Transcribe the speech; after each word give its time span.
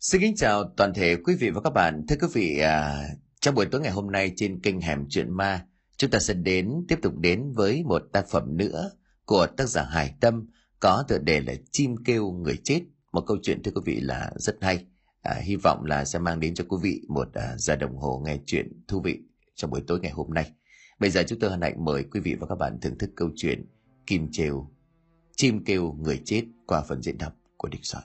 Xin 0.00 0.20
kính 0.20 0.36
chào 0.36 0.64
toàn 0.76 0.94
thể 0.94 1.16
quý 1.16 1.34
vị 1.34 1.50
và 1.50 1.60
các 1.60 1.70
bạn. 1.70 2.06
Thưa 2.08 2.16
quý 2.20 2.28
vị, 2.32 2.58
à, 2.58 3.08
trong 3.40 3.54
buổi 3.54 3.66
tối 3.66 3.80
ngày 3.80 3.90
hôm 3.90 4.10
nay 4.10 4.32
trên 4.36 4.60
kênh 4.60 4.80
Hẻm 4.80 5.06
Chuyện 5.08 5.36
Ma, 5.36 5.66
chúng 5.96 6.10
ta 6.10 6.18
sẽ 6.18 6.34
đến 6.34 6.84
tiếp 6.88 6.98
tục 7.02 7.18
đến 7.18 7.52
với 7.52 7.82
một 7.84 8.02
tác 8.12 8.28
phẩm 8.28 8.56
nữa 8.56 8.90
của 9.24 9.46
tác 9.46 9.68
giả 9.68 9.82
Hải 9.82 10.14
Tâm 10.20 10.46
có 10.80 11.04
tựa 11.08 11.18
đề 11.18 11.40
là 11.40 11.52
Chim 11.72 11.96
kêu 12.04 12.30
người 12.30 12.58
chết. 12.64 12.80
Một 13.12 13.24
câu 13.26 13.36
chuyện 13.42 13.62
thưa 13.62 13.70
quý 13.74 13.80
vị 13.84 14.00
là 14.00 14.32
rất 14.36 14.56
hay. 14.60 14.86
À, 15.22 15.34
hy 15.42 15.56
vọng 15.56 15.84
là 15.84 16.04
sẽ 16.04 16.18
mang 16.18 16.40
đến 16.40 16.54
cho 16.54 16.64
quý 16.68 16.76
vị 16.82 17.00
một 17.08 17.28
à, 17.34 17.54
giờ 17.56 17.76
đồng 17.76 17.96
hồ 17.96 18.22
nghe 18.24 18.38
chuyện 18.46 18.84
thú 18.88 19.00
vị 19.00 19.18
trong 19.54 19.70
buổi 19.70 19.80
tối 19.86 20.00
ngày 20.00 20.12
hôm 20.12 20.34
nay. 20.34 20.52
Bây 21.00 21.10
giờ 21.10 21.22
chúng 21.28 21.38
tôi 21.38 21.50
hân 21.50 21.60
hạnh 21.60 21.84
mời 21.84 22.04
quý 22.04 22.20
vị 22.20 22.34
và 22.40 22.46
các 22.46 22.58
bạn 22.58 22.78
thưởng 22.80 22.98
thức 22.98 23.10
câu 23.16 23.30
chuyện 23.36 23.64
Kim 24.06 24.28
Trêu, 24.32 24.70
Chim 25.36 25.64
kêu 25.64 25.92
người 25.92 26.22
chết 26.24 26.42
qua 26.66 26.82
phần 26.88 27.02
diễn 27.02 27.18
đọc 27.18 27.32
của 27.56 27.68
Địch 27.68 27.84
Soạn. 27.84 28.04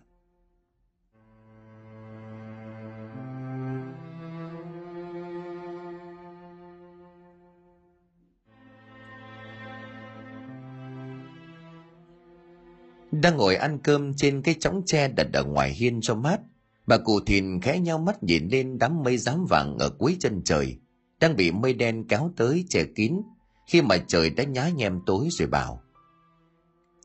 Đang 13.23 13.37
ngồi 13.37 13.55
ăn 13.55 13.79
cơm 13.83 14.13
trên 14.13 14.41
cái 14.41 14.55
chõng 14.59 14.81
tre 14.85 15.07
đặt 15.07 15.27
ở 15.33 15.43
ngoài 15.43 15.71
hiên 15.71 16.01
cho 16.01 16.15
mát, 16.15 16.39
bà 16.87 16.97
cụ 16.97 17.19
thìn 17.25 17.61
khẽ 17.61 17.79
nhau 17.79 17.97
mắt 17.97 18.23
nhìn 18.23 18.47
lên 18.51 18.77
đám 18.77 19.03
mây 19.03 19.17
rám 19.17 19.45
vàng 19.49 19.77
ở 19.77 19.89
cuối 19.89 20.17
chân 20.19 20.41
trời, 20.45 20.77
đang 21.19 21.35
bị 21.35 21.51
mây 21.51 21.73
đen 21.73 22.07
kéo 22.07 22.31
tới 22.37 22.65
che 22.69 22.83
kín, 22.95 23.21
khi 23.67 23.81
mà 23.81 23.97
trời 24.07 24.29
đã 24.29 24.43
nhá 24.43 24.69
nhem 24.69 24.99
tối 25.05 25.27
rồi 25.31 25.47
bảo. 25.47 25.81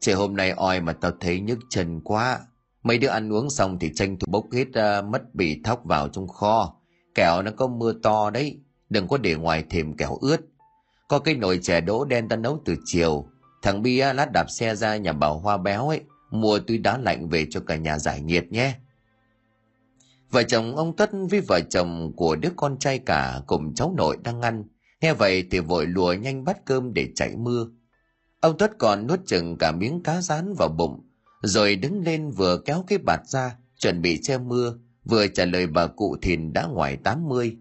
Trời 0.00 0.14
hôm 0.14 0.36
nay 0.36 0.50
oi 0.50 0.80
mà 0.80 0.92
tao 0.92 1.12
thấy 1.20 1.40
nhức 1.40 1.58
chân 1.70 2.00
quá, 2.04 2.40
mấy 2.82 2.98
đứa 2.98 3.08
ăn 3.08 3.32
uống 3.32 3.50
xong 3.50 3.78
thì 3.78 3.90
tranh 3.94 4.18
thủ 4.18 4.26
bốc 4.30 4.44
hết 4.52 4.66
uh, 4.68 5.04
mất 5.04 5.34
bị 5.34 5.60
thóc 5.64 5.80
vào 5.84 6.08
trong 6.08 6.28
kho, 6.28 6.74
kẹo 7.14 7.42
nó 7.42 7.50
có 7.56 7.66
mưa 7.66 7.92
to 8.02 8.30
đấy, 8.30 8.60
đừng 8.90 9.08
có 9.08 9.18
để 9.18 9.34
ngoài 9.34 9.64
thềm 9.70 9.96
kẹo 9.96 10.18
ướt. 10.20 10.40
Có 11.08 11.18
cái 11.18 11.34
nồi 11.34 11.58
chè 11.62 11.80
đỗ 11.80 12.04
đen 12.04 12.28
ta 12.28 12.36
nấu 12.36 12.62
từ 12.64 12.76
chiều, 12.84 13.28
Thằng 13.62 13.82
Bi 13.82 13.96
lát 13.96 14.32
đạp 14.32 14.50
xe 14.50 14.74
ra 14.74 14.96
nhà 14.96 15.12
bảo 15.12 15.38
Hoa 15.38 15.56
béo 15.56 15.88
ấy, 15.88 16.00
mua 16.30 16.58
túi 16.58 16.78
đá 16.78 16.98
lạnh 16.98 17.28
về 17.28 17.46
cho 17.50 17.60
cả 17.60 17.76
nhà 17.76 17.98
giải 17.98 18.20
nhiệt 18.20 18.52
nhé. 18.52 18.74
Vợ 20.30 20.42
chồng 20.42 20.76
ông 20.76 20.96
Tất 20.96 21.10
với 21.30 21.40
vợ 21.40 21.60
chồng 21.70 22.12
của 22.16 22.36
đứa 22.36 22.50
con 22.56 22.78
trai 22.78 22.98
cả 22.98 23.40
cùng 23.46 23.74
cháu 23.74 23.94
nội 23.96 24.16
đang 24.24 24.40
ăn. 24.40 24.64
Nghe 25.00 25.12
vậy 25.12 25.44
thì 25.50 25.60
vội 25.60 25.86
lùa 25.86 26.12
nhanh 26.12 26.44
bắt 26.44 26.64
cơm 26.64 26.94
để 26.94 27.08
chạy 27.14 27.36
mưa. 27.36 27.66
Ông 28.40 28.58
Tất 28.58 28.78
còn 28.78 29.06
nuốt 29.06 29.20
chừng 29.26 29.56
cả 29.58 29.72
miếng 29.72 30.02
cá 30.02 30.20
rán 30.20 30.54
vào 30.58 30.68
bụng, 30.68 31.08
rồi 31.42 31.76
đứng 31.76 32.02
lên 32.04 32.30
vừa 32.30 32.58
kéo 32.64 32.84
cái 32.86 32.98
bạt 32.98 33.20
ra, 33.26 33.56
chuẩn 33.76 34.02
bị 34.02 34.20
che 34.22 34.38
mưa, 34.38 34.74
vừa 35.04 35.26
trả 35.26 35.44
lời 35.44 35.66
bà 35.66 35.86
cụ 35.86 36.16
thìn 36.22 36.52
đã 36.52 36.66
ngoài 36.66 36.96
80. 36.96 37.56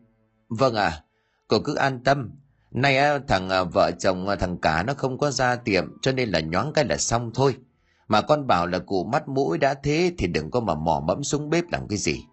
Vâng 0.50 0.76
ạ, 0.76 0.88
à, 0.88 1.04
cô 1.48 1.59
cứ 1.59 1.76
an 1.76 2.00
tâm, 2.04 2.32
Nay 2.78 2.97
à, 2.97 3.20
thằng 3.28 3.50
à, 3.50 3.64
vợ 3.64 3.92
chồng 4.00 4.28
à, 4.28 4.36
thằng 4.36 4.58
cả 4.58 4.83
nó 4.83 4.94
không 4.94 5.17
có 5.17 5.31
ra 5.31 5.56
tiệm 5.56 6.02
cho 6.02 6.11
nên 6.11 6.30
là 6.30 6.39
nhoáng 6.39 6.73
cái 6.73 6.86
là 6.86 6.97
xong 6.97 7.31
thôi. 7.33 7.56
Mà 8.08 8.22
con 8.22 8.47
bảo 8.47 8.67
là 8.67 8.80
cụ 8.80 9.03
mắt 9.03 9.28
mũi 9.28 9.58
đã 9.58 9.73
thế 9.73 10.14
thì 10.17 10.28
đừng 10.28 10.52
có 10.52 10.59
mà 10.59 10.75
mò 10.75 11.03
mẫm 11.08 11.23
xuống 11.23 11.50
bếp 11.50 11.64
làm 11.72 11.88
cái 11.88 11.98
gì. 11.98 12.25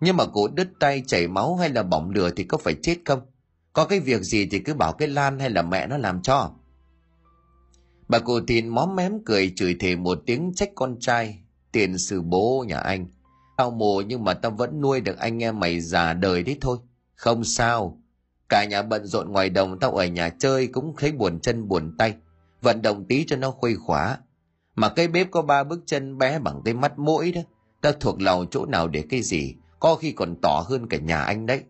Nhưng 0.00 0.16
mà 0.16 0.26
cụ 0.26 0.48
đứt 0.48 0.68
tay 0.80 1.02
chảy 1.06 1.28
máu 1.28 1.56
hay 1.56 1.68
là 1.68 1.82
bỏng 1.82 2.10
lửa 2.10 2.30
thì 2.36 2.44
có 2.44 2.58
phải 2.58 2.74
chết 2.82 2.96
không? 3.04 3.20
Có 3.72 3.84
cái 3.84 4.00
việc 4.00 4.22
gì 4.22 4.48
thì 4.50 4.58
cứ 4.58 4.74
bảo 4.74 4.92
cái 4.92 5.08
Lan 5.08 5.38
hay 5.38 5.50
là 5.50 5.62
mẹ 5.62 5.86
nó 5.86 5.96
làm 5.96 6.22
cho. 6.22 6.50
Bà 8.08 8.18
cụ 8.18 8.40
tin 8.46 8.68
móm 8.68 8.96
mém 8.96 9.24
cười 9.24 9.52
chửi 9.56 9.76
thề 9.80 9.96
một 9.96 10.18
tiếng 10.26 10.52
trách 10.54 10.70
con 10.74 10.96
trai. 11.00 11.42
Tiền 11.72 11.98
sư 11.98 12.22
bố 12.22 12.64
nhà 12.68 12.78
anh. 12.78 13.06
Tao 13.56 13.70
mồ 13.70 14.00
nhưng 14.00 14.24
mà 14.24 14.34
tao 14.34 14.50
vẫn 14.50 14.80
nuôi 14.80 15.00
được 15.00 15.18
anh 15.18 15.42
em 15.42 15.60
mày 15.60 15.80
già 15.80 16.12
đời 16.12 16.42
đấy 16.42 16.58
thôi. 16.60 16.78
Không 17.14 17.44
sao, 17.44 17.99
Cả 18.50 18.64
nhà 18.64 18.82
bận 18.82 19.06
rộn 19.06 19.32
ngoài 19.32 19.50
đồng 19.50 19.78
tao 19.78 19.92
ở 19.92 20.06
nhà 20.06 20.28
chơi 20.28 20.66
cũng 20.66 20.94
thấy 20.98 21.12
buồn 21.12 21.40
chân 21.40 21.68
buồn 21.68 21.94
tay. 21.98 22.14
Vận 22.62 22.82
động 22.82 23.04
tí 23.04 23.24
cho 23.26 23.36
nó 23.36 23.50
khuây 23.50 23.74
khỏa. 23.74 24.18
Mà 24.74 24.88
cái 24.88 25.08
bếp 25.08 25.30
có 25.30 25.42
ba 25.42 25.64
bước 25.64 25.80
chân 25.86 26.18
bé 26.18 26.38
bằng 26.38 26.62
cái 26.64 26.74
mắt 26.74 26.98
mũi 26.98 27.32
đó. 27.32 27.40
Tao 27.80 27.92
thuộc 27.92 28.20
lòng 28.20 28.46
chỗ 28.50 28.66
nào 28.66 28.88
để 28.88 29.04
cái 29.10 29.22
gì. 29.22 29.54
Có 29.80 29.94
khi 29.94 30.12
còn 30.12 30.36
tỏ 30.42 30.64
hơn 30.68 30.86
cả 30.88 30.98
nhà 30.98 31.22
anh 31.22 31.46
đấy. 31.46 31.62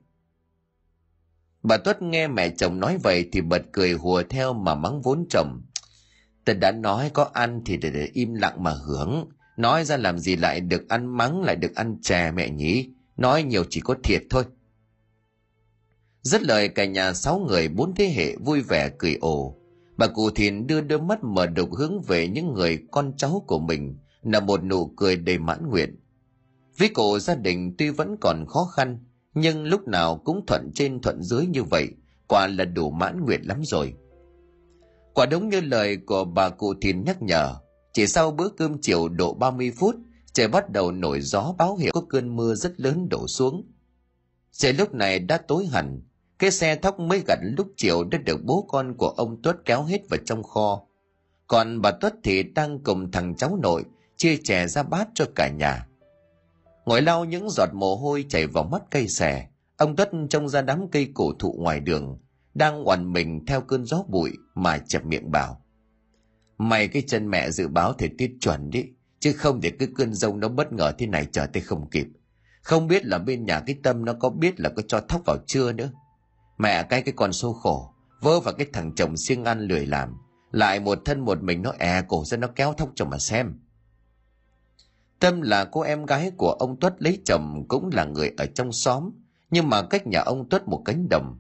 Bà 1.63 1.77
Tuất 1.77 2.03
nghe 2.03 2.29
mẹ 2.29 2.49
chồng 2.49 2.81
nói 2.81 2.99
vậy 3.03 3.29
thì 3.33 3.41
bật 3.41 3.63
cười 3.73 3.93
hùa 3.93 4.23
theo 4.31 4.53
mà 4.53 4.75
mắng 4.75 5.03
vốn 5.03 5.27
chồng. 5.31 5.63
tớ 6.45 6.55
đã 6.55 6.73
nói 6.73 7.11
có 7.15 7.31
ăn 7.33 7.63
thì 7.67 7.77
để, 7.77 7.91
để 7.91 8.09
im 8.13 8.35
lặng 8.35 8.63
mà 8.63 8.71
hưởng. 8.71 9.29
Nói 9.57 9.85
ra 9.85 9.97
làm 9.97 10.19
gì 10.19 10.37
lại 10.37 10.61
được 10.61 10.89
ăn 10.89 11.17
mắng 11.17 11.43
lại 11.43 11.57
được 11.57 11.75
ăn 11.75 11.97
chè 12.03 12.31
mẹ 12.31 12.51
nhỉ. 12.51 12.91
Nói 13.17 13.43
nhiều 13.43 13.65
chỉ 13.71 13.81
có 13.81 13.95
thiệt 14.03 14.23
thôi. 14.31 14.45
Rất 16.23 16.43
lời 16.43 16.69
cả 16.69 16.85
nhà 16.85 17.13
sáu 17.13 17.39
người 17.39 17.69
bốn 17.69 17.95
thế 17.95 18.09
hệ 18.09 18.37
vui 18.37 18.61
vẻ 18.61 18.91
cười 18.99 19.15
ồ. 19.21 19.57
Bà 19.97 20.07
cụ 20.07 20.31
thìn 20.31 20.67
đưa 20.67 20.81
đôi 20.81 21.01
mắt 21.01 21.25
mở 21.25 21.47
đục 21.47 21.75
hướng 21.75 22.03
về 22.03 22.29
những 22.29 22.55
người 22.55 22.79
con 22.91 23.13
cháu 23.17 23.45
của 23.47 23.59
mình 23.59 23.97
là 24.23 24.41
một 24.41 24.65
nụ 24.65 24.87
cười 24.97 25.17
đầy 25.17 25.39
mãn 25.39 25.69
nguyện. 25.69 25.97
Với 26.79 26.89
cổ 26.89 27.19
gia 27.19 27.35
đình 27.35 27.75
tuy 27.79 27.91
vẫn 27.91 28.17
còn 28.21 28.45
khó 28.49 28.65
khăn, 28.65 29.05
nhưng 29.35 29.65
lúc 29.65 29.89
nào 29.89 30.19
cũng 30.25 30.47
thuận 30.47 30.71
trên 30.75 31.01
thuận 31.01 31.23
dưới 31.23 31.47
như 31.47 31.63
vậy, 31.63 31.89
quả 32.29 32.47
là 32.47 32.65
đủ 32.65 32.91
mãn 32.91 33.25
nguyện 33.25 33.41
lắm 33.45 33.61
rồi. 33.65 33.95
Quả 35.15 35.27
đúng 35.27 35.49
như 35.49 35.61
lời 35.61 35.97
của 35.97 36.25
bà 36.25 36.49
cụ 36.49 36.75
thìn 36.83 37.05
nhắc 37.05 37.23
nhở, 37.23 37.55
chỉ 37.93 38.07
sau 38.07 38.31
bữa 38.31 38.49
cơm 38.49 38.81
chiều 38.81 39.09
độ 39.09 39.35
30 39.35 39.73
phút, 39.77 39.97
trời 40.33 40.49
bắt 40.49 40.71
đầu 40.71 40.93
nổi 40.93 41.21
gió 41.21 41.55
báo 41.59 41.77
hiệu 41.77 41.93
có 41.95 42.03
cơn 42.09 42.37
mưa 42.37 42.55
rất 42.55 42.81
lớn 42.81 43.09
đổ 43.09 43.27
xuống. 43.29 43.67
Trời 44.53 44.73
lúc 44.73 44.95
này 44.95 45.19
đã 45.19 45.39
tối 45.39 45.67
hẳn, 45.67 46.01
cái 46.41 46.51
xe 46.51 46.77
thóc 46.77 47.01
mới 47.01 47.23
gặt 47.29 47.39
lúc 47.43 47.73
chiều 47.77 48.05
đã 48.05 48.19
được 48.19 48.45
bố 48.45 48.67
con 48.69 48.95
của 48.97 49.09
ông 49.09 49.43
Tuất 49.43 49.57
kéo 49.65 49.83
hết 49.83 50.09
vào 50.11 50.21
trong 50.25 50.43
kho. 50.43 50.83
Còn 51.47 51.81
bà 51.81 51.91
Tuất 51.91 52.15
thì 52.23 52.43
đang 52.43 52.79
cùng 52.79 53.11
thằng 53.11 53.37
cháu 53.37 53.59
nội 53.63 53.85
chia 54.17 54.37
chè 54.37 54.67
ra 54.67 54.83
bát 54.83 55.09
cho 55.15 55.25
cả 55.35 55.49
nhà. 55.49 55.87
Ngồi 56.87 57.03
lau 57.03 57.25
những 57.25 57.51
giọt 57.51 57.69
mồ 57.73 57.97
hôi 57.97 58.25
chảy 58.29 58.47
vào 58.47 58.65
mắt 58.65 58.83
cây 58.91 59.09
xẻ, 59.09 59.49
ông 59.77 59.97
Tuất 59.97 60.11
trông 60.31 60.49
ra 60.49 60.63
đám 60.63 60.89
cây 60.89 61.09
cổ 61.15 61.33
thụ 61.39 61.53
ngoài 61.59 61.81
đường, 61.81 62.19
đang 62.55 62.89
oằn 62.89 63.13
mình 63.13 63.47
theo 63.47 63.61
cơn 63.61 63.85
gió 63.85 64.03
bụi 64.09 64.33
mà 64.55 64.79
chập 64.79 65.05
miệng 65.05 65.31
bảo. 65.31 65.65
Mày 66.59 66.89
cái 66.89 67.03
chân 67.07 67.31
mẹ 67.31 67.51
dự 67.51 67.69
báo 67.69 67.93
thời 67.93 68.11
tiết 68.19 68.33
chuẩn 68.41 68.71
đi, 68.71 68.85
chứ 69.21 69.33
không 69.33 69.61
để 69.61 69.71
cái 69.71 69.89
cơn 69.97 70.15
rông 70.15 70.41
nó 70.41 70.49
bất 70.49 70.73
ngờ 70.73 70.93
thế 70.99 71.07
này 71.07 71.27
chờ 71.33 71.47
tới 71.47 71.63
không 71.63 71.91
kịp. 71.91 72.07
Không 72.63 72.89
biết 72.89 73.07
là 73.07 73.19
bên 73.19 73.45
nhà 73.45 73.61
cái 73.67 73.77
tâm 73.83 74.05
nó 74.05 74.13
có 74.13 74.31
biết 74.31 74.61
là 74.61 74.69
có 74.69 74.83
cho 74.89 75.01
thóc 75.01 75.23
vào 75.27 75.37
chưa 75.47 75.73
nữa. 75.73 75.91
Mẹ 76.61 76.83
cái 76.83 77.03
cái 77.03 77.15
con 77.17 77.33
số 77.33 77.53
khổ, 77.53 77.95
vớ 78.21 78.41
vào 78.41 78.55
cái 78.55 78.67
thằng 78.73 78.93
chồng 78.95 79.17
siêng 79.17 79.45
ăn 79.45 79.61
lười 79.61 79.87
làm. 79.87 80.17
Lại 80.53 80.81
một 80.81 80.99
thân 81.05 81.21
một 81.21 81.43
mình 81.43 81.63
nó 81.63 81.73
è 81.79 82.03
cổ 82.09 82.25
ra 82.25 82.37
nó 82.37 82.49
kéo 82.55 82.73
thóc 82.73 82.91
cho 82.95 83.05
mà 83.05 83.19
xem. 83.19 83.55
Tâm 85.19 85.41
là 85.41 85.65
cô 85.65 85.81
em 85.81 86.07
gái 86.07 86.31
của 86.37 86.53
ông 86.53 86.81
Tuất 86.81 87.03
lấy 87.03 87.19
chồng 87.25 87.65
cũng 87.69 87.91
là 87.93 88.05
người 88.05 88.33
ở 88.39 88.47
trong 88.47 88.73
xóm, 88.73 89.11
nhưng 89.51 89.69
mà 89.69 89.83
cách 89.83 90.07
nhà 90.07 90.21
ông 90.21 90.49
Tuất 90.49 90.69
một 90.69 90.83
cánh 90.85 91.09
đồng. 91.11 91.39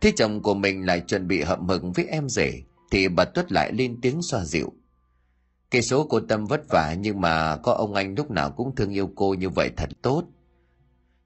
Thế 0.00 0.12
chồng 0.16 0.42
của 0.42 0.54
mình 0.54 0.86
lại 0.86 1.00
chuẩn 1.00 1.28
bị 1.28 1.42
hậm 1.42 1.68
hực 1.68 1.82
với 1.94 2.04
em 2.04 2.28
rể, 2.28 2.62
thì 2.90 3.08
bà 3.08 3.24
Tuất 3.24 3.52
lại 3.52 3.72
lên 3.72 3.98
tiếng 4.02 4.22
xoa 4.22 4.44
dịu. 4.44 4.72
Cái 5.70 5.82
số 5.82 6.06
cô 6.10 6.20
Tâm 6.20 6.46
vất 6.46 6.60
vả 6.68 6.94
nhưng 6.98 7.20
mà 7.20 7.56
có 7.56 7.72
ông 7.72 7.94
anh 7.94 8.14
lúc 8.14 8.30
nào 8.30 8.50
cũng 8.50 8.74
thương 8.74 8.90
yêu 8.90 9.10
cô 9.16 9.34
như 9.34 9.48
vậy 9.48 9.70
thật 9.76 9.88
tốt. 10.02 10.24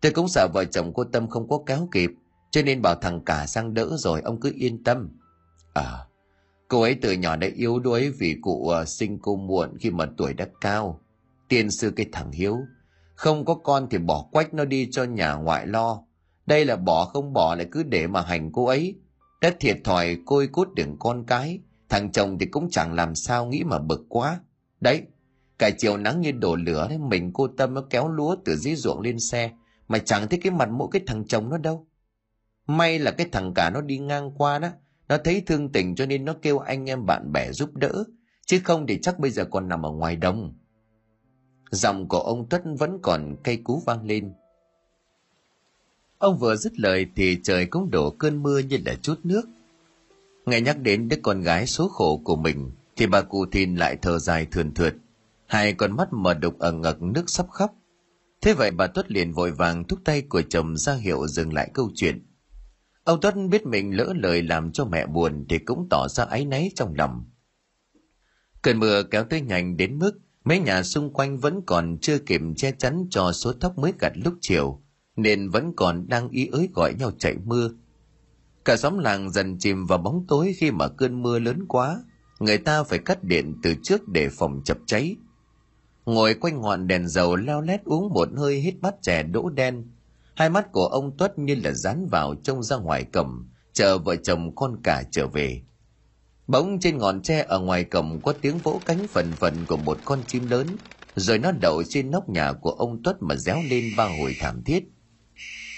Tôi 0.01 0.13
cũng 0.13 0.29
sợ 0.29 0.49
vợ 0.55 0.65
chồng 0.65 0.93
cô 0.95 1.05
Tâm 1.05 1.29
không 1.29 1.49
có 1.49 1.59
kéo 1.67 1.89
kịp, 1.93 2.11
cho 2.55 2.63
nên 2.63 2.83
bảo 2.83 2.95
thằng 2.95 3.21
cả 3.25 3.47
sang 3.47 3.75
đỡ 3.75 3.97
rồi 3.97 4.21
ông 4.21 4.41
cứ 4.41 4.53
yên 4.57 4.85
tâm. 4.85 5.09
À 5.73 6.07
cô 6.69 6.83
ấy 6.83 6.95
từ 7.03 7.13
nhỏ 7.13 7.37
đã 7.37 7.49
yếu 7.55 7.79
đuối 7.79 8.11
vì 8.11 8.37
cụ 8.43 8.73
uh, 8.83 8.89
sinh 8.89 9.19
cô 9.23 9.37
muộn 9.37 9.79
khi 9.81 9.91
mà 9.91 10.07
tuổi 10.17 10.35
đã 10.35 10.47
cao. 10.61 11.01
Tiên 11.49 11.71
sư 11.71 11.93
cái 11.97 12.07
thằng 12.13 12.33
hiếu 12.33 12.59
không 13.15 13.45
có 13.45 13.55
con 13.55 13.87
thì 13.91 13.99
bỏ 13.99 14.27
quách 14.33 14.55
nó 14.55 14.65
đi 14.65 14.89
cho 14.91 15.05
nhà 15.05 15.35
ngoại 15.35 15.67
lo. 15.67 16.03
Đây 16.47 16.65
là 16.65 16.77
bỏ 16.77 17.05
không 17.05 17.33
bỏ 17.33 17.55
lại 17.55 17.67
cứ 17.73 17.83
để 17.83 18.07
mà 18.07 18.21
hành 18.23 18.53
cô 18.53 18.67
ấy. 18.67 18.95
Đã 19.41 19.51
thiệt 19.61 19.77
thòi 19.85 20.17
côi 20.27 20.47
cút 20.47 20.69
đừng 20.75 20.97
con 20.99 21.25
cái. 21.27 21.61
Thằng 21.89 22.13
chồng 22.13 22.39
thì 22.39 22.47
cũng 22.47 22.71
chẳng 22.71 22.95
làm 22.95 23.15
sao 23.15 23.47
nghĩ 23.47 23.65
mà 23.65 23.79
bực 23.79 24.07
quá. 24.09 24.41
Đấy 24.81 25.03
cả 25.59 25.71
chiều 25.79 25.97
nắng 25.97 26.21
như 26.21 26.33
đổ 26.33 26.57
lửa 26.57 26.87
đấy 26.89 26.99
mình 26.99 27.31
cô 27.35 27.49
tâm 27.49 27.75
nó 27.75 27.85
kéo 27.91 28.09
lúa 28.09 28.37
từ 28.45 28.57
dưới 28.57 28.75
ruộng 28.75 29.01
lên 29.01 29.19
xe 29.19 29.51
mà 29.89 29.99
chẳng 29.99 30.29
thấy 30.29 30.39
cái 30.43 30.53
mặt 30.53 30.69
mỗi 30.71 30.89
cái 30.93 31.03
thằng 31.07 31.25
chồng 31.27 31.49
nó 31.49 31.59
đâu. 31.59 31.87
May 32.67 32.99
là 32.99 33.11
cái 33.11 33.29
thằng 33.33 33.55
cả 33.55 33.71
nó 33.71 33.81
đi 33.81 33.99
ngang 33.99 34.31
qua 34.39 34.59
đó, 34.59 34.69
nó 35.09 35.19
thấy 35.25 35.43
thương 35.47 35.73
tình 35.73 35.95
cho 35.95 36.07
nên 36.07 36.25
nó 36.25 36.35
kêu 36.43 36.59
anh 36.59 36.91
em 36.91 37.07
bạn 37.07 37.33
bè 37.33 37.53
giúp 37.53 37.75
đỡ, 37.75 38.05
chứ 38.47 38.61
không 38.65 38.87
thì 38.87 39.01
chắc 39.01 39.19
bây 39.19 39.31
giờ 39.31 39.45
còn 39.45 39.69
nằm 39.69 39.87
ở 39.87 39.91
ngoài 39.91 40.17
đông. 40.17 40.55
Giọng 41.71 42.09
của 42.09 42.21
ông 42.21 42.49
Tuất 42.49 42.63
vẫn 42.79 42.99
còn 43.03 43.37
cây 43.45 43.57
cú 43.57 43.83
vang 43.87 44.07
lên. 44.07 44.33
Ông 46.19 46.39
vừa 46.39 46.57
dứt 46.57 46.81
lời 46.81 47.07
thì 47.17 47.39
trời 47.43 47.67
cũng 47.67 47.91
đổ 47.91 48.11
cơn 48.11 48.43
mưa 48.43 48.59
như 48.59 48.79
là 48.87 48.95
chút 49.03 49.21
nước. 49.25 49.43
Nghe 50.47 50.61
nhắc 50.61 50.79
đến 50.79 51.09
đứa 51.09 51.17
con 51.23 51.41
gái 51.41 51.67
số 51.67 51.89
khổ 51.89 52.21
của 52.25 52.37
mình, 52.37 52.71
thì 52.97 53.07
bà 53.07 53.21
cụ 53.21 53.47
thìn 53.53 53.77
lại 53.77 53.97
thở 54.03 54.19
dài 54.19 54.47
thườn 54.51 54.75
thượt, 54.75 54.95
hai 55.47 55.73
con 55.73 55.97
mắt 55.97 56.13
mở 56.13 56.35
đục 56.35 56.59
ở 56.59 56.73
ngực 56.73 57.03
nước 57.03 57.31
sắp 57.31 57.47
khóc. 57.51 57.75
Thế 58.41 58.55
vậy 58.55 58.71
bà 58.71 58.87
Tuất 58.87 59.11
liền 59.11 59.33
vội 59.33 59.51
vàng 59.51 59.85
thúc 59.85 59.99
tay 60.05 60.23
của 60.23 60.43
chồng 60.43 60.77
ra 60.77 60.95
hiệu 60.95 61.27
dừng 61.27 61.53
lại 61.53 61.71
câu 61.75 61.91
chuyện. 61.95 62.27
Ông 63.05 63.21
Tuất 63.21 63.35
biết 63.51 63.67
mình 63.67 63.97
lỡ 63.97 64.13
lời 64.17 64.43
làm 64.43 64.73
cho 64.73 64.85
mẹ 64.85 65.07
buồn 65.07 65.45
thì 65.49 65.59
cũng 65.59 65.87
tỏ 65.91 66.09
ra 66.09 66.25
áy 66.25 66.45
náy 66.45 66.71
trong 66.75 66.95
lòng. 66.95 67.25
Cơn 68.63 68.79
mưa 68.79 69.03
kéo 69.03 69.25
tới 69.25 69.41
nhanh 69.41 69.77
đến 69.77 69.99
mức 69.99 70.19
mấy 70.45 70.59
nhà 70.59 70.83
xung 70.83 71.13
quanh 71.13 71.39
vẫn 71.39 71.61
còn 71.67 71.99
chưa 72.01 72.19
kịp 72.19 72.41
che 72.57 72.73
chắn 72.73 73.07
cho 73.11 73.33
số 73.33 73.53
thóc 73.53 73.79
mới 73.79 73.93
gặt 74.01 74.13
lúc 74.15 74.35
chiều, 74.41 74.83
nên 75.17 75.49
vẫn 75.49 75.73
còn 75.77 76.09
đang 76.09 76.29
ý 76.29 76.49
ới 76.53 76.69
gọi 76.75 76.95
nhau 76.95 77.11
chạy 77.19 77.35
mưa. 77.45 77.71
Cả 78.65 78.77
xóm 78.77 78.99
làng 78.99 79.31
dần 79.31 79.59
chìm 79.59 79.87
vào 79.87 79.99
bóng 79.99 80.25
tối 80.29 80.55
khi 80.57 80.71
mà 80.71 80.89
cơn 80.89 81.23
mưa 81.23 81.39
lớn 81.39 81.65
quá, 81.69 82.01
người 82.41 82.59
ta 82.59 82.83
phải 82.83 82.99
cắt 82.99 83.25
điện 83.25 83.55
từ 83.63 83.75
trước 83.83 84.09
để 84.09 84.29
phòng 84.29 84.61
chập 84.65 84.79
cháy. 84.87 85.17
Ngồi 86.05 86.35
quanh 86.35 86.61
ngọn 86.61 86.87
đèn 86.87 87.09
dầu 87.09 87.37
leo 87.37 87.61
lét 87.61 87.85
uống 87.85 88.09
một 88.09 88.29
hơi 88.37 88.61
hít 88.61 88.75
bát 88.81 88.95
chè 89.03 89.23
đỗ 89.23 89.49
đen, 89.49 89.85
hai 90.35 90.51
mắt 90.51 90.73
của 90.73 90.87
ông 90.87 91.17
tuất 91.17 91.39
như 91.39 91.55
là 91.55 91.73
dán 91.73 92.07
vào 92.07 92.35
trông 92.43 92.63
ra 92.63 92.77
ngoài 92.77 93.05
cầm, 93.13 93.51
chờ 93.73 93.99
vợ 93.99 94.17
chồng 94.17 94.55
con 94.55 94.83
cả 94.83 95.03
trở 95.11 95.27
về. 95.27 95.63
Bỗng 96.47 96.81
trên 96.81 96.99
ngọn 96.99 97.23
tre 97.23 97.45
ở 97.49 97.61
ngoài 97.61 97.85
cổng 97.85 98.21
có 98.23 98.33
tiếng 98.41 98.59
vỗ 98.59 98.81
cánh 98.85 99.07
phần 99.09 99.33
phần 99.33 99.55
của 99.69 99.77
một 99.77 99.99
con 100.05 100.19
chim 100.27 100.51
lớn, 100.51 100.67
rồi 101.17 101.39
nó 101.39 101.53
đậu 101.53 101.83
trên 101.89 102.11
nóc 102.11 102.29
nhà 102.29 102.53
của 102.53 102.71
ông 102.71 103.03
Tuất 103.03 103.23
mà 103.23 103.37
réo 103.37 103.59
lên 103.71 103.85
ba 103.97 104.05
hồi 104.05 104.37
thảm 104.41 104.63
thiết. 104.63 104.85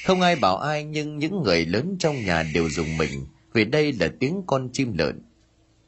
Không 0.07 0.21
ai 0.21 0.37
bảo 0.37 0.57
ai 0.57 0.85
nhưng 0.85 1.19
những 1.19 1.43
người 1.43 1.67
lớn 1.67 1.97
trong 1.99 2.25
nhà 2.25 2.45
đều 2.55 2.71
dùng 2.71 2.97
mình 2.97 3.27
vì 3.53 3.65
đây 3.65 3.93
là 3.93 4.09
tiếng 4.21 4.43
con 4.47 4.69
chim 4.73 4.93
lợn. 4.99 5.23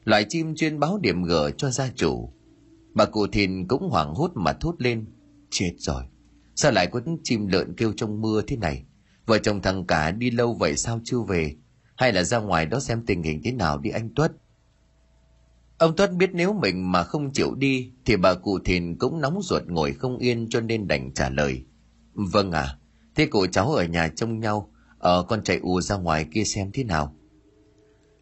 Loại 0.03 0.25
chim 0.29 0.55
chuyên 0.55 0.79
báo 0.79 0.97
điểm 1.01 1.23
gở 1.23 1.51
cho 1.51 1.69
gia 1.69 1.89
chủ. 1.95 2.33
Bà 2.93 3.05
cụ 3.05 3.27
thìn 3.27 3.67
cũng 3.67 3.89
hoảng 3.89 4.13
hốt 4.13 4.31
mà 4.35 4.53
thốt 4.53 4.75
lên. 4.77 5.05
Chết 5.49 5.71
rồi, 5.77 6.03
sao 6.61 6.71
lại 6.71 6.87
có 6.87 7.01
chim 7.23 7.47
lợn 7.47 7.75
kêu 7.75 7.93
trong 7.97 8.21
mưa 8.21 8.41
thế 8.47 8.57
này? 8.57 8.83
Vợ 9.25 9.37
chồng 9.37 9.61
thằng 9.61 9.85
cả 9.85 10.11
đi 10.11 10.31
lâu 10.31 10.53
vậy 10.53 10.77
sao 10.77 10.99
chưa 11.03 11.19
về? 11.21 11.55
Hay 11.95 12.13
là 12.13 12.23
ra 12.23 12.37
ngoài 12.37 12.65
đó 12.65 12.79
xem 12.79 13.05
tình 13.05 13.23
hình 13.23 13.41
thế 13.43 13.51
nào 13.51 13.77
đi 13.77 13.89
anh 13.89 14.09
Tuất? 14.15 14.31
Ông 15.77 15.95
Tuất 15.95 16.13
biết 16.13 16.29
nếu 16.33 16.53
mình 16.53 16.91
mà 16.91 17.03
không 17.03 17.33
chịu 17.33 17.55
đi 17.55 17.91
thì 18.05 18.15
bà 18.15 18.33
cụ 18.33 18.59
thìn 18.65 18.97
cũng 18.97 19.21
nóng 19.21 19.41
ruột 19.41 19.63
ngồi 19.67 19.93
không 19.93 20.17
yên 20.17 20.49
cho 20.49 20.61
nên 20.61 20.87
đành 20.87 21.13
trả 21.13 21.29
lời. 21.29 21.63
Vâng 22.13 22.51
à, 22.51 22.77
thế 23.15 23.25
cụ 23.25 23.45
cháu 23.47 23.71
ở 23.71 23.85
nhà 23.85 24.07
trông 24.15 24.39
nhau, 24.39 24.71
ờ 24.97 25.25
con 25.27 25.43
chạy 25.43 25.59
ù 25.61 25.81
ra 25.81 25.97
ngoài 25.97 26.25
kia 26.33 26.43
xem 26.43 26.71
thế 26.73 26.83
nào. 26.83 27.15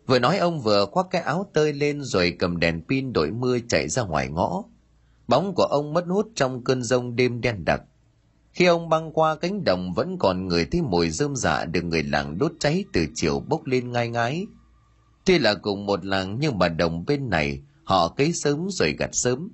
Vừa 0.07 0.19
nói 0.19 0.37
ông 0.37 0.61
vừa 0.61 0.85
khoác 0.85 1.07
cái 1.11 1.21
áo 1.21 1.49
tơi 1.53 1.73
lên 1.73 2.01
rồi 2.01 2.35
cầm 2.39 2.59
đèn 2.59 2.81
pin 2.89 3.13
đổi 3.13 3.31
mưa 3.31 3.57
chạy 3.69 3.89
ra 3.89 4.03
ngoài 4.03 4.29
ngõ. 4.29 4.63
Bóng 5.27 5.55
của 5.55 5.63
ông 5.63 5.93
mất 5.93 6.05
hút 6.07 6.27
trong 6.35 6.63
cơn 6.63 6.83
rông 6.83 7.15
đêm 7.15 7.41
đen 7.41 7.65
đặc. 7.65 7.81
Khi 8.57 8.65
ông 8.65 8.89
băng 8.89 9.11
qua 9.11 9.35
cánh 9.35 9.63
đồng 9.63 9.93
vẫn 9.93 10.17
còn 10.19 10.47
người 10.47 10.65
thấy 10.65 10.81
mùi 10.81 11.09
rơm 11.09 11.35
dạ 11.35 11.65
được 11.65 11.81
người 11.81 12.03
làng 12.03 12.37
đốt 12.37 12.51
cháy 12.59 12.85
từ 12.93 13.05
chiều 13.15 13.39
bốc 13.39 13.65
lên 13.65 13.91
ngai 13.91 14.09
ngái 14.09 14.45
Tuy 15.25 15.39
là 15.39 15.53
cùng 15.53 15.85
một 15.85 16.05
làng 16.05 16.37
nhưng 16.39 16.57
mà 16.57 16.69
đồng 16.69 17.05
bên 17.05 17.29
này 17.29 17.61
họ 17.83 18.07
cấy 18.07 18.33
sớm 18.33 18.67
rồi 18.69 18.95
gặt 18.99 19.09
sớm. 19.13 19.49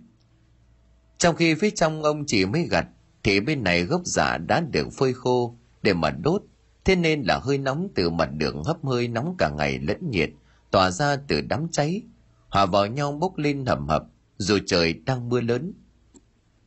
Trong 1.17 1.35
khi 1.35 1.55
phía 1.55 1.69
trong 1.69 2.03
ông 2.03 2.23
chỉ 2.27 2.45
mới 2.45 2.67
gặt, 2.69 2.87
thì 3.23 3.39
bên 3.39 3.63
này 3.63 3.83
gốc 3.83 4.01
giả 4.05 4.37
đã 4.37 4.59
được 4.59 4.87
phơi 4.93 5.13
khô 5.13 5.57
để 5.81 5.93
mà 5.93 6.11
đốt, 6.11 6.41
thế 6.85 6.95
nên 6.95 7.21
là 7.21 7.39
hơi 7.39 7.57
nóng 7.57 7.87
từ 7.95 8.09
mặt 8.09 8.29
đường 8.37 8.63
hấp 8.63 8.85
hơi 8.85 9.07
nóng 9.07 9.35
cả 9.37 9.49
ngày 9.49 9.79
lẫn 9.79 10.09
nhiệt, 10.09 10.29
tỏa 10.71 10.91
ra 10.91 11.15
từ 11.27 11.41
đám 11.41 11.67
cháy, 11.71 12.01
hòa 12.49 12.65
vào 12.65 12.87
nhau 12.87 13.11
bốc 13.11 13.37
lên 13.37 13.65
hầm 13.65 13.87
hập, 13.87 14.03
dù 14.37 14.57
trời 14.65 14.93
đang 14.93 15.29
mưa 15.29 15.41
lớn. 15.41 15.73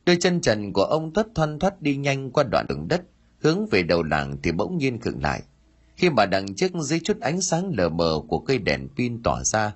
Đôi 0.07 0.17
chân 0.19 0.41
trần 0.41 0.73
của 0.73 0.83
ông 0.83 1.13
tất 1.13 1.27
thoăn 1.35 1.59
thoắt 1.59 1.81
đi 1.81 1.95
nhanh 1.95 2.31
qua 2.31 2.43
đoạn 2.51 2.65
đường 2.69 2.87
đất, 2.87 3.01
hướng 3.39 3.65
về 3.71 3.83
đầu 3.83 4.03
làng 4.03 4.37
thì 4.43 4.51
bỗng 4.51 4.77
nhiên 4.77 4.99
khựng 4.99 5.21
lại– 5.23 5.43
khi 5.97 6.09
mà 6.09 6.25
đằng 6.25 6.55
trước 6.55 6.71
dưới 6.75 6.99
chút 6.99 7.19
ánh 7.19 7.41
sáng 7.41 7.71
lờ 7.77 7.89
mờ 7.89 8.21
của 8.27 8.39
cây 8.39 8.57
đèn 8.57 8.87
pin 8.97 9.23
tỏa 9.23 9.43
ra 9.43 9.75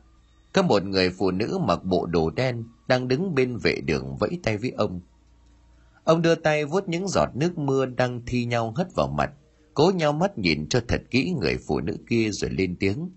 có 0.53 0.61
một 0.61 0.83
người 0.83 1.09
phụ 1.09 1.31
nữ 1.31 1.59
mặc 1.67 1.83
bộ 1.83 2.05
đồ 2.05 2.29
đen 2.29 2.63
đang 2.87 3.07
đứng 3.07 3.35
bên 3.35 3.57
vệ 3.57 3.75
đường 3.85 4.15
vẫy 4.19 4.39
tay 4.43 4.57
với 4.57 4.71
ông. 4.71 5.01
Ông 6.03 6.21
đưa 6.21 6.35
tay 6.35 6.65
vuốt 6.65 6.89
những 6.89 7.07
giọt 7.07 7.29
nước 7.35 7.57
mưa 7.57 7.85
đang 7.85 8.21
thi 8.25 8.45
nhau 8.45 8.73
hất 8.75 8.87
vào 8.95 9.07
mặt 9.07 9.31
cố 9.73 9.91
nhau 9.95 10.13
mắt 10.13 10.37
nhìn 10.37 10.69
cho 10.69 10.81
thật 10.87 11.01
kỹ 11.09 11.33
người 11.41 11.57
phụ 11.67 11.79
nữ 11.79 11.97
kia 12.09 12.29
rồi 12.31 12.51
lên 12.51 12.75
tiếng. 12.79 13.09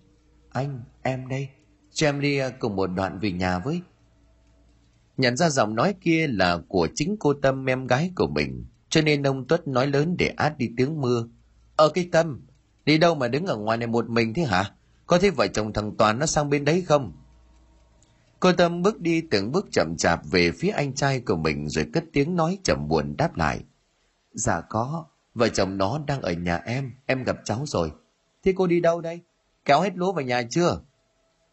Anh 0.53 0.81
em 1.03 1.29
đây 1.29 1.49
cho 1.93 2.09
em 2.09 2.21
đi 2.21 2.39
cùng 2.59 2.77
một 2.77 2.87
đoạn 2.87 3.19
về 3.19 3.33
nhà 3.33 3.59
với 3.59 3.81
nhận 5.17 5.37
ra 5.37 5.51
giọng 5.51 5.75
nói 5.75 5.95
kia 6.01 6.27
là 6.27 6.59
của 6.69 6.89
chính 6.95 7.17
cô 7.21 7.35
tâm 7.35 7.71
em 7.71 7.87
gái 7.87 8.11
của 8.17 8.27
mình 8.27 8.65
cho 8.89 9.01
nên 9.01 9.23
ông 9.23 9.47
tuất 9.47 9.69
nói 9.69 9.87
lớn 9.87 10.17
để 10.19 10.29
át 10.29 10.59
đi 10.59 10.71
tiếng 10.77 11.01
mưa 11.01 11.29
ở 11.77 11.89
cái 11.89 12.09
tâm 12.13 12.41
Đi 12.85 12.99
đâu 12.99 13.15
mà 13.15 13.29
đứng 13.29 13.47
ở 13.47 13.57
ngoài 13.57 13.79
này 13.79 13.87
một 13.87 14.09
mình 14.09 14.35
thế 14.35 14.43
hả? 14.43 14.71
Có 15.07 15.19
thấy 15.19 15.31
vợ 15.31 15.47
chồng 15.47 15.73
thằng 15.73 15.97
Toàn 15.97 16.19
nó 16.19 16.27
sang 16.27 16.51
bên 16.51 16.65
đấy 16.65 16.83
không? 16.83 17.13
Cô 18.41 18.53
Tâm 18.53 18.83
bước 18.83 19.01
đi 19.01 19.21
từng 19.31 19.53
bước 19.53 19.67
chậm 19.73 19.95
chạp 19.99 20.21
về 20.31 20.51
phía 20.53 20.71
anh 20.71 20.95
trai 20.95 21.21
của 21.21 21.37
mình 21.37 21.69
rồi 21.69 21.87
cất 21.93 22.05
tiếng 22.13 22.37
nói 22.37 22.59
chậm 22.65 22.89
buồn 22.89 23.15
đáp 23.19 23.37
lại. 23.37 23.61
Dạ 24.33 24.61
có, 24.61 25.07
vợ 25.35 25.49
chồng 25.49 25.79
nó 25.79 26.01
đang 26.07 26.23
ở 26.23 26.33
nhà 26.33 26.57
em, 26.57 26.93
em 27.07 27.25
gặp 27.25 27.37
cháu 27.45 27.65
rồi. 27.67 27.93
Thế 28.45 28.53
cô 28.57 28.67
đi 28.67 28.81
đâu 28.81 29.01
đây? 29.01 29.21
Kéo 29.65 29.81
hết 29.81 29.97
lúa 29.97 30.13
vào 30.13 30.25
nhà 30.25 30.43
chưa? 30.51 30.81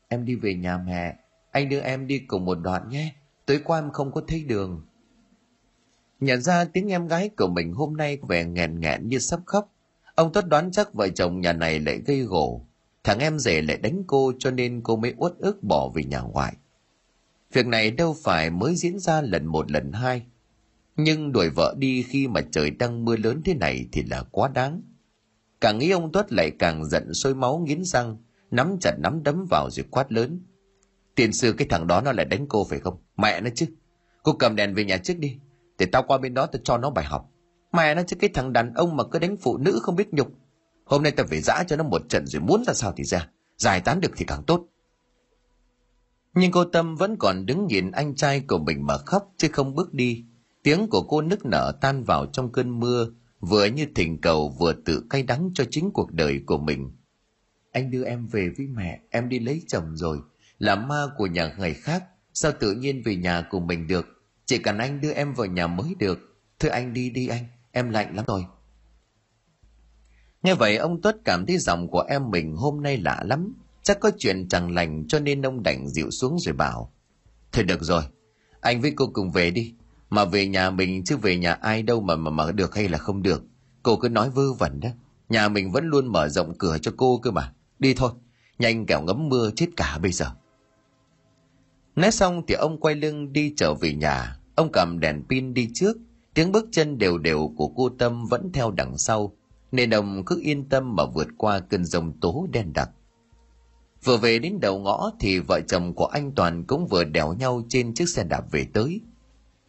Em 0.08 0.25
đi 0.25 0.36
về 0.36 0.54
nhà 0.54 0.78
mẹ, 0.78 1.16
anh 1.52 1.69
đưa 1.69 1.80
em 1.80 2.08
đi 2.08 2.19
cùng 2.19 2.46
một 2.46 2.56
đoạn 2.56 2.90
nhé. 2.90 3.16
Tối 3.51 3.62
qua 3.63 3.80
em 3.80 3.92
không 3.92 4.12
có 4.12 4.21
thấy 4.27 4.44
đường. 4.44 4.81
Nhận 6.19 6.42
ra 6.42 6.65
tiếng 6.65 6.92
em 6.92 7.07
gái 7.07 7.30
của 7.38 7.48
mình 7.48 7.74
hôm 7.74 7.98
nay 7.98 8.18
vẻ 8.30 8.45
nghẹn 8.45 8.80
nghẹn 8.80 9.07
như 9.07 9.19
sắp 9.19 9.39
khóc. 9.45 9.74
Ông 10.15 10.33
Tuất 10.33 10.48
đoán 10.48 10.71
chắc 10.71 10.94
vợ 10.94 11.09
chồng 11.09 11.42
nhà 11.42 11.53
này 11.53 11.80
lại 11.80 12.01
gây 12.06 12.21
gổ. 12.21 12.65
Thằng 13.03 13.19
em 13.19 13.39
rể 13.39 13.62
lại 13.62 13.77
đánh 13.77 14.03
cô 14.07 14.33
cho 14.39 14.51
nên 14.51 14.81
cô 14.83 14.95
mới 14.95 15.13
uất 15.18 15.33
ức 15.38 15.63
bỏ 15.63 15.89
về 15.95 16.03
nhà 16.03 16.19
ngoại. 16.19 16.53
Việc 17.53 17.68
này 17.68 17.92
đâu 17.92 18.15
phải 18.24 18.50
mới 18.50 18.75
diễn 18.75 19.00
ra 19.00 19.21
lần 19.21 19.45
một 19.45 19.71
lần 19.71 19.92
hai. 19.92 20.25
Nhưng 20.95 21.31
đuổi 21.31 21.50
vợ 21.50 21.75
đi 21.77 22.03
khi 22.03 22.27
mà 22.27 22.42
trời 22.51 22.69
đang 22.69 23.06
mưa 23.06 23.15
lớn 23.15 23.42
thế 23.45 23.53
này 23.53 23.86
thì 23.92 24.03
là 24.03 24.24
quá 24.31 24.48
đáng. 24.48 24.81
Càng 25.62 25.77
nghĩ 25.77 25.92
ông 25.92 26.12
Tuất 26.12 26.33
lại 26.33 26.51
càng 26.59 26.86
giận 26.86 27.13
sôi 27.13 27.36
máu 27.36 27.59
nghiến 27.59 27.83
răng, 27.83 28.18
nắm 28.51 28.77
chặt 28.81 28.95
nắm 29.00 29.24
đấm 29.24 29.45
vào 29.50 29.69
rồi 29.71 29.86
quát 29.92 30.12
lớn. 30.12 30.39
Tiền 31.15 31.33
sư 31.33 31.53
cái 31.57 31.68
thằng 31.69 31.88
đó 31.88 32.01
nó 32.01 32.12
lại 32.12 32.25
đánh 32.25 32.45
cô 32.48 32.63
phải 32.69 32.80
không? 32.80 32.98
Mẹ 33.22 33.42
nó 33.42 33.50
chứ. 33.56 33.66
Cô 34.24 34.34
cầm 34.34 34.56
đèn 34.56 34.74
về 34.74 34.86
nhà 34.86 34.98
trước 34.98 35.20
đi. 35.20 35.38
Để 35.78 35.86
tao 35.86 36.04
qua 36.04 36.18
bên 36.18 36.34
đó 36.34 36.46
tao 36.46 36.62
cho 36.64 36.78
nó 36.78 36.90
bài 36.90 37.06
học. 37.06 37.30
Mẹ 37.74 37.96
nó 37.96 38.02
chứ 38.08 38.16
cái 38.20 38.30
thằng 38.34 38.54
đàn 38.54 38.74
ông 38.74 38.98
mà 38.98 39.04
cứ 39.12 39.20
đánh 39.20 39.38
phụ 39.38 39.58
nữ 39.58 39.80
không 39.84 39.96
biết 39.96 40.13
nhục. 40.13 40.28
Hôm 40.86 41.04
nay 41.04 41.12
tao 41.12 41.25
phải 41.30 41.42
giã 41.42 41.63
cho 41.68 41.75
nó 41.75 41.84
một 41.84 42.01
trận 42.10 42.28
rồi 42.28 42.42
muốn 42.42 42.63
ra 42.68 42.74
sao 42.74 42.94
thì 42.98 43.04
ra. 43.04 43.30
Giải 43.58 43.82
tán 43.82 44.01
được 44.01 44.12
thì 44.16 44.25
càng 44.25 44.44
tốt. 44.44 44.66
Nhưng 46.34 46.51
cô 46.51 46.66
Tâm 46.66 46.96
vẫn 46.96 47.16
còn 47.20 47.46
đứng 47.46 47.68
nhìn 47.68 47.92
anh 47.92 48.16
trai 48.16 48.40
của 48.40 48.58
mình 48.58 48.88
mà 48.88 48.98
khóc 48.98 49.34
chứ 49.38 49.48
không 49.51 49.75
bước 49.75 49.94
đi. 49.94 50.25
Tiếng 50.63 50.88
của 50.90 51.01
cô 51.01 51.22
nức 51.22 51.46
nở 51.46 51.78
tan 51.82 52.04
vào 52.04 52.25
trong 52.25 52.51
cơn 52.51 52.80
mưa, 52.80 53.08
vừa 53.40 53.66
như 53.66 53.86
thỉnh 53.96 54.22
cầu 54.22 54.56
vừa 54.60 54.74
tự 54.74 55.04
cay 55.10 55.24
đắng 55.24 55.51
cho 55.54 55.63
chính 55.72 55.92
cuộc 55.92 56.12
đời 56.12 56.42
của 56.46 56.58
mình. 56.58 56.92
Anh 57.72 57.92
đưa 57.92 58.04
em 58.04 58.28
về 58.28 58.50
với 58.58 58.68
mẹ, 58.68 59.00
em 59.10 59.30
đi 59.30 59.40
lấy 59.40 59.62
chồng 59.68 59.96
rồi. 59.96 60.18
Là 60.60 60.75
ma 60.75 61.06
của 61.18 61.28
nhà 61.28 61.56
người 61.58 61.74
khác, 61.74 62.04
sao 62.34 62.52
tự 62.60 62.74
nhiên 62.74 63.02
về 63.06 63.16
nhà 63.16 63.48
của 63.50 63.60
mình 63.60 63.88
được? 63.88 64.08
Chỉ 64.46 64.58
cần 64.58 64.78
anh 64.78 65.02
đưa 65.02 65.12
em 65.12 65.34
vào 65.34 65.48
nhà 65.48 65.68
mới 65.68 65.96
được. 66.00 66.20
Thưa 66.60 66.70
anh 66.70 66.94
đi 66.94 67.10
đi 67.10 67.28
anh, 67.28 67.46
em 67.72 67.90
lạnh 67.90 68.16
lắm 68.16 68.26
rồi. 68.28 68.46
Nghe 70.44 70.56
vậy 70.56 70.78
ông 70.78 71.02
tuất 71.02 71.18
cảm 71.26 71.46
thấy 71.46 71.58
giọng 71.58 71.88
của 71.88 72.02
em 72.02 72.30
mình 72.30 72.56
hôm 72.56 72.84
nay 72.84 72.98
lạ 72.98 73.24
lắm. 73.26 73.54
Chắc 73.84 74.00
có 74.00 74.12
chuyện 74.18 74.48
chẳng 74.50 74.72
lành 74.72 75.06
cho 75.08 75.20
nên 75.20 75.42
ông 75.42 75.64
đành 75.64 75.88
dịu 75.90 76.12
xuống 76.12 76.40
rồi 76.40 76.54
bảo 76.54 76.92
thôi 77.52 77.64
được 77.64 77.84
rồi 77.84 78.04
anh 78.62 78.82
với 78.82 78.92
cô 78.96 79.08
cùng 79.14 79.32
về 79.32 79.52
đi. 79.52 79.74
Mà 80.10 80.26
về 80.26 80.48
nhà 80.48 80.70
mình 80.70 81.04
chứ 81.04 81.18
về 81.18 81.38
nhà 81.38 81.54
ai 81.54 81.84
đâu 81.84 82.02
mà 82.02 82.16
mà 82.16 82.32
mở 82.32 82.52
được 82.52 82.76
hay 82.76 82.90
là 82.90 82.98
không 82.98 83.24
được. 83.24 83.44
Cô 83.84 83.98
cứ 83.98 84.10
nói 84.10 84.30
vơ 84.30 84.54
vẩn 84.54 84.80
đó. 84.80 84.90
Nhà 85.30 85.48
mình 85.48 85.72
vẫn 85.72 85.86
luôn 85.86 86.08
mở 86.08 86.30
rộng 86.30 86.58
cửa 86.58 86.78
cho 86.82 86.92
cô 86.98 87.20
cơ 87.24 87.32
mà. 87.32 87.54
Đi 87.80 87.94
thôi 87.94 88.12
nhanh 88.60 88.86
kẻo 88.86 89.02
ngấm 89.02 89.30
mưa 89.30 89.52
chết 89.56 89.68
cả 89.78 89.98
bây 89.98 90.12
giờ 90.12 90.26
nói 91.95 92.12
xong 92.12 92.41
thì 92.48 92.55
ông 92.55 92.79
quay 92.79 92.95
lưng 92.95 93.33
đi 93.33 93.53
trở 93.57 93.74
về 93.74 93.93
nhà 93.93 94.38
ông 94.55 94.71
cầm 94.74 95.00
đèn 95.00 95.24
pin 95.29 95.53
đi 95.53 95.69
trước 95.74 95.98
Tiếng 96.33 96.51
bước 96.51 96.65
chân 96.71 96.98
đều 96.98 97.17
đều 97.17 97.53
của 97.57 97.67
cô 97.67 97.89
Tâm 97.89 98.25
vẫn 98.25 98.51
theo 98.53 98.71
đằng 98.71 98.98
sau, 98.98 99.36
nên 99.71 99.89
ông 99.89 100.25
cứ 100.25 100.39
yên 100.43 100.69
tâm 100.69 100.95
mà 100.95 101.05
vượt 101.05 101.27
qua 101.38 101.60
cơn 101.60 101.86
rồng 101.86 102.19
tố 102.19 102.48
đen 102.51 102.74
đặc. 102.74 102.89
Vừa 104.03 104.17
về 104.17 104.39
đến 104.39 104.60
đầu 104.60 104.79
ngõ 104.79 105.12
thì 105.19 105.39
vợ 105.39 105.62
chồng 105.67 105.93
của 105.93 106.05
anh 106.05 106.31
Toàn 106.36 106.63
cũng 106.67 106.88
vừa 106.88 107.03
đèo 107.03 107.33
nhau 107.33 107.62
trên 107.69 107.93
chiếc 107.93 108.10
xe 108.10 108.24
đạp 108.24 108.43
về 108.51 108.65
tới. 108.74 109.01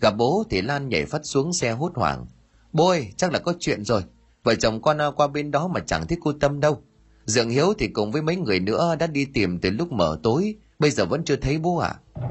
Gặp 0.01 0.15
bố 0.19 0.45
thì 0.51 0.63
Lan 0.63 0.89
nhảy 0.89 1.07
phát 1.07 1.21
xuống 1.25 1.53
xe 1.53 1.73
hốt 1.73 1.93
hoảng. 1.95 2.27
Bố 2.73 2.89
ơi, 2.89 3.13
chắc 3.17 3.33
là 3.33 3.39
có 3.39 3.55
chuyện 3.61 3.85
rồi. 3.85 4.03
Vợ 4.45 4.55
chồng 4.55 4.83
con 4.83 5.01
à, 5.01 5.11
qua 5.17 5.29
bên 5.29 5.51
đó 5.51 5.69
mà 5.69 5.81
chẳng 5.81 6.07
thấy 6.07 6.19
cô 6.21 6.33
Tâm 6.33 6.61
đâu. 6.61 6.83
Dượng 7.25 7.51
Hiếu 7.51 7.75
thì 7.79 7.89
cùng 7.89 8.13
với 8.13 8.23
mấy 8.23 8.37
người 8.37 8.61
nữa 8.61 8.97
đã 9.01 9.07
đi 9.07 9.25
tìm 9.25 9.59
từ 9.61 9.71
lúc 9.71 9.93
mở 9.93 10.19
tối, 10.23 10.55
bây 10.83 10.91
giờ 10.91 11.07
vẫn 11.07 11.25
chưa 11.25 11.37
thấy 11.37 11.59
bố 11.59 11.77
ạ. 11.77 11.95
À. 12.15 12.29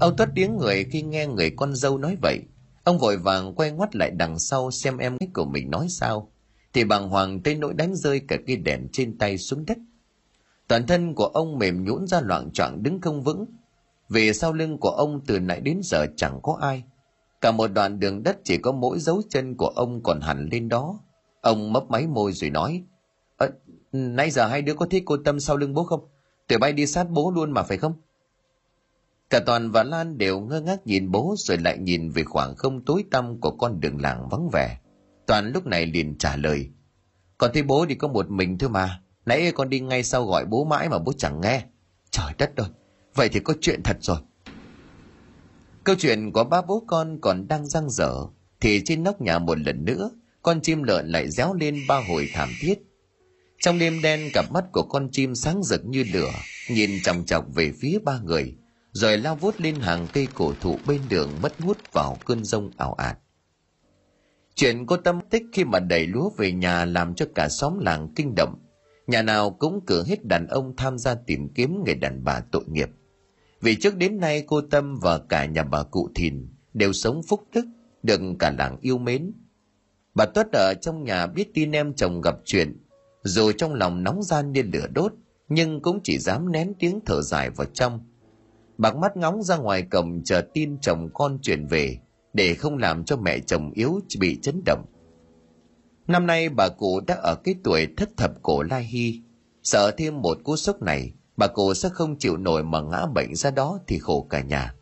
Ông 0.00 0.16
Tuất 0.16 0.28
tiếng 0.34 0.56
người 0.56 0.84
khi 0.84 1.02
nghe 1.02 1.26
người 1.26 1.50
con 1.50 1.74
dâu 1.74 1.98
nói 1.98 2.16
vậy. 2.22 2.40
Ông 2.84 2.98
vội 2.98 3.16
vàng 3.16 3.54
quay 3.54 3.70
ngoắt 3.70 3.96
lại 3.96 4.10
đằng 4.10 4.38
sau 4.38 4.70
xem 4.70 4.98
em 4.98 5.16
gái 5.20 5.28
của 5.34 5.44
mình 5.44 5.70
nói 5.70 5.86
sao. 5.88 6.32
Thì 6.72 6.84
bàng 6.84 7.08
hoàng 7.08 7.40
tới 7.42 7.54
nỗi 7.54 7.74
đánh 7.74 7.94
rơi 7.94 8.20
cả 8.28 8.36
cây 8.46 8.56
đèn 8.56 8.88
trên 8.92 9.18
tay 9.18 9.38
xuống 9.38 9.66
đất. 9.66 9.78
Toàn 10.68 10.86
thân 10.86 11.14
của 11.14 11.24
ông 11.26 11.58
mềm 11.58 11.84
nhũn 11.84 12.06
ra 12.06 12.20
loạn 12.20 12.50
choạng 12.50 12.82
đứng 12.82 13.00
không 13.00 13.22
vững. 13.22 13.46
Vì 14.08 14.32
sau 14.32 14.52
lưng 14.52 14.78
của 14.78 14.90
ông 14.90 15.20
từ 15.26 15.38
nãy 15.38 15.60
đến 15.60 15.80
giờ 15.82 16.06
chẳng 16.16 16.40
có 16.42 16.58
ai. 16.60 16.82
Cả 17.40 17.50
một 17.50 17.66
đoạn 17.66 18.00
đường 18.00 18.22
đất 18.22 18.38
chỉ 18.44 18.58
có 18.58 18.72
mỗi 18.72 18.98
dấu 18.98 19.22
chân 19.30 19.56
của 19.56 19.72
ông 19.76 20.02
còn 20.02 20.20
hẳn 20.20 20.48
lên 20.52 20.68
đó. 20.68 21.00
Ông 21.40 21.72
mấp 21.72 21.90
máy 21.90 22.06
môi 22.06 22.32
rồi 22.32 22.50
nói. 22.50 22.82
Ờ, 23.36 23.50
nãy 23.92 24.30
giờ 24.30 24.46
hai 24.46 24.62
đứa 24.62 24.74
có 24.74 24.86
thấy 24.90 25.02
cô 25.04 25.16
Tâm 25.24 25.40
sau 25.40 25.56
lưng 25.56 25.74
bố 25.74 25.84
không? 25.84 26.11
Tụi 26.48 26.58
bay 26.58 26.72
đi 26.72 26.86
sát 26.86 27.10
bố 27.10 27.30
luôn 27.30 27.50
mà 27.50 27.62
phải 27.62 27.78
không? 27.78 27.94
Cả 29.30 29.40
Toàn 29.46 29.70
và 29.70 29.82
Lan 29.82 30.18
đều 30.18 30.40
ngơ 30.40 30.60
ngác 30.60 30.86
nhìn 30.86 31.10
bố 31.10 31.34
rồi 31.38 31.58
lại 31.58 31.78
nhìn 31.78 32.10
về 32.10 32.24
khoảng 32.24 32.56
không 32.56 32.84
tối 32.84 33.04
tăm 33.10 33.40
của 33.40 33.50
con 33.50 33.80
đường 33.80 34.00
làng 34.00 34.28
vắng 34.28 34.48
vẻ. 34.52 34.78
Toàn 35.26 35.52
lúc 35.52 35.66
này 35.66 35.86
liền 35.86 36.18
trả 36.18 36.36
lời. 36.36 36.70
Còn 37.38 37.50
thấy 37.54 37.62
bố 37.62 37.86
thì 37.88 37.94
có 37.94 38.08
một 38.08 38.30
mình 38.30 38.58
thôi 38.58 38.70
mà. 38.70 39.02
Nãy 39.26 39.52
con 39.52 39.70
đi 39.70 39.80
ngay 39.80 40.02
sau 40.02 40.26
gọi 40.26 40.44
bố 40.44 40.64
mãi 40.64 40.88
mà 40.88 40.98
bố 40.98 41.12
chẳng 41.12 41.40
nghe. 41.40 41.64
Trời 42.10 42.32
đất 42.38 42.56
ơi, 42.56 42.68
vậy 43.14 43.28
thì 43.28 43.40
có 43.40 43.54
chuyện 43.60 43.82
thật 43.82 43.96
rồi. 44.00 44.18
Câu 45.84 45.96
chuyện 45.98 46.32
của 46.32 46.44
ba 46.44 46.62
bố 46.62 46.84
con 46.86 47.18
còn 47.20 47.48
đang 47.48 47.66
răng 47.66 47.90
dở, 47.90 48.14
thì 48.60 48.82
trên 48.84 49.02
nóc 49.02 49.20
nhà 49.20 49.38
một 49.38 49.58
lần 49.58 49.84
nữa, 49.84 50.10
con 50.42 50.60
chim 50.60 50.82
lợn 50.82 51.08
lại 51.08 51.30
réo 51.30 51.54
lên 51.54 51.80
ba 51.88 52.02
hồi 52.08 52.28
thảm 52.34 52.48
thiết. 52.60 52.78
Trong 53.62 53.78
đêm 53.78 54.02
đen 54.02 54.30
cặp 54.32 54.52
mắt 54.52 54.64
của 54.72 54.82
con 54.82 55.08
chim 55.12 55.34
sáng 55.34 55.62
rực 55.62 55.84
như 55.84 56.04
lửa, 56.12 56.30
nhìn 56.70 56.90
chòng 57.02 57.24
chọc 57.24 57.54
về 57.54 57.72
phía 57.80 57.98
ba 58.04 58.20
người, 58.24 58.56
rồi 58.92 59.18
lao 59.18 59.36
vút 59.36 59.54
lên 59.60 59.74
hàng 59.74 60.06
cây 60.12 60.28
cổ 60.34 60.52
thụ 60.60 60.78
bên 60.86 61.00
đường 61.08 61.30
mất 61.42 61.60
hút 61.60 61.78
vào 61.92 62.18
cơn 62.24 62.44
rông 62.44 62.70
ảo 62.76 62.92
ạt. 62.92 63.18
Chuyện 64.54 64.86
cô 64.86 64.96
tâm 64.96 65.20
tích 65.30 65.42
khi 65.52 65.64
mà 65.64 65.80
đẩy 65.80 66.06
lúa 66.06 66.30
về 66.36 66.52
nhà 66.52 66.84
làm 66.84 67.14
cho 67.14 67.26
cả 67.34 67.48
xóm 67.48 67.78
làng 67.78 68.08
kinh 68.16 68.34
động. 68.36 68.54
Nhà 69.06 69.22
nào 69.22 69.50
cũng 69.50 69.86
cử 69.86 70.04
hết 70.06 70.24
đàn 70.24 70.46
ông 70.46 70.76
tham 70.76 70.98
gia 70.98 71.14
tìm 71.14 71.48
kiếm 71.48 71.84
người 71.84 71.94
đàn 71.94 72.24
bà 72.24 72.40
tội 72.40 72.64
nghiệp. 72.66 72.88
Vì 73.60 73.74
trước 73.74 73.96
đến 73.96 74.20
nay 74.20 74.44
cô 74.46 74.60
Tâm 74.60 74.98
và 75.02 75.18
cả 75.18 75.46
nhà 75.46 75.62
bà 75.62 75.82
cụ 75.82 76.10
Thìn 76.14 76.48
đều 76.74 76.92
sống 76.92 77.20
phúc 77.28 77.46
đức, 77.54 77.64
được 78.02 78.20
cả 78.38 78.54
làng 78.58 78.76
yêu 78.80 78.98
mến. 78.98 79.32
Bà 80.14 80.24
Tuất 80.26 80.46
ở 80.52 80.74
trong 80.80 81.04
nhà 81.04 81.26
biết 81.26 81.54
tin 81.54 81.72
em 81.72 81.94
chồng 81.94 82.20
gặp 82.20 82.34
chuyện, 82.44 82.76
dù 83.22 83.52
trong 83.52 83.74
lòng 83.74 84.02
nóng 84.02 84.22
gian 84.22 84.52
như 84.52 84.62
lửa 84.72 84.86
đốt, 84.94 85.12
nhưng 85.48 85.82
cũng 85.82 86.00
chỉ 86.04 86.18
dám 86.18 86.52
nén 86.52 86.74
tiếng 86.78 87.00
thở 87.06 87.22
dài 87.22 87.50
vào 87.50 87.66
trong. 87.74 88.00
Bạc 88.78 88.96
mắt 88.96 89.16
ngóng 89.16 89.42
ra 89.42 89.56
ngoài 89.56 89.86
cầm 89.90 90.22
chờ 90.24 90.42
tin 90.54 90.78
chồng 90.80 91.08
con 91.14 91.38
chuyển 91.42 91.66
về, 91.66 91.98
để 92.32 92.54
không 92.54 92.78
làm 92.78 93.04
cho 93.04 93.16
mẹ 93.16 93.38
chồng 93.38 93.70
yếu 93.74 94.00
bị 94.20 94.38
chấn 94.42 94.62
động. 94.66 94.84
Năm 96.06 96.26
nay 96.26 96.48
bà 96.48 96.68
cụ 96.68 97.00
đã 97.06 97.14
ở 97.14 97.34
cái 97.34 97.54
tuổi 97.64 97.88
thất 97.96 98.16
thập 98.16 98.42
cổ 98.42 98.62
lai 98.62 98.84
hy, 98.84 99.20
sợ 99.62 99.90
thêm 99.96 100.22
một 100.22 100.38
cú 100.44 100.56
sốc 100.56 100.82
này, 100.82 101.12
bà 101.36 101.46
cụ 101.46 101.74
sẽ 101.74 101.88
không 101.88 102.18
chịu 102.18 102.36
nổi 102.36 102.64
mà 102.64 102.80
ngã 102.80 103.06
bệnh 103.06 103.34
ra 103.34 103.50
đó 103.50 103.78
thì 103.86 103.98
khổ 103.98 104.26
cả 104.30 104.40
nhà. 104.40 104.74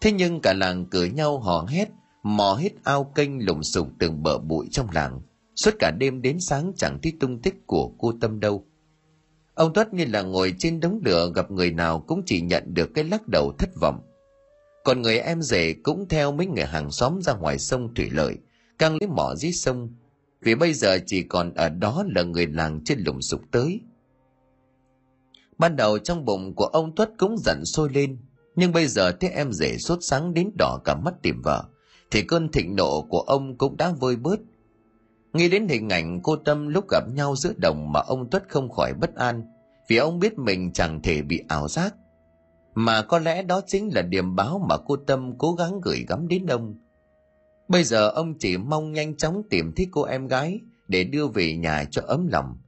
Thế 0.00 0.12
nhưng 0.12 0.40
cả 0.40 0.52
làng 0.52 0.86
cười 0.90 1.10
nhau 1.10 1.38
hò 1.38 1.66
hét, 1.68 1.88
mò 2.22 2.54
hết 2.60 2.72
ao 2.84 3.04
kênh 3.04 3.46
lùng 3.46 3.62
sục 3.62 3.88
từng 3.98 4.22
bờ 4.22 4.38
bụi 4.38 4.68
trong 4.70 4.86
làng. 4.92 5.20
Suốt 5.58 5.74
cả 5.78 5.90
đêm 5.90 6.22
đến 6.22 6.40
sáng 6.40 6.72
chẳng 6.76 6.98
thấy 7.02 7.12
tung 7.20 7.42
tích 7.42 7.66
của 7.66 7.90
cô 7.98 8.12
Tâm 8.20 8.40
đâu. 8.40 8.66
Ông 9.54 9.72
Tuất 9.72 9.94
như 9.94 10.04
là 10.04 10.22
ngồi 10.22 10.54
trên 10.58 10.80
đống 10.80 11.00
lửa 11.04 11.32
gặp 11.34 11.50
người 11.50 11.70
nào 11.70 12.00
cũng 12.00 12.22
chỉ 12.26 12.40
nhận 12.40 12.74
được 12.74 12.90
cái 12.94 13.04
lắc 13.04 13.28
đầu 13.28 13.52
thất 13.58 13.68
vọng. 13.80 14.00
Còn 14.84 15.02
người 15.02 15.18
em 15.18 15.42
rể 15.42 15.72
cũng 15.72 16.08
theo 16.08 16.32
mấy 16.32 16.46
người 16.46 16.64
hàng 16.64 16.90
xóm 16.90 17.22
ra 17.22 17.34
ngoài 17.34 17.58
sông 17.58 17.94
Thủy 17.94 18.08
Lợi, 18.10 18.36
căng 18.78 18.96
lấy 19.00 19.08
mỏ 19.08 19.34
dưới 19.34 19.52
sông, 19.52 19.94
vì 20.40 20.54
bây 20.54 20.74
giờ 20.74 20.98
chỉ 21.06 21.22
còn 21.22 21.54
ở 21.54 21.68
đó 21.68 22.04
là 22.14 22.22
người 22.22 22.46
làng 22.46 22.80
trên 22.84 22.98
lùng 22.98 23.22
sục 23.22 23.40
tới. 23.50 23.80
Ban 25.58 25.76
đầu 25.76 25.98
trong 25.98 26.24
bụng 26.24 26.54
của 26.54 26.66
ông 26.66 26.94
Tuất 26.94 27.10
cũng 27.18 27.36
giận 27.38 27.64
sôi 27.64 27.88
lên, 27.92 28.18
nhưng 28.56 28.72
bây 28.72 28.86
giờ 28.86 29.12
thấy 29.12 29.30
em 29.30 29.52
rể 29.52 29.78
sốt 29.78 29.98
sáng 30.02 30.34
đến 30.34 30.50
đỏ 30.58 30.80
cả 30.84 30.94
mắt 30.94 31.14
tìm 31.22 31.42
vợ, 31.42 31.64
thì 32.10 32.22
cơn 32.22 32.48
thịnh 32.48 32.76
nộ 32.76 33.02
của 33.02 33.20
ông 33.20 33.58
cũng 33.58 33.76
đã 33.76 33.92
vơi 34.00 34.16
bớt. 34.16 34.40
Nghĩ 35.32 35.48
đến 35.48 35.68
hình 35.68 35.88
ảnh 35.88 36.20
cô 36.22 36.36
Tâm 36.36 36.68
lúc 36.68 36.84
gặp 36.90 37.04
nhau 37.14 37.36
giữa 37.36 37.52
đồng 37.56 37.92
mà 37.92 38.00
ông 38.00 38.30
Tuất 38.30 38.48
không 38.48 38.70
khỏi 38.70 38.94
bất 38.94 39.14
an, 39.14 39.42
vì 39.88 39.96
ông 39.96 40.18
biết 40.18 40.38
mình 40.38 40.72
chẳng 40.72 41.02
thể 41.02 41.22
bị 41.22 41.42
ảo 41.48 41.68
giác. 41.68 41.94
Mà 42.74 43.02
có 43.02 43.18
lẽ 43.18 43.42
đó 43.42 43.60
chính 43.66 43.94
là 43.94 44.02
điểm 44.02 44.36
báo 44.36 44.66
mà 44.68 44.76
cô 44.86 44.96
Tâm 44.96 45.38
cố 45.38 45.52
gắng 45.52 45.80
gửi 45.82 46.04
gắm 46.08 46.28
đến 46.28 46.46
ông. 46.46 46.74
Bây 47.68 47.84
giờ 47.84 48.08
ông 48.08 48.38
chỉ 48.38 48.56
mong 48.56 48.92
nhanh 48.92 49.16
chóng 49.16 49.42
tìm 49.50 49.72
thấy 49.76 49.86
cô 49.90 50.02
em 50.02 50.26
gái 50.26 50.60
để 50.88 51.04
đưa 51.04 51.26
về 51.26 51.56
nhà 51.56 51.84
cho 51.90 52.02
ấm 52.06 52.26
lòng. 52.26 52.58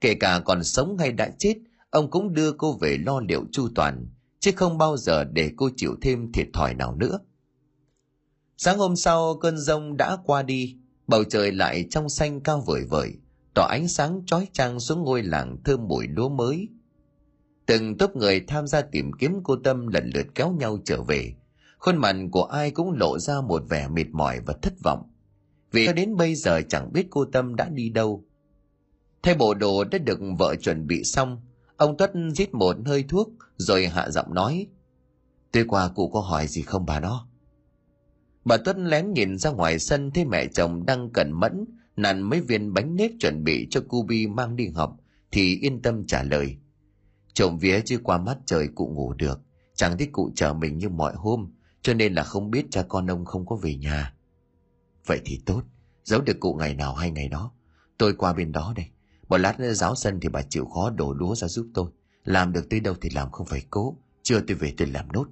Kể 0.00 0.14
cả 0.14 0.40
còn 0.44 0.64
sống 0.64 0.98
hay 0.98 1.12
đã 1.12 1.30
chết, 1.38 1.54
ông 1.90 2.10
cũng 2.10 2.34
đưa 2.34 2.52
cô 2.52 2.72
về 2.80 2.98
lo 3.06 3.20
liệu 3.28 3.44
chu 3.52 3.68
toàn, 3.74 4.06
chứ 4.40 4.50
không 4.56 4.78
bao 4.78 4.96
giờ 4.96 5.24
để 5.24 5.50
cô 5.56 5.70
chịu 5.76 5.96
thêm 6.02 6.32
thiệt 6.32 6.46
thòi 6.52 6.74
nào 6.74 6.94
nữa. 6.94 7.18
Sáng 8.56 8.78
hôm 8.78 8.96
sau 8.96 9.38
cơn 9.40 9.58
rông 9.58 9.96
đã 9.96 10.16
qua 10.24 10.42
đi, 10.42 10.76
bầu 11.06 11.24
trời 11.24 11.52
lại 11.52 11.86
trong 11.90 12.08
xanh 12.08 12.40
cao 12.40 12.60
vời 12.66 12.84
vợi, 12.90 13.12
tỏ 13.54 13.66
ánh 13.70 13.88
sáng 13.88 14.22
chói 14.26 14.48
chang 14.52 14.80
xuống 14.80 15.02
ngôi 15.02 15.22
làng 15.22 15.56
thơm 15.64 15.88
mùi 15.88 16.06
lúa 16.08 16.28
mới. 16.28 16.68
Từng 17.66 17.98
tốp 17.98 18.16
người 18.16 18.40
tham 18.40 18.66
gia 18.66 18.80
tìm 18.80 19.10
kiếm 19.12 19.40
cô 19.42 19.56
Tâm 19.64 19.86
lần 19.86 20.10
lượt 20.14 20.26
kéo 20.34 20.52
nhau 20.52 20.78
trở 20.84 21.02
về. 21.02 21.34
Khuôn 21.78 21.96
mặt 21.96 22.16
của 22.32 22.44
ai 22.44 22.70
cũng 22.70 22.92
lộ 22.92 23.18
ra 23.18 23.40
một 23.40 23.62
vẻ 23.68 23.88
mệt 23.88 24.06
mỏi 24.12 24.40
và 24.46 24.54
thất 24.62 24.72
vọng. 24.84 25.10
Vì 25.72 25.86
cho 25.86 25.92
đến 25.92 26.16
bây 26.16 26.34
giờ 26.34 26.60
chẳng 26.68 26.92
biết 26.92 27.06
cô 27.10 27.24
Tâm 27.24 27.56
đã 27.56 27.68
đi 27.68 27.88
đâu. 27.88 28.24
Thay 29.22 29.34
bộ 29.34 29.54
đồ 29.54 29.84
đã 29.84 29.98
được 29.98 30.20
vợ 30.38 30.56
chuẩn 30.56 30.86
bị 30.86 31.04
xong, 31.04 31.42
ông 31.76 31.96
Tuất 31.96 32.12
rít 32.34 32.54
một 32.54 32.76
hơi 32.86 33.04
thuốc 33.08 33.28
rồi 33.56 33.86
hạ 33.86 34.10
giọng 34.10 34.34
nói. 34.34 34.66
Tối 35.52 35.64
qua 35.68 35.88
cụ 35.88 36.08
có 36.08 36.20
hỏi 36.20 36.46
gì 36.46 36.62
không 36.62 36.86
bà 36.86 37.00
đó? 37.00 37.28
Bà 38.44 38.56
Tuấn 38.56 38.86
lén 38.86 39.12
nhìn 39.12 39.38
ra 39.38 39.50
ngoài 39.50 39.78
sân 39.78 40.10
thấy 40.10 40.24
mẹ 40.24 40.46
chồng 40.46 40.86
đang 40.86 41.10
cẩn 41.10 41.32
mẫn, 41.32 41.64
nặn 41.96 42.22
mấy 42.22 42.40
viên 42.40 42.74
bánh 42.74 42.96
nếp 42.96 43.10
chuẩn 43.20 43.44
bị 43.44 43.66
cho 43.70 43.80
cu 43.88 44.02
Bi 44.02 44.26
mang 44.26 44.56
đi 44.56 44.68
học, 44.68 44.96
thì 45.30 45.58
yên 45.60 45.82
tâm 45.82 46.06
trả 46.06 46.22
lời. 46.22 46.56
chồng 47.32 47.58
vía 47.58 47.80
chưa 47.84 47.98
qua 47.98 48.18
mắt 48.18 48.38
trời 48.46 48.68
cụ 48.74 48.92
ngủ 48.94 49.12
được, 49.12 49.40
chẳng 49.74 49.98
thích 49.98 50.08
cụ 50.12 50.30
chờ 50.34 50.52
mình 50.54 50.78
như 50.78 50.88
mọi 50.88 51.14
hôm, 51.16 51.52
cho 51.82 51.94
nên 51.94 52.14
là 52.14 52.22
không 52.22 52.50
biết 52.50 52.66
cha 52.70 52.82
con 52.82 53.10
ông 53.10 53.24
không 53.24 53.46
có 53.46 53.56
về 53.56 53.74
nhà. 53.74 54.14
Vậy 55.06 55.20
thì 55.24 55.40
tốt, 55.46 55.62
giấu 56.04 56.20
được 56.20 56.40
cụ 56.40 56.54
ngày 56.54 56.74
nào 56.74 56.94
hay 56.94 57.10
ngày 57.10 57.28
đó. 57.28 57.52
Tôi 57.98 58.14
qua 58.14 58.32
bên 58.32 58.52
đó 58.52 58.72
đây. 58.76 58.86
Một 59.28 59.36
lát 59.36 59.60
nữa 59.60 59.72
giáo 59.72 59.94
sân 59.94 60.20
thì 60.20 60.28
bà 60.28 60.42
chịu 60.42 60.64
khó 60.64 60.90
đổ 60.90 61.12
lúa 61.12 61.34
ra 61.34 61.48
giúp 61.48 61.66
tôi. 61.74 61.90
Làm 62.24 62.52
được 62.52 62.70
tới 62.70 62.80
đâu 62.80 62.94
thì 63.00 63.10
làm 63.10 63.30
không 63.30 63.46
phải 63.46 63.62
cố. 63.70 63.96
Chưa 64.22 64.40
tôi 64.40 64.56
về 64.56 64.74
tôi 64.76 64.88
làm 64.88 65.12
nốt. 65.12 65.26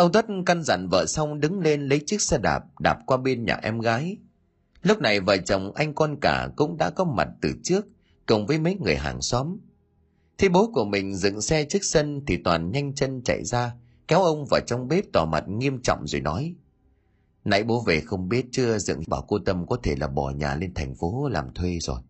Ông 0.00 0.12
Tuất 0.12 0.26
căn 0.46 0.62
dặn 0.62 0.88
vợ 0.88 1.06
xong 1.06 1.40
đứng 1.40 1.60
lên 1.60 1.88
lấy 1.88 2.00
chiếc 2.06 2.22
xe 2.22 2.38
đạp 2.38 2.64
đạp 2.78 2.98
qua 3.06 3.16
bên 3.16 3.44
nhà 3.44 3.58
em 3.62 3.78
gái. 3.80 4.16
Lúc 4.82 4.98
này 4.98 5.20
vợ 5.20 5.36
chồng 5.36 5.72
anh 5.74 5.94
con 5.94 6.16
cả 6.20 6.48
cũng 6.56 6.76
đã 6.76 6.90
có 6.90 7.04
mặt 7.04 7.28
từ 7.40 7.52
trước 7.62 7.86
cùng 8.26 8.46
với 8.46 8.58
mấy 8.58 8.74
người 8.74 8.96
hàng 8.96 9.22
xóm. 9.22 9.56
Thế 10.38 10.48
bố 10.48 10.70
của 10.74 10.84
mình 10.84 11.14
dựng 11.14 11.40
xe 11.40 11.64
trước 11.64 11.78
sân 11.82 12.22
thì 12.26 12.36
Toàn 12.44 12.70
nhanh 12.70 12.94
chân 12.94 13.22
chạy 13.22 13.44
ra 13.44 13.72
kéo 14.08 14.22
ông 14.22 14.46
vào 14.50 14.60
trong 14.66 14.88
bếp 14.88 15.04
tỏ 15.12 15.24
mặt 15.24 15.44
nghiêm 15.48 15.82
trọng 15.82 16.06
rồi 16.06 16.20
nói 16.20 16.54
Nãy 17.44 17.62
bố 17.62 17.82
về 17.86 18.00
không 18.00 18.28
biết 18.28 18.46
chưa 18.52 18.78
dựng 18.78 19.02
bảo 19.06 19.24
cô 19.28 19.38
Tâm 19.38 19.66
có 19.66 19.76
thể 19.82 19.96
là 19.96 20.08
bỏ 20.08 20.30
nhà 20.30 20.54
lên 20.54 20.74
thành 20.74 20.94
phố 20.94 21.28
làm 21.28 21.54
thuê 21.54 21.78
rồi. 21.80 22.00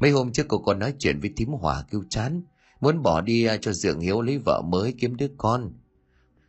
Mấy 0.00 0.10
hôm 0.10 0.32
trước 0.32 0.46
cô 0.48 0.58
còn 0.58 0.78
nói 0.78 0.94
chuyện 0.98 1.20
với 1.20 1.30
thím 1.36 1.48
Hòa 1.48 1.84
kêu 1.90 2.02
chán, 2.10 2.42
muốn 2.80 3.02
bỏ 3.02 3.20
đi 3.20 3.48
cho 3.60 3.72
Dượng 3.72 4.00
Hiếu 4.00 4.22
lấy 4.22 4.38
vợ 4.38 4.62
mới 4.68 4.94
kiếm 4.98 5.16
đứa 5.16 5.28
con. 5.36 5.72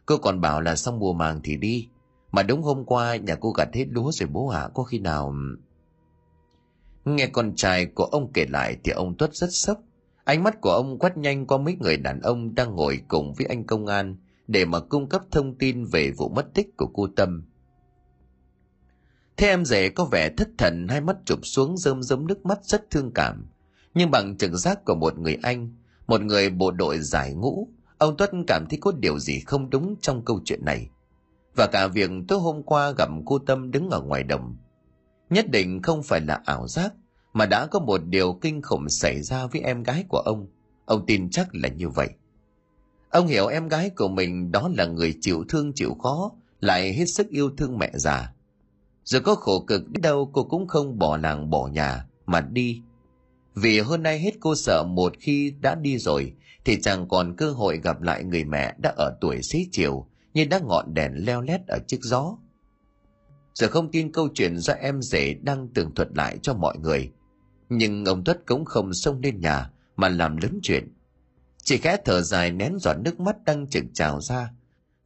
Cô 0.10 0.18
còn 0.18 0.42
bảo 0.42 0.62
là 0.62 0.76
xong 0.76 1.00
mùa 1.00 1.14
màng 1.14 1.40
thì 1.44 1.58
đi. 1.58 1.88
Mà 2.32 2.44
đúng 2.44 2.62
hôm 2.62 2.86
qua 2.86 3.16
nhà 3.16 3.36
cô 3.36 3.52
gặt 3.52 3.70
hết 3.74 3.86
lúa 3.90 4.12
rồi 4.12 4.30
bố 4.32 4.48
ạ, 4.48 4.70
có 4.74 4.84
khi 4.84 5.00
nào... 5.00 5.36
Nghe 7.06 7.28
con 7.28 7.56
trai 7.56 7.86
của 7.86 8.04
ông 8.04 8.32
kể 8.34 8.46
lại 8.50 8.78
thì 8.84 8.92
ông 8.92 9.18
Tuất 9.18 9.36
rất 9.36 9.48
sốc. 9.52 9.80
Ánh 10.24 10.44
mắt 10.44 10.62
của 10.62 10.72
ông 10.72 11.00
quét 11.00 11.18
nhanh 11.18 11.48
qua 11.48 11.58
mấy 11.58 11.76
người 11.80 11.98
đàn 11.98 12.22
ông 12.22 12.56
đang 12.56 12.76
ngồi 12.76 13.02
cùng 13.08 13.34
với 13.34 13.46
anh 13.46 13.64
công 13.64 13.88
an 13.88 14.18
để 14.48 14.66
mà 14.66 14.80
cung 14.80 15.10
cấp 15.10 15.22
thông 15.32 15.58
tin 15.58 15.86
về 15.86 16.12
vụ 16.12 16.30
mất 16.30 16.54
tích 16.54 16.78
của 16.78 16.88
cô 16.94 17.08
Tâm. 17.16 17.44
Thế 19.38 19.48
em 19.48 19.66
rể 19.66 19.90
có 19.90 20.06
vẻ 20.06 20.30
thất 20.38 20.50
thần 20.58 20.88
hai 20.88 21.02
mắt 21.02 21.18
chụp 21.26 21.40
xuống 21.44 21.78
rơm 21.78 22.04
rớm 22.04 22.28
nước 22.28 22.46
mắt 22.46 22.60
rất 22.64 22.90
thương 22.90 23.12
cảm. 23.16 23.48
Nhưng 23.94 24.12
bằng 24.12 24.38
trực 24.38 24.52
giác 24.52 24.86
của 24.86 24.96
một 24.96 25.18
người 25.20 25.38
anh, 25.42 25.76
một 26.08 26.22
người 26.22 26.50
bộ 26.50 26.72
đội 26.72 27.00
giải 27.00 27.34
ngũ, 27.34 27.68
ông 28.00 28.18
Tuất 28.18 28.32
cảm 28.48 28.66
thấy 28.70 28.80
có 28.82 28.92
điều 28.92 29.20
gì 29.20 29.40
không 29.40 29.70
đúng 29.70 29.96
trong 30.02 30.26
câu 30.26 30.40
chuyện 30.46 30.66
này. 30.66 30.90
Và 31.56 31.68
cả 31.68 31.88
việc 31.88 32.10
tối 32.28 32.40
hôm 32.40 32.64
qua 32.64 32.92
gặp 32.92 33.10
cô 33.26 33.40
Tâm 33.40 33.72
đứng 33.72 33.90
ở 33.90 34.02
ngoài 34.02 34.24
đồng. 34.24 34.56
Nhất 35.30 35.50
định 35.50 35.82
không 35.82 36.04
phải 36.04 36.22
là 36.22 36.42
ảo 36.46 36.68
giác, 36.68 36.94
mà 37.34 37.46
đã 37.46 37.66
có 37.66 37.80
một 37.80 38.02
điều 38.06 38.34
kinh 38.34 38.62
khủng 38.62 38.90
xảy 38.90 39.22
ra 39.22 39.46
với 39.46 39.62
em 39.62 39.84
gái 39.84 40.06
của 40.10 40.18
ông. 40.18 40.48
Ông 40.86 41.06
tin 41.06 41.30
chắc 41.30 41.48
là 41.56 41.70
như 41.70 41.90
vậy. 41.90 42.10
Ông 43.10 43.28
hiểu 43.28 43.48
em 43.48 43.68
gái 43.68 43.90
của 43.90 44.08
mình 44.08 44.52
đó 44.52 44.70
là 44.78 44.86
người 44.86 45.16
chịu 45.22 45.44
thương 45.50 45.74
chịu 45.74 45.94
khó, 45.94 46.32
lại 46.60 46.94
hết 46.94 47.06
sức 47.06 47.30
yêu 47.30 47.50
thương 47.58 47.78
mẹ 47.78 47.92
già. 47.94 48.34
Giờ 49.04 49.20
có 49.20 49.36
khổ 49.36 49.64
cực 49.68 49.90
đến 49.90 50.02
đâu 50.02 50.30
cô 50.34 50.44
cũng 50.44 50.68
không 50.68 51.00
bỏ 51.00 51.18
làng 51.18 51.50
bỏ 51.50 51.68
nhà 51.68 52.06
mà 52.26 52.42
đi. 52.42 52.82
Vì 53.56 53.80
hôm 53.80 54.04
nay 54.04 54.20
hết 54.20 54.32
cô 54.40 54.56
sợ 54.56 54.84
một 54.84 55.14
khi 55.20 55.54
đã 55.62 55.76
đi 55.76 55.98
rồi 55.98 56.34
thì 56.66 56.82
chàng 56.82 57.08
còn 57.08 57.36
cơ 57.36 57.52
hội 57.52 57.80
gặp 57.84 58.02
lại 58.02 58.24
người 58.24 58.44
mẹ 58.44 58.76
đã 58.78 58.94
ở 58.98 59.18
tuổi 59.22 59.42
xế 59.42 59.66
chiều 59.72 60.08
như 60.34 60.46
đã 60.46 60.60
ngọn 60.60 60.94
đèn 60.94 61.12
leo 61.16 61.42
lét 61.42 61.62
ở 61.68 61.80
trước 61.88 62.00
gió. 62.02 62.38
Giờ 63.54 63.68
không 63.68 63.92
tin 63.92 64.12
câu 64.12 64.30
chuyện 64.34 64.58
do 64.58 64.74
em 64.74 65.02
rể 65.02 65.34
đang 65.34 65.68
tường 65.68 65.96
thuật 65.96 66.08
lại 66.16 66.38
cho 66.42 66.54
mọi 66.54 66.78
người. 66.78 67.12
Nhưng 67.70 68.06
ông 68.06 68.24
Tuất 68.24 68.48
cũng 68.48 68.66
không 68.66 68.94
xông 68.94 69.22
lên 69.22 69.40
nhà 69.40 69.70
mà 69.96 70.10
làm 70.10 70.38
lớn 70.38 70.60
chuyện. 70.64 70.94
Chỉ 71.64 71.78
khẽ 71.78 71.98
thở 72.06 72.22
dài 72.22 72.52
nén 72.52 72.78
giọt 72.80 72.96
nước 73.00 73.20
mắt 73.20 73.36
đang 73.46 73.68
trực 73.68 73.84
trào 73.94 74.22
ra 74.22 74.52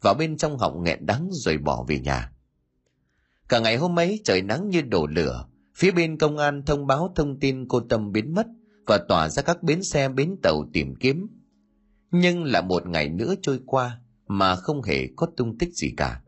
vào 0.01 0.13
bên 0.13 0.38
trong 0.38 0.57
họng 0.57 0.83
nghẹn 0.83 1.05
đắng 1.05 1.29
rồi 1.31 1.57
bỏ 1.57 1.86
về 1.88 2.00
nhà. 2.00 2.31
Cả 3.50 3.60
ngày 3.60 3.77
hôm 3.77 4.00
ấy 4.00 4.22
trời 4.24 4.41
nắng 4.41 4.69
như 4.69 4.81
đổ 4.81 5.07
lửa, 5.07 5.45
phía 5.75 5.91
bên 5.91 6.17
công 6.17 6.38
an 6.38 6.63
thông 6.65 6.88
báo 6.88 7.13
thông 7.15 7.39
tin 7.39 7.67
cô 7.67 7.79
Tâm 7.79 8.12
biến 8.12 8.33
mất 8.33 8.48
và 8.88 8.98
tỏa 9.07 9.29
ra 9.29 9.41
các 9.41 9.63
bến 9.63 9.83
xe 9.83 10.10
bến 10.10 10.36
tàu 10.43 10.65
tìm 10.74 10.95
kiếm. 10.95 11.27
Nhưng 12.15 12.43
là 12.43 12.62
một 12.62 12.88
ngày 12.88 13.10
nữa 13.10 13.34
trôi 13.41 13.60
qua 13.65 14.00
mà 14.27 14.55
không 14.55 14.82
hề 14.82 15.08
có 15.15 15.27
tung 15.38 15.58
tích 15.58 15.74
gì 15.74 15.93
cả. 15.98 16.22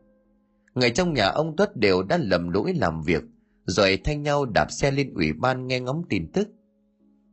Ngày 0.74 0.90
trong 0.90 1.14
nhà 1.14 1.26
ông 1.26 1.56
Tuất 1.56 1.76
đều 1.76 2.02
đã 2.02 2.18
lầm 2.18 2.48
lỗi 2.48 2.74
làm 2.74 3.02
việc, 3.02 3.22
rồi 3.64 3.98
thay 4.04 4.16
nhau 4.16 4.44
đạp 4.44 4.70
xe 4.70 4.90
lên 4.90 5.14
ủy 5.14 5.32
ban 5.32 5.66
nghe 5.66 5.80
ngóng 5.80 6.02
tin 6.08 6.32
tức. 6.32 6.48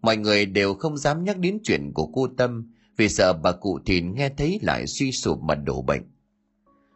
Mọi 0.01 0.17
người 0.17 0.45
đều 0.45 0.74
không 0.74 0.98
dám 0.98 1.24
nhắc 1.24 1.38
đến 1.38 1.60
chuyện 1.63 1.91
của 1.93 2.05
cô 2.13 2.27
Tâm 2.38 2.72
vì 2.98 3.10
sợ 3.10 3.33
bà 3.43 3.51
cụ 3.51 3.79
thìn 3.86 4.15
nghe 4.15 4.29
thấy 4.29 4.60
lại 4.62 4.88
suy 4.88 5.12
sụp 5.12 5.39
mà 5.39 5.55
đổ 5.55 5.81
bệnh. 5.81 6.03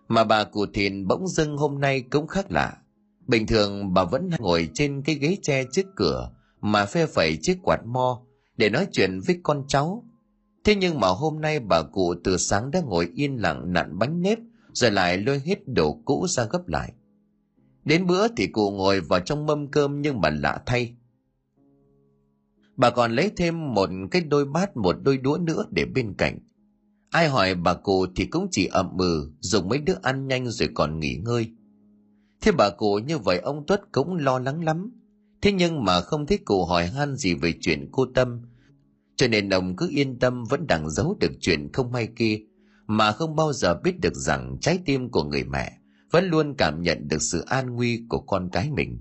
Mà 0.08 0.24
bà 0.24 0.44
cụ 0.44 0.66
thìn 0.74 1.08
bỗng 1.08 1.28
dưng 1.28 1.58
hôm 1.58 1.80
nay 1.80 2.02
cũng 2.02 2.28
khác 2.28 2.52
lạ. 2.52 2.78
Bình 3.28 3.48
thường 3.48 3.94
bà 3.94 4.04
vẫn 4.04 4.30
ngồi 4.40 4.70
trên 4.74 5.02
cái 5.02 5.16
ghế 5.16 5.38
tre 5.42 5.64
trước 5.72 5.86
cửa 5.96 6.32
mà 6.62 6.86
phê 6.86 7.06
phẩy 7.06 7.38
chiếc 7.42 7.58
quạt 7.64 7.80
mo 7.86 8.22
để 8.58 8.70
nói 8.70 8.88
chuyện 8.92 9.20
với 9.28 9.40
con 9.44 9.64
cháu. 9.68 10.04
Thế 10.68 10.76
nhưng 10.76 11.00
mà 11.00 11.08
hôm 11.08 11.42
nay 11.42 11.60
bà 11.60 11.82
cụ 11.82 12.16
từ 12.24 12.38
sáng 12.38 12.72
đã 12.72 12.82
ngồi 12.82 13.10
yên 13.16 13.42
lặng 13.42 13.74
nặn 13.74 14.00
bánh 14.00 14.22
nếp 14.22 14.40
rồi 14.74 14.92
lại 14.92 15.18
lôi 15.18 15.40
hết 15.46 15.68
đồ 15.68 16.02
cũ 16.06 16.26
ra 16.30 16.46
gấp 16.46 16.68
lại. 16.68 16.94
Đến 17.86 18.08
bữa 18.08 18.28
thì 18.28 18.48
cụ 18.48 18.72
ngồi 18.72 19.02
vào 19.02 19.20
trong 19.20 19.46
mâm 19.46 19.68
cơm 19.68 20.02
nhưng 20.02 20.22
mà 20.22 20.30
lạ 20.30 20.62
thay. 20.66 20.96
Bà 22.76 22.90
còn 22.90 23.16
lấy 23.16 23.32
thêm 23.38 23.74
một 23.74 23.90
cái 24.12 24.22
đôi 24.22 24.46
bát 24.46 24.78
một 24.78 24.96
đôi 25.04 25.18
đũa 25.18 25.38
nữa 25.42 25.66
để 25.72 25.86
bên 25.86 26.14
cạnh. 26.14 26.40
Ai 27.10 27.28
hỏi 27.28 27.56
bà 27.56 27.74
cụ 27.74 28.06
thì 28.16 28.26
cũng 28.26 28.48
chỉ 28.52 28.66
ậm 28.66 28.98
ừ, 28.98 29.32
dùng 29.40 29.70
mấy 29.70 29.80
đứa 29.80 29.96
ăn 30.02 30.28
nhanh 30.28 30.48
rồi 30.48 30.70
còn 30.74 31.00
nghỉ 31.00 31.16
ngơi. 31.16 31.52
Thế 32.42 32.52
bà 32.52 32.70
cụ 32.70 33.00
như 33.00 33.18
vậy 33.18 33.40
ông 33.40 33.66
Tuất 33.66 33.82
cũng 33.92 34.16
lo 34.16 34.40
lắng 34.40 34.64
lắm. 34.64 34.92
Thế 35.42 35.52
nhưng 35.52 35.84
mà 35.84 36.02
không 36.02 36.26
thấy 36.26 36.38
cụ 36.38 36.66
hỏi 36.66 36.88
han 36.88 37.16
gì 37.16 37.34
về 37.34 37.54
chuyện 37.62 37.90
cô 37.92 38.06
Tâm. 38.16 38.42
Cho 39.18 39.28
nên 39.28 39.50
ông 39.50 39.76
cứ 39.76 39.90
yên 39.90 40.20
tâm 40.20 40.44
vẫn 40.44 40.68
đang 40.68 40.90
giấu 40.90 41.18
được 41.20 41.32
chuyện 41.42 41.72
không 41.74 41.92
may 41.92 42.08
kia, 42.16 42.40
mà 42.88 43.12
không 43.12 43.36
bao 43.36 43.54
giờ 43.54 43.80
biết 43.84 44.00
được 44.02 44.14
rằng 44.16 44.58
trái 44.62 44.80
tim 44.86 45.10
của 45.10 45.24
người 45.24 45.44
mẹ 45.44 45.78
vẫn 46.12 46.30
luôn 46.30 46.56
cảm 46.58 46.82
nhận 46.82 47.08
được 47.08 47.22
sự 47.22 47.44
an 47.48 47.76
nguy 47.76 48.04
của 48.10 48.20
con 48.20 48.50
cái 48.52 48.70
mình. 48.72 49.00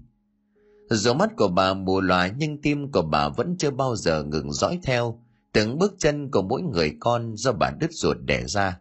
Dù 0.91 1.15
mắt 1.15 1.31
của 1.37 1.49
bà 1.49 1.75
mù 1.75 2.01
lòa 2.01 2.31
nhưng 2.39 2.63
tim 2.63 2.93
của 2.93 3.03
bà 3.03 3.29
vẫn 3.29 3.57
chưa 3.59 3.71
bao 3.71 3.97
giờ 3.97 4.25
ngừng 4.25 4.53
dõi 4.53 4.79
theo, 4.83 5.21
từng 5.53 5.79
bước 5.79 5.95
chân 5.99 6.31
của 6.31 6.43
mỗi 6.43 6.63
người 6.63 6.97
con 7.01 7.37
do 7.37 7.53
bà 7.53 7.71
đứt 7.81 7.93
ruột 7.93 8.17
đẻ 8.25 8.45
ra. 8.47 8.81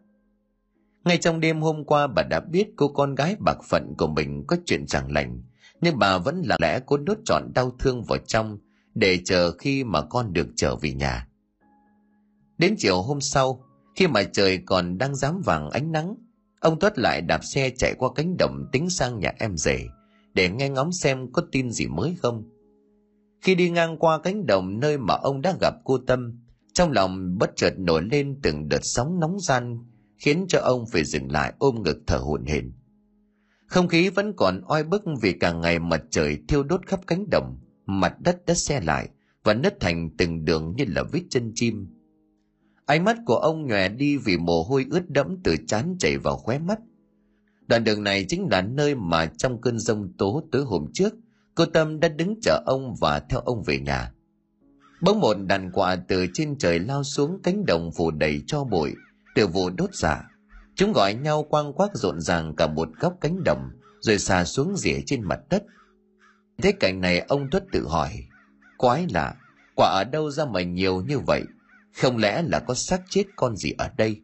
Ngay 1.05 1.17
trong 1.17 1.39
đêm 1.39 1.61
hôm 1.61 1.83
qua 1.83 2.07
bà 2.07 2.23
đã 2.23 2.39
biết 2.39 2.67
cô 2.75 2.87
con 2.87 3.15
gái 3.15 3.35
bạc 3.39 3.57
phận 3.69 3.93
của 3.97 4.07
mình 4.07 4.43
có 4.47 4.57
chuyện 4.65 4.85
chẳng 4.87 5.11
lành, 5.11 5.41
nhưng 5.81 5.99
bà 5.99 6.17
vẫn 6.17 6.41
lặng 6.45 6.59
lẽ 6.61 6.79
cố 6.85 6.97
nốt 6.97 7.17
trọn 7.25 7.51
đau 7.55 7.75
thương 7.79 8.03
vào 8.03 8.17
trong 8.17 8.57
để 8.95 9.19
chờ 9.25 9.51
khi 9.51 9.83
mà 9.83 10.01
con 10.01 10.33
được 10.33 10.47
trở 10.55 10.75
về 10.75 10.93
nhà. 10.93 11.27
Đến 12.57 12.75
chiều 12.77 13.01
hôm 13.01 13.21
sau, 13.21 13.63
khi 13.95 14.07
mà 14.07 14.23
trời 14.23 14.59
còn 14.65 14.97
đang 14.97 15.15
dám 15.15 15.41
vàng 15.45 15.69
ánh 15.69 15.91
nắng, 15.91 16.15
ông 16.59 16.79
Tuất 16.79 16.99
lại 16.99 17.21
đạp 17.21 17.43
xe 17.43 17.69
chạy 17.69 17.95
qua 17.97 18.09
cánh 18.15 18.37
đồng 18.37 18.65
tính 18.71 18.89
sang 18.89 19.19
nhà 19.19 19.33
em 19.39 19.57
rể 19.57 19.87
để 20.33 20.49
nghe 20.49 20.69
ngóng 20.69 20.91
xem 20.91 21.31
có 21.31 21.43
tin 21.51 21.71
gì 21.71 21.87
mới 21.87 22.15
không. 22.21 22.43
Khi 23.41 23.55
đi 23.55 23.69
ngang 23.69 23.97
qua 23.97 24.19
cánh 24.19 24.45
đồng 24.45 24.79
nơi 24.79 24.97
mà 24.97 25.13
ông 25.13 25.41
đã 25.41 25.55
gặp 25.61 25.73
cô 25.83 25.97
Tâm, 25.97 26.39
trong 26.73 26.91
lòng 26.91 27.37
bất 27.37 27.51
chợt 27.55 27.73
nổi 27.77 28.03
lên 28.11 28.39
từng 28.43 28.69
đợt 28.69 28.79
sóng 28.81 29.19
nóng 29.19 29.39
gian, 29.39 29.79
khiến 30.17 30.45
cho 30.47 30.59
ông 30.59 30.85
phải 30.91 31.03
dừng 31.03 31.31
lại 31.31 31.53
ôm 31.59 31.83
ngực 31.83 31.97
thở 32.07 32.17
hổn 32.17 32.45
hển. 32.45 32.73
Không 33.67 33.87
khí 33.87 34.09
vẫn 34.09 34.33
còn 34.37 34.61
oi 34.61 34.83
bức 34.83 35.03
vì 35.21 35.33
cả 35.33 35.51
ngày 35.51 35.79
mặt 35.79 36.03
trời 36.09 36.37
thiêu 36.47 36.63
đốt 36.63 36.85
khắp 36.85 36.99
cánh 37.07 37.29
đồng, 37.31 37.57
mặt 37.85 38.15
đất 38.19 38.45
đã 38.45 38.53
xe 38.53 38.81
lại 38.81 39.09
và 39.43 39.53
nứt 39.53 39.79
thành 39.79 40.09
từng 40.17 40.45
đường 40.45 40.73
như 40.77 40.85
là 40.87 41.03
vết 41.03 41.21
chân 41.29 41.51
chim. 41.55 41.87
Ánh 42.85 43.03
mắt 43.03 43.17
của 43.25 43.35
ông 43.35 43.67
nhòe 43.67 43.89
đi 43.89 44.17
vì 44.17 44.37
mồ 44.37 44.63
hôi 44.63 44.85
ướt 44.89 45.09
đẫm 45.09 45.37
từ 45.43 45.55
chán 45.67 45.95
chảy 45.99 46.17
vào 46.17 46.37
khóe 46.37 46.59
mắt. 46.59 46.79
Đoạn 47.67 47.83
đường 47.83 48.03
này 48.03 48.25
chính 48.29 48.47
là 48.51 48.61
nơi 48.61 48.95
mà 48.95 49.25
trong 49.25 49.61
cơn 49.61 49.79
rông 49.79 50.13
tố 50.17 50.43
tối 50.51 50.63
hôm 50.65 50.85
trước, 50.93 51.13
cô 51.55 51.65
Tâm 51.65 51.99
đã 51.99 52.07
đứng 52.07 52.39
chờ 52.41 52.61
ông 52.65 52.95
và 53.01 53.19
theo 53.19 53.39
ông 53.39 53.63
về 53.63 53.79
nhà. 53.79 54.11
Bỗng 55.01 55.19
một 55.19 55.33
đàn 55.33 55.71
quạ 55.71 55.95
từ 55.95 56.25
trên 56.33 56.57
trời 56.57 56.79
lao 56.79 57.03
xuống 57.03 57.39
cánh 57.43 57.65
đồng 57.65 57.91
phủ 57.91 58.11
đầy 58.11 58.41
cho 58.47 58.63
bụi, 58.63 58.93
từ 59.35 59.47
vụ 59.47 59.69
đốt 59.69 59.95
giả. 59.95 60.29
Chúng 60.75 60.93
gọi 60.93 61.13
nhau 61.13 61.43
quang 61.43 61.73
quác 61.73 61.91
rộn 61.93 62.21
ràng 62.21 62.55
cả 62.55 62.67
một 62.67 62.89
góc 62.99 63.17
cánh 63.21 63.43
đồng, 63.43 63.69
rồi 63.99 64.17
xà 64.17 64.45
xuống 64.45 64.77
rỉa 64.77 64.97
trên 65.05 65.21
mặt 65.21 65.39
đất. 65.49 65.63
Thế 66.57 66.71
cảnh 66.71 67.01
này 67.01 67.19
ông 67.19 67.49
Tuất 67.51 67.63
tự 67.71 67.87
hỏi, 67.87 68.09
quái 68.77 69.07
lạ, 69.13 69.35
quả 69.75 69.87
ở 69.87 70.03
đâu 70.03 70.31
ra 70.31 70.45
mà 70.45 70.61
nhiều 70.61 71.01
như 71.01 71.19
vậy? 71.19 71.43
Không 72.01 72.17
lẽ 72.17 72.41
là 72.41 72.59
có 72.59 72.73
xác 72.73 73.01
chết 73.09 73.23
con 73.35 73.55
gì 73.55 73.73
ở 73.77 73.89
đây? 73.97 74.21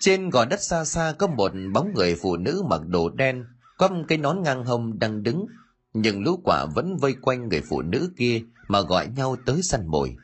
Trên 0.00 0.30
gò 0.30 0.44
đất 0.44 0.62
xa 0.62 0.84
xa 0.84 1.14
có 1.18 1.26
một 1.26 1.52
bóng 1.72 1.92
người 1.94 2.16
phụ 2.22 2.36
nữ 2.36 2.62
mặc 2.70 2.80
đồ 2.86 3.08
đen, 3.08 3.44
có 3.78 3.88
một 3.88 4.04
cái 4.08 4.18
nón 4.18 4.42
ngang 4.42 4.64
hông 4.64 4.98
đang 4.98 5.22
đứng, 5.22 5.46
nhưng 5.94 6.22
lũ 6.22 6.40
quả 6.44 6.66
vẫn 6.74 6.96
vây 6.96 7.14
quanh 7.20 7.48
người 7.48 7.62
phụ 7.68 7.82
nữ 7.82 8.10
kia 8.16 8.42
mà 8.68 8.80
gọi 8.80 9.08
nhau 9.16 9.36
tới 9.46 9.62
săn 9.62 9.86
mồi. 9.86 10.16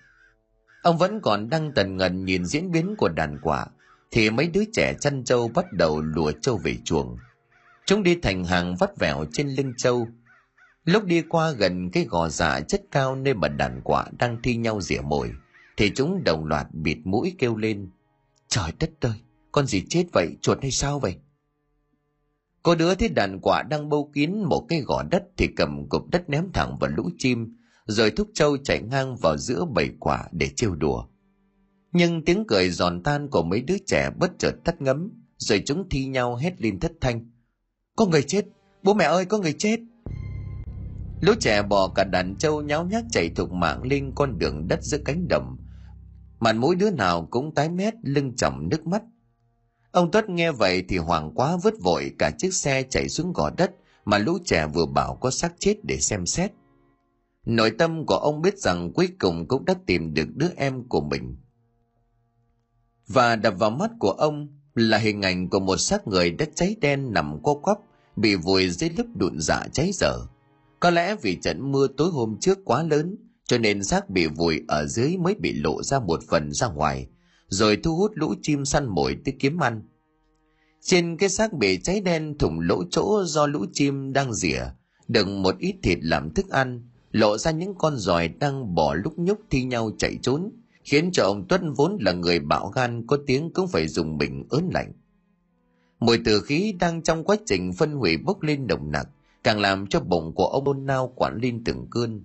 Ông 0.82 0.98
vẫn 0.98 1.20
còn 1.20 1.50
đang 1.50 1.72
tần 1.74 1.96
ngần 1.96 2.24
nhìn 2.24 2.44
diễn 2.44 2.70
biến 2.70 2.94
của 2.98 3.08
đàn 3.08 3.38
quả, 3.42 3.66
thì 4.10 4.30
mấy 4.30 4.48
đứa 4.48 4.64
trẻ 4.72 4.94
chăn 5.00 5.24
trâu 5.24 5.48
bắt 5.48 5.72
đầu 5.72 6.00
lùa 6.00 6.32
trâu 6.40 6.56
về 6.56 6.76
chuồng. 6.84 7.16
Chúng 7.86 8.02
đi 8.02 8.16
thành 8.22 8.44
hàng 8.44 8.76
vắt 8.76 8.98
vẻo 8.98 9.24
trên 9.32 9.48
lưng 9.48 9.72
trâu. 9.76 10.08
Lúc 10.84 11.04
đi 11.04 11.22
qua 11.22 11.50
gần 11.50 11.90
cái 11.90 12.04
gò 12.04 12.28
dạ 12.28 12.60
chất 12.60 12.82
cao 12.90 13.16
nơi 13.16 13.34
mà 13.34 13.48
đàn 13.48 13.80
quả 13.84 14.06
đang 14.18 14.42
thi 14.42 14.56
nhau 14.56 14.80
rỉa 14.80 15.00
mồi, 15.00 15.32
thì 15.78 15.90
chúng 15.94 16.24
đồng 16.24 16.44
loạt 16.44 16.66
bịt 16.72 16.98
mũi 17.04 17.34
kêu 17.38 17.56
lên. 17.56 17.90
Trời 18.48 18.72
đất 18.78 18.90
ơi, 19.00 19.14
con 19.52 19.66
gì 19.66 19.84
chết 19.88 20.04
vậy, 20.12 20.36
chuột 20.42 20.62
hay 20.62 20.70
sao 20.70 20.98
vậy? 20.98 21.16
Có 22.62 22.74
đứa 22.74 22.94
thấy 22.94 23.08
đàn 23.08 23.38
quả 23.42 23.62
đang 23.62 23.88
bâu 23.88 24.10
kín 24.14 24.42
một 24.42 24.66
cái 24.68 24.80
gò 24.80 25.02
đất 25.10 25.22
thì 25.36 25.46
cầm 25.56 25.88
cục 25.88 26.10
đất 26.10 26.30
ném 26.30 26.52
thẳng 26.52 26.76
vào 26.80 26.90
lũ 26.96 27.10
chim, 27.18 27.56
rồi 27.86 28.10
thúc 28.10 28.30
trâu 28.34 28.56
chạy 28.56 28.82
ngang 28.82 29.16
vào 29.16 29.36
giữa 29.36 29.64
bầy 29.64 29.90
quả 30.00 30.28
để 30.32 30.48
trêu 30.56 30.74
đùa. 30.74 31.04
Nhưng 31.92 32.24
tiếng 32.24 32.44
cười 32.48 32.70
giòn 32.70 33.02
tan 33.02 33.28
của 33.28 33.42
mấy 33.42 33.60
đứa 33.60 33.78
trẻ 33.86 34.10
bất 34.18 34.30
chợt 34.38 34.52
tắt 34.64 34.82
ngấm, 34.82 35.10
rồi 35.36 35.62
chúng 35.66 35.88
thi 35.88 36.06
nhau 36.06 36.36
hét 36.36 36.62
lên 36.62 36.80
thất 36.80 36.92
thanh. 37.00 37.30
Có 37.96 38.06
người 38.06 38.22
chết, 38.22 38.44
bố 38.82 38.94
mẹ 38.94 39.04
ơi 39.04 39.24
có 39.24 39.38
người 39.38 39.54
chết. 39.58 39.80
Lũ 41.20 41.32
trẻ 41.40 41.62
bò 41.62 41.88
cả 41.88 42.04
đàn 42.04 42.36
trâu 42.36 42.62
nháo 42.62 42.84
nhác 42.84 43.04
chạy 43.10 43.28
thục 43.28 43.52
mạng 43.52 43.82
lên 43.82 44.12
con 44.14 44.38
đường 44.38 44.68
đất 44.68 44.82
giữa 44.82 44.98
cánh 45.04 45.28
đồng. 45.28 45.56
Mặt 46.40 46.52
mỗi 46.52 46.74
đứa 46.74 46.90
nào 46.90 47.28
cũng 47.30 47.54
tái 47.54 47.68
mét 47.68 47.94
lưng 48.02 48.36
chầm 48.36 48.68
nước 48.70 48.86
mắt. 48.86 49.02
Ông 49.90 50.10
Tuất 50.10 50.28
nghe 50.28 50.52
vậy 50.52 50.84
thì 50.88 50.96
hoảng 50.96 51.32
quá 51.34 51.56
vứt 51.62 51.74
vội 51.82 52.14
cả 52.18 52.30
chiếc 52.38 52.54
xe 52.54 52.82
chạy 52.82 53.08
xuống 53.08 53.32
gò 53.32 53.50
đất 53.50 53.70
mà 54.04 54.18
lũ 54.18 54.38
trẻ 54.44 54.66
vừa 54.66 54.86
bảo 54.86 55.16
có 55.20 55.30
xác 55.30 55.52
chết 55.58 55.74
để 55.82 55.98
xem 56.00 56.26
xét. 56.26 56.52
Nội 57.46 57.70
tâm 57.78 58.06
của 58.06 58.16
ông 58.16 58.42
biết 58.42 58.58
rằng 58.58 58.92
cuối 58.92 59.08
cùng 59.18 59.48
cũng 59.48 59.64
đã 59.64 59.74
tìm 59.86 60.14
được 60.14 60.28
đứa 60.34 60.48
em 60.56 60.88
của 60.88 61.00
mình. 61.00 61.36
Và 63.06 63.36
đập 63.36 63.54
vào 63.58 63.70
mắt 63.70 63.90
của 63.98 64.10
ông 64.10 64.48
là 64.74 64.98
hình 64.98 65.22
ảnh 65.22 65.48
của 65.48 65.60
một 65.60 65.76
xác 65.76 66.06
người 66.06 66.30
đất 66.30 66.50
cháy 66.54 66.76
đen 66.80 67.12
nằm 67.12 67.42
co 67.42 67.54
quắp, 67.54 67.78
bị 68.16 68.34
vùi 68.34 68.70
dưới 68.70 68.90
lớp 68.90 69.04
đụn 69.14 69.40
dạ 69.40 69.66
cháy 69.72 69.90
dở. 69.94 70.18
Có 70.80 70.90
lẽ 70.90 71.16
vì 71.22 71.38
trận 71.42 71.72
mưa 71.72 71.86
tối 71.96 72.10
hôm 72.10 72.36
trước 72.40 72.58
quá 72.64 72.82
lớn, 72.82 73.16
cho 73.48 73.58
nên 73.58 73.84
xác 73.84 74.10
bị 74.10 74.26
vùi 74.26 74.60
ở 74.68 74.86
dưới 74.86 75.16
mới 75.16 75.34
bị 75.34 75.52
lộ 75.52 75.82
ra 75.82 76.00
một 76.00 76.20
phần 76.28 76.52
ra 76.52 76.66
ngoài, 76.66 77.06
rồi 77.48 77.76
thu 77.76 77.96
hút 77.96 78.12
lũ 78.14 78.34
chim 78.42 78.64
săn 78.64 78.86
mồi 78.86 79.16
tới 79.24 79.34
kiếm 79.38 79.58
ăn. 79.58 79.82
Trên 80.80 81.16
cái 81.16 81.28
xác 81.28 81.52
bị 81.52 81.78
cháy 81.82 82.00
đen 82.00 82.38
thủng 82.38 82.60
lỗ 82.60 82.84
chỗ 82.90 83.24
do 83.24 83.46
lũ 83.46 83.64
chim 83.72 84.12
đang 84.12 84.34
rỉa, 84.34 84.60
đựng 85.08 85.42
một 85.42 85.58
ít 85.58 85.74
thịt 85.82 85.98
làm 86.02 86.34
thức 86.34 86.48
ăn, 86.50 86.88
lộ 87.12 87.38
ra 87.38 87.50
những 87.50 87.74
con 87.78 87.96
giòi 87.96 88.28
đang 88.28 88.74
bỏ 88.74 88.94
lúc 88.94 89.18
nhúc 89.18 89.40
thi 89.50 89.64
nhau 89.64 89.90
chạy 89.98 90.18
trốn, 90.22 90.50
khiến 90.84 91.10
cho 91.12 91.24
ông 91.24 91.46
Tuấn 91.48 91.72
vốn 91.72 91.98
là 92.00 92.12
người 92.12 92.38
bạo 92.40 92.68
gan 92.74 93.06
có 93.06 93.18
tiếng 93.26 93.52
cũng 93.52 93.68
phải 93.68 93.88
dùng 93.88 94.18
mình 94.18 94.46
ớn 94.50 94.70
lạnh. 94.72 94.92
Mùi 96.00 96.18
tử 96.24 96.40
khí 96.40 96.74
đang 96.80 97.02
trong 97.02 97.24
quá 97.24 97.36
trình 97.46 97.72
phân 97.72 97.92
hủy 97.92 98.16
bốc 98.16 98.42
lên 98.42 98.66
nồng 98.66 98.90
nặc, 98.90 99.08
càng 99.44 99.60
làm 99.60 99.86
cho 99.86 100.00
bụng 100.00 100.34
của 100.34 100.46
ông 100.46 100.64
ôn 100.64 100.86
nao 100.86 101.12
quản 101.16 101.38
lên 101.42 101.64
từng 101.64 101.86
cơn. 101.90 102.22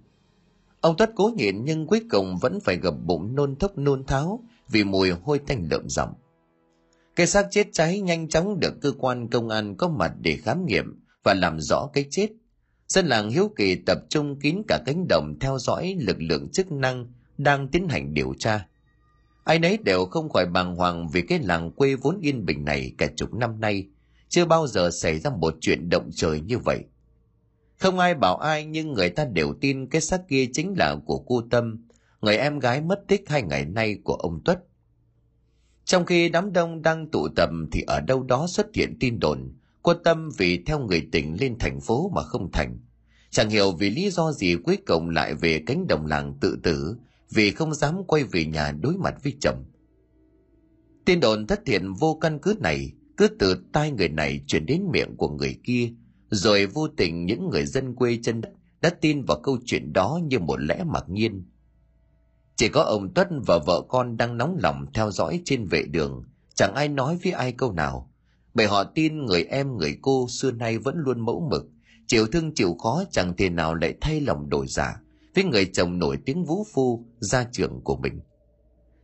Ông 0.84 0.98
Tuất 0.98 1.12
cố 1.16 1.32
nhịn 1.36 1.66
nhưng 1.66 1.88
cuối 1.88 2.02
cùng 2.10 2.38
vẫn 2.38 2.60
phải 2.60 2.78
gập 2.78 2.94
bụng 3.06 3.36
nôn 3.36 3.56
thốc 3.56 3.78
nôn 3.78 4.04
tháo 4.06 4.44
vì 4.70 4.84
mùi 4.84 5.12
hôi 5.12 5.40
tanh 5.40 5.68
lợm 5.72 5.90
giọng. 5.90 6.14
Cái 7.16 7.28
xác 7.28 7.48
chết 7.52 7.68
cháy 7.72 8.00
nhanh 8.00 8.30
chóng 8.30 8.60
được 8.60 8.74
cơ 8.82 8.92
quan 9.00 9.28
công 9.28 9.50
an 9.50 9.76
có 9.78 9.88
mặt 9.90 10.12
để 10.22 10.38
khám 10.38 10.66
nghiệm 10.66 11.04
và 11.24 11.34
làm 11.34 11.60
rõ 11.60 11.88
cái 11.94 12.06
chết. 12.10 12.28
Dân 12.88 13.06
làng 13.06 13.30
hiếu 13.30 13.52
kỳ 13.56 13.76
tập 13.76 13.98
trung 14.10 14.40
kín 14.40 14.62
cả 14.68 14.80
cánh 14.86 15.06
đồng 15.10 15.40
theo 15.40 15.58
dõi 15.60 15.96
lực 16.00 16.18
lượng 16.20 16.50
chức 16.50 16.72
năng 16.72 17.08
đang 17.38 17.68
tiến 17.68 17.88
hành 17.88 18.14
điều 18.14 18.34
tra. 18.40 18.68
Ai 19.44 19.60
nấy 19.60 19.78
đều 19.78 20.06
không 20.06 20.30
khỏi 20.30 20.46
bàng 20.46 20.76
hoàng 20.76 21.08
vì 21.08 21.22
cái 21.22 21.40
làng 21.40 21.72
quê 21.72 21.96
vốn 21.96 22.20
yên 22.22 22.46
bình 22.46 22.66
này 22.66 22.92
cả 22.98 23.08
chục 23.16 23.34
năm 23.34 23.60
nay, 23.60 23.88
chưa 24.30 24.46
bao 24.46 24.68
giờ 24.68 24.90
xảy 24.92 25.20
ra 25.20 25.30
một 25.30 25.56
chuyện 25.62 25.90
động 25.90 26.10
trời 26.14 26.42
như 26.42 26.58
vậy. 26.58 26.84
Không 27.84 28.00
ai 28.00 28.16
bảo 28.16 28.38
ai 28.38 28.66
nhưng 28.66 28.94
người 28.94 29.10
ta 29.10 29.26
đều 29.26 29.54
tin 29.62 29.88
cái 29.88 30.02
xác 30.02 30.28
kia 30.28 30.46
chính 30.54 30.74
là 30.78 30.96
của 31.06 31.20
cô 31.20 31.42
Tâm, 31.52 31.88
người 32.22 32.38
em 32.38 32.60
gái 32.60 32.82
mất 32.82 33.04
tích 33.08 33.30
hai 33.30 33.42
ngày 33.42 33.66
nay 33.66 33.98
của 34.04 34.14
ông 34.14 34.42
Tuất. 34.46 34.60
Trong 35.86 36.06
khi 36.06 36.30
đám 36.30 36.54
đông 36.54 36.82
đang 36.82 37.12
tụ 37.12 37.28
tập 37.36 37.50
thì 37.72 37.82
ở 37.88 38.00
đâu 38.00 38.24
đó 38.24 38.48
xuất 38.48 38.68
hiện 38.76 38.98
tin 39.00 39.20
đồn, 39.20 39.54
cô 39.82 39.94
Tâm 39.94 40.30
vì 40.38 40.64
theo 40.64 40.80
người 40.80 41.08
tình 41.12 41.38
lên 41.40 41.56
thành 41.60 41.80
phố 41.82 42.12
mà 42.16 42.24
không 42.24 42.52
thành. 42.52 42.78
Chẳng 43.30 43.50
hiểu 43.50 43.72
vì 43.72 43.90
lý 43.90 44.10
do 44.10 44.32
gì 44.32 44.56
cuối 44.64 44.78
cùng 44.86 45.10
lại 45.10 45.34
về 45.34 45.64
cánh 45.66 45.88
đồng 45.88 46.06
làng 46.06 46.38
tự 46.42 46.58
tử 46.64 46.96
vì 47.30 47.52
không 47.52 47.74
dám 47.74 48.04
quay 48.08 48.24
về 48.24 48.46
nhà 48.46 48.72
đối 48.72 48.98
mặt 48.98 49.16
với 49.24 49.34
chồng. 49.42 49.66
Tin 51.06 51.20
đồn 51.20 51.48
thất 51.48 51.62
thiện 51.66 51.94
vô 51.94 52.18
căn 52.22 52.40
cứ 52.40 52.56
này 52.60 52.92
cứ 53.18 53.28
từ 53.28 53.64
tai 53.72 53.92
người 53.92 54.10
này 54.10 54.44
chuyển 54.48 54.66
đến 54.66 54.84
miệng 54.92 55.18
của 55.18 55.30
người 55.30 55.60
kia, 55.64 55.90
rồi 56.34 56.66
vô 56.66 56.88
tình 56.88 57.26
những 57.26 57.50
người 57.50 57.66
dân 57.66 57.96
quê 57.96 58.20
chân 58.24 58.42
đất 58.42 58.52
đã 58.82 58.90
tin 58.90 59.26
vào 59.26 59.40
câu 59.44 59.58
chuyện 59.66 59.94
đó 59.94 60.20
như 60.24 60.40
một 60.40 60.58
lẽ 60.60 60.84
mặc 60.86 61.06
nhiên. 61.08 61.46
Chỉ 62.56 62.70
có 62.70 62.82
ông 62.82 63.14
Tuất 63.14 63.28
và 63.48 63.60
vợ 63.66 63.82
con 63.88 64.18
đang 64.18 64.38
nóng 64.38 64.58
lòng 64.64 64.86
theo 64.94 65.12
dõi 65.12 65.42
trên 65.46 65.66
vệ 65.66 65.84
đường, 65.92 66.24
chẳng 66.56 66.74
ai 66.76 66.88
nói 66.88 67.18
với 67.24 67.32
ai 67.32 67.52
câu 67.52 67.72
nào, 67.72 68.12
bởi 68.54 68.68
họ 68.68 68.84
tin 68.84 69.26
người 69.26 69.44
em 69.44 69.78
người 69.78 69.98
cô 70.02 70.28
xưa 70.30 70.52
nay 70.52 70.78
vẫn 70.78 70.96
luôn 70.98 71.26
mẫu 71.26 71.48
mực, 71.52 71.66
chịu 72.08 72.28
thương 72.28 72.54
chịu 72.54 72.76
khó 72.80 73.04
chẳng 73.12 73.34
thể 73.38 73.50
nào 73.50 73.76
lại 73.76 73.94
thay 74.02 74.22
lòng 74.22 74.50
đổi 74.50 74.68
giả 74.68 75.00
với 75.36 75.44
người 75.44 75.66
chồng 75.74 76.00
nổi 76.00 76.18
tiếng 76.26 76.46
vũ 76.46 76.66
phu 76.74 77.06
gia 77.20 77.44
trưởng 77.52 77.82
của 77.84 77.96
mình. 77.96 78.20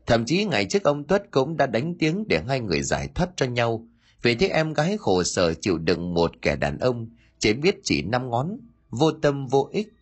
Thậm 0.06 0.26
chí 0.26 0.46
ngày 0.46 0.66
trước 0.66 0.84
ông 0.84 1.04
Tuất 1.04 1.32
cũng 1.32 1.58
đã 1.58 1.66
đánh 1.66 1.96
tiếng 2.00 2.28
để 2.28 2.42
hai 2.48 2.60
người 2.60 2.82
giải 2.82 3.10
thoát 3.16 3.30
cho 3.36 3.46
nhau, 3.46 3.88
vì 4.22 4.36
thế 4.36 4.48
em 4.48 4.74
gái 4.74 4.98
khổ 5.00 5.24
sở 5.24 5.54
chịu 5.54 5.78
đựng 5.78 6.14
một 6.14 6.32
kẻ 6.42 6.56
đàn 6.56 6.80
ông 6.80 7.10
chỉ 7.40 7.54
biết 7.54 7.76
chỉ 7.84 8.02
năm 8.02 8.30
ngón, 8.30 8.58
vô 8.90 9.12
tâm 9.12 9.48
vô 9.48 9.70
ích. 9.72 9.94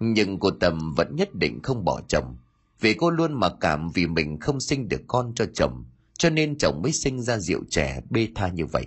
Nhưng 0.00 0.38
cô 0.38 0.50
Tâm 0.50 0.94
vẫn 0.96 1.16
nhất 1.16 1.34
định 1.34 1.60
không 1.62 1.84
bỏ 1.84 2.00
chồng, 2.08 2.36
vì 2.80 2.94
cô 2.94 3.10
luôn 3.10 3.32
mặc 3.32 3.52
cảm 3.60 3.90
vì 3.94 4.06
mình 4.06 4.40
không 4.40 4.60
sinh 4.60 4.88
được 4.88 5.00
con 5.06 5.32
cho 5.34 5.44
chồng, 5.54 5.84
cho 6.18 6.30
nên 6.30 6.58
chồng 6.58 6.82
mới 6.82 6.92
sinh 6.92 7.22
ra 7.22 7.38
rượu 7.38 7.60
trẻ 7.70 8.00
bê 8.10 8.28
tha 8.34 8.48
như 8.48 8.66
vậy. 8.66 8.86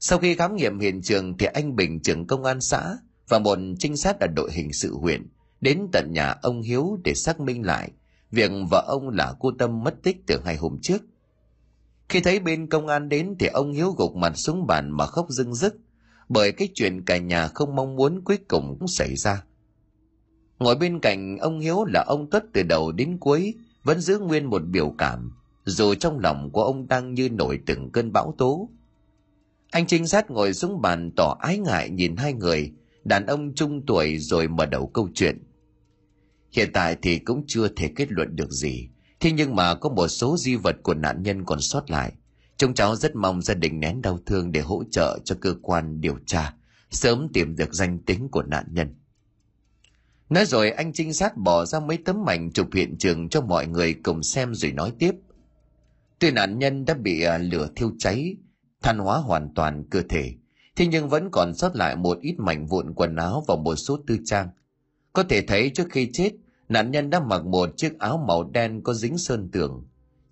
Sau 0.00 0.18
khi 0.18 0.34
khám 0.34 0.56
nghiệm 0.56 0.78
hiện 0.78 1.02
trường 1.02 1.38
thì 1.38 1.46
anh 1.46 1.76
Bình 1.76 2.00
trưởng 2.00 2.26
công 2.26 2.44
an 2.44 2.60
xã 2.60 2.96
và 3.28 3.38
một 3.38 3.58
trinh 3.78 3.96
sát 3.96 4.20
ở 4.20 4.26
đội 4.26 4.52
hình 4.52 4.72
sự 4.72 4.94
huyện 4.94 5.26
đến 5.60 5.86
tận 5.92 6.08
nhà 6.12 6.34
ông 6.42 6.62
Hiếu 6.62 6.98
để 7.04 7.14
xác 7.14 7.40
minh 7.40 7.66
lại 7.66 7.90
việc 8.30 8.50
vợ 8.70 8.84
ông 8.88 9.08
là 9.08 9.34
cô 9.38 9.52
Tâm 9.58 9.84
mất 9.84 9.94
tích 10.02 10.16
từ 10.26 10.40
hai 10.44 10.56
hôm 10.56 10.78
trước. 10.82 11.02
Khi 12.08 12.20
thấy 12.20 12.40
bên 12.40 12.66
công 12.66 12.86
an 12.86 13.08
đến 13.08 13.34
thì 13.38 13.46
ông 13.46 13.72
Hiếu 13.72 13.90
gục 13.90 14.16
mặt 14.16 14.32
xuống 14.36 14.66
bàn 14.66 14.90
mà 14.90 15.06
khóc 15.06 15.26
rưng 15.28 15.54
rức 15.54 15.76
bởi 16.28 16.52
cái 16.52 16.68
chuyện 16.74 17.04
cả 17.04 17.18
nhà 17.18 17.48
không 17.48 17.76
mong 17.76 17.96
muốn 17.96 18.20
cuối 18.24 18.38
cùng 18.48 18.76
cũng 18.78 18.88
xảy 18.88 19.16
ra. 19.16 19.44
Ngồi 20.58 20.76
bên 20.76 21.00
cạnh 21.00 21.38
ông 21.38 21.60
Hiếu 21.60 21.84
là 21.84 22.04
ông 22.06 22.30
Tuất 22.30 22.44
từ 22.52 22.62
đầu 22.62 22.92
đến 22.92 23.18
cuối 23.20 23.54
vẫn 23.84 24.00
giữ 24.00 24.18
nguyên 24.18 24.44
một 24.44 24.62
biểu 24.66 24.94
cảm 24.98 25.32
dù 25.64 25.94
trong 25.94 26.18
lòng 26.18 26.50
của 26.50 26.62
ông 26.62 26.88
đang 26.88 27.14
như 27.14 27.28
nổi 27.30 27.58
từng 27.66 27.90
cơn 27.92 28.12
bão 28.12 28.34
tố. 28.38 28.68
Anh 29.70 29.86
trinh 29.86 30.06
sát 30.06 30.30
ngồi 30.30 30.54
xuống 30.54 30.82
bàn 30.82 31.10
tỏ 31.16 31.36
ái 31.40 31.58
ngại 31.58 31.90
nhìn 31.90 32.16
hai 32.16 32.32
người, 32.32 32.72
đàn 33.04 33.26
ông 33.26 33.54
trung 33.54 33.86
tuổi 33.86 34.18
rồi 34.18 34.48
mở 34.48 34.66
đầu 34.66 34.86
câu 34.86 35.08
chuyện. 35.14 35.42
Hiện 36.52 36.70
tại 36.72 36.96
thì 37.02 37.18
cũng 37.18 37.44
chưa 37.46 37.68
thể 37.68 37.90
kết 37.96 38.12
luận 38.12 38.36
được 38.36 38.50
gì, 38.50 38.88
thế 39.20 39.32
nhưng 39.32 39.56
mà 39.56 39.74
có 39.74 39.88
một 39.88 40.08
số 40.08 40.36
di 40.36 40.56
vật 40.56 40.76
của 40.82 40.94
nạn 40.94 41.22
nhân 41.22 41.44
còn 41.44 41.60
sót 41.60 41.90
lại. 41.90 42.12
Chúng 42.58 42.74
cháu 42.74 42.96
rất 42.96 43.16
mong 43.16 43.42
gia 43.42 43.54
đình 43.54 43.80
nén 43.80 44.02
đau 44.02 44.18
thương 44.26 44.52
để 44.52 44.60
hỗ 44.60 44.84
trợ 44.90 45.18
cho 45.24 45.36
cơ 45.40 45.54
quan 45.62 46.00
điều 46.00 46.18
tra, 46.26 46.54
sớm 46.90 47.28
tìm 47.32 47.56
được 47.56 47.74
danh 47.74 47.98
tính 47.98 48.28
của 48.28 48.42
nạn 48.42 48.64
nhân. 48.70 48.94
Nói 50.28 50.46
rồi 50.46 50.70
anh 50.70 50.92
trinh 50.92 51.12
sát 51.12 51.36
bỏ 51.36 51.64
ra 51.64 51.80
mấy 51.80 51.98
tấm 52.04 52.28
ảnh 52.28 52.52
chụp 52.52 52.68
hiện 52.74 52.98
trường 52.98 53.28
cho 53.28 53.40
mọi 53.40 53.66
người 53.66 53.94
cùng 53.94 54.22
xem 54.22 54.54
rồi 54.54 54.72
nói 54.72 54.92
tiếp. 54.98 55.12
Tuy 56.18 56.30
nạn 56.30 56.58
nhân 56.58 56.84
đã 56.84 56.94
bị 56.94 57.22
à, 57.22 57.38
lửa 57.38 57.68
thiêu 57.76 57.92
cháy, 57.98 58.36
than 58.82 58.98
hóa 58.98 59.18
hoàn 59.18 59.54
toàn 59.54 59.84
cơ 59.90 60.02
thể, 60.08 60.32
thế 60.76 60.86
nhưng 60.86 61.08
vẫn 61.08 61.28
còn 61.32 61.54
sót 61.54 61.76
lại 61.76 61.96
một 61.96 62.18
ít 62.20 62.34
mảnh 62.38 62.66
vụn 62.66 62.94
quần 62.94 63.16
áo 63.16 63.44
và 63.48 63.56
một 63.56 63.76
số 63.76 63.98
tư 64.06 64.18
trang. 64.24 64.48
Có 65.12 65.22
thể 65.22 65.40
thấy 65.40 65.70
trước 65.74 65.86
khi 65.90 66.10
chết, 66.12 66.30
nạn 66.68 66.90
nhân 66.90 67.10
đã 67.10 67.20
mặc 67.20 67.44
một 67.44 67.76
chiếc 67.76 67.98
áo 67.98 68.24
màu 68.28 68.50
đen 68.50 68.82
có 68.82 68.94
dính 68.94 69.18
sơn 69.18 69.48
tường. 69.52 69.87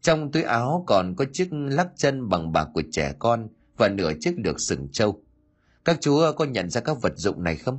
Trong 0.06 0.32
túi 0.32 0.42
áo 0.42 0.84
còn 0.86 1.14
có 1.16 1.24
chiếc 1.32 1.48
lắc 1.52 1.88
chân 1.96 2.28
bằng 2.28 2.52
bạc 2.52 2.68
của 2.74 2.82
trẻ 2.92 3.14
con 3.18 3.48
và 3.76 3.88
nửa 3.88 4.12
chiếc 4.20 4.38
được 4.38 4.60
sừng 4.60 4.88
trâu. 4.92 5.22
Các 5.84 5.98
chú 6.00 6.20
có 6.36 6.44
nhận 6.44 6.70
ra 6.70 6.80
các 6.80 7.02
vật 7.02 7.12
dụng 7.16 7.44
này 7.44 7.56
không? 7.56 7.78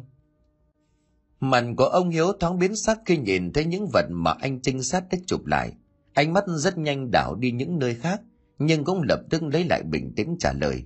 Mặt 1.40 1.64
của 1.78 1.86
ông 1.86 2.10
Hiếu 2.10 2.32
thoáng 2.40 2.60
biến 2.60 2.76
sắc 2.76 3.00
khi 3.06 3.18
nhìn 3.18 3.54
thấy 3.54 3.66
những 3.66 3.88
vật 3.94 4.06
mà 4.10 4.36
anh 4.40 4.60
trinh 4.62 4.84
sát 4.84 5.04
đã 5.12 5.18
chụp 5.26 5.46
lại. 5.46 5.74
Ánh 6.14 6.34
mắt 6.34 6.44
rất 6.48 6.78
nhanh 6.78 7.12
đảo 7.12 7.36
đi 7.36 7.52
những 7.52 7.80
nơi 7.80 7.96
khác, 7.96 8.22
nhưng 8.60 8.84
cũng 8.84 9.02
lập 9.02 9.22
tức 9.30 9.44
lấy 9.44 9.64
lại 9.64 9.84
bình 9.84 10.14
tĩnh 10.16 10.36
trả 10.40 10.54
lời. 10.54 10.84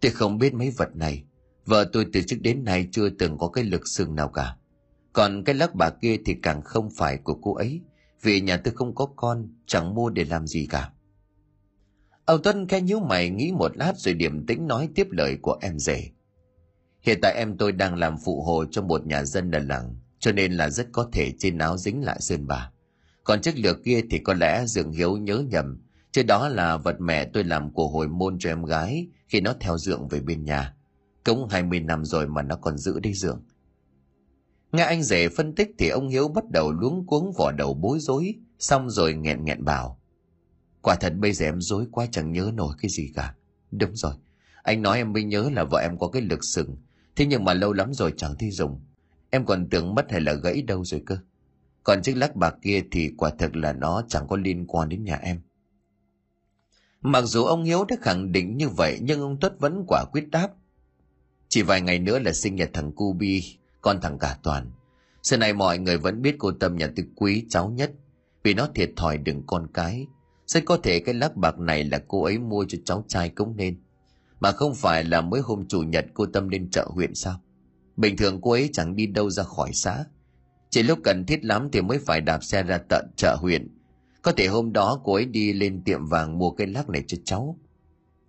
Tôi 0.00 0.12
không 0.12 0.38
biết 0.38 0.54
mấy 0.54 0.70
vật 0.70 0.96
này. 0.96 1.24
Vợ 1.66 1.90
tôi 1.92 2.06
từ 2.12 2.20
trước 2.26 2.38
đến 2.40 2.64
nay 2.64 2.88
chưa 2.92 3.08
từng 3.08 3.38
có 3.38 3.48
cái 3.48 3.64
lực 3.64 3.88
sừng 3.88 4.14
nào 4.14 4.28
cả. 4.28 4.56
Còn 5.12 5.44
cái 5.44 5.54
lắc 5.54 5.74
bà 5.74 5.90
kia 5.90 6.16
thì 6.24 6.36
càng 6.42 6.62
không 6.62 6.90
phải 6.96 7.16
của 7.16 7.34
cô 7.34 7.54
ấy. 7.54 7.80
Vì 8.22 8.40
nhà 8.40 8.56
tôi 8.56 8.74
không 8.74 8.94
có 8.94 9.06
con, 9.16 9.48
chẳng 9.66 9.94
mua 9.94 10.10
để 10.10 10.24
làm 10.24 10.46
gì 10.46 10.66
cả. 10.70 10.90
Âu 12.24 12.38
Tuân 12.38 12.68
khe 12.68 12.80
nhíu 12.80 13.00
mày 13.00 13.30
nghĩ 13.30 13.52
một 13.52 13.76
lát 13.76 13.92
rồi 13.96 14.14
điểm 14.14 14.46
tĩnh 14.46 14.66
nói 14.66 14.88
tiếp 14.94 15.06
lời 15.10 15.38
của 15.42 15.58
em 15.60 15.78
rể. 15.78 16.10
Hiện 17.02 17.18
tại 17.22 17.34
em 17.36 17.56
tôi 17.56 17.72
đang 17.72 17.94
làm 17.94 18.16
phụ 18.24 18.42
hồ 18.42 18.64
cho 18.70 18.82
một 18.82 19.06
nhà 19.06 19.24
dân 19.24 19.50
đà 19.50 19.58
làng, 19.58 19.96
cho 20.18 20.32
nên 20.32 20.52
là 20.52 20.70
rất 20.70 20.86
có 20.92 21.08
thể 21.12 21.32
trên 21.38 21.58
áo 21.58 21.78
dính 21.78 22.04
lại 22.04 22.20
sơn 22.20 22.46
bà. 22.46 22.70
Còn 23.24 23.40
chiếc 23.40 23.58
lược 23.58 23.84
kia 23.84 24.00
thì 24.10 24.18
có 24.18 24.34
lẽ 24.34 24.64
Dương 24.66 24.92
Hiếu 24.92 25.16
nhớ 25.16 25.44
nhầm, 25.50 25.82
chứ 26.12 26.22
đó 26.22 26.48
là 26.48 26.76
vật 26.76 27.00
mẹ 27.00 27.24
tôi 27.24 27.44
làm 27.44 27.72
của 27.72 27.88
hồi 27.88 28.08
môn 28.08 28.36
cho 28.38 28.50
em 28.50 28.64
gái 28.64 29.08
khi 29.28 29.40
nó 29.40 29.54
theo 29.60 29.78
dượng 29.78 30.08
về 30.08 30.20
bên 30.20 30.44
nhà. 30.44 30.74
Cũng 31.24 31.48
20 31.48 31.80
năm 31.80 32.04
rồi 32.04 32.28
mà 32.28 32.42
nó 32.42 32.56
còn 32.56 32.78
giữ 32.78 33.00
đi 33.00 33.14
dượng. 33.14 33.42
Nghe 34.72 34.82
anh 34.82 35.02
rể 35.02 35.28
phân 35.28 35.54
tích 35.54 35.70
thì 35.78 35.88
ông 35.88 36.08
Hiếu 36.08 36.28
bắt 36.28 36.44
đầu 36.50 36.72
luống 36.72 37.06
cuống 37.06 37.32
vỏ 37.32 37.52
đầu 37.52 37.74
bối 37.74 37.98
rối, 38.00 38.34
xong 38.58 38.90
rồi 38.90 39.14
nghẹn 39.14 39.44
nghẹn 39.44 39.64
bảo. 39.64 40.00
Quả 40.82 40.94
thật 40.94 41.14
bây 41.16 41.32
giờ 41.32 41.46
em 41.46 41.60
dối 41.60 41.86
quá 41.90 42.06
chẳng 42.10 42.32
nhớ 42.32 42.50
nổi 42.54 42.74
cái 42.82 42.90
gì 42.90 43.12
cả. 43.14 43.34
Đúng 43.70 43.96
rồi, 43.96 44.12
anh 44.62 44.82
nói 44.82 44.96
em 44.96 45.12
mới 45.12 45.24
nhớ 45.24 45.50
là 45.52 45.64
vợ 45.64 45.78
em 45.78 45.98
có 45.98 46.08
cái 46.08 46.22
lực 46.22 46.44
sừng, 46.44 46.76
thế 47.16 47.26
nhưng 47.26 47.44
mà 47.44 47.54
lâu 47.54 47.72
lắm 47.72 47.94
rồi 47.94 48.14
chẳng 48.16 48.34
thi 48.38 48.50
dùng. 48.50 48.80
Em 49.30 49.44
còn 49.44 49.68
tưởng 49.70 49.94
mất 49.94 50.10
hay 50.10 50.20
là 50.20 50.32
gãy 50.32 50.62
đâu 50.62 50.84
rồi 50.84 51.02
cơ. 51.06 51.18
Còn 51.82 52.02
chiếc 52.02 52.16
lắc 52.16 52.36
bạc 52.36 52.54
kia 52.62 52.82
thì 52.90 53.10
quả 53.16 53.30
thực 53.38 53.56
là 53.56 53.72
nó 53.72 54.02
chẳng 54.08 54.28
có 54.28 54.36
liên 54.36 54.66
quan 54.66 54.88
đến 54.88 55.04
nhà 55.04 55.16
em. 55.16 55.40
Mặc 57.00 57.22
dù 57.22 57.44
ông 57.44 57.64
Hiếu 57.64 57.84
đã 57.84 57.96
khẳng 58.00 58.32
định 58.32 58.56
như 58.56 58.68
vậy 58.68 58.98
nhưng 59.02 59.20
ông 59.20 59.40
Tuất 59.40 59.60
vẫn 59.60 59.84
quả 59.88 60.04
quyết 60.12 60.30
đáp. 60.30 60.48
Chỉ 61.48 61.62
vài 61.62 61.80
ngày 61.80 61.98
nữa 61.98 62.18
là 62.18 62.32
sinh 62.32 62.56
nhật 62.56 62.70
thằng 62.72 62.92
cubi 62.92 63.57
con 63.80 64.00
thằng 64.00 64.18
cả 64.18 64.38
toàn. 64.42 64.70
xưa 65.22 65.36
này 65.36 65.52
mọi 65.52 65.78
người 65.78 65.98
vẫn 65.98 66.22
biết 66.22 66.36
cô 66.38 66.52
Tâm 66.52 66.76
nhà 66.76 66.90
tôi 66.96 67.06
quý 67.16 67.44
cháu 67.48 67.70
nhất 67.70 67.92
vì 68.42 68.54
nó 68.54 68.68
thiệt 68.74 68.90
thòi 68.96 69.18
đừng 69.18 69.42
con 69.46 69.66
cái. 69.74 70.06
Sẽ 70.46 70.60
có 70.60 70.76
thể 70.76 71.00
cái 71.00 71.14
lắc 71.14 71.36
bạc 71.36 71.58
này 71.58 71.84
là 71.84 72.00
cô 72.08 72.24
ấy 72.24 72.38
mua 72.38 72.64
cho 72.68 72.78
cháu 72.84 73.04
trai 73.08 73.28
cũng 73.28 73.56
nên. 73.56 73.80
Mà 74.40 74.52
không 74.52 74.74
phải 74.74 75.04
là 75.04 75.20
mới 75.20 75.40
hôm 75.40 75.68
chủ 75.68 75.82
nhật 75.82 76.06
cô 76.14 76.26
Tâm 76.26 76.48
lên 76.48 76.70
chợ 76.70 76.86
huyện 76.90 77.14
sao? 77.14 77.40
Bình 77.96 78.16
thường 78.16 78.40
cô 78.42 78.50
ấy 78.50 78.70
chẳng 78.72 78.96
đi 78.96 79.06
đâu 79.06 79.30
ra 79.30 79.42
khỏi 79.42 79.70
xã. 79.72 80.04
Chỉ 80.70 80.82
lúc 80.82 80.98
cần 81.04 81.26
thiết 81.26 81.44
lắm 81.44 81.68
thì 81.72 81.80
mới 81.80 81.98
phải 81.98 82.20
đạp 82.20 82.44
xe 82.44 82.62
ra 82.62 82.78
tận 82.88 83.10
chợ 83.16 83.36
huyện 83.40 83.68
có 84.22 84.32
thể 84.32 84.46
hôm 84.46 84.72
đó 84.72 85.00
cô 85.04 85.14
ấy 85.14 85.24
đi 85.24 85.52
lên 85.52 85.82
tiệm 85.84 86.06
vàng 86.06 86.38
mua 86.38 86.50
cây 86.50 86.66
lắc 86.66 86.88
này 86.88 87.04
cho 87.06 87.18
cháu. 87.24 87.58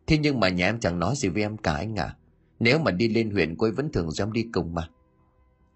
Thế 0.07 0.17
nhưng 0.17 0.39
mà 0.39 0.49
nhà 0.49 0.65
em 0.65 0.79
chẳng 0.79 0.99
nói 0.99 1.15
gì 1.17 1.29
với 1.29 1.41
em 1.41 1.57
cả 1.57 1.73
anh 1.73 1.95
à. 1.95 2.15
Nếu 2.59 2.79
mà 2.79 2.91
đi 2.91 3.07
lên 3.07 3.31
huyện 3.31 3.55
cô 3.57 3.65
ấy 3.65 3.71
vẫn 3.71 3.91
thường 3.91 4.09
cho 4.13 4.23
em 4.23 4.31
đi 4.31 4.45
cùng 4.53 4.73
mà. 4.73 4.89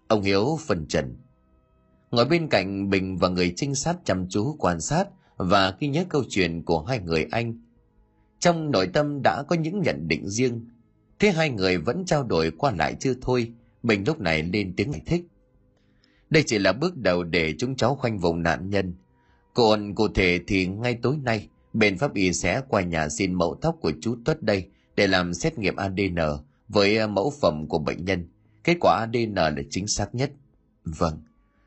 Ông 0.08 0.22
Hiếu 0.22 0.58
phần 0.66 0.86
trần. 0.88 1.16
Ngồi 2.10 2.24
bên 2.24 2.48
cạnh 2.48 2.90
Bình 2.90 3.16
và 3.16 3.28
người 3.28 3.52
trinh 3.56 3.74
sát 3.74 3.96
chăm 4.04 4.26
chú 4.28 4.56
quan 4.58 4.80
sát 4.80 5.08
và 5.36 5.76
ghi 5.80 5.88
nhớ 5.88 6.04
câu 6.08 6.22
chuyện 6.28 6.62
của 6.62 6.82
hai 6.82 7.00
người 7.00 7.26
anh. 7.30 7.60
trong 8.38 8.70
nội 8.70 8.86
tâm 8.86 9.22
đã 9.22 9.42
có 9.48 9.56
những 9.56 9.82
nhận 9.82 10.08
định 10.08 10.28
riêng 10.28 10.68
thế 11.18 11.30
hai 11.30 11.50
người 11.50 11.78
vẫn 11.78 12.04
trao 12.04 12.22
đổi 12.22 12.50
qua 12.50 12.72
lại 12.78 12.96
chưa 13.00 13.14
thôi, 13.20 13.52
bình 13.82 14.04
lúc 14.06 14.20
này 14.20 14.42
lên 14.42 14.74
tiếng 14.76 14.92
giải 14.92 15.02
thích 15.06 15.24
đây 16.30 16.42
chỉ 16.46 16.58
là 16.58 16.72
bước 16.72 16.96
đầu 16.96 17.22
để 17.22 17.54
chúng 17.58 17.76
cháu 17.76 17.94
khoanh 17.96 18.18
vùng 18.18 18.42
nạn 18.42 18.70
nhân 18.70 18.94
còn 19.54 19.94
cụ 19.94 20.08
thể 20.08 20.40
thì 20.46 20.66
ngay 20.66 20.98
tối 21.02 21.16
nay, 21.22 21.48
bên 21.72 21.98
pháp 21.98 22.14
y 22.14 22.32
sẽ 22.32 22.62
qua 22.68 22.82
nhà 22.82 23.08
xin 23.08 23.34
mẫu 23.34 23.58
tóc 23.60 23.76
của 23.80 23.92
chú 24.00 24.16
tuất 24.24 24.42
đây 24.42 24.68
để 24.96 25.06
làm 25.06 25.34
xét 25.34 25.58
nghiệm 25.58 25.76
adn 25.76 26.16
với 26.68 27.08
mẫu 27.08 27.32
phẩm 27.40 27.68
của 27.68 27.78
bệnh 27.78 28.04
nhân 28.04 28.28
kết 28.64 28.76
quả 28.80 28.96
adn 29.00 29.34
là 29.34 29.62
chính 29.70 29.86
xác 29.86 30.14
nhất. 30.14 30.32
Vâng 30.84 31.18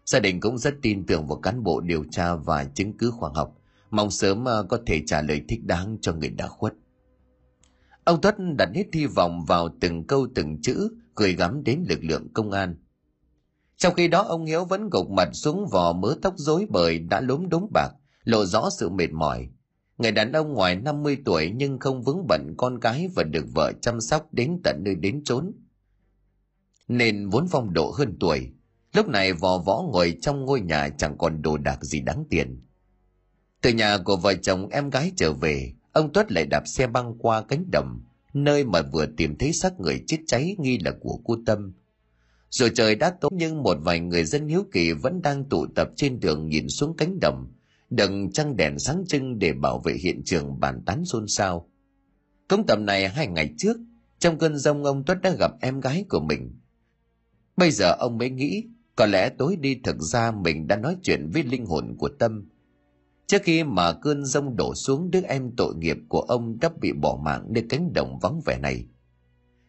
gia 0.08 0.20
đình 0.20 0.40
cũng 0.40 0.58
rất 0.58 0.76
tin 0.82 1.06
tưởng 1.06 1.28
vào 1.28 1.40
cán 1.40 1.64
bộ 1.64 1.80
điều 1.80 2.04
tra 2.12 2.36
và 2.36 2.64
chứng 2.64 2.98
cứ 2.98 3.12
khoa 3.12 3.30
học. 3.36 3.58
Mong 3.92 4.12
sớm 4.12 4.46
ờ, 4.46 4.64
có 4.64 4.80
thể 4.86 5.02
trả 5.06 5.22
lời 5.22 5.42
thích 5.48 5.66
đáng 5.66 5.98
cho 6.02 6.14
người 6.14 6.30
đã 6.30 6.48
khuất. 6.48 6.74
Ông 8.04 8.22
tuất 8.22 8.36
đặt 8.58 8.70
hết 8.76 8.86
hy 8.94 9.06
vọng 9.06 9.46
vào 9.48 9.70
từng 9.80 10.04
câu 10.04 10.28
từng 10.36 10.62
chữ, 10.62 10.90
gửi 11.16 11.34
gắm 11.34 11.64
đến 11.64 11.86
lực 11.90 12.00
lượng 12.04 12.28
công 12.34 12.52
an. 12.52 12.76
Trong 13.78 13.94
khi 13.94 14.08
đó, 14.08 14.22
ông 14.22 14.46
hiếu 14.46 14.66
vẫn 14.66 14.90
gục 14.90 15.10
mặt 15.10 15.30
xuống 15.34 15.68
vò 15.68 15.94
mớ 15.94 16.16
tóc 16.22 16.34
rối 16.38 16.66
bời 16.70 17.00
đã 17.00 17.22
lốm 17.22 17.50
đốm 17.50 17.68
bạc, 17.74 17.90
lộ 18.24 18.46
rõ 18.46 18.70
sự 18.70 18.90
mệt 18.90 19.12
mỏi. 19.12 19.50
Người 19.98 20.12
đàn 20.12 20.32
ông 20.32 20.54
ngoài 20.54 20.76
50 20.76 21.18
tuổi 21.26 21.52
nhưng 21.56 21.80
không 21.80 22.02
vướng 22.02 22.28
bận 22.28 22.54
con 22.58 22.80
cái 22.80 23.08
và 23.16 23.24
được 23.24 23.46
vợ 23.54 23.72
chăm 23.82 24.02
sóc 24.02 24.34
đến 24.34 24.60
tận 24.64 24.82
nơi 24.84 24.96
đến 24.96 25.22
chốn 25.24 25.52
nên 26.88 27.30
vốn 27.30 27.48
phong 27.52 27.74
độ 27.74 27.92
hơn 27.98 28.18
tuổi 28.20 28.52
lúc 28.94 29.08
này 29.08 29.34
vò 29.34 29.58
võ 29.58 29.84
ngồi 29.92 30.18
trong 30.22 30.46
ngôi 30.46 30.62
nhà 30.62 30.90
chẳng 30.90 31.18
còn 31.18 31.42
đồ 31.42 31.58
đạc 31.58 31.84
gì 31.84 32.02
đáng 32.02 32.24
tiền 32.30 32.62
từ 33.62 33.74
nhà 33.74 33.98
của 33.98 34.18
vợ 34.18 34.34
chồng 34.34 34.70
em 34.70 34.90
gái 34.90 35.12
trở 35.16 35.34
về, 35.34 35.74
ông 35.92 36.14
Tuất 36.14 36.32
lại 36.32 36.46
đạp 36.46 36.68
xe 36.68 36.88
băng 36.88 37.18
qua 37.18 37.42
cánh 37.42 37.66
đồng, 37.72 38.02
nơi 38.34 38.64
mà 38.64 38.82
vừa 38.82 39.06
tìm 39.18 39.38
thấy 39.38 39.54
xác 39.54 39.80
người 39.80 40.04
chết 40.08 40.18
cháy 40.28 40.56
nghi 40.60 40.78
là 40.78 40.92
của 41.00 41.20
cô 41.24 41.38
Tâm. 41.46 41.74
Rồi 42.50 42.72
trời 42.76 42.96
đã 42.96 43.14
tối 43.22 43.32
nhưng 43.34 43.64
một 43.64 43.78
vài 43.82 44.00
người 44.00 44.24
dân 44.24 44.48
hiếu 44.48 44.64
kỳ 44.72 44.92
vẫn 44.92 45.22
đang 45.22 45.46
tụ 45.46 45.68
tập 45.76 45.90
trên 45.96 46.20
đường 46.20 46.50
nhìn 46.50 46.70
xuống 46.70 46.98
cánh 46.98 47.20
đồng, 47.20 47.48
đừng 47.90 48.32
trăng 48.32 48.56
đèn 48.56 48.80
sáng 48.80 49.04
trưng 49.08 49.40
để 49.40 49.54
bảo 49.54 49.80
vệ 49.80 49.94
hiện 49.94 50.22
trường 50.26 50.60
bàn 50.60 50.82
tán 50.86 51.06
xôn 51.06 51.28
xao. 51.28 51.70
Công 52.48 52.66
tầm 52.66 52.86
này 52.86 53.10
hai 53.10 53.28
ngày 53.28 53.54
trước, 53.58 53.78
trong 54.20 54.38
cơn 54.38 54.58
rông 54.58 54.84
ông 54.84 55.04
Tuất 55.04 55.22
đã 55.22 55.30
gặp 55.40 55.52
em 55.62 55.80
gái 55.80 56.06
của 56.10 56.20
mình. 56.20 56.60
Bây 57.58 57.72
giờ 57.72 57.92
ông 58.00 58.18
mới 58.18 58.30
nghĩ, 58.30 58.64
có 58.96 59.06
lẽ 59.06 59.30
tối 59.30 59.56
đi 59.56 59.80
thực 59.84 60.02
ra 60.02 60.32
mình 60.32 60.68
đã 60.68 60.76
nói 60.76 60.98
chuyện 61.04 61.30
với 61.34 61.44
linh 61.44 61.66
hồn 61.66 61.96
của 62.00 62.10
Tâm, 62.20 62.50
Trước 63.28 63.42
khi 63.44 63.64
mà 63.64 63.94
cơn 63.94 64.26
rông 64.26 64.56
đổ 64.56 64.76
xuống 64.76 65.12
đứa 65.12 65.22
em 65.22 65.52
tội 65.58 65.76
nghiệp 65.76 65.98
của 66.10 66.20
ông 66.20 66.60
đã 66.60 66.70
bị 66.82 66.94
bỏ 66.94 67.20
mạng 67.24 67.46
nơi 67.50 67.64
cánh 67.70 67.94
đồng 67.94 68.20
vắng 68.20 68.42
vẻ 68.46 68.58
này. 68.58 68.86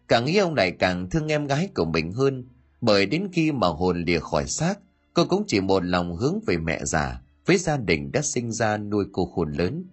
Càng 0.09 0.24
nghĩ 0.24 0.37
ông 0.37 0.55
này 0.55 0.72
càng 0.72 1.11
thương 1.11 1.33
em 1.33 1.46
gái 1.46 1.68
của 1.74 1.85
mình 1.85 2.12
hơn, 2.12 2.48
bởi 2.81 3.07
đến 3.07 3.29
khi 3.33 3.53
mà 3.53 3.68
hồn 3.68 4.05
lìa 4.05 4.18
khỏi 4.18 4.46
xác, 4.46 4.79
cô 5.14 5.24
cũng 5.24 5.44
chỉ 5.46 5.61
một 5.61 5.85
lòng 5.85 6.16
hướng 6.16 6.40
về 6.46 6.57
mẹ 6.57 6.85
già, 6.85 7.22
với 7.46 7.59
gia 7.59 7.77
đình 7.77 8.12
đã 8.12 8.22
sinh 8.22 8.53
ra 8.53 8.77
nuôi 8.77 9.05
cô 9.12 9.27
khôn 9.27 9.53
lớn. 9.53 9.85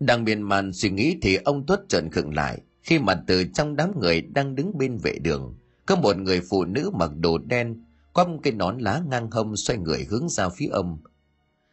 Đang 0.00 0.24
miên 0.24 0.42
man 0.42 0.72
suy 0.72 0.90
nghĩ 0.90 1.18
thì 1.22 1.36
ông 1.36 1.66
Tuất 1.66 1.80
trợn 1.88 2.10
khựng 2.10 2.34
lại, 2.34 2.60
khi 2.82 2.98
mà 2.98 3.22
từ 3.26 3.44
trong 3.54 3.76
đám 3.76 4.00
người 4.00 4.20
đang 4.20 4.54
đứng 4.54 4.78
bên 4.78 4.96
vệ 4.96 5.18
đường, 5.18 5.58
có 5.86 5.96
một 5.96 6.16
người 6.16 6.40
phụ 6.50 6.64
nữ 6.64 6.90
mặc 6.94 7.10
đồ 7.16 7.38
đen, 7.38 7.84
quăm 8.12 8.38
cái 8.38 8.52
nón 8.52 8.78
lá 8.78 9.02
ngang 9.10 9.30
hông 9.30 9.56
xoay 9.56 9.78
người 9.78 10.06
hướng 10.10 10.28
ra 10.28 10.48
phía 10.48 10.66
ông, 10.66 10.98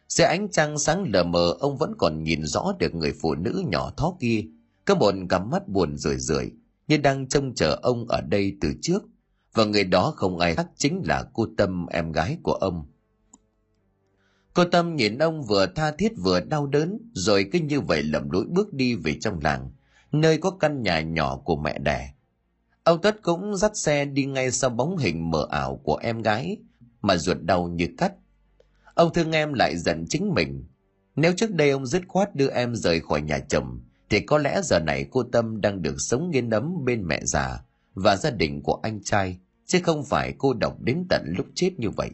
dưới 0.08 0.26
ánh 0.26 0.48
trăng 0.50 0.78
sáng 0.78 1.04
lờ 1.12 1.24
mờ 1.24 1.56
ông 1.60 1.76
vẫn 1.76 1.94
còn 1.98 2.24
nhìn 2.24 2.46
rõ 2.46 2.72
được 2.78 2.94
người 2.94 3.12
phụ 3.20 3.34
nữ 3.34 3.62
nhỏ 3.66 3.92
thó 3.96 4.16
kia, 4.20 4.44
có 4.84 4.94
một 4.94 5.14
cặp 5.28 5.46
mắt 5.46 5.68
buồn 5.68 5.96
rười 5.96 6.16
rượi 6.16 6.50
như 6.88 6.96
đang 6.96 7.28
trông 7.28 7.54
chờ 7.54 7.78
ông 7.82 8.08
ở 8.08 8.20
đây 8.20 8.56
từ 8.60 8.74
trước, 8.82 9.02
và 9.54 9.64
người 9.64 9.84
đó 9.84 10.12
không 10.16 10.38
ai 10.38 10.54
khác 10.54 10.66
chính 10.76 11.02
là 11.04 11.24
cô 11.32 11.46
Tâm 11.56 11.86
em 11.86 12.12
gái 12.12 12.38
của 12.42 12.52
ông. 12.52 12.86
Cô 14.54 14.64
Tâm 14.64 14.96
nhìn 14.96 15.18
ông 15.18 15.42
vừa 15.42 15.66
tha 15.66 15.90
thiết 15.90 16.12
vừa 16.16 16.40
đau 16.40 16.66
đớn, 16.66 16.98
rồi 17.12 17.48
cứ 17.52 17.58
như 17.58 17.80
vậy 17.80 18.02
lầm 18.02 18.30
lũi 18.30 18.44
bước 18.48 18.72
đi 18.72 18.94
về 18.94 19.18
trong 19.20 19.40
làng, 19.42 19.70
nơi 20.12 20.38
có 20.38 20.50
căn 20.50 20.82
nhà 20.82 21.00
nhỏ 21.00 21.36
của 21.36 21.56
mẹ 21.56 21.78
đẻ. 21.78 22.13
Ông 22.84 23.00
Tuất 23.02 23.22
cũng 23.22 23.56
dắt 23.56 23.76
xe 23.76 24.04
đi 24.04 24.24
ngay 24.24 24.50
sau 24.50 24.70
bóng 24.70 24.96
hình 24.96 25.30
mờ 25.30 25.46
ảo 25.50 25.80
của 25.84 25.96
em 25.96 26.22
gái, 26.22 26.56
mà 27.02 27.16
ruột 27.16 27.36
đau 27.40 27.68
như 27.68 27.88
cắt 27.98 28.12
Ông 28.94 29.12
thương 29.12 29.32
em 29.32 29.52
lại 29.52 29.76
giận 29.76 30.04
chính 30.08 30.34
mình. 30.34 30.64
Nếu 31.16 31.32
trước 31.36 31.54
đây 31.54 31.70
ông 31.70 31.86
dứt 31.86 32.02
khoát 32.08 32.34
đưa 32.34 32.48
em 32.48 32.74
rời 32.74 33.00
khỏi 33.00 33.22
nhà 33.22 33.38
chồng, 33.38 33.80
thì 34.10 34.20
có 34.20 34.38
lẽ 34.38 34.60
giờ 34.62 34.78
này 34.78 35.06
cô 35.10 35.22
Tâm 35.22 35.60
đang 35.60 35.82
được 35.82 35.94
sống 35.98 36.30
nghiên 36.30 36.50
ấm 36.50 36.84
bên 36.84 37.06
mẹ 37.06 37.20
già 37.24 37.60
và 37.94 38.16
gia 38.16 38.30
đình 38.30 38.62
của 38.62 38.80
anh 38.82 39.02
trai, 39.02 39.38
chứ 39.66 39.80
không 39.82 40.04
phải 40.04 40.34
cô 40.38 40.52
độc 40.52 40.80
đến 40.80 41.06
tận 41.08 41.34
lúc 41.36 41.46
chết 41.54 41.70
như 41.78 41.90
vậy. 41.90 42.10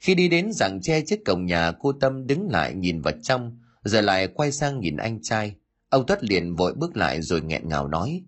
Khi 0.00 0.14
đi 0.14 0.28
đến 0.28 0.52
rặng 0.52 0.78
tre 0.82 1.00
trước 1.00 1.18
cổng 1.24 1.46
nhà, 1.46 1.72
cô 1.72 1.92
Tâm 1.92 2.26
đứng 2.26 2.50
lại 2.50 2.74
nhìn 2.74 3.00
vào 3.00 3.14
trong, 3.22 3.58
rồi 3.84 4.02
lại 4.02 4.28
quay 4.28 4.52
sang 4.52 4.80
nhìn 4.80 4.96
anh 4.96 5.22
trai. 5.22 5.54
Ông 5.88 6.06
Tuất 6.06 6.24
liền 6.24 6.54
vội 6.54 6.74
bước 6.74 6.96
lại 6.96 7.22
rồi 7.22 7.40
nghẹn 7.40 7.68
ngào 7.68 7.88
nói, 7.88 8.22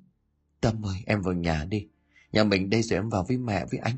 Tâm 0.60 0.86
ơi, 0.86 0.96
em 1.06 1.22
vào 1.22 1.34
nhà 1.34 1.64
đi. 1.64 1.86
Nhà 2.32 2.44
mình 2.44 2.70
đây 2.70 2.82
rồi 2.82 2.98
em 2.98 3.08
vào 3.08 3.24
với 3.28 3.36
mẹ 3.36 3.64
với 3.70 3.80
anh. 3.80 3.96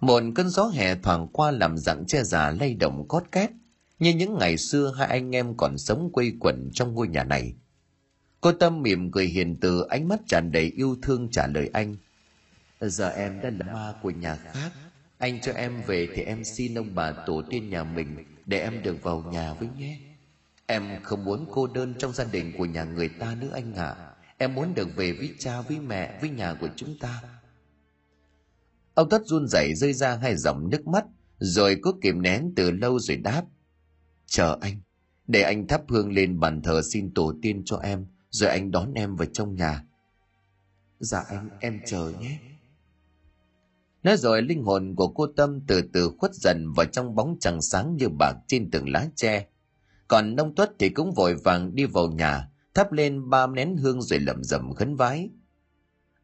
Một 0.00 0.22
cơn 0.34 0.48
gió 0.48 0.64
hè 0.66 0.94
thoảng 0.94 1.28
qua 1.32 1.50
làm 1.50 1.78
dặn 1.78 2.04
che 2.06 2.22
già 2.22 2.50
lay 2.50 2.74
động 2.74 3.08
cót 3.08 3.24
két, 3.32 3.50
như 3.98 4.14
những 4.14 4.38
ngày 4.38 4.56
xưa 4.56 4.94
hai 4.98 5.08
anh 5.08 5.34
em 5.34 5.56
còn 5.56 5.78
sống 5.78 6.10
quây 6.12 6.32
quẩn 6.40 6.70
trong 6.72 6.94
ngôi 6.94 7.08
nhà 7.08 7.24
này. 7.24 7.54
Cô 8.40 8.52
Tâm 8.52 8.82
mỉm 8.82 9.10
cười 9.10 9.26
hiền 9.26 9.56
từ 9.60 9.86
ánh 9.88 10.08
mắt 10.08 10.20
tràn 10.26 10.52
đầy 10.52 10.64
yêu 10.76 10.96
thương 11.02 11.28
trả 11.30 11.46
lời 11.46 11.70
anh. 11.72 11.96
Giờ 12.80 13.08
em 13.08 13.40
đã 13.42 13.50
là 13.50 13.72
ma 13.72 13.94
của 14.02 14.10
nhà 14.10 14.34
khác, 14.34 14.70
anh 15.18 15.40
cho 15.40 15.52
em 15.52 15.82
về 15.86 16.08
thì 16.14 16.22
em 16.22 16.44
xin 16.44 16.74
ông 16.74 16.94
bà 16.94 17.12
tổ 17.12 17.42
tiên 17.50 17.70
nhà 17.70 17.84
mình 17.84 18.24
để 18.46 18.60
em 18.60 18.82
được 18.82 19.02
vào 19.02 19.24
nhà 19.32 19.54
với 19.54 19.68
nhé. 19.78 19.98
Em 20.66 21.02
không 21.02 21.24
muốn 21.24 21.46
cô 21.52 21.66
đơn 21.66 21.94
trong 21.98 22.12
gia 22.12 22.24
đình 22.24 22.52
của 22.58 22.64
nhà 22.64 22.84
người 22.84 23.08
ta 23.08 23.34
nữa 23.40 23.50
anh 23.52 23.74
ạ. 23.74 23.94
À. 23.98 24.15
Em 24.38 24.54
muốn 24.54 24.74
được 24.74 24.88
về 24.96 25.12
với 25.12 25.34
cha 25.38 25.60
với 25.60 25.80
mẹ 25.80 26.18
với 26.20 26.30
nhà 26.30 26.54
của 26.60 26.68
chúng 26.76 26.98
ta. 27.00 27.22
Ông 28.94 29.08
Tất 29.08 29.22
run 29.24 29.46
rẩy 29.48 29.74
rơi 29.74 29.92
ra 29.92 30.16
hai 30.16 30.36
dòng 30.36 30.70
nước 30.70 30.86
mắt, 30.86 31.04
rồi 31.38 31.78
cố 31.82 31.92
kìm 32.02 32.22
nén 32.22 32.52
từ 32.56 32.70
lâu 32.70 32.98
rồi 32.98 33.16
đáp. 33.16 33.44
Chờ 34.26 34.58
anh, 34.60 34.80
để 35.26 35.42
anh 35.42 35.66
thắp 35.66 35.82
hương 35.88 36.12
lên 36.12 36.40
bàn 36.40 36.62
thờ 36.62 36.82
xin 36.82 37.14
tổ 37.14 37.34
tiên 37.42 37.62
cho 37.64 37.76
em, 37.76 38.06
rồi 38.30 38.50
anh 38.50 38.70
đón 38.70 38.94
em 38.94 39.16
vào 39.16 39.26
trong 39.32 39.54
nhà. 39.54 39.84
Dạ 40.98 41.24
anh, 41.28 41.48
em 41.60 41.80
chờ 41.86 42.12
nhé. 42.20 42.38
Nói 44.02 44.16
rồi 44.16 44.42
linh 44.42 44.62
hồn 44.62 44.94
của 44.96 45.08
cô 45.08 45.26
Tâm 45.36 45.60
từ 45.66 45.82
từ 45.92 46.12
khuất 46.18 46.34
dần 46.34 46.72
vào 46.76 46.86
trong 46.86 47.14
bóng 47.14 47.36
trăng 47.40 47.62
sáng 47.62 47.96
như 47.96 48.08
bạc 48.08 48.34
trên 48.46 48.70
từng 48.70 48.88
lá 48.88 49.06
tre. 49.14 49.46
Còn 50.08 50.36
nông 50.36 50.54
tuất 50.54 50.72
thì 50.78 50.88
cũng 50.88 51.12
vội 51.12 51.34
vàng 51.34 51.74
đi 51.74 51.84
vào 51.84 52.08
nhà, 52.08 52.48
thắp 52.76 52.92
lên 52.92 53.30
ba 53.30 53.46
nén 53.46 53.76
hương 53.76 54.02
rồi 54.02 54.20
lẩm 54.20 54.44
rẩm 54.44 54.74
khấn 54.74 54.96
vái. 54.96 55.30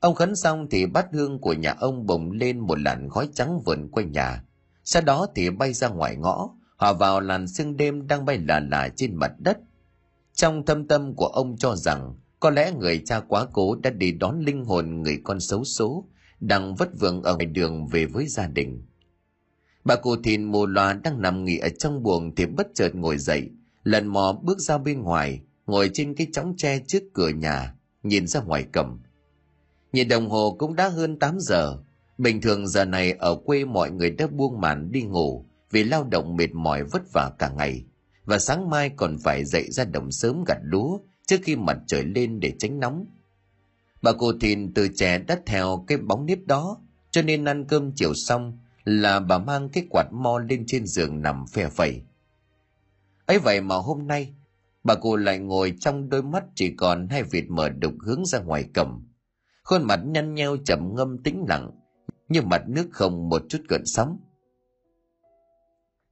Ông 0.00 0.14
khấn 0.14 0.36
xong 0.36 0.66
thì 0.70 0.86
bát 0.86 1.06
hương 1.12 1.38
của 1.38 1.52
nhà 1.52 1.74
ông 1.78 2.06
bồng 2.06 2.30
lên 2.30 2.58
một 2.58 2.80
làn 2.80 3.08
khói 3.08 3.28
trắng 3.34 3.60
vườn 3.60 3.88
quanh 3.88 4.12
nhà. 4.12 4.44
Sau 4.84 5.02
đó 5.02 5.26
thì 5.34 5.50
bay 5.50 5.72
ra 5.72 5.88
ngoài 5.88 6.16
ngõ, 6.16 6.50
hòa 6.76 6.92
vào 6.92 7.20
làn 7.20 7.48
sương 7.48 7.76
đêm 7.76 8.06
đang 8.06 8.24
bay 8.24 8.38
lả 8.38 8.60
lả 8.60 8.88
trên 8.96 9.14
mặt 9.14 9.32
đất. 9.38 9.58
Trong 10.34 10.66
thâm 10.66 10.88
tâm 10.88 11.14
của 11.14 11.26
ông 11.26 11.56
cho 11.56 11.76
rằng 11.76 12.14
có 12.40 12.50
lẽ 12.50 12.72
người 12.72 13.02
cha 13.04 13.20
quá 13.20 13.46
cố 13.52 13.74
đã 13.74 13.90
đi 13.90 14.12
đón 14.12 14.40
linh 14.40 14.64
hồn 14.64 15.02
người 15.02 15.20
con 15.24 15.40
xấu 15.40 15.64
số, 15.64 16.08
đang 16.40 16.74
vất 16.74 16.88
vưởng 17.00 17.22
ở 17.22 17.36
ngoài 17.36 17.46
đường 17.46 17.86
về 17.86 18.06
với 18.06 18.26
gia 18.26 18.46
đình. 18.46 18.82
Bà 19.84 19.96
cụ 19.96 20.16
thìn 20.24 20.44
mù 20.44 20.66
loà 20.66 20.92
đang 20.92 21.22
nằm 21.22 21.44
nghỉ 21.44 21.58
ở 21.58 21.68
trong 21.78 22.02
buồng 22.02 22.34
thì 22.34 22.46
bất 22.46 22.66
chợt 22.74 22.94
ngồi 22.94 23.18
dậy, 23.18 23.50
lần 23.84 24.06
mò 24.06 24.38
bước 24.42 24.58
ra 24.58 24.78
bên 24.78 25.02
ngoài, 25.02 25.42
ngồi 25.66 25.90
trên 25.94 26.14
cái 26.14 26.26
chõng 26.32 26.54
tre 26.56 26.78
trước 26.86 27.02
cửa 27.12 27.28
nhà, 27.28 27.74
nhìn 28.02 28.26
ra 28.26 28.40
ngoài 28.40 28.66
cầm 28.72 28.98
Nhìn 29.92 30.08
đồng 30.08 30.30
hồ 30.30 30.56
cũng 30.58 30.76
đã 30.76 30.88
hơn 30.88 31.18
8 31.18 31.36
giờ. 31.40 31.78
Bình 32.18 32.40
thường 32.40 32.66
giờ 32.66 32.84
này 32.84 33.12
ở 33.12 33.36
quê 33.44 33.64
mọi 33.64 33.90
người 33.90 34.10
đã 34.10 34.26
buông 34.26 34.60
màn 34.60 34.92
đi 34.92 35.02
ngủ 35.02 35.46
vì 35.70 35.84
lao 35.84 36.04
động 36.04 36.36
mệt 36.36 36.52
mỏi 36.52 36.84
vất 36.84 37.02
vả 37.12 37.30
cả 37.38 37.50
ngày. 37.56 37.84
Và 38.24 38.38
sáng 38.38 38.70
mai 38.70 38.90
còn 38.96 39.16
phải 39.24 39.44
dậy 39.44 39.66
ra 39.70 39.84
đồng 39.84 40.12
sớm 40.12 40.44
gặt 40.46 40.58
lúa 40.62 40.98
trước 41.26 41.36
khi 41.42 41.56
mặt 41.56 41.78
trời 41.86 42.04
lên 42.04 42.40
để 42.40 42.52
tránh 42.58 42.80
nóng. 42.80 43.06
Bà 44.02 44.12
cô 44.12 44.32
Thìn 44.40 44.74
từ 44.74 44.88
trẻ 44.96 45.18
đã 45.18 45.40
theo 45.46 45.84
cái 45.86 45.98
bóng 45.98 46.26
nếp 46.26 46.38
đó, 46.46 46.76
cho 47.10 47.22
nên 47.22 47.44
ăn 47.44 47.64
cơm 47.64 47.92
chiều 47.94 48.14
xong 48.14 48.58
là 48.84 49.20
bà 49.20 49.38
mang 49.38 49.68
cái 49.68 49.86
quạt 49.90 50.06
mo 50.12 50.38
lên 50.38 50.64
trên 50.66 50.86
giường 50.86 51.22
nằm 51.22 51.46
phe 51.46 51.68
phẩy. 51.68 52.02
ấy 53.26 53.38
vậy 53.38 53.60
mà 53.60 53.76
hôm 53.76 54.06
nay, 54.06 54.34
bà 54.84 54.94
cô 54.94 55.16
lại 55.16 55.38
ngồi 55.38 55.74
trong 55.80 56.08
đôi 56.08 56.22
mắt 56.22 56.44
chỉ 56.54 56.74
còn 56.76 57.08
hai 57.08 57.22
vịt 57.22 57.44
mở 57.48 57.68
đục 57.68 57.94
hướng 58.06 58.24
ra 58.24 58.38
ngoài 58.38 58.68
cầm 58.74 59.08
khuôn 59.64 59.82
mặt 59.82 60.00
nhăn 60.04 60.34
nheo 60.34 60.56
chậm 60.64 60.94
ngâm 60.94 61.22
tĩnh 61.22 61.44
lặng 61.48 61.70
như 62.28 62.42
mặt 62.42 62.62
nước 62.68 62.88
không 62.90 63.28
một 63.28 63.42
chút 63.48 63.58
gợn 63.68 63.82
sóng 63.84 64.18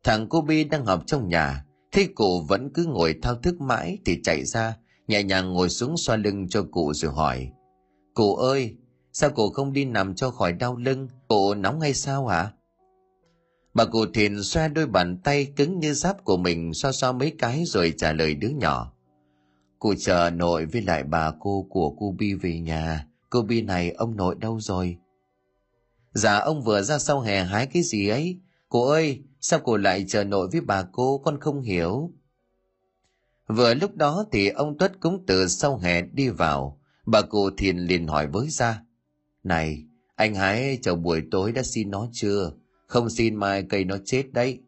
thằng 0.05 0.27
cô 0.29 0.41
bi 0.41 0.65
đang 0.65 0.87
học 0.87 1.03
trong 1.07 1.29
nhà 1.29 1.65
thấy 1.93 2.09
cụ 2.15 2.41
vẫn 2.49 2.71
cứ 2.75 2.85
ngồi 2.85 3.15
thao 3.23 3.35
thức 3.35 3.61
mãi 3.61 3.99
thì 4.05 4.21
chạy 4.23 4.45
ra, 4.45 4.77
nhẹ 5.09 5.23
nhàng 5.23 5.53
ngồi 5.53 5.69
xuống 5.69 5.97
xoa 5.97 6.17
lưng 6.17 6.49
cho 6.49 6.63
cụ 6.71 6.93
rồi 6.95 7.13
hỏi. 7.13 7.51
Cụ 8.15 8.35
ơi, 8.35 8.77
sao 9.13 9.31
cụ 9.31 9.51
không 9.51 9.73
đi 9.73 9.85
nằm 9.85 10.15
cho 10.15 10.31
khỏi 10.31 10.53
đau 10.53 10.77
lưng, 10.77 11.09
cụ 11.29 11.55
nóng 11.55 11.81
hay 11.81 11.95
sao 11.95 12.27
hả? 12.27 12.53
Bà 13.75 13.85
cụ 13.85 14.07
thiền 14.15 14.43
xoa 14.43 14.69
đôi 14.69 14.87
bàn 14.87 15.19
tay 15.25 15.53
cứng 15.57 15.79
như 15.79 15.95
giáp 15.95 16.25
của 16.25 16.37
mình 16.37 16.75
xoa 16.75 16.93
xoa 16.93 17.13
mấy 17.13 17.35
cái 17.39 17.65
rồi 17.67 17.95
trả 17.99 18.13
lời 18.13 18.35
đứa 18.35 18.49
nhỏ. 18.49 18.93
Cụ 19.79 19.95
chờ 19.99 20.31
nội 20.31 20.67
với 20.67 20.83
lại 20.83 21.03
bà 21.03 21.33
cô 21.41 21.67
của 21.71 21.91
cô 21.91 22.15
Bi 22.19 22.35
về 22.35 22.61
nhà. 22.61 23.07
Cô 23.31 23.43
Bi 23.43 23.63
này 23.63 23.91
ông 23.91 24.17
nội 24.17 24.35
đâu 24.39 24.61
rồi? 24.61 24.97
Dạ 26.13 26.39
ông 26.39 26.63
vừa 26.63 26.83
ra 26.83 26.99
sau 26.99 27.21
hè 27.21 27.45
hái 27.45 27.67
cái 27.67 27.83
gì 27.83 28.09
ấy? 28.09 28.39
Cô 28.69 28.89
ơi, 28.89 29.23
sao 29.41 29.61
cô 29.65 29.77
lại 29.77 30.05
chờ 30.09 30.25
nội 30.25 30.49
với 30.53 30.61
bà 30.61 30.83
cô 30.93 31.19
con 31.19 31.41
không 31.41 31.63
hiểu? 31.63 32.11
Vừa 33.47 33.75
lúc 33.75 33.97
đó 33.97 34.25
thì 34.33 34.49
ông 34.49 34.79
Tuất 34.79 35.01
cũng 35.01 35.25
từ 35.27 35.49
sau 35.49 35.79
hè 35.79 36.03
đi 36.03 36.29
vào. 36.29 36.81
Bà 37.07 37.23
cụ 37.23 37.51
thiền 37.57 37.79
liền 37.79 38.07
hỏi 38.07 38.27
với 38.27 38.49
ra. 38.49 38.83
Này, 39.43 39.85
anh 40.15 40.35
hái 40.35 40.79
chầu 40.83 40.97
buổi 40.97 41.23
tối 41.31 41.53
đã 41.53 41.63
xin 41.63 41.91
nó 41.91 42.09
chưa? 42.13 42.53
Không 42.91 43.11
xin 43.11 43.35
mai 43.35 43.63
cây 43.63 43.85
nó 43.85 43.97
chết 44.05 44.33
đấy. 44.33 44.59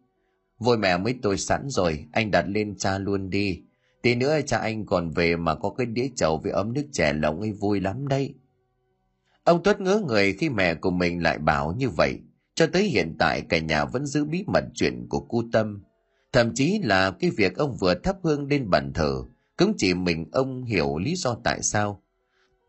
Vôi 0.59 0.79
mẹ 0.79 0.99
mới 0.99 1.15
tôi 1.23 1.39
sẵn 1.39 1.69
rồi, 1.69 2.05
anh 2.13 2.31
đặt 2.31 2.45
lên 2.49 2.75
cha 2.79 2.99
luôn 2.99 3.31
đi. 3.31 3.63
Tí 4.03 4.15
nữa 4.15 4.41
cha 4.47 4.59
anh 4.59 4.87
còn 4.87 5.11
về 5.11 5.37
mà 5.37 5.55
có 5.55 5.71
cái 5.71 5.87
đĩa 5.87 6.09
chầu 6.17 6.39
với 6.39 6.53
ấm 6.53 6.73
nước 6.73 6.85
chè 6.93 7.13
lồng 7.13 7.41
ấy 7.41 7.53
vui 7.53 7.81
lắm 7.81 8.09
đấy. 8.09 8.35
Ông 9.45 9.63
Tuất 9.63 9.81
ngỡ 9.81 10.03
người 10.07 10.33
khi 10.33 10.49
mẹ 10.49 10.75
của 10.75 10.91
mình 10.91 11.23
lại 11.23 11.39
bảo 11.39 11.75
như 11.79 11.89
vậy. 11.89 12.19
Cho 12.55 12.67
tới 12.67 12.83
hiện 12.83 13.17
tại 13.19 13.41
cả 13.41 13.59
nhà 13.59 13.85
vẫn 13.85 14.07
giữ 14.07 14.25
bí 14.25 14.45
mật 14.47 14.65
chuyện 14.75 15.07
của 15.09 15.21
cu 15.21 15.43
Tâm. 15.53 15.83
Thậm 16.33 16.55
chí 16.55 16.81
là 16.83 17.11
cái 17.11 17.31
việc 17.31 17.57
ông 17.57 17.77
vừa 17.81 17.95
thắp 17.95 18.17
hương 18.23 18.49
lên 18.49 18.71
bàn 18.71 18.93
thờ, 18.93 19.23
cũng 19.57 19.75
chỉ 19.77 19.95
mình 19.95 20.27
ông 20.33 20.65
hiểu 20.65 20.99
lý 20.99 21.15
do 21.17 21.37
tại 21.45 21.63
sao. 21.63 22.03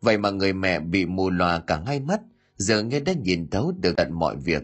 Vậy 0.02 0.18
mà 0.18 0.32
người 0.32 0.54
mẹ 0.54 0.80
bị 0.80 1.06
mù 1.06 1.30
lòa 1.30 1.60
cả 1.60 1.82
hai 1.86 2.00
mắt, 2.00 2.22
giờ 2.58 2.84
nghe 2.84 3.00
đã 3.00 3.14
nhìn 3.14 3.50
thấu 3.50 3.72
được 3.72 3.94
tận 3.98 4.14
mọi 4.14 4.36
việc. 4.38 4.64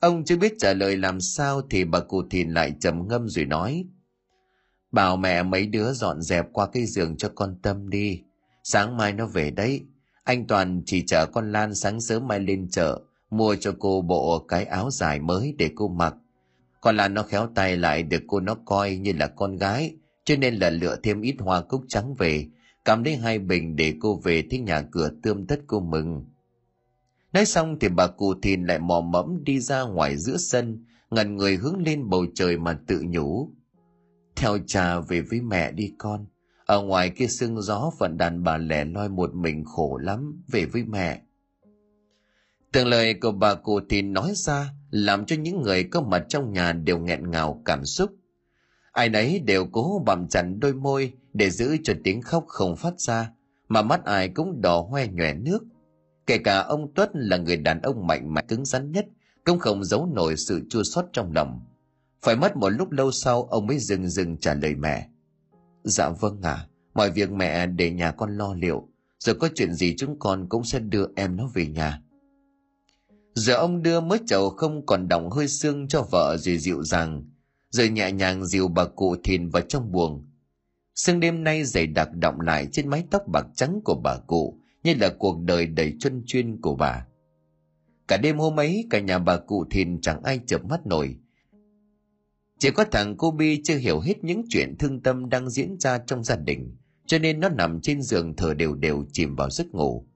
Ông 0.00 0.24
chưa 0.24 0.36
biết 0.36 0.54
trả 0.58 0.72
lời 0.72 0.96
làm 0.96 1.20
sao 1.20 1.62
thì 1.70 1.84
bà 1.84 2.00
cụ 2.00 2.22
thìn 2.30 2.50
lại 2.50 2.74
trầm 2.80 3.08
ngâm 3.08 3.28
rồi 3.28 3.44
nói. 3.44 3.84
Bảo 4.92 5.16
mẹ 5.16 5.42
mấy 5.42 5.66
đứa 5.66 5.92
dọn 5.92 6.22
dẹp 6.22 6.46
qua 6.52 6.66
cái 6.66 6.86
giường 6.86 7.16
cho 7.16 7.30
con 7.34 7.58
Tâm 7.62 7.90
đi. 7.90 8.22
Sáng 8.62 8.96
mai 8.96 9.12
nó 9.12 9.26
về 9.26 9.50
đấy. 9.50 9.82
Anh 10.24 10.46
Toàn 10.46 10.82
chỉ 10.86 11.04
chở 11.06 11.26
con 11.26 11.52
Lan 11.52 11.74
sáng 11.74 12.00
sớm 12.00 12.28
mai 12.28 12.40
lên 12.40 12.68
chợ, 12.70 13.00
mua 13.30 13.56
cho 13.56 13.74
cô 13.78 14.02
bộ 14.02 14.38
cái 14.38 14.64
áo 14.64 14.90
dài 14.90 15.20
mới 15.20 15.54
để 15.58 15.70
cô 15.74 15.88
mặc. 15.88 16.14
Còn 16.80 16.96
Lan 16.96 17.14
nó 17.14 17.22
khéo 17.22 17.48
tay 17.54 17.76
lại 17.76 18.02
được 18.02 18.22
cô 18.26 18.40
nó 18.40 18.54
coi 18.64 18.96
như 18.96 19.12
là 19.12 19.26
con 19.26 19.56
gái, 19.56 19.94
cho 20.24 20.36
nên 20.36 20.54
là 20.54 20.70
lựa 20.70 20.96
thêm 21.02 21.22
ít 21.22 21.36
hoa 21.38 21.60
cúc 21.60 21.84
trắng 21.88 22.14
về, 22.14 22.46
cầm 22.84 23.04
lấy 23.04 23.16
hai 23.16 23.38
bình 23.38 23.76
để 23.76 23.94
cô 24.00 24.20
về 24.24 24.44
thấy 24.50 24.60
nhà 24.60 24.82
cửa 24.90 25.10
tươm 25.22 25.46
tất 25.46 25.60
cô 25.66 25.80
mừng. 25.80 26.24
Nói 27.36 27.46
xong 27.46 27.78
thì 27.78 27.88
bà 27.88 28.06
cụ 28.06 28.34
thìn 28.42 28.64
lại 28.64 28.78
mò 28.78 29.00
mẫm 29.00 29.44
đi 29.44 29.60
ra 29.60 29.82
ngoài 29.82 30.16
giữa 30.16 30.36
sân, 30.36 30.84
ngần 31.10 31.36
người 31.36 31.56
hướng 31.56 31.82
lên 31.82 32.08
bầu 32.08 32.26
trời 32.34 32.58
mà 32.58 32.78
tự 32.86 33.02
nhủ. 33.08 33.50
Theo 34.36 34.58
cha 34.66 35.00
về 35.00 35.20
với 35.20 35.40
mẹ 35.40 35.72
đi 35.72 35.92
con. 35.98 36.26
Ở 36.66 36.82
ngoài 36.82 37.10
kia 37.10 37.26
sương 37.26 37.62
gió 37.62 37.90
vẫn 37.98 38.16
đàn 38.16 38.44
bà 38.44 38.56
lẻ 38.56 38.84
loi 38.84 39.08
một 39.08 39.34
mình 39.34 39.64
khổ 39.64 39.98
lắm, 40.02 40.42
về 40.48 40.64
với 40.64 40.84
mẹ. 40.84 41.22
Từng 42.72 42.86
lời 42.86 43.14
của 43.14 43.32
bà 43.32 43.54
cụ 43.54 43.80
thì 43.88 44.02
nói 44.02 44.32
ra 44.34 44.72
làm 44.90 45.26
cho 45.26 45.36
những 45.36 45.62
người 45.62 45.84
có 45.84 46.00
mặt 46.00 46.24
trong 46.28 46.52
nhà 46.52 46.72
đều 46.72 46.98
nghẹn 46.98 47.30
ngào 47.30 47.62
cảm 47.64 47.84
xúc. 47.84 48.10
Ai 48.92 49.08
nấy 49.08 49.38
đều 49.38 49.66
cố 49.72 50.02
bằm 50.06 50.28
chặt 50.28 50.44
đôi 50.58 50.74
môi 50.74 51.12
để 51.32 51.50
giữ 51.50 51.76
cho 51.84 51.94
tiếng 52.04 52.22
khóc 52.22 52.44
không 52.46 52.76
phát 52.76 53.00
ra, 53.00 53.30
mà 53.68 53.82
mắt 53.82 54.04
ai 54.04 54.28
cũng 54.28 54.60
đỏ 54.60 54.86
hoe 54.90 55.06
nhòe 55.08 55.34
nước. 55.34 55.64
Kể 56.26 56.38
cả 56.38 56.58
ông 56.58 56.94
Tuất 56.94 57.10
là 57.14 57.36
người 57.36 57.56
đàn 57.56 57.82
ông 57.82 58.06
mạnh 58.06 58.34
mẽ 58.34 58.42
cứng 58.48 58.64
rắn 58.64 58.92
nhất, 58.92 59.06
cũng 59.44 59.58
không 59.58 59.84
giấu 59.84 60.06
nổi 60.06 60.36
sự 60.36 60.60
chua 60.70 60.82
xót 60.82 61.04
trong 61.12 61.32
lòng. 61.32 61.60
Phải 62.22 62.36
mất 62.36 62.56
một 62.56 62.68
lúc 62.68 62.90
lâu 62.90 63.12
sau 63.12 63.42
ông 63.42 63.66
mới 63.66 63.78
dừng 63.78 64.08
dừng 64.08 64.36
trả 64.36 64.54
lời 64.54 64.74
mẹ. 64.74 65.08
Dạ 65.84 66.08
vâng 66.08 66.42
ạ, 66.42 66.52
à, 66.52 66.66
mọi 66.94 67.10
việc 67.10 67.30
mẹ 67.30 67.66
để 67.66 67.90
nhà 67.90 68.10
con 68.10 68.36
lo 68.36 68.54
liệu, 68.54 68.88
rồi 69.18 69.34
có 69.34 69.48
chuyện 69.54 69.74
gì 69.74 69.94
chúng 69.98 70.18
con 70.18 70.48
cũng 70.48 70.64
sẽ 70.64 70.78
đưa 70.78 71.06
em 71.16 71.36
nó 71.36 71.50
về 71.54 71.66
nhà. 71.66 72.02
Giờ 73.34 73.54
ông 73.54 73.82
đưa 73.82 74.00
mớ 74.00 74.16
chầu 74.26 74.50
không 74.50 74.86
còn 74.86 75.08
đọng 75.08 75.30
hơi 75.30 75.48
xương 75.48 75.88
cho 75.88 76.02
vợ 76.10 76.36
rồi 76.36 76.58
dịu 76.58 76.82
dàng, 76.84 77.24
rồi 77.70 77.88
nhẹ 77.88 78.12
nhàng 78.12 78.46
dìu 78.46 78.68
bà 78.68 78.84
cụ 78.84 79.16
thìn 79.24 79.48
vào 79.48 79.62
trong 79.62 79.92
buồng. 79.92 80.26
Sương 80.94 81.20
đêm 81.20 81.44
nay 81.44 81.64
dày 81.64 81.86
đặc 81.86 82.08
động 82.12 82.40
lại 82.40 82.68
trên 82.72 82.88
mái 82.88 83.04
tóc 83.10 83.22
bạc 83.32 83.46
trắng 83.54 83.80
của 83.84 83.94
bà 83.94 84.16
cụ, 84.26 84.60
như 84.86 84.94
là 85.00 85.08
cuộc 85.18 85.40
đời 85.40 85.66
đầy 85.66 85.94
chân 86.00 86.22
chuyên 86.26 86.60
của 86.60 86.76
bà. 86.76 87.06
Cả 88.08 88.16
đêm 88.16 88.38
hôm 88.38 88.60
ấy, 88.60 88.86
cả 88.90 89.00
nhà 89.00 89.18
bà 89.18 89.36
cụ 89.36 89.64
thìn 89.70 90.00
chẳng 90.00 90.22
ai 90.22 90.40
chợp 90.46 90.64
mắt 90.64 90.86
nổi, 90.86 91.16
chỉ 92.58 92.70
có 92.70 92.84
thằng 92.84 93.16
cô 93.16 93.30
Bi 93.30 93.60
chưa 93.64 93.76
hiểu 93.76 94.00
hết 94.00 94.24
những 94.24 94.42
chuyện 94.48 94.76
thương 94.78 95.00
tâm 95.02 95.28
đang 95.28 95.50
diễn 95.50 95.76
ra 95.80 95.98
trong 95.98 96.24
gia 96.24 96.36
đình, 96.36 96.76
cho 97.06 97.18
nên 97.18 97.40
nó 97.40 97.48
nằm 97.48 97.80
trên 97.80 98.02
giường 98.02 98.36
thở 98.36 98.54
đều 98.54 98.74
đều 98.74 99.04
chìm 99.12 99.36
vào 99.36 99.50
giấc 99.50 99.74
ngủ. 99.74 100.06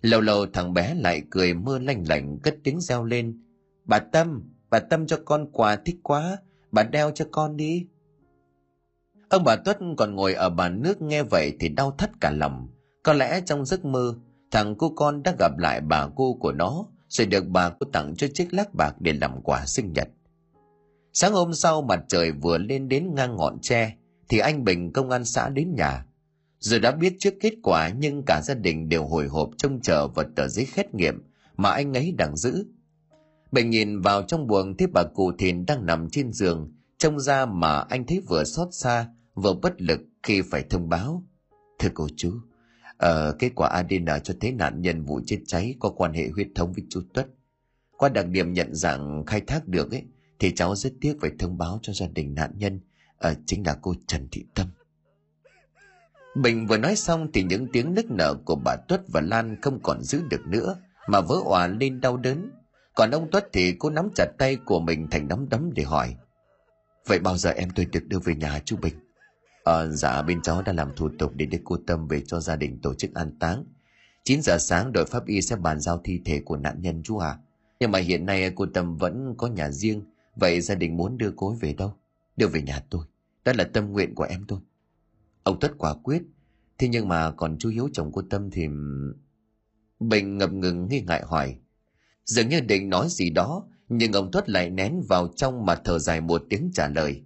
Lâu 0.00 0.20
lâu 0.20 0.46
thằng 0.46 0.74
bé 0.74 0.94
lại 0.94 1.22
cười 1.30 1.54
mưa 1.54 1.78
lanh 1.78 2.04
lảnh 2.08 2.38
cất 2.38 2.56
tiếng 2.64 2.80
reo 2.80 3.04
lên. 3.04 3.42
Bà 3.84 3.98
Tâm, 3.98 4.42
bà 4.70 4.78
Tâm 4.78 5.06
cho 5.06 5.18
con 5.24 5.52
quà 5.52 5.76
thích 5.76 5.96
quá, 6.02 6.36
bà 6.72 6.82
đeo 6.82 7.10
cho 7.10 7.24
con 7.30 7.56
đi. 7.56 7.86
Ông 9.28 9.44
bà 9.44 9.56
Tuất 9.56 9.78
còn 9.96 10.14
ngồi 10.14 10.34
ở 10.34 10.50
bàn 10.50 10.82
nước 10.82 11.02
nghe 11.02 11.22
vậy 11.22 11.56
thì 11.60 11.68
đau 11.68 11.94
thắt 11.98 12.20
cả 12.20 12.30
lòng. 12.30 12.68
Có 13.02 13.12
lẽ 13.12 13.40
trong 13.46 13.66
giấc 13.66 13.84
mơ, 13.84 14.14
thằng 14.50 14.74
cô 14.78 14.92
con 14.96 15.22
đã 15.22 15.34
gặp 15.38 15.58
lại 15.58 15.80
bà 15.80 16.08
cô 16.16 16.34
của 16.34 16.52
nó, 16.52 16.86
rồi 17.08 17.26
được 17.26 17.44
bà 17.48 17.70
cô 17.70 17.86
tặng 17.92 18.14
cho 18.16 18.26
chiếc 18.34 18.54
lắc 18.54 18.74
bạc 18.74 18.94
để 19.00 19.12
làm 19.12 19.42
quà 19.42 19.66
sinh 19.66 19.92
nhật. 19.92 20.08
Sáng 21.12 21.32
hôm 21.32 21.54
sau 21.54 21.82
mặt 21.82 22.04
trời 22.08 22.32
vừa 22.32 22.58
lên 22.58 22.88
đến 22.88 23.14
ngang 23.14 23.36
ngọn 23.36 23.58
tre 23.60 23.96
thì 24.28 24.38
anh 24.38 24.64
Bình 24.64 24.92
công 24.92 25.10
an 25.10 25.24
xã 25.24 25.48
đến 25.48 25.74
nhà. 25.74 26.06
Rồi 26.58 26.80
đã 26.80 26.92
biết 26.92 27.16
trước 27.18 27.34
kết 27.40 27.52
quả 27.62 27.88
nhưng 27.88 28.22
cả 28.26 28.40
gia 28.42 28.54
đình 28.54 28.88
đều 28.88 29.04
hồi 29.06 29.26
hộp 29.26 29.50
trông 29.58 29.80
chờ 29.80 30.08
vật 30.08 30.26
tờ 30.36 30.48
giấy 30.48 30.66
xét 30.66 30.94
nghiệm 30.94 31.22
mà 31.56 31.70
anh 31.70 31.96
ấy 31.96 32.12
đang 32.18 32.36
giữ. 32.36 32.66
Bình 33.52 33.70
nhìn 33.70 34.00
vào 34.00 34.22
trong 34.22 34.46
buồng 34.46 34.76
thấy 34.76 34.88
bà 34.94 35.02
cụ 35.14 35.32
thìn 35.38 35.66
đang 35.66 35.86
nằm 35.86 36.10
trên 36.10 36.32
giường, 36.32 36.72
trông 36.98 37.20
ra 37.20 37.46
mà 37.46 37.78
anh 37.78 38.06
thấy 38.06 38.20
vừa 38.28 38.44
xót 38.44 38.68
xa, 38.70 39.08
vừa 39.34 39.54
bất 39.54 39.82
lực 39.82 40.00
khi 40.22 40.42
phải 40.42 40.64
thông 40.70 40.88
báo. 40.88 41.22
Thưa 41.78 41.88
cô 41.94 42.08
chú, 42.16 42.32
Ờ, 43.02 43.36
kết 43.38 43.52
quả 43.54 43.68
ADN 43.68 44.06
cho 44.24 44.34
thấy 44.40 44.52
nạn 44.52 44.82
nhân 44.82 45.04
vụ 45.04 45.20
chết 45.26 45.38
cháy 45.46 45.74
có 45.80 45.88
quan 45.88 46.12
hệ 46.12 46.28
huyết 46.28 46.48
thống 46.54 46.72
với 46.72 46.84
chú 46.90 47.02
Tuất. 47.14 47.26
Qua 47.96 48.08
đặc 48.08 48.26
điểm 48.28 48.52
nhận 48.52 48.74
dạng 48.74 49.26
khai 49.26 49.40
thác 49.40 49.68
được 49.68 49.90
ấy, 49.90 50.02
thì 50.38 50.54
cháu 50.54 50.74
rất 50.74 50.92
tiếc 51.00 51.16
phải 51.20 51.30
thông 51.38 51.58
báo 51.58 51.78
cho 51.82 51.92
gia 51.92 52.06
đình 52.06 52.34
nạn 52.34 52.50
nhân 52.56 52.80
à, 53.18 53.34
chính 53.46 53.66
là 53.66 53.76
cô 53.82 53.94
Trần 54.06 54.28
Thị 54.32 54.44
Tâm. 54.54 54.66
Bình 56.36 56.66
vừa 56.66 56.76
nói 56.76 56.96
xong 56.96 57.32
thì 57.32 57.42
những 57.42 57.66
tiếng 57.72 57.94
nức 57.94 58.10
nở 58.10 58.34
của 58.44 58.56
bà 58.64 58.76
Tuất 58.88 59.02
và 59.08 59.20
Lan 59.20 59.56
không 59.62 59.80
còn 59.82 60.02
giữ 60.02 60.22
được 60.30 60.46
nữa 60.46 60.76
mà 61.08 61.20
vỡ 61.20 61.36
òa 61.44 61.66
lên 61.66 62.00
đau 62.00 62.16
đớn. 62.16 62.50
Còn 62.94 63.10
ông 63.10 63.30
Tuất 63.30 63.48
thì 63.52 63.74
cô 63.78 63.90
nắm 63.90 64.08
chặt 64.14 64.26
tay 64.38 64.56
của 64.56 64.80
mình 64.80 65.08
thành 65.10 65.28
nắm 65.28 65.48
đấm 65.48 65.70
để 65.74 65.82
hỏi. 65.82 66.16
Vậy 67.06 67.18
bao 67.18 67.36
giờ 67.36 67.50
em 67.50 67.68
tôi 67.74 67.86
được 67.86 68.06
đưa 68.06 68.18
về 68.18 68.34
nhà 68.34 68.60
chú 68.64 68.76
Bình? 68.76 68.94
Ờ, 69.64 69.90
dạ 69.90 70.22
bên 70.22 70.42
cháu 70.42 70.62
đã 70.62 70.72
làm 70.72 70.88
thủ 70.96 71.08
tục 71.18 71.32
để 71.34 71.46
đưa 71.46 71.58
cô 71.64 71.76
Tâm 71.86 72.08
về 72.08 72.22
cho 72.26 72.40
gia 72.40 72.56
đình 72.56 72.78
tổ 72.82 72.94
chức 72.94 73.14
an 73.14 73.38
táng. 73.38 73.64
9 74.24 74.42
giờ 74.42 74.58
sáng 74.58 74.92
đội 74.92 75.06
pháp 75.06 75.26
y 75.26 75.42
sẽ 75.42 75.56
bàn 75.56 75.80
giao 75.80 76.00
thi 76.04 76.20
thể 76.24 76.40
của 76.44 76.56
nạn 76.56 76.80
nhân 76.80 77.02
chú 77.02 77.18
à. 77.18 77.38
Nhưng 77.80 77.90
mà 77.90 77.98
hiện 77.98 78.26
nay 78.26 78.52
cô 78.56 78.66
Tâm 78.74 78.96
vẫn 78.96 79.34
có 79.38 79.46
nhà 79.46 79.70
riêng 79.70 80.02
Vậy 80.36 80.60
gia 80.60 80.74
đình 80.74 80.96
muốn 80.96 81.18
đưa 81.18 81.30
cô 81.36 81.48
ấy 81.48 81.56
về 81.60 81.72
đâu? 81.72 81.94
Đưa 82.36 82.46
về 82.46 82.62
nhà 82.62 82.84
tôi. 82.90 83.06
Đó 83.44 83.52
là 83.58 83.64
tâm 83.64 83.92
nguyện 83.92 84.14
của 84.14 84.24
em 84.24 84.44
tôi. 84.48 84.58
Ông 85.42 85.60
Tất 85.60 85.72
quả 85.78 85.94
quyết. 85.94 86.22
Thế 86.78 86.88
nhưng 86.88 87.08
mà 87.08 87.30
còn 87.30 87.58
chú 87.58 87.68
Hiếu 87.68 87.88
chồng 87.92 88.12
cô 88.12 88.22
Tâm 88.30 88.50
thì... 88.50 88.66
Bình 90.00 90.38
ngập 90.38 90.52
ngừng 90.52 90.88
nghi 90.88 91.00
ngại 91.00 91.22
hỏi. 91.26 91.56
Dường 92.24 92.48
như 92.48 92.60
định 92.60 92.90
nói 92.90 93.06
gì 93.10 93.30
đó, 93.30 93.64
nhưng 93.88 94.12
ông 94.12 94.30
Tuất 94.32 94.48
lại 94.48 94.70
nén 94.70 95.02
vào 95.08 95.28
trong 95.36 95.66
mà 95.66 95.74
thở 95.74 95.98
dài 95.98 96.20
một 96.20 96.42
tiếng 96.50 96.70
trả 96.74 96.88
lời. 96.88 97.22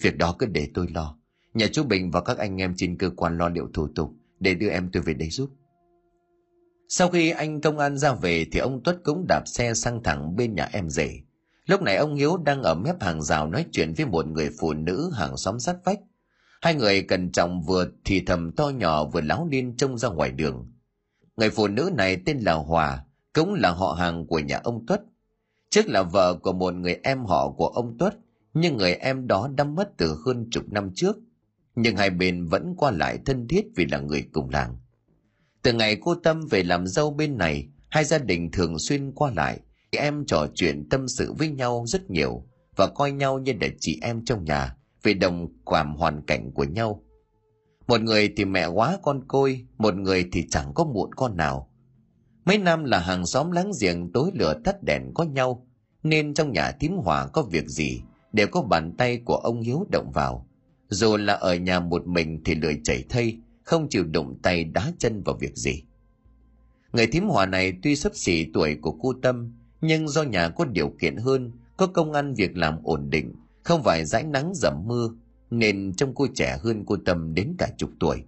Việc 0.00 0.18
đó 0.18 0.36
cứ 0.38 0.46
để 0.46 0.68
tôi 0.74 0.88
lo. 0.94 1.18
Nhà 1.54 1.66
chú 1.72 1.84
Bình 1.84 2.10
và 2.10 2.20
các 2.20 2.38
anh 2.38 2.60
em 2.60 2.74
trên 2.76 2.98
cơ 2.98 3.10
quan 3.16 3.38
lo 3.38 3.48
liệu 3.48 3.68
thủ 3.74 3.88
tục 3.94 4.14
để 4.40 4.54
đưa 4.54 4.68
em 4.68 4.90
tôi 4.92 5.02
về 5.02 5.14
đây 5.14 5.28
giúp. 5.28 5.50
Sau 6.88 7.08
khi 7.08 7.30
anh 7.30 7.60
công 7.60 7.78
an 7.78 7.98
ra 7.98 8.14
về 8.14 8.46
thì 8.52 8.58
ông 8.58 8.82
Tuất 8.82 8.98
cũng 9.04 9.26
đạp 9.28 9.42
xe 9.46 9.74
sang 9.74 10.02
thẳng 10.02 10.36
bên 10.36 10.54
nhà 10.54 10.68
em 10.72 10.90
rể. 10.90 11.20
Lúc 11.66 11.82
này 11.82 11.96
ông 11.96 12.14
Hiếu 12.14 12.36
đang 12.36 12.62
ở 12.62 12.74
mép 12.74 13.02
hàng 13.02 13.22
rào 13.22 13.48
nói 13.48 13.66
chuyện 13.72 13.92
với 13.96 14.06
một 14.06 14.26
người 14.26 14.50
phụ 14.60 14.72
nữ 14.72 15.10
hàng 15.14 15.36
xóm 15.36 15.60
sát 15.60 15.76
vách. 15.84 16.00
Hai 16.62 16.74
người 16.74 17.02
cẩn 17.02 17.32
trọng 17.32 17.62
vừa 17.62 17.86
thì 18.04 18.22
thầm 18.26 18.52
to 18.52 18.68
nhỏ 18.68 19.04
vừa 19.04 19.20
láo 19.20 19.48
liên 19.50 19.76
trông 19.76 19.98
ra 19.98 20.08
ngoài 20.08 20.30
đường. 20.30 20.72
Người 21.36 21.50
phụ 21.50 21.68
nữ 21.68 21.90
này 21.96 22.16
tên 22.26 22.38
là 22.38 22.52
Hòa, 22.52 23.04
cũng 23.32 23.54
là 23.54 23.70
họ 23.70 23.92
hàng 23.92 24.26
của 24.26 24.38
nhà 24.38 24.60
ông 24.64 24.86
Tuất. 24.86 25.02
Trước 25.70 25.88
là 25.88 26.02
vợ 26.02 26.34
của 26.34 26.52
một 26.52 26.74
người 26.74 27.00
em 27.02 27.24
họ 27.24 27.50
của 27.50 27.66
ông 27.66 27.98
Tuất, 27.98 28.16
nhưng 28.54 28.76
người 28.76 28.94
em 28.94 29.26
đó 29.26 29.48
đã 29.56 29.64
mất 29.64 29.96
từ 29.96 30.16
hơn 30.26 30.48
chục 30.50 30.64
năm 30.72 30.90
trước. 30.94 31.16
Nhưng 31.76 31.96
hai 31.96 32.10
bên 32.10 32.46
vẫn 32.46 32.74
qua 32.76 32.90
lại 32.90 33.18
thân 33.26 33.48
thiết 33.48 33.66
vì 33.76 33.86
là 33.86 33.98
người 33.98 34.24
cùng 34.32 34.50
làng. 34.50 34.76
Từ 35.62 35.72
ngày 35.72 35.96
cô 36.00 36.14
Tâm 36.14 36.46
về 36.50 36.62
làm 36.62 36.86
dâu 36.86 37.10
bên 37.10 37.38
này, 37.38 37.68
hai 37.88 38.04
gia 38.04 38.18
đình 38.18 38.50
thường 38.50 38.78
xuyên 38.78 39.12
qua 39.12 39.30
lại. 39.36 39.60
Em 39.90 40.24
trò 40.26 40.46
chuyện 40.54 40.88
tâm 40.88 41.08
sự 41.08 41.32
với 41.32 41.48
nhau 41.48 41.84
rất 41.86 42.10
nhiều 42.10 42.46
và 42.76 42.86
coi 42.86 43.12
nhau 43.12 43.38
như 43.38 43.52
là 43.60 43.66
chị 43.80 43.98
em 44.02 44.24
trong 44.24 44.44
nhà 44.44 44.76
về 45.02 45.14
đồng 45.14 45.48
cảm 45.66 45.94
hoàn 45.94 46.22
cảnh 46.26 46.50
của 46.54 46.64
nhau. 46.64 47.04
Một 47.86 48.00
người 48.00 48.32
thì 48.36 48.44
mẹ 48.44 48.66
quá 48.66 48.98
con 49.02 49.24
côi, 49.28 49.66
một 49.78 49.94
người 49.94 50.28
thì 50.32 50.46
chẳng 50.50 50.72
có 50.74 50.84
muộn 50.84 51.14
con 51.14 51.36
nào. 51.36 51.68
Mấy 52.44 52.58
năm 52.58 52.84
là 52.84 52.98
hàng 52.98 53.26
xóm 53.26 53.50
láng 53.50 53.70
giềng 53.80 54.12
tối 54.12 54.30
lửa 54.34 54.60
tắt 54.64 54.76
đèn 54.82 55.02
có 55.14 55.24
nhau, 55.24 55.66
nên 56.02 56.34
trong 56.34 56.52
nhà 56.52 56.72
thím 56.80 56.96
hòa 56.96 57.26
có 57.26 57.42
việc 57.42 57.68
gì 57.68 58.02
đều 58.32 58.46
có 58.46 58.62
bàn 58.62 58.94
tay 58.98 59.20
của 59.24 59.36
ông 59.36 59.60
Hiếu 59.60 59.86
động 59.92 60.10
vào. 60.14 60.46
Dù 60.92 61.16
là 61.16 61.34
ở 61.34 61.54
nhà 61.54 61.80
một 61.80 62.06
mình 62.06 62.40
thì 62.44 62.54
lười 62.54 62.80
chảy 62.84 63.04
thây, 63.08 63.38
không 63.62 63.88
chịu 63.88 64.04
đụng 64.04 64.38
tay 64.42 64.64
đá 64.64 64.92
chân 64.98 65.22
vào 65.22 65.36
việc 65.40 65.56
gì. 65.56 65.82
Người 66.92 67.06
thím 67.06 67.28
hòa 67.28 67.46
này 67.46 67.72
tuy 67.82 67.96
sấp 67.96 68.12
xỉ 68.14 68.46
tuổi 68.54 68.76
của 68.82 68.92
cô 68.92 69.12
Tâm, 69.22 69.52
nhưng 69.80 70.08
do 70.08 70.22
nhà 70.22 70.48
có 70.48 70.64
điều 70.64 70.88
kiện 71.00 71.16
hơn, 71.16 71.52
có 71.76 71.86
công 71.86 72.12
ăn 72.12 72.34
việc 72.34 72.56
làm 72.56 72.78
ổn 72.82 73.10
định, 73.10 73.34
không 73.62 73.82
phải 73.82 74.04
dãi 74.04 74.24
nắng 74.24 74.52
dầm 74.54 74.74
mưa, 74.86 75.08
nên 75.50 75.92
trông 75.96 76.14
cô 76.14 76.26
trẻ 76.34 76.58
hơn 76.62 76.84
cô 76.86 76.96
Tâm 77.04 77.34
đến 77.34 77.54
cả 77.58 77.68
chục 77.76 77.90
tuổi. 78.00 78.22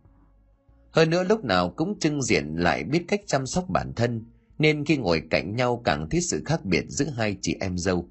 Hơn 0.91 1.11
nữa 1.11 1.25
lúc 1.25 1.45
nào 1.45 1.71
cũng 1.71 1.99
trưng 1.99 2.23
diện 2.23 2.57
lại 2.57 2.85
biết 2.85 3.05
cách 3.09 3.21
chăm 3.27 3.47
sóc 3.47 3.69
bản 3.69 3.93
thân, 3.97 4.25
nên 4.59 4.85
khi 4.85 4.97
ngồi 4.97 5.23
cạnh 5.31 5.57
nhau 5.57 5.83
càng 5.85 6.09
thấy 6.11 6.21
sự 6.21 6.43
khác 6.45 6.65
biệt 6.65 6.85
giữa 6.89 7.11
hai 7.17 7.37
chị 7.41 7.57
em 7.61 7.79
dâu. 7.79 8.09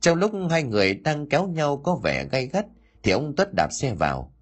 Trong 0.00 0.18
lúc 0.18 0.32
hai 0.50 0.62
người 0.62 0.94
đang 0.94 1.26
kéo 1.28 1.48
nhau 1.48 1.76
có 1.76 2.00
vẻ 2.04 2.28
gay 2.30 2.46
gắt, 2.46 2.66
thì 3.06 3.12
ông 3.12 3.36
Tuất 3.36 3.54
đạp 3.54 3.72
xe 3.72 3.94
vào. 3.94 4.32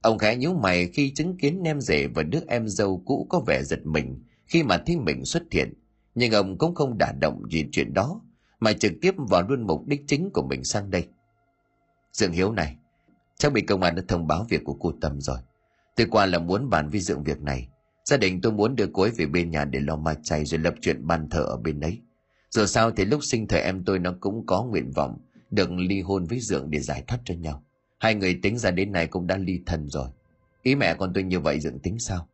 Ông 0.00 0.18
khẽ 0.18 0.36
nhíu 0.36 0.54
mày 0.54 0.88
khi 0.88 1.10
chứng 1.14 1.36
kiến 1.36 1.62
em 1.64 1.80
rể 1.80 2.06
và 2.06 2.22
đứa 2.22 2.38
em 2.48 2.68
dâu 2.68 3.02
cũ 3.06 3.26
có 3.30 3.40
vẻ 3.46 3.62
giật 3.62 3.80
mình 3.84 4.22
khi 4.46 4.62
mà 4.62 4.82
thấy 4.86 4.96
mình 4.96 5.24
xuất 5.24 5.42
hiện, 5.50 5.74
nhưng 6.14 6.32
ông 6.32 6.58
cũng 6.58 6.74
không 6.74 6.98
đả 6.98 7.12
động 7.20 7.42
gì 7.50 7.64
chuyện 7.72 7.94
đó, 7.94 8.20
mà 8.60 8.72
trực 8.72 8.92
tiếp 9.00 9.14
vào 9.18 9.42
luôn 9.48 9.66
mục 9.66 9.86
đích 9.86 10.04
chính 10.06 10.30
của 10.30 10.42
mình 10.42 10.64
sang 10.64 10.90
đây. 10.90 11.08
Dương 12.12 12.32
Hiếu 12.32 12.52
này, 12.52 12.76
chắc 13.38 13.52
bị 13.52 13.60
công 13.60 13.82
an 13.82 13.94
đã 13.94 14.02
thông 14.08 14.26
báo 14.26 14.46
việc 14.48 14.64
của 14.64 14.74
cô 14.74 14.92
Tâm 15.00 15.20
rồi. 15.20 15.38
Tôi 15.96 16.06
qua 16.10 16.26
là 16.26 16.38
muốn 16.38 16.70
bàn 16.70 16.88
với 16.90 17.00
dựng 17.00 17.24
việc 17.24 17.40
này. 17.40 17.68
Gia 18.04 18.16
đình 18.16 18.40
tôi 18.40 18.52
muốn 18.52 18.76
đưa 18.76 18.86
cô 18.92 19.02
ấy 19.02 19.10
về 19.10 19.26
bên 19.26 19.50
nhà 19.50 19.64
để 19.64 19.80
lo 19.80 19.96
ma 19.96 20.14
chay 20.22 20.44
rồi 20.44 20.60
lập 20.60 20.74
chuyện 20.80 21.06
ban 21.06 21.28
thờ 21.28 21.42
ở 21.42 21.56
bên 21.56 21.80
ấy. 21.80 22.00
Dù 22.50 22.66
sao 22.66 22.90
thì 22.90 23.04
lúc 23.04 23.24
sinh 23.24 23.48
thời 23.48 23.60
em 23.60 23.84
tôi 23.84 23.98
nó 23.98 24.14
cũng 24.20 24.46
có 24.46 24.64
nguyện 24.64 24.90
vọng 24.90 25.18
được 25.50 25.70
ly 25.72 26.00
hôn 26.00 26.24
với 26.24 26.40
Dượng 26.40 26.70
để 26.70 26.80
giải 26.80 27.04
thoát 27.06 27.18
cho 27.24 27.34
nhau. 27.34 27.64
Hai 28.02 28.14
người 28.14 28.38
tính 28.42 28.58
ra 28.58 28.70
đến 28.70 28.92
nay 28.92 29.06
cũng 29.06 29.26
đã 29.26 29.36
ly 29.36 29.60
thân 29.66 29.88
rồi. 29.88 30.08
Ý 30.62 30.74
mẹ 30.74 30.94
con 30.94 31.12
tôi 31.14 31.24
như 31.24 31.40
vậy 31.40 31.60
dựng 31.60 31.78
tính 31.78 31.98
sao? 31.98 32.28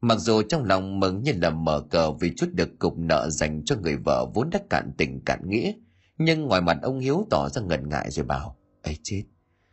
Mặc 0.00 0.18
dù 0.18 0.42
trong 0.42 0.64
lòng 0.64 1.00
mừng 1.00 1.22
như 1.22 1.32
là 1.42 1.50
mở 1.50 1.80
cờ 1.90 2.12
vì 2.12 2.32
chút 2.36 2.46
được 2.52 2.78
cục 2.78 2.98
nợ 2.98 3.30
dành 3.30 3.64
cho 3.64 3.76
người 3.76 3.96
vợ 3.96 4.26
vốn 4.34 4.50
đã 4.50 4.60
cạn 4.70 4.92
tình 4.96 5.20
cạn 5.24 5.48
nghĩa, 5.48 5.72
nhưng 6.18 6.42
ngoài 6.42 6.60
mặt 6.60 6.78
ông 6.82 6.98
Hiếu 6.98 7.26
tỏ 7.30 7.48
ra 7.48 7.62
ngần 7.62 7.88
ngại 7.88 8.10
rồi 8.10 8.26
bảo, 8.26 8.56
ấy 8.82 8.96
chết, 9.02 9.22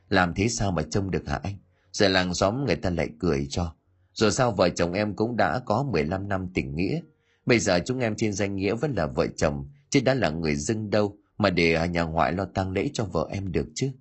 làm 0.10 0.34
thế 0.34 0.48
sao 0.48 0.72
mà 0.72 0.82
trông 0.90 1.12
được 1.12 1.28
hả 1.28 1.40
anh? 1.44 1.56
Rồi 1.92 2.10
làng 2.10 2.34
xóm 2.34 2.66
người 2.66 2.76
ta 2.76 2.90
lại 2.90 3.10
cười 3.20 3.48
cho. 3.50 3.76
Rồi 4.14 4.32
sao 4.32 4.52
vợ 4.52 4.70
chồng 4.70 4.94
em 4.94 5.16
cũng 5.16 5.38
đã 5.38 5.60
có 5.60 5.84
15 5.84 6.28
năm 6.28 6.48
tình 6.54 6.76
nghĩa. 6.76 7.02
Bây 7.46 7.60
giờ 7.60 7.80
chúng 7.86 8.00
em 8.00 8.16
trên 8.16 8.34
danh 8.34 8.56
nghĩa 8.56 8.76
vẫn 8.76 8.94
là 8.96 9.06
vợ 9.06 9.28
chồng, 9.38 9.70
chứ 9.90 10.00
đã 10.06 10.14
là 10.14 10.30
người 10.30 10.56
dưng 10.56 10.90
đâu 10.90 11.18
mà 11.38 11.50
để 11.50 11.88
nhà 11.88 12.04
ngoại 12.04 12.34
lo 12.34 12.46
tang 12.46 12.72
lễ 12.72 12.90
cho 12.94 13.06
vợ 13.06 13.28
em 13.32 13.52
được 13.52 13.68
chứ. 13.76 13.92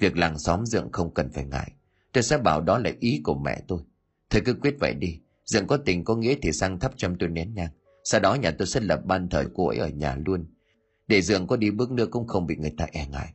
Việc 0.00 0.16
làng 0.16 0.38
xóm 0.38 0.66
dượng 0.66 0.92
không 0.92 1.14
cần 1.14 1.30
phải 1.32 1.44
ngại. 1.44 1.72
Tôi 2.12 2.22
sẽ 2.22 2.38
bảo 2.38 2.60
đó 2.60 2.78
là 2.78 2.90
ý 3.00 3.20
của 3.24 3.34
mẹ 3.34 3.62
tôi. 3.68 3.80
thầy 4.30 4.40
cứ 4.40 4.54
quyết 4.54 4.74
vậy 4.80 4.94
đi. 4.94 5.18
Dượng 5.44 5.66
có 5.66 5.76
tình 5.76 6.04
có 6.04 6.16
nghĩa 6.16 6.34
thì 6.42 6.52
sang 6.52 6.80
thắp 6.80 6.92
cho 6.96 7.08
tôi 7.20 7.28
nén 7.28 7.54
nhang. 7.54 7.70
Sau 8.04 8.20
đó 8.20 8.34
nhà 8.34 8.50
tôi 8.50 8.66
sẽ 8.66 8.80
lập 8.80 9.00
ban 9.04 9.28
thờ 9.28 9.44
cô 9.54 9.68
ấy 9.68 9.78
ở 9.78 9.88
nhà 9.88 10.16
luôn. 10.26 10.46
Để 11.08 11.22
Dượng 11.22 11.46
có 11.46 11.56
đi 11.56 11.70
bước 11.70 11.90
nữa 11.90 12.06
cũng 12.10 12.26
không 12.26 12.46
bị 12.46 12.56
người 12.56 12.74
ta 12.78 12.86
e 12.92 13.06
ngại. 13.06 13.32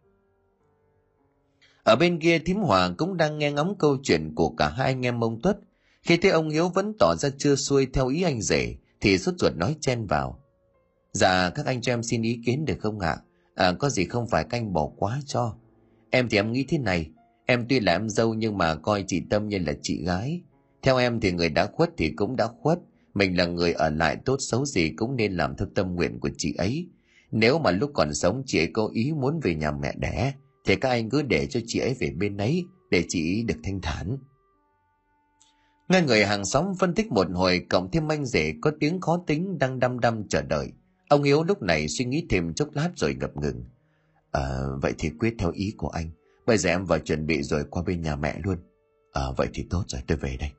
Ở 1.83 1.95
bên 1.95 2.19
kia 2.19 2.39
thím 2.39 2.57
Hòa 2.57 2.91
cũng 2.97 3.17
đang 3.17 3.37
nghe 3.37 3.51
ngóng 3.51 3.77
câu 3.77 3.97
chuyện 4.03 4.35
của 4.35 4.49
cả 4.49 4.69
hai 4.69 4.87
anh 4.87 5.05
em 5.05 5.23
ông 5.23 5.41
Tuất. 5.41 5.57
Khi 6.01 6.17
thấy 6.17 6.31
ông 6.31 6.49
Hiếu 6.49 6.69
vẫn 6.69 6.93
tỏ 6.99 7.15
ra 7.15 7.29
chưa 7.37 7.55
xuôi 7.55 7.87
theo 7.93 8.07
ý 8.07 8.21
anh 8.21 8.41
rể, 8.41 8.75
thì 9.01 9.17
sốt 9.17 9.35
ruột 9.39 9.53
nói 9.55 9.75
chen 9.81 10.05
vào. 10.05 10.39
Dạ, 11.11 11.49
các 11.49 11.65
anh 11.65 11.81
cho 11.81 11.93
em 11.93 12.03
xin 12.03 12.21
ý 12.21 12.39
kiến 12.45 12.65
được 12.65 12.77
không 12.79 12.99
ạ? 12.99 13.17
À? 13.55 13.73
có 13.79 13.89
gì 13.89 14.05
không 14.05 14.27
phải 14.27 14.43
canh 14.43 14.73
bỏ 14.73 14.89
quá 14.97 15.21
cho. 15.25 15.55
Em 16.15 16.29
thì 16.29 16.37
em 16.37 16.51
nghĩ 16.51 16.65
thế 16.69 16.77
này, 16.77 17.09
em 17.45 17.65
tuy 17.69 17.79
là 17.79 17.91
em 17.91 18.09
dâu 18.09 18.33
nhưng 18.33 18.57
mà 18.57 18.75
coi 18.75 19.03
chị 19.07 19.21
Tâm 19.29 19.47
như 19.47 19.57
là 19.59 19.73
chị 19.81 20.03
gái. 20.05 20.41
Theo 20.81 20.97
em 20.97 21.19
thì 21.19 21.31
người 21.31 21.49
đã 21.49 21.65
khuất 21.65 21.89
thì 21.97 22.09
cũng 22.09 22.35
đã 22.35 22.47
khuất, 22.47 22.79
mình 23.13 23.37
là 23.37 23.45
người 23.45 23.73
ở 23.73 23.89
lại 23.89 24.17
tốt 24.25 24.37
xấu 24.39 24.65
gì 24.65 24.89
cũng 24.89 25.15
nên 25.15 25.33
làm 25.33 25.55
theo 25.57 25.67
tâm 25.75 25.95
nguyện 25.95 26.19
của 26.19 26.29
chị 26.37 26.53
ấy. 26.57 26.87
Nếu 27.31 27.59
mà 27.59 27.71
lúc 27.71 27.91
còn 27.93 28.13
sống 28.13 28.43
chị 28.45 28.59
ấy 28.59 28.67
có 28.73 28.89
ý 28.93 29.11
muốn 29.13 29.39
về 29.43 29.55
nhà 29.55 29.71
mẹ 29.71 29.93
đẻ, 29.97 30.33
thì 30.65 30.75
các 30.75 30.89
anh 30.89 31.09
cứ 31.09 31.21
để 31.21 31.47
cho 31.47 31.59
chị 31.67 31.79
ấy 31.79 31.93
về 31.99 32.09
bên 32.09 32.37
ấy 32.37 32.63
để 32.91 33.03
chị 33.09 33.35
ấy 33.35 33.43
được 33.43 33.59
thanh 33.63 33.81
thản 33.81 34.17
nghe 35.89 36.01
người 36.01 36.25
hàng 36.25 36.45
xóm 36.45 36.65
phân 36.79 36.93
tích 36.93 37.11
một 37.11 37.27
hồi 37.33 37.65
cộng 37.69 37.91
thêm 37.91 38.11
anh 38.11 38.25
rể 38.25 38.53
có 38.61 38.71
tiếng 38.79 39.01
khó 39.01 39.23
tính 39.27 39.59
đang 39.59 39.79
đăm 39.79 39.99
đăm 39.99 40.27
chờ 40.27 40.41
đợi 40.41 40.71
ông 41.09 41.23
hiếu 41.23 41.43
lúc 41.43 41.61
này 41.61 41.87
suy 41.87 42.05
nghĩ 42.05 42.25
thêm 42.29 42.53
chốc 42.53 42.69
lát 42.73 42.89
rồi 42.95 43.15
ngập 43.19 43.37
ngừng 43.37 43.63
à, 44.37 44.59
vậy 44.81 44.93
thì 44.97 45.09
quyết 45.09 45.35
theo 45.39 45.51
ý 45.51 45.73
của 45.77 45.89
anh 45.89 46.09
bây 46.45 46.57
giờ 46.57 46.69
em 46.69 46.85
vào 46.85 46.99
chuẩn 46.99 47.27
bị 47.27 47.43
rồi 47.43 47.63
qua 47.69 47.83
bên 47.83 48.01
nhà 48.01 48.15
mẹ 48.15 48.39
luôn 48.43 48.57
à, 49.13 49.21
vậy 49.37 49.47
thì 49.53 49.67
tốt 49.69 49.83
rồi 49.87 50.01
tôi 50.07 50.17
về 50.17 50.37
đây 50.39 50.51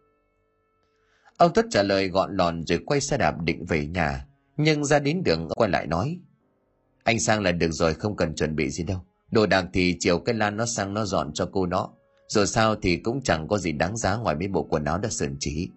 ông 1.37 1.53
tuất 1.53 1.67
trả 1.71 1.83
lời 1.83 2.09
gọn 2.09 2.37
lòn 2.37 2.65
rồi 2.67 2.79
quay 2.87 3.01
xe 3.01 3.17
đạp 3.19 3.35
định 3.43 3.65
về 3.65 3.87
nhà 3.87 4.27
nhưng 4.57 4.85
ra 4.85 4.99
đến 4.99 5.23
đường 5.25 5.49
quay 5.57 5.71
lại 5.71 5.87
nói 5.87 6.21
anh 7.05 7.21
sang 7.21 7.43
là 7.43 7.53
được 7.53 7.71
rồi 7.71 7.95
không 7.95 8.17
cần 8.17 8.35
chuẩn 8.35 8.57
bị 8.57 8.71
gì 8.71 8.85
đâu 8.85 9.01
Đồ 9.31 9.47
đạc 9.47 9.67
thì 9.73 9.97
chiều 10.01 10.19
cái 10.19 10.35
lan 10.35 10.57
nó 10.57 10.67
sang 10.67 10.95
nó 10.95 11.05
dọn 11.05 11.33
cho 11.33 11.49
cô 11.53 11.67
nó. 11.67 11.89
Rồi 12.29 12.47
sao 12.47 12.77
thì 12.83 12.97
cũng 12.97 13.23
chẳng 13.23 13.49
có 13.49 13.59
gì 13.59 13.73
đáng 13.73 13.97
giá 13.97 14.17
ngoài 14.17 14.37
mấy 14.37 14.49
bộ 14.49 14.63
quần 14.63 14.85
áo 14.85 14.99
đã 14.99 15.09
sờn 15.09 15.37
trí. 15.41 15.71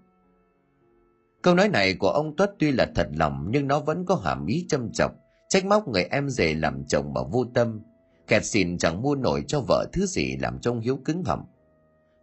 Câu 1.42 1.56
nói 1.56 1.70
này 1.70 1.94
của 1.94 2.10
ông 2.10 2.36
Tuất 2.36 2.52
tuy 2.60 2.72
là 2.72 2.92
thật 2.96 3.08
lòng 3.14 3.48
nhưng 3.50 3.68
nó 3.68 3.80
vẫn 3.80 4.06
có 4.06 4.16
hàm 4.16 4.46
ý 4.46 4.66
châm 4.70 4.92
chọc, 4.92 5.12
trách 5.50 5.66
móc 5.66 5.88
người 5.88 6.04
em 6.04 6.30
rể 6.30 6.54
làm 6.54 6.86
chồng 6.86 7.14
mà 7.14 7.22
vô 7.32 7.46
tâm. 7.54 7.82
Kẹt 8.30 8.46
xìn 8.46 8.78
chẳng 8.78 9.02
mua 9.02 9.16
nổi 9.16 9.44
cho 9.48 9.62
vợ 9.68 9.88
thứ 9.94 10.06
gì 10.06 10.38
làm 10.38 10.60
trông 10.62 10.80
hiếu 10.80 11.00
cứng 11.06 11.24
họng. 11.24 11.46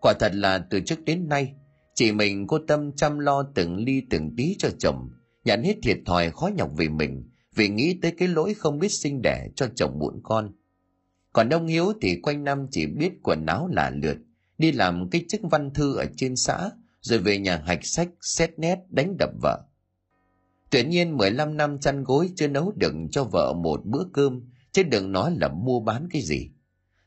Quả 0.00 0.12
thật 0.20 0.32
là 0.34 0.58
từ 0.70 0.80
trước 0.80 1.04
đến 1.04 1.28
nay, 1.28 1.54
chị 1.94 2.12
mình 2.12 2.46
cô 2.46 2.58
Tâm 2.68 2.92
chăm 2.92 3.18
lo 3.18 3.42
từng 3.54 3.76
ly 3.76 4.02
từng 4.10 4.36
tí 4.36 4.56
cho 4.58 4.68
chồng, 4.78 5.10
nhận 5.44 5.62
hết 5.62 5.74
thiệt 5.82 5.98
thòi 6.06 6.30
khó 6.30 6.50
nhọc 6.56 6.70
vì 6.76 6.88
mình, 6.88 7.30
vì 7.54 7.68
nghĩ 7.68 7.98
tới 8.02 8.12
cái 8.18 8.28
lỗi 8.28 8.54
không 8.54 8.78
biết 8.78 8.88
sinh 8.88 9.22
đẻ 9.22 9.48
cho 9.56 9.66
chồng 9.74 9.98
muộn 9.98 10.20
con. 10.22 10.52
Còn 11.32 11.48
ông 11.48 11.66
Hiếu 11.66 11.92
thì 12.00 12.20
quanh 12.22 12.44
năm 12.44 12.66
chỉ 12.70 12.86
biết 12.86 13.12
quần 13.22 13.46
áo 13.46 13.68
là 13.72 13.90
lượt, 13.90 14.16
đi 14.58 14.72
làm 14.72 15.10
cái 15.10 15.24
chức 15.28 15.40
văn 15.50 15.70
thư 15.74 15.96
ở 15.96 16.04
trên 16.16 16.36
xã, 16.36 16.70
rồi 17.00 17.18
về 17.18 17.38
nhà 17.38 17.62
hạch 17.66 17.84
sách, 17.84 18.08
xét 18.20 18.58
nét, 18.58 18.78
đánh 18.88 19.16
đập 19.18 19.30
vợ. 19.42 19.62
Tuy 20.70 20.84
nhiên 20.84 21.16
15 21.16 21.56
năm 21.56 21.78
chăn 21.78 22.04
gối 22.04 22.30
chưa 22.36 22.48
nấu 22.48 22.72
đựng 22.76 23.08
cho 23.10 23.24
vợ 23.24 23.52
một 23.52 23.80
bữa 23.84 24.04
cơm, 24.12 24.40
chứ 24.76 24.82
đừng 24.82 25.12
nói 25.12 25.36
là 25.40 25.48
mua 25.48 25.80
bán 25.80 26.08
cái 26.10 26.22
gì. 26.22 26.50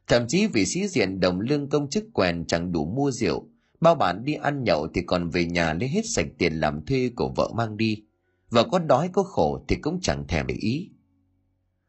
Thậm 0.07 0.27
chí 0.27 0.47
vì 0.47 0.65
sĩ 0.65 0.87
diện 0.87 1.19
đồng 1.19 1.39
lương 1.39 1.69
công 1.69 1.89
chức 1.89 2.03
quèn 2.13 2.45
chẳng 2.47 2.71
đủ 2.71 2.85
mua 2.85 3.11
rượu, 3.11 3.49
bao 3.81 3.95
bạn 3.95 4.25
đi 4.25 4.33
ăn 4.33 4.63
nhậu 4.63 4.87
thì 4.93 5.01
còn 5.01 5.29
về 5.29 5.45
nhà 5.45 5.73
lấy 5.73 5.89
hết 5.89 6.01
sạch 6.05 6.25
tiền 6.37 6.53
làm 6.53 6.85
thuê 6.85 7.09
của 7.15 7.33
vợ 7.35 7.51
mang 7.55 7.77
đi. 7.77 8.03
Vợ 8.49 8.67
có 8.71 8.79
đói 8.79 9.09
có 9.13 9.23
khổ 9.23 9.65
thì 9.67 9.75
cũng 9.75 9.99
chẳng 10.01 10.27
thèm 10.27 10.47
để 10.47 10.55
ý. 10.55 10.89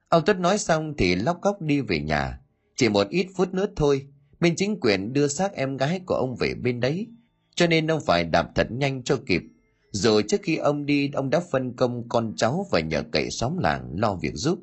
Ông 0.09 0.25
Tuất 0.25 0.39
nói 0.39 0.59
xong 0.59 0.95
thì 0.99 1.15
lóc 1.15 1.39
cóc 1.43 1.63
đi 1.63 1.81
về 1.81 2.01
nhà. 2.01 2.41
Chỉ 2.77 2.89
một 2.89 3.09
ít 3.09 3.27
phút 3.37 3.55
nữa 3.55 3.67
thôi, 3.77 4.07
bên 4.41 4.57
chính 4.57 4.81
quyền 4.81 5.13
đưa 5.13 5.29
xác 5.29 5.53
em 5.53 5.77
gái 5.77 6.01
của 6.07 6.15
ông 6.15 6.37
về 6.37 6.55
bên 6.55 6.81
đấy. 6.81 7.07
Cho 7.55 7.67
nên 7.67 7.91
ông 7.91 8.01
phải 8.07 8.25
đạp 8.25 8.51
thật 8.55 8.67
nhanh 8.71 9.03
cho 9.03 9.17
kịp. 9.27 9.43
Rồi 9.91 10.25
trước 10.29 10.41
khi 10.43 10.57
ông 10.57 10.87
đi, 10.87 11.11
ông 11.15 11.31
đã 11.31 11.41
phân 11.53 11.77
công 11.77 12.09
con 12.09 12.33
cháu 12.37 12.67
và 12.71 12.81
nhờ 12.81 13.03
cậy 13.13 13.31
xóm 13.31 13.59
làng 13.59 13.91
lo 13.95 14.19
việc 14.23 14.33
giúp. 14.35 14.59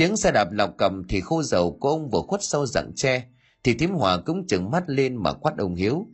Tiếng 0.00 0.16
xe 0.16 0.32
đạp 0.32 0.52
lọc 0.52 0.74
cầm 0.78 1.02
thì 1.08 1.20
khô 1.20 1.42
dầu 1.42 1.76
của 1.80 1.88
ông 1.88 2.10
vừa 2.10 2.20
khuất 2.20 2.44
sau 2.44 2.66
rặng 2.66 2.92
tre, 2.96 3.24
thì 3.64 3.74
thím 3.74 3.90
hòa 3.90 4.18
cũng 4.26 4.46
chừng 4.46 4.70
mắt 4.70 4.84
lên 4.86 5.16
mà 5.16 5.32
quát 5.32 5.52
ông 5.58 5.74
Hiếu. 5.74 6.06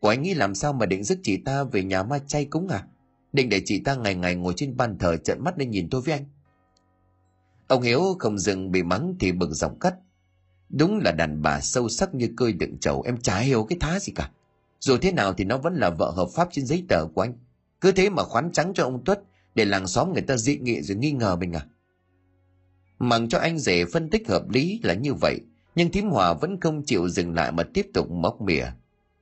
Của 0.00 0.08
anh 0.08 0.22
nghĩ 0.22 0.34
làm 0.34 0.54
sao 0.54 0.72
mà 0.72 0.86
định 0.86 1.04
dứt 1.04 1.18
chị 1.22 1.36
ta 1.36 1.64
về 1.64 1.84
nhà 1.84 2.02
ma 2.02 2.18
chay 2.18 2.44
cúng 2.44 2.68
à? 2.68 2.86
Định 3.32 3.48
để 3.48 3.62
chị 3.64 3.80
ta 3.84 3.94
ngày 3.94 4.14
ngày 4.14 4.34
ngồi 4.34 4.52
trên 4.56 4.76
bàn 4.76 4.98
thờ 4.98 5.16
trợn 5.16 5.44
mắt 5.44 5.58
lên 5.58 5.70
nhìn 5.70 5.88
tôi 5.90 6.00
với 6.00 6.12
anh? 6.14 6.24
Ông 7.68 7.82
Hiếu 7.82 8.02
không 8.18 8.38
dừng 8.38 8.70
bị 8.70 8.82
mắng 8.82 9.14
thì 9.20 9.32
bừng 9.32 9.54
dòng 9.54 9.78
cắt. 9.78 9.94
Đúng 10.68 10.98
là 10.98 11.12
đàn 11.12 11.42
bà 11.42 11.60
sâu 11.60 11.88
sắc 11.88 12.14
như 12.14 12.28
cơi 12.36 12.52
đựng 12.52 12.78
chầu, 12.78 13.02
em 13.02 13.16
chả 13.16 13.38
hiểu 13.38 13.64
cái 13.68 13.78
thá 13.80 13.98
gì 13.98 14.12
cả. 14.16 14.30
Dù 14.80 14.96
thế 14.96 15.12
nào 15.12 15.32
thì 15.32 15.44
nó 15.44 15.58
vẫn 15.58 15.74
là 15.74 15.90
vợ 15.90 16.10
hợp 16.10 16.28
pháp 16.34 16.48
trên 16.52 16.66
giấy 16.66 16.84
tờ 16.88 17.06
của 17.14 17.22
anh. 17.22 17.34
Cứ 17.80 17.92
thế 17.92 18.10
mà 18.10 18.22
khoán 18.22 18.52
trắng 18.52 18.72
cho 18.74 18.84
ông 18.84 19.04
Tuất 19.04 19.22
để 19.54 19.64
làng 19.64 19.86
xóm 19.86 20.12
người 20.12 20.22
ta 20.22 20.36
dị 20.36 20.58
nghị 20.58 20.82
rồi 20.82 20.96
nghi 20.96 21.12
ngờ 21.12 21.36
mình 21.36 21.52
à. 21.52 21.66
Mặc 23.02 23.22
cho 23.28 23.38
anh 23.38 23.58
rể 23.58 23.84
phân 23.84 24.10
tích 24.10 24.28
hợp 24.28 24.50
lý 24.50 24.80
là 24.82 24.94
như 24.94 25.14
vậy, 25.14 25.40
nhưng 25.74 25.90
thím 25.90 26.10
Hòa 26.10 26.34
vẫn 26.34 26.60
không 26.60 26.82
chịu 26.84 27.08
dừng 27.08 27.34
lại 27.34 27.52
mà 27.52 27.62
tiếp 27.74 27.86
tục 27.94 28.10
móc 28.10 28.40
mỉa. 28.40 28.66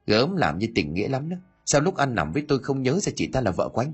Gớm 0.07 0.37
làm 0.37 0.59
như 0.59 0.67
tình 0.75 0.95
nghĩa 0.95 1.09
lắm 1.09 1.29
đó. 1.29 1.37
Sao 1.67 1.81
lúc 1.81 1.97
ăn 1.97 2.15
nằm 2.15 2.33
với 2.33 2.45
tôi 2.49 2.59
không 2.59 2.83
nhớ 2.83 3.01
ra 3.01 3.13
chị 3.17 3.27
ta 3.27 3.41
là 3.41 3.51
vợ 3.51 3.69
của 3.69 3.81
anh? 3.81 3.93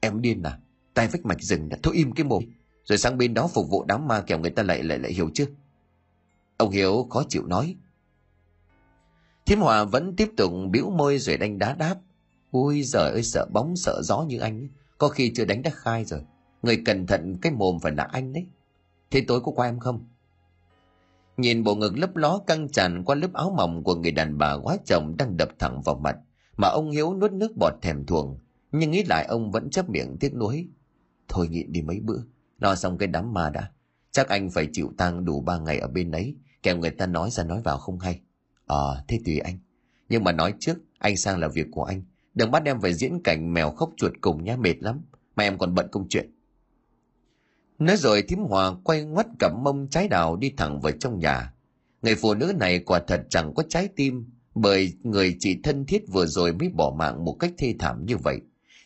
Em 0.00 0.22
điên 0.22 0.42
à? 0.42 0.58
Tay 0.94 1.08
vách 1.08 1.24
mạch 1.24 1.42
rừng 1.42 1.68
đã 1.68 1.78
thôi 1.82 1.94
im 1.96 2.12
cái 2.12 2.24
mồm. 2.24 2.42
Rồi 2.84 2.98
sang 2.98 3.18
bên 3.18 3.34
đó 3.34 3.46
phục 3.46 3.70
vụ 3.70 3.84
đám 3.84 4.08
ma 4.08 4.20
kẻo 4.20 4.38
người 4.38 4.50
ta 4.50 4.62
lại 4.62 4.82
lại 4.82 4.98
lại 4.98 5.12
hiểu 5.12 5.30
chưa? 5.34 5.46
Ông 6.56 6.70
Hiếu 6.70 7.06
khó 7.10 7.24
chịu 7.28 7.46
nói. 7.46 7.76
Thiếm 9.46 9.58
Hòa 9.58 9.84
vẫn 9.84 10.16
tiếp 10.16 10.28
tục 10.36 10.52
bĩu 10.70 10.90
môi 10.90 11.18
rồi 11.18 11.36
đánh 11.36 11.58
đá 11.58 11.74
đáp. 11.74 11.96
Ui 12.50 12.82
giời 12.82 13.10
ơi 13.10 13.22
sợ 13.22 13.46
bóng 13.52 13.76
sợ 13.76 14.02
gió 14.04 14.24
như 14.28 14.38
anh 14.38 14.68
Có 14.98 15.08
khi 15.08 15.32
chưa 15.34 15.44
đánh 15.44 15.62
đã 15.62 15.70
khai 15.74 16.04
rồi. 16.04 16.20
Người 16.62 16.82
cẩn 16.84 17.06
thận 17.06 17.38
cái 17.42 17.52
mồm 17.52 17.78
phải 17.80 17.92
là 17.92 18.08
anh 18.12 18.32
đấy. 18.32 18.46
Thế 19.10 19.24
tối 19.28 19.40
có 19.40 19.52
qua 19.52 19.68
em 19.68 19.78
không? 19.78 20.06
Nhìn 21.36 21.64
bộ 21.64 21.74
ngực 21.74 21.98
lấp 21.98 22.16
ló 22.16 22.40
căng 22.46 22.68
tràn 22.68 23.04
qua 23.04 23.14
lớp 23.14 23.32
áo 23.32 23.54
mỏng 23.56 23.84
của 23.84 23.94
người 23.94 24.10
đàn 24.10 24.38
bà 24.38 24.52
quá 24.52 24.76
chồng 24.84 25.14
đang 25.18 25.36
đập 25.36 25.48
thẳng 25.58 25.82
vào 25.82 25.94
mặt, 25.94 26.16
mà 26.56 26.68
ông 26.68 26.90
Hiếu 26.90 27.14
nuốt 27.14 27.32
nước 27.32 27.56
bọt 27.56 27.72
thèm 27.82 28.06
thuồng. 28.06 28.38
Nhưng 28.72 28.90
nghĩ 28.90 29.04
lại 29.04 29.26
ông 29.28 29.50
vẫn 29.50 29.70
chấp 29.70 29.90
miệng 29.90 30.16
tiếc 30.20 30.34
nuối. 30.34 30.68
Thôi 31.28 31.48
nhịn 31.48 31.72
đi 31.72 31.82
mấy 31.82 32.00
bữa, 32.00 32.18
lo 32.58 32.74
xong 32.74 32.98
cái 32.98 33.06
đám 33.06 33.34
ma 33.34 33.50
đã. 33.50 33.70
Chắc 34.10 34.28
anh 34.28 34.50
phải 34.50 34.68
chịu 34.72 34.92
tang 34.98 35.24
đủ 35.24 35.40
ba 35.40 35.58
ngày 35.58 35.78
ở 35.78 35.88
bên 35.88 36.10
ấy, 36.10 36.36
kẻo 36.62 36.76
người 36.76 36.90
ta 36.90 37.06
nói 37.06 37.30
ra 37.30 37.44
nói 37.44 37.62
vào 37.62 37.78
không 37.78 37.98
hay. 37.98 38.20
Ờ, 38.66 39.04
thế 39.08 39.20
tùy 39.24 39.38
anh. 39.38 39.58
Nhưng 40.08 40.24
mà 40.24 40.32
nói 40.32 40.54
trước, 40.58 40.78
anh 40.98 41.16
sang 41.16 41.38
là 41.38 41.48
việc 41.48 41.66
của 41.70 41.84
anh. 41.84 42.02
Đừng 42.34 42.50
bắt 42.50 42.62
em 42.64 42.80
phải 42.80 42.94
diễn 42.94 43.20
cảnh 43.24 43.54
mèo 43.54 43.70
khóc 43.70 43.90
chuột 43.96 44.12
cùng 44.20 44.44
nhá, 44.44 44.56
mệt 44.56 44.74
lắm. 44.80 45.00
Mà 45.36 45.44
em 45.44 45.58
còn 45.58 45.74
bận 45.74 45.88
công 45.92 46.08
chuyện. 46.08 46.30
Nói 47.78 47.96
rồi 47.96 48.22
thím 48.22 48.38
Hòa 48.38 48.74
quay 48.84 49.02
ngoắt 49.02 49.26
cặp 49.38 49.52
mông 49.62 49.88
trái 49.90 50.08
đào 50.08 50.36
đi 50.36 50.52
thẳng 50.56 50.80
vào 50.80 50.92
trong 50.92 51.18
nhà. 51.18 51.52
Người 52.02 52.14
phụ 52.14 52.34
nữ 52.34 52.52
này 52.60 52.78
quả 52.78 53.00
thật 53.06 53.26
chẳng 53.30 53.54
có 53.54 53.62
trái 53.68 53.88
tim, 53.96 54.30
bởi 54.54 54.92
người 55.02 55.36
chị 55.40 55.60
thân 55.62 55.86
thiết 55.86 56.04
vừa 56.12 56.26
rồi 56.26 56.52
mới 56.52 56.68
bỏ 56.68 56.94
mạng 56.98 57.24
một 57.24 57.36
cách 57.38 57.52
thê 57.58 57.74
thảm 57.78 58.06
như 58.06 58.16
vậy. 58.16 58.40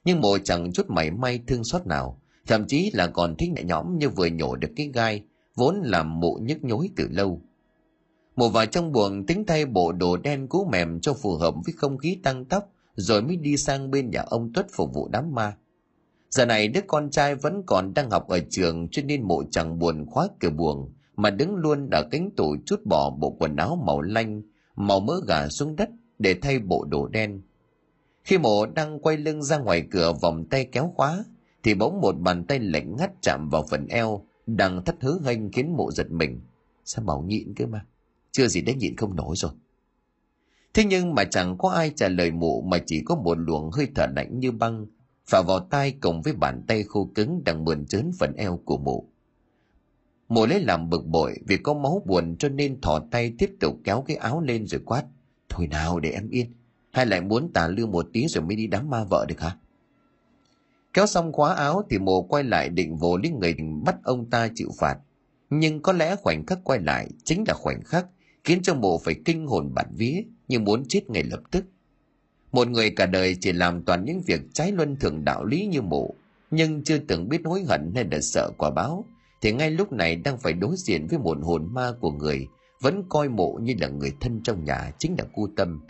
Nhưng 0.04 0.20
mộ 0.20 0.38
chẳng 0.38 0.72
chút 0.72 0.90
mảy 0.90 1.10
may 1.10 1.40
thương 1.46 1.64
xót 1.64 1.86
nào, 1.86 2.20
thậm 2.46 2.66
chí 2.66 2.90
là 2.94 3.06
còn 3.06 3.36
thích 3.36 3.50
nhẹ 3.50 3.62
nhõm 3.62 3.98
như 3.98 4.08
vừa 4.08 4.26
nhổ 4.26 4.56
được 4.56 4.70
cái 4.76 4.90
gai, 4.94 5.24
vốn 5.54 5.76
làm 5.84 6.20
mộ 6.20 6.38
nhức 6.42 6.64
nhối 6.64 6.90
từ 6.96 7.08
lâu. 7.10 7.42
Mộ 8.36 8.48
vào 8.48 8.66
trong 8.66 8.92
buồng 8.92 9.26
tính 9.26 9.44
thay 9.46 9.66
bộ 9.66 9.92
đồ 9.92 10.16
đen 10.16 10.48
cũ 10.48 10.68
mềm 10.72 11.00
cho 11.00 11.14
phù 11.14 11.36
hợp 11.36 11.54
với 11.64 11.74
không 11.76 11.98
khí 11.98 12.18
tăng 12.22 12.44
tóc, 12.44 12.68
rồi 12.94 13.22
mới 13.22 13.36
đi 13.36 13.56
sang 13.56 13.90
bên 13.90 14.10
nhà 14.10 14.22
ông 14.26 14.52
Tuất 14.52 14.66
phục 14.72 14.94
vụ 14.94 15.08
đám 15.08 15.34
ma. 15.34 15.56
Giờ 16.32 16.46
này 16.46 16.68
đứa 16.68 16.80
con 16.86 17.10
trai 17.10 17.34
vẫn 17.34 17.62
còn 17.66 17.94
đang 17.94 18.10
học 18.10 18.28
ở 18.28 18.40
trường 18.50 18.88
cho 18.88 19.02
nên 19.02 19.22
mộ 19.22 19.42
chẳng 19.50 19.78
buồn 19.78 20.06
khóa 20.06 20.28
cửa 20.40 20.50
buồng 20.50 20.92
mà 21.16 21.30
đứng 21.30 21.56
luôn 21.56 21.90
ở 21.90 22.08
cánh 22.10 22.30
tủ 22.36 22.56
chút 22.66 22.80
bỏ 22.84 23.10
bộ 23.10 23.36
quần 23.38 23.56
áo 23.56 23.82
màu 23.86 24.00
lanh, 24.00 24.42
màu 24.76 25.00
mỡ 25.00 25.20
gà 25.26 25.48
xuống 25.48 25.76
đất 25.76 25.90
để 26.18 26.34
thay 26.42 26.58
bộ 26.58 26.84
đồ 26.84 27.08
đen. 27.08 27.42
Khi 28.24 28.38
mộ 28.38 28.66
đang 28.66 29.00
quay 29.00 29.16
lưng 29.16 29.42
ra 29.42 29.58
ngoài 29.58 29.86
cửa 29.90 30.12
vòng 30.12 30.44
tay 30.50 30.64
kéo 30.64 30.92
khóa, 30.96 31.24
thì 31.62 31.74
bỗng 31.74 32.00
một 32.00 32.12
bàn 32.12 32.44
tay 32.44 32.58
lạnh 32.58 32.96
ngắt 32.96 33.10
chạm 33.22 33.48
vào 33.48 33.66
phần 33.70 33.86
eo, 33.86 34.26
đang 34.46 34.84
thất 34.84 34.96
hứa 35.00 35.18
hênh 35.24 35.52
khiến 35.52 35.76
mộ 35.76 35.90
giật 35.90 36.10
mình. 36.10 36.40
Sao 36.84 37.04
bảo 37.04 37.22
nhịn 37.22 37.54
cơ 37.54 37.66
mà, 37.66 37.86
chưa 38.30 38.48
gì 38.48 38.60
đã 38.60 38.72
nhịn 38.72 38.96
không 38.96 39.16
nổi 39.16 39.36
rồi. 39.36 39.52
Thế 40.74 40.84
nhưng 40.84 41.14
mà 41.14 41.24
chẳng 41.24 41.58
có 41.58 41.68
ai 41.68 41.92
trả 41.96 42.08
lời 42.08 42.30
mụ 42.30 42.62
mà 42.62 42.78
chỉ 42.86 43.02
có 43.04 43.14
một 43.14 43.38
luồng 43.38 43.70
hơi 43.70 43.88
thở 43.94 44.06
lạnh 44.16 44.38
như 44.38 44.52
băng 44.52 44.86
phả 45.26 45.42
vào 45.42 45.60
tai 45.60 45.92
cùng 46.00 46.22
với 46.22 46.32
bàn 46.32 46.62
tay 46.66 46.82
khô 46.82 47.10
cứng 47.14 47.44
đang 47.44 47.64
mượn 47.64 47.86
trớn 47.86 48.10
phần 48.18 48.34
eo 48.36 48.60
của 48.64 48.78
mụ. 48.78 49.08
Mụ 50.28 50.46
lấy 50.46 50.60
làm 50.60 50.90
bực 50.90 51.06
bội 51.06 51.38
vì 51.46 51.56
có 51.56 51.74
máu 51.74 52.02
buồn 52.06 52.36
cho 52.38 52.48
nên 52.48 52.80
thò 52.80 53.02
tay 53.10 53.34
tiếp 53.38 53.50
tục 53.60 53.76
kéo 53.84 54.04
cái 54.06 54.16
áo 54.16 54.40
lên 54.40 54.66
rồi 54.66 54.80
quát. 54.84 55.04
Thôi 55.48 55.66
nào 55.66 56.00
để 56.00 56.10
em 56.10 56.28
yên, 56.30 56.52
hay 56.90 57.06
lại 57.06 57.20
muốn 57.20 57.52
tà 57.52 57.68
lưu 57.68 57.86
một 57.86 58.06
tí 58.12 58.26
rồi 58.28 58.44
mới 58.44 58.56
đi 58.56 58.66
đám 58.66 58.90
ma 58.90 59.04
vợ 59.04 59.26
được 59.28 59.40
hả? 59.40 59.56
Kéo 60.92 61.06
xong 61.06 61.32
khóa 61.32 61.54
áo 61.54 61.82
thì 61.90 61.98
mồ 61.98 62.22
quay 62.22 62.44
lại 62.44 62.68
định 62.68 62.96
vồ 62.96 63.16
lấy 63.16 63.30
người 63.30 63.56
bắt 63.84 63.96
ông 64.04 64.30
ta 64.30 64.48
chịu 64.54 64.68
phạt. 64.78 64.98
Nhưng 65.50 65.82
có 65.82 65.92
lẽ 65.92 66.16
khoảnh 66.16 66.46
khắc 66.46 66.58
quay 66.64 66.80
lại 66.80 67.08
chính 67.24 67.44
là 67.48 67.54
khoảnh 67.54 67.82
khắc 67.84 68.06
khiến 68.44 68.62
cho 68.62 68.74
mồ 68.74 68.98
phải 68.98 69.14
kinh 69.24 69.46
hồn 69.46 69.74
bản 69.74 69.86
vía 69.96 70.22
như 70.48 70.58
muốn 70.58 70.84
chết 70.88 71.10
ngay 71.10 71.22
lập 71.22 71.40
tức. 71.50 71.64
Một 72.52 72.68
người 72.68 72.90
cả 72.90 73.06
đời 73.06 73.36
chỉ 73.40 73.52
làm 73.52 73.82
toàn 73.84 74.04
những 74.04 74.20
việc 74.20 74.40
trái 74.52 74.72
luân 74.72 74.96
thường 74.96 75.24
đạo 75.24 75.44
lý 75.44 75.66
như 75.66 75.82
mụ, 75.82 76.14
nhưng 76.50 76.84
chưa 76.84 76.98
từng 76.98 77.28
biết 77.28 77.40
hối 77.44 77.64
hận 77.68 77.92
hay 77.94 78.04
là 78.10 78.20
sợ 78.20 78.50
quả 78.58 78.70
báo, 78.70 79.04
thì 79.42 79.52
ngay 79.52 79.70
lúc 79.70 79.92
này 79.92 80.16
đang 80.16 80.38
phải 80.38 80.52
đối 80.52 80.76
diện 80.76 81.06
với 81.06 81.18
một 81.18 81.38
hồn 81.42 81.68
ma 81.74 81.92
của 82.00 82.10
người, 82.10 82.46
vẫn 82.80 83.02
coi 83.08 83.28
mộ 83.28 83.58
như 83.62 83.74
là 83.80 83.88
người 83.88 84.12
thân 84.20 84.40
trong 84.44 84.64
nhà 84.64 84.92
chính 84.98 85.14
là 85.18 85.24
cô 85.34 85.48
Tâm. 85.56 85.80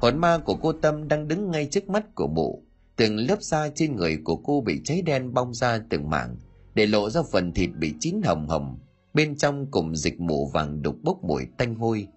Hồn 0.00 0.18
ma 0.18 0.38
của 0.38 0.54
cô 0.54 0.72
Tâm 0.72 1.08
đang 1.08 1.28
đứng 1.28 1.50
ngay 1.50 1.66
trước 1.70 1.88
mắt 1.88 2.14
của 2.14 2.26
mụ, 2.26 2.62
từng 2.96 3.16
lớp 3.16 3.42
da 3.42 3.68
trên 3.74 3.96
người 3.96 4.18
của 4.24 4.36
cô 4.36 4.60
bị 4.60 4.80
cháy 4.84 5.02
đen 5.02 5.34
bong 5.34 5.54
ra 5.54 5.80
từng 5.90 6.10
mảng, 6.10 6.36
để 6.74 6.86
lộ 6.86 7.10
ra 7.10 7.20
phần 7.32 7.52
thịt 7.52 7.70
bị 7.78 7.94
chín 8.00 8.22
hồng 8.24 8.48
hồng, 8.48 8.78
bên 9.14 9.36
trong 9.36 9.66
cùng 9.70 9.96
dịch 9.96 10.20
mụ 10.20 10.46
vàng 10.46 10.82
đục 10.82 10.96
bốc 11.02 11.24
mùi 11.24 11.46
tanh 11.58 11.74
hôi, 11.74 12.08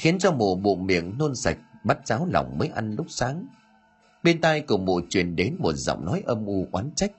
khiến 0.00 0.18
cho 0.18 0.32
mụ 0.32 0.56
bụng 0.56 0.86
miệng 0.86 1.18
nôn 1.18 1.34
sạch 1.34 1.58
bắt 1.88 1.98
cháo 2.04 2.26
lòng 2.32 2.58
mới 2.58 2.68
ăn 2.68 2.94
lúc 2.94 3.06
sáng. 3.08 3.46
Bên 4.22 4.40
tai 4.40 4.60
của 4.60 4.78
mụ 4.78 5.00
truyền 5.10 5.36
đến 5.36 5.56
một 5.58 5.72
giọng 5.72 6.04
nói 6.04 6.22
âm 6.26 6.46
u 6.46 6.68
oán 6.72 6.90
trách. 6.94 7.12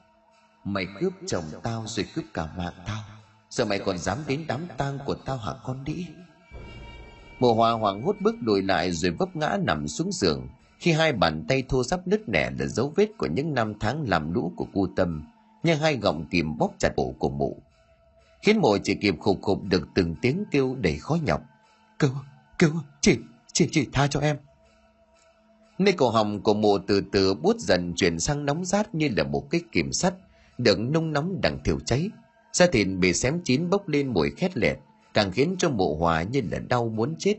Mày 0.63 0.87
cướp 0.99 1.13
chồng 1.27 1.43
tao 1.63 1.83
rồi 1.87 2.05
cướp 2.15 2.25
cả 2.33 2.47
mạng 2.57 2.73
tao. 2.87 3.03
Giờ 3.49 3.65
mày 3.65 3.79
còn 3.79 3.97
dám 3.97 4.17
đến 4.27 4.45
đám 4.47 4.67
tang 4.77 4.99
của 5.05 5.15
tao 5.15 5.37
hả 5.37 5.53
con 5.63 5.83
đĩ? 5.83 6.05
Mụ 7.39 7.53
hòa 7.53 7.71
hoảng 7.71 8.01
hốt 8.01 8.15
bước 8.19 8.35
lùi 8.41 8.61
lại 8.61 8.91
rồi 8.91 9.11
vấp 9.11 9.35
ngã 9.35 9.57
nằm 9.63 9.87
xuống 9.87 10.11
giường. 10.11 10.47
Khi 10.79 10.91
hai 10.91 11.13
bàn 11.13 11.45
tay 11.47 11.63
thô 11.69 11.83
sắp 11.83 12.07
nứt 12.07 12.29
nẻ 12.29 12.49
là 12.59 12.65
dấu 12.65 12.93
vết 12.95 13.07
của 13.17 13.27
những 13.27 13.53
năm 13.53 13.73
tháng 13.79 14.09
làm 14.09 14.33
lũ 14.33 14.53
của 14.55 14.67
cu 14.73 14.87
tâm, 14.95 15.27
nhưng 15.63 15.79
hai 15.79 15.97
gọng 15.97 16.25
kìm 16.31 16.57
bóp 16.57 16.71
chặt 16.79 16.89
cổ 16.97 17.13
của 17.19 17.29
mụ. 17.29 17.61
Khiến 18.41 18.57
mụ 18.57 18.77
chỉ 18.83 18.95
kịp 18.95 19.15
khục 19.19 19.41
khục 19.41 19.63
được 19.63 19.87
từng 19.95 20.15
tiếng 20.21 20.43
kêu 20.51 20.75
đầy 20.75 20.97
khó 20.97 21.17
nhọc. 21.23 21.41
Cứu 21.99 22.11
cứu 22.59 22.71
chị 23.01 23.17
chị 23.53 23.69
chị 23.71 23.87
tha 23.93 24.07
cho 24.07 24.19
em. 24.19 24.37
Nơi 25.79 25.93
cổ 25.93 26.09
họng 26.09 26.41
của 26.43 26.53
mụ 26.53 26.77
từ 26.77 27.01
từ 27.11 27.33
bút 27.33 27.57
dần 27.59 27.93
chuyển 27.95 28.19
sang 28.19 28.45
nóng 28.45 28.65
rát 28.65 28.95
như 28.95 29.09
là 29.17 29.23
một 29.23 29.47
cái 29.49 29.61
kìm 29.71 29.91
sắt, 29.91 30.13
đựng 30.57 30.91
nung 30.93 31.13
nóng 31.13 31.41
đằng 31.41 31.59
thiêu 31.63 31.79
cháy. 31.85 32.09
Da 32.53 32.67
thịt 32.67 32.87
bị 32.87 33.13
xém 33.13 33.41
chín 33.43 33.69
bốc 33.69 33.87
lên 33.87 34.13
mùi 34.13 34.31
khét 34.31 34.57
lẹt, 34.57 34.77
càng 35.13 35.31
khiến 35.31 35.55
cho 35.59 35.69
mụ 35.69 35.95
hòa 35.95 36.23
như 36.23 36.41
là 36.51 36.59
đau 36.59 36.89
muốn 36.89 37.15
chết. 37.19 37.35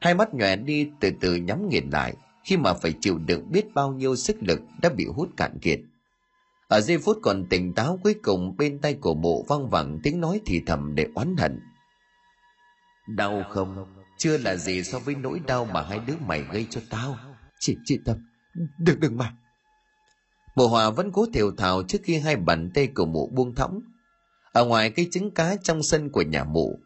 Hai 0.00 0.14
mắt 0.14 0.34
nhòe 0.34 0.56
đi 0.56 0.90
từ 1.00 1.10
từ 1.20 1.36
nhắm 1.36 1.68
nghiền 1.68 1.90
lại, 1.90 2.14
khi 2.44 2.56
mà 2.56 2.74
phải 2.74 2.94
chịu 3.00 3.18
đựng 3.18 3.52
biết 3.52 3.74
bao 3.74 3.92
nhiêu 3.92 4.16
sức 4.16 4.36
lực 4.40 4.60
đã 4.82 4.88
bị 4.88 5.06
hút 5.06 5.28
cạn 5.36 5.58
kiệt. 5.58 5.80
Ở 6.68 6.80
giây 6.80 6.98
phút 6.98 7.18
còn 7.22 7.46
tỉnh 7.50 7.74
táo 7.74 7.98
cuối 8.02 8.14
cùng 8.22 8.56
bên 8.56 8.78
tay 8.78 8.94
của 8.94 9.14
mụ 9.14 9.44
văng 9.48 9.70
vẳng 9.70 9.98
tiếng 10.02 10.20
nói 10.20 10.40
thì 10.46 10.62
thầm 10.66 10.94
để 10.94 11.06
oán 11.14 11.36
hận. 11.36 11.60
Đau 13.08 13.42
không? 13.50 13.86
Chưa 14.18 14.38
là 14.38 14.56
gì 14.56 14.82
so 14.82 14.98
với 14.98 15.14
nỗi 15.14 15.40
đau 15.46 15.64
mà 15.64 15.82
hai 15.82 16.00
đứa 16.06 16.14
mày 16.26 16.42
gây 16.52 16.66
cho 16.70 16.80
tao 16.90 17.16
Chị, 17.64 17.76
chị 17.84 17.98
Tâm, 18.04 18.16
đừng 18.78 19.00
đừng 19.00 19.16
mà. 19.16 19.36
Mụ 20.56 20.68
Hòa 20.68 20.90
vẫn 20.90 21.12
cố 21.12 21.26
thều 21.34 21.50
thào 21.56 21.82
trước 21.82 21.98
khi 22.04 22.18
hai 22.18 22.36
bàn 22.36 22.70
tay 22.74 22.86
của 22.86 23.06
mụ 23.06 23.30
buông 23.34 23.54
thõng. 23.54 23.80
Ở 24.52 24.64
ngoài 24.64 24.90
cái 24.90 25.08
trứng 25.10 25.30
cá 25.30 25.56
trong 25.56 25.82
sân 25.82 26.10
của 26.10 26.22
nhà 26.22 26.44
mụ, 26.44 26.78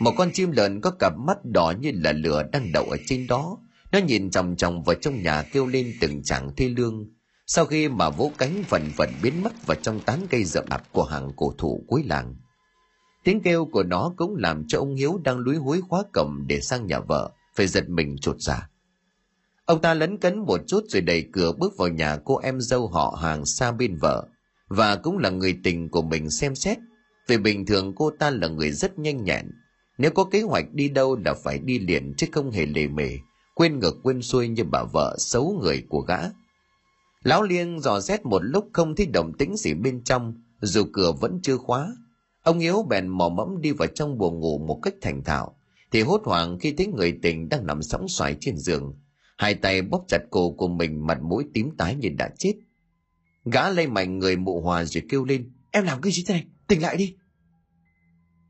một 0.00 0.12
con 0.16 0.30
chim 0.32 0.50
lợn 0.50 0.80
có 0.80 0.90
cặp 0.90 1.12
mắt 1.18 1.38
đỏ 1.44 1.72
như 1.80 1.92
là 1.94 2.12
lửa 2.12 2.42
đang 2.52 2.72
đậu 2.72 2.84
ở 2.84 2.96
trên 3.06 3.26
đó. 3.26 3.58
Nó 3.92 3.98
nhìn 3.98 4.30
chòng 4.30 4.56
chòng 4.56 4.82
vào 4.82 4.94
trong 4.94 5.22
nhà 5.22 5.42
kêu 5.52 5.66
lên 5.66 5.92
từng 6.00 6.22
chẳng 6.24 6.50
thê 6.56 6.68
lương. 6.68 7.06
Sau 7.46 7.64
khi 7.64 7.88
mà 7.88 8.10
vỗ 8.10 8.32
cánh 8.38 8.62
vần 8.68 8.90
vần 8.96 9.10
biến 9.22 9.42
mất 9.42 9.66
vào 9.66 9.76
trong 9.82 10.00
tán 10.00 10.26
cây 10.30 10.44
rậm 10.44 10.64
rạp 10.70 10.92
của 10.92 11.04
hàng 11.04 11.30
cổ 11.36 11.54
thụ 11.58 11.84
cuối 11.88 12.02
làng. 12.06 12.36
Tiếng 13.24 13.40
kêu 13.40 13.68
của 13.72 13.82
nó 13.82 14.14
cũng 14.16 14.36
làm 14.36 14.64
cho 14.68 14.78
ông 14.78 14.94
Hiếu 14.94 15.20
đang 15.24 15.38
lúi 15.38 15.56
húi 15.56 15.80
khóa 15.88 16.02
cổng 16.12 16.46
để 16.46 16.60
sang 16.60 16.86
nhà 16.86 17.00
vợ, 17.00 17.30
phải 17.56 17.66
giật 17.66 17.88
mình 17.88 18.16
trột 18.20 18.36
ra. 18.38 18.70
Ông 19.70 19.80
ta 19.80 19.94
lấn 19.94 20.16
cấn 20.16 20.38
một 20.38 20.60
chút 20.66 20.84
rồi 20.88 21.02
đẩy 21.02 21.24
cửa 21.32 21.52
bước 21.52 21.76
vào 21.76 21.88
nhà 21.88 22.18
cô 22.24 22.36
em 22.36 22.60
dâu 22.60 22.88
họ 22.88 23.18
hàng 23.22 23.44
xa 23.44 23.72
bên 23.72 23.96
vợ 23.96 24.26
và 24.68 24.96
cũng 24.96 25.18
là 25.18 25.30
người 25.30 25.58
tình 25.64 25.88
của 25.88 26.02
mình 26.02 26.30
xem 26.30 26.54
xét. 26.54 26.78
Vì 27.28 27.38
bình 27.38 27.66
thường 27.66 27.92
cô 27.96 28.10
ta 28.18 28.30
là 28.30 28.48
người 28.48 28.70
rất 28.70 28.98
nhanh 28.98 29.24
nhẹn. 29.24 29.46
Nếu 29.98 30.10
có 30.10 30.24
kế 30.24 30.42
hoạch 30.42 30.64
đi 30.72 30.88
đâu 30.88 31.16
là 31.24 31.34
phải 31.34 31.58
đi 31.58 31.78
liền 31.78 32.14
chứ 32.16 32.26
không 32.32 32.50
hề 32.50 32.66
lề 32.66 32.86
mề, 32.86 33.10
quên 33.54 33.78
ngược 33.78 33.96
quên 34.02 34.22
xuôi 34.22 34.48
như 34.48 34.64
bà 34.64 34.82
vợ 34.92 35.16
xấu 35.18 35.58
người 35.62 35.84
của 35.88 36.00
gã. 36.00 36.18
Lão 37.24 37.42
Liên 37.42 37.80
dò 37.80 38.00
xét 38.00 38.24
một 38.24 38.40
lúc 38.44 38.68
không 38.72 38.96
thấy 38.96 39.06
động 39.06 39.32
tĩnh 39.38 39.56
gì 39.56 39.74
bên 39.74 40.04
trong, 40.04 40.34
dù 40.60 40.84
cửa 40.92 41.12
vẫn 41.12 41.40
chưa 41.42 41.56
khóa. 41.56 41.92
Ông 42.42 42.58
Hiếu 42.58 42.86
bèn 42.88 43.08
mò 43.08 43.28
mẫm 43.28 43.60
đi 43.60 43.72
vào 43.72 43.88
trong 43.88 44.18
buồng 44.18 44.40
ngủ 44.40 44.58
một 44.58 44.80
cách 44.82 44.94
thành 45.02 45.24
thạo, 45.24 45.56
thì 45.92 46.02
hốt 46.02 46.22
hoảng 46.24 46.58
khi 46.58 46.72
thấy 46.72 46.86
người 46.86 47.18
tình 47.22 47.48
đang 47.48 47.66
nằm 47.66 47.82
sóng 47.82 48.08
xoài 48.08 48.36
trên 48.40 48.56
giường, 48.56 48.94
hai 49.40 49.54
tay 49.54 49.82
bóp 49.82 50.04
chặt 50.08 50.22
cổ 50.30 50.50
của 50.50 50.68
mình 50.68 51.06
mặt 51.06 51.22
mũi 51.22 51.44
tím 51.54 51.70
tái 51.78 51.94
như 51.94 52.08
đã 52.18 52.30
chết 52.38 52.54
gã 53.44 53.70
lay 53.70 53.86
mạnh 53.86 54.18
người 54.18 54.36
mụ 54.36 54.60
hòa 54.60 54.84
rồi 54.84 55.02
kêu 55.08 55.24
lên 55.24 55.52
em 55.70 55.84
làm 55.84 56.00
cái 56.00 56.12
gì 56.12 56.24
thế 56.26 56.34
này 56.34 56.46
tỉnh 56.66 56.82
lại 56.82 56.96
đi 56.96 57.14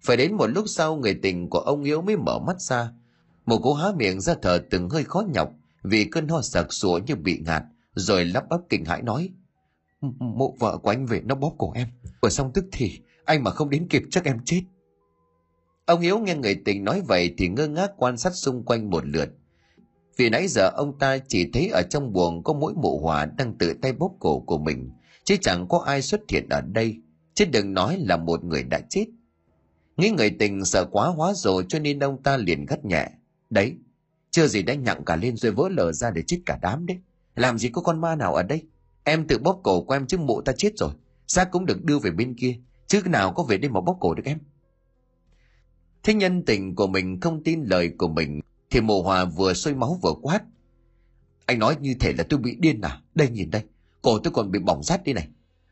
Phải 0.03 0.17
đến 0.17 0.35
một 0.35 0.47
lúc 0.47 0.65
sau 0.69 0.97
người 0.97 1.15
tình 1.23 1.51
của 1.51 1.59
ông 1.59 1.85
Hiếu 1.85 2.03
mới 2.03 2.17
mở 2.17 2.39
mắt 2.39 2.61
ra. 2.61 2.93
Một 3.47 3.61
cô 3.63 3.75
há 3.75 3.89
miệng 3.97 4.21
ra 4.21 4.35
thở 4.43 4.63
từng 4.71 4.89
hơi 4.89 5.05
khó 5.05 5.25
nhọc 5.35 5.53
vì 5.83 6.05
cơn 6.05 6.29
ho 6.29 6.43
sặc 6.43 6.73
sụa 6.73 7.01
như 7.07 7.17
bị 7.17 7.39
ngạt, 7.39 7.63
rồi 7.95 8.25
lắp 8.25 8.49
bắp 8.49 8.61
kinh 8.69 8.85
hãi 8.85 9.03
nói. 9.03 9.31
mụ 10.19 10.57
vợ 10.61 10.79
của 10.79 10.91
anh 10.91 11.07
về 11.07 11.21
nó 11.25 11.35
bóp 11.35 11.55
cổ 11.59 11.73
em, 11.73 11.89
vừa 12.23 12.29
xong 12.29 12.51
tức 12.55 12.65
thì 12.73 13.01
anh 13.25 13.45
mà 13.45 13.51
không 13.51 13.71
đến 13.71 13.87
kịp 13.89 14.03
chắc 14.11 14.25
em 14.25 14.39
chết. 14.45 14.63
Ông 15.87 16.01
Hiếu 16.01 16.19
nghe 16.19 16.35
người 16.35 16.63
tình 16.65 16.85
nói 16.85 17.03
vậy 17.09 17.35
thì 17.39 17.49
ngơ 17.49 17.69
ngác 17.69 17.91
quan 17.97 18.17
sát 18.17 18.35
xung 18.35 18.65
quanh 18.65 18.91
một 18.91 19.07
lượt. 19.07 19.29
Vì 20.21 20.31
nãy 20.31 20.49
giờ 20.49 20.71
ông 20.71 20.99
ta 20.99 21.19
chỉ 21.19 21.51
thấy 21.53 21.69
ở 21.69 21.83
trong 21.83 22.13
buồng 22.13 22.43
có 22.43 22.53
mỗi 22.53 22.75
mụ 22.75 22.99
hòa 22.99 23.25
đang 23.25 23.59
tự 23.59 23.75
tay 23.83 23.93
bóp 23.93 24.17
cổ 24.19 24.41
của 24.41 24.59
mình, 24.59 24.91
chứ 25.25 25.37
chẳng 25.41 25.69
có 25.69 25.79
ai 25.79 26.03
xuất 26.03 26.21
hiện 26.29 26.49
ở 26.49 26.61
đây, 26.61 27.01
chứ 27.35 27.45
đừng 27.45 27.75
nói 27.75 27.99
là 28.01 28.17
một 28.17 28.45
người 28.45 28.63
đã 28.63 28.81
chết. 28.89 29.07
Nghĩ 29.97 30.11
người 30.11 30.31
tình 30.31 30.65
sợ 30.65 30.85
quá 30.85 31.09
hóa 31.09 31.33
rồi 31.35 31.65
cho 31.69 31.79
nên 31.79 31.99
ông 31.99 32.23
ta 32.23 32.37
liền 32.37 32.67
gắt 32.67 32.85
nhẹ. 32.85 33.09
Đấy, 33.51 33.77
chưa 34.31 34.47
gì 34.47 34.63
đã 34.63 34.75
nhặng 34.75 35.05
cả 35.05 35.17
lên 35.17 35.37
rồi 35.37 35.53
vỡ 35.53 35.69
lở 35.69 35.93
ra 35.93 36.11
để 36.11 36.23
chết 36.27 36.41
cả 36.47 36.59
đám 36.63 36.87
đấy. 36.87 36.99
Làm 37.37 37.59
gì 37.59 37.69
có 37.69 37.83
con 37.83 38.01
ma 38.01 38.17
nào 38.17 38.35
ở 38.35 38.43
đây? 38.43 38.63
Em 39.05 39.27
tự 39.27 39.39
bóp 39.39 39.61
cổ 39.63 39.83
của 39.83 39.95
em 39.95 40.07
chứ 40.07 40.19
mụ 40.19 40.41
ta 40.41 40.53
chết 40.53 40.73
rồi. 40.77 40.91
Xác 41.27 41.51
cũng 41.51 41.67
được 41.67 41.85
đưa 41.85 41.99
về 41.99 42.11
bên 42.11 42.35
kia. 42.35 42.59
Chứ 42.87 43.03
nào 43.07 43.33
có 43.33 43.43
về 43.43 43.59
đây 43.59 43.71
mà 43.71 43.81
bóp 43.81 43.97
cổ 44.01 44.15
được 44.15 44.25
em? 44.25 44.39
Thế 46.03 46.15
nhân 46.15 46.45
tình 46.45 46.75
của 46.75 46.87
mình 46.87 47.21
không 47.21 47.43
tin 47.45 47.63
lời 47.65 47.91
của 47.99 48.09
mình 48.09 48.41
thì 48.71 48.81
mộ 48.81 49.03
hòa 49.03 49.25
vừa 49.25 49.55
sôi 49.55 49.75
máu 49.75 49.99
vừa 50.03 50.15
quát. 50.23 50.43
Anh 51.47 51.59
nói 51.59 51.77
như 51.81 51.95
thể 52.01 52.13
là 52.19 52.25
tôi 52.29 52.41
bị 52.41 52.57
điên 52.59 52.81
à? 52.81 53.01
Đây 53.15 53.29
nhìn 53.29 53.51
đây, 53.51 53.63
cổ 54.03 54.19
tôi 54.19 54.33
còn 54.33 54.51
bị 54.51 54.59
bỏng 54.59 54.83
rát 54.83 55.05
đi 55.05 55.13
này. 55.13 55.29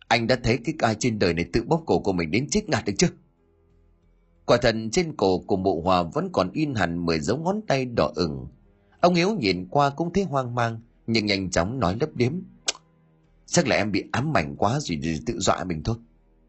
Anh 0.09 0.27
đã 0.27 0.37
thấy 0.43 0.59
cái 0.65 0.75
ai 0.79 0.97
trên 0.99 1.19
đời 1.19 1.35
này 1.35 1.47
tự 1.53 1.65
bóp 1.67 1.83
cổ 1.87 1.99
của 1.99 2.13
mình 2.13 2.31
đến 2.31 2.49
chết 2.51 2.69
ngạt 2.69 2.85
được 2.85 2.93
chưa? 2.99 3.09
Quả 4.45 4.59
thật 4.63 4.75
trên 4.93 5.17
cổ 5.17 5.39
của 5.39 5.57
mụ 5.57 5.83
hòa 5.83 6.03
vẫn 6.03 6.29
còn 6.33 6.51
in 6.53 6.75
hẳn 6.75 7.07
mười 7.07 7.21
dấu 7.21 7.37
ngón 7.39 7.61
tay 7.69 7.85
đỏ 7.85 8.13
ửng. 8.15 8.47
Ông 9.01 9.15
Hiếu 9.15 9.35
nhìn 9.35 9.67
qua 9.71 9.91
cũng 9.91 10.13
thấy 10.13 10.25
hoang 10.25 10.55
mang, 10.55 10.81
nhưng 11.07 11.27
nhanh 11.27 11.51
chóng 11.51 11.81
nói 11.81 11.97
lấp 12.01 12.11
điếm. 12.15 12.33
Chắc 13.47 13.67
là 13.67 13.77
em 13.77 13.93
bị 13.93 14.05
ám 14.13 14.37
ảnh 14.37 14.57
quá 14.57 14.79
rồi, 14.81 14.99
rồi 15.03 15.21
tự 15.27 15.39
dọa 15.39 15.65
mình 15.65 15.83
thôi. 15.83 15.97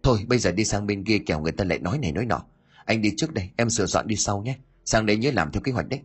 Thôi 0.04 0.26
bây 0.28 0.39
giờ 0.39 0.52
đi 0.52 0.66
sang 0.66 0.88
bên 0.88 1.04
kia 1.04 1.20
kẻo 1.20 1.41
người 1.41 1.52
ta 1.52 1.64
lại 1.64 1.80
nói 1.80 1.97
này 1.97 2.12
nói 2.12 2.26
nọ. 2.26 2.41
Anh 2.86 3.02
đi 3.02 3.14
trước 3.18 3.34
đây, 3.34 3.50
em 3.56 3.70
sửa 3.70 3.86
soạn 3.86 4.08
đi 4.08 4.16
sau 4.16 4.41
nhé. 4.41 4.58
Sang 4.86 5.06
đây 5.06 5.18
nhớ 5.18 5.32
làm 5.34 5.52
theo 5.52 5.62
kế 5.62 5.72
hoạch 5.72 5.89
đấy. 5.89 6.00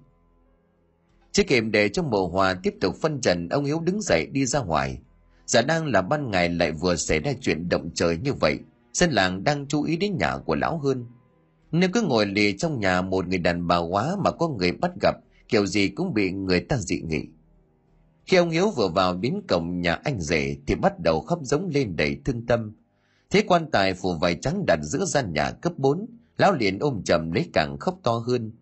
Chưa 1.35 1.43
kịp 1.43 1.61
để 1.61 1.89
cho 1.89 2.03
mộ 2.03 2.27
hòa 2.27 2.55
tiếp 2.63 2.75
tục 2.81 2.97
phân 3.01 3.21
trần, 3.21 3.49
ông 3.49 3.65
Hiếu 3.65 3.81
đứng 3.81 4.03
dậy 4.03 4.27
đi 4.27 4.47
ra 4.47 4.61
ngoài. 4.61 4.99
Giả 5.47 5.63
đang 5.63 5.87
là 5.87 6.03
ban 6.03 6.31
ngày 6.31 6.49
lại 6.49 6.73
vừa 6.73 6.97
xảy 6.97 7.19
ra 7.19 7.33
chuyện 7.41 7.69
động 7.69 7.91
trời 7.95 8.19
như 8.19 8.33
vậy. 8.33 8.59
Dân 8.93 9.11
làng 9.11 9.45
đang 9.45 9.67
chú 9.67 9.83
ý 9.83 9.97
đến 9.97 10.17
nhà 10.19 10.39
của 10.39 10.55
lão 10.55 10.79
hơn. 10.79 11.07
Nếu 11.73 11.91
cứ 11.93 12.03
ngồi 12.03 12.27
lì 12.27 12.57
trong 12.57 12.81
nhà 12.81 13.03
một 13.03 13.29
người 13.29 13.39
đàn 13.39 13.67
bà 13.67 13.79
quá 13.79 14.17
mà 14.25 14.31
có 14.31 14.49
người 14.49 14.73
bắt 14.73 14.91
gặp, 15.03 15.17
kiểu 15.49 15.67
gì 15.67 15.89
cũng 15.89 16.15
bị 16.15 16.31
người 16.31 16.61
ta 16.61 16.77
dị 16.77 17.01
nghị. 17.01 17.29
Khi 18.27 18.37
ông 18.37 18.51
Hiếu 18.51 18.71
vừa 18.71 18.89
vào 18.89 19.17
đến 19.17 19.41
cổng 19.49 19.81
nhà 19.81 19.95
anh 19.95 20.21
rể 20.21 20.57
thì 20.67 20.75
bắt 20.75 21.01
đầu 21.01 21.21
khóc 21.21 21.39
giống 21.43 21.69
lên 21.75 21.97
đầy 21.97 22.21
thương 22.25 22.47
tâm. 22.47 22.73
Thế 23.31 23.45
quan 23.47 23.71
tài 23.71 23.95
phủ 23.95 24.15
vải 24.15 24.35
trắng 24.35 24.65
đặt 24.67 24.79
giữa 24.83 25.05
gian 25.05 25.33
nhà 25.33 25.51
cấp 25.51 25.73
4, 25.77 26.07
lão 26.37 26.53
liền 26.53 26.79
ôm 26.79 27.03
chầm 27.05 27.33
lấy 27.33 27.51
càng 27.53 27.77
khóc 27.81 27.99
to 28.03 28.13
hơn. 28.13 28.53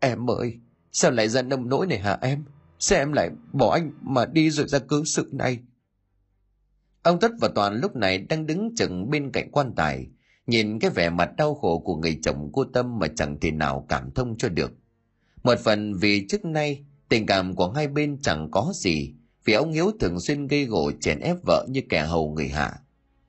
Em 0.00 0.30
ơi, 0.30 0.58
sao 0.98 1.10
lại 1.10 1.28
ra 1.28 1.42
nông 1.42 1.68
nỗi 1.68 1.86
này 1.86 1.98
hả 1.98 2.18
em? 2.22 2.44
Sao 2.78 2.98
em 2.98 3.12
lại 3.12 3.30
bỏ 3.52 3.72
anh 3.72 3.92
mà 4.02 4.26
đi 4.26 4.50
rồi 4.50 4.68
ra 4.68 4.78
cứ 4.78 5.04
sự 5.04 5.30
này? 5.32 5.58
Ông 7.02 7.20
Tất 7.20 7.30
và 7.40 7.48
Toàn 7.54 7.80
lúc 7.80 7.96
này 7.96 8.18
đang 8.18 8.46
đứng 8.46 8.74
chừng 8.76 9.10
bên 9.10 9.30
cạnh 9.32 9.50
quan 9.52 9.72
tài, 9.76 10.06
nhìn 10.46 10.78
cái 10.78 10.90
vẻ 10.90 11.10
mặt 11.10 11.30
đau 11.36 11.54
khổ 11.54 11.78
của 11.78 11.96
người 11.96 12.18
chồng 12.22 12.50
cô 12.52 12.64
Tâm 12.64 12.98
mà 12.98 13.06
chẳng 13.16 13.40
thể 13.40 13.50
nào 13.50 13.86
cảm 13.88 14.10
thông 14.10 14.36
cho 14.38 14.48
được. 14.48 14.72
Một 15.42 15.58
phần 15.64 15.94
vì 15.94 16.26
trước 16.28 16.44
nay 16.44 16.84
tình 17.08 17.26
cảm 17.26 17.54
của 17.54 17.70
hai 17.70 17.88
bên 17.88 18.18
chẳng 18.22 18.48
có 18.50 18.72
gì, 18.74 19.14
vì 19.44 19.52
ông 19.52 19.72
Hiếu 19.72 19.90
thường 20.00 20.20
xuyên 20.20 20.46
gây 20.46 20.64
gổ 20.64 20.92
chèn 21.00 21.20
ép 21.20 21.36
vợ 21.46 21.66
như 21.70 21.80
kẻ 21.88 22.06
hầu 22.06 22.32
người 22.32 22.48
hạ. 22.48 22.72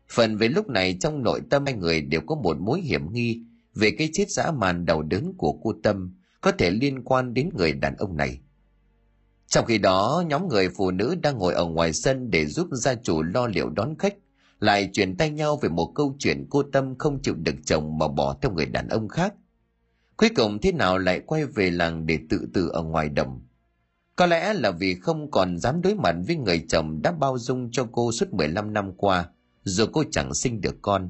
Phần 0.10 0.38
về 0.38 0.48
lúc 0.48 0.68
này 0.68 0.98
trong 1.00 1.24
nội 1.24 1.42
tâm 1.50 1.66
hai 1.66 1.74
người 1.74 2.02
đều 2.02 2.22
có 2.22 2.36
một 2.36 2.58
mối 2.60 2.82
hiểm 2.82 3.14
nghi 3.14 3.44
về 3.76 3.92
cái 3.92 4.10
chết 4.14 4.32
dã 4.32 4.52
man 4.52 4.86
đầu 4.86 5.02
đớn 5.02 5.34
của 5.38 5.60
cô 5.64 5.74
Tâm 5.84 6.19
có 6.42 6.52
thể 6.52 6.72
liên 6.72 7.04
quan 7.04 7.34
đến 7.34 7.50
người 7.58 7.74
đàn 7.74 7.96
ông 7.96 8.18
này. 8.18 8.40
Trong 9.48 9.66
khi 9.66 9.78
đó, 9.78 10.24
nhóm 10.28 10.48
người 10.48 10.70
phụ 10.70 10.92
nữ 10.92 11.16
đang 11.22 11.38
ngồi 11.38 11.54
ở 11.54 11.66
ngoài 11.66 11.94
sân 11.94 12.32
để 12.32 12.46
giúp 12.46 12.68
gia 12.72 12.96
chủ 12.96 13.24
lo 13.24 13.48
liệu 13.48 13.70
đón 13.70 13.96
khách, 14.00 14.16
lại 14.60 14.90
chuyển 14.94 15.18
tay 15.18 15.30
nhau 15.30 15.60
về 15.62 15.70
một 15.70 15.92
câu 15.96 16.16
chuyện 16.20 16.46
cô 16.50 16.64
Tâm 16.64 16.98
không 16.98 17.22
chịu 17.22 17.36
được 17.36 17.56
chồng 17.66 17.98
mà 17.98 18.08
bỏ 18.08 18.38
theo 18.42 18.52
người 18.52 18.66
đàn 18.66 18.88
ông 18.88 19.08
khác. 19.08 19.34
Cuối 20.18 20.30
cùng 20.36 20.60
thế 20.62 20.72
nào 20.72 20.98
lại 20.98 21.20
quay 21.20 21.46
về 21.46 21.72
làng 21.72 22.06
để 22.06 22.20
tự 22.30 22.48
tử 22.54 22.70
ở 22.74 22.84
ngoài 22.84 23.10
đồng. 23.10 23.42
Có 24.16 24.26
lẽ 24.26 24.54
là 24.54 24.72
vì 24.72 24.96
không 24.96 25.32
còn 25.32 25.58
dám 25.58 25.82
đối 25.82 25.96
mặt 25.96 26.16
với 26.28 26.36
người 26.36 26.66
chồng 26.70 27.02
đã 27.02 27.12
bao 27.12 27.38
dung 27.38 27.72
cho 27.72 27.88
cô 27.92 28.12
suốt 28.12 28.34
15 28.34 28.74
năm 28.74 28.92
qua, 28.98 29.30
dù 29.64 29.86
cô 29.94 30.04
chẳng 30.12 30.34
sinh 30.34 30.62
được 30.62 30.76
con. 30.82 31.10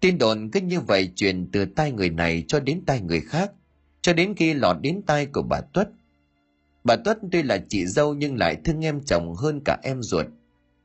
Tin 0.00 0.18
đồn 0.18 0.50
cứ 0.50 0.60
như 0.60 0.80
vậy 0.80 1.12
truyền 1.16 1.50
từ 1.52 1.64
tai 1.64 1.92
người 1.92 2.10
này 2.10 2.44
cho 2.48 2.60
đến 2.60 2.82
tai 2.86 3.00
người 3.00 3.20
khác, 3.20 3.52
cho 4.04 4.12
đến 4.12 4.34
khi 4.36 4.54
lọt 4.54 4.76
đến 4.80 5.02
tai 5.06 5.26
của 5.26 5.42
bà 5.42 5.60
Tuất. 5.60 5.88
Bà 6.84 6.96
Tuất 6.96 7.18
tuy 7.32 7.42
là 7.42 7.58
chị 7.68 7.86
dâu 7.86 8.14
nhưng 8.14 8.38
lại 8.38 8.56
thương 8.64 8.84
em 8.84 9.00
chồng 9.04 9.34
hơn 9.34 9.60
cả 9.64 9.78
em 9.82 10.02
ruột. 10.02 10.26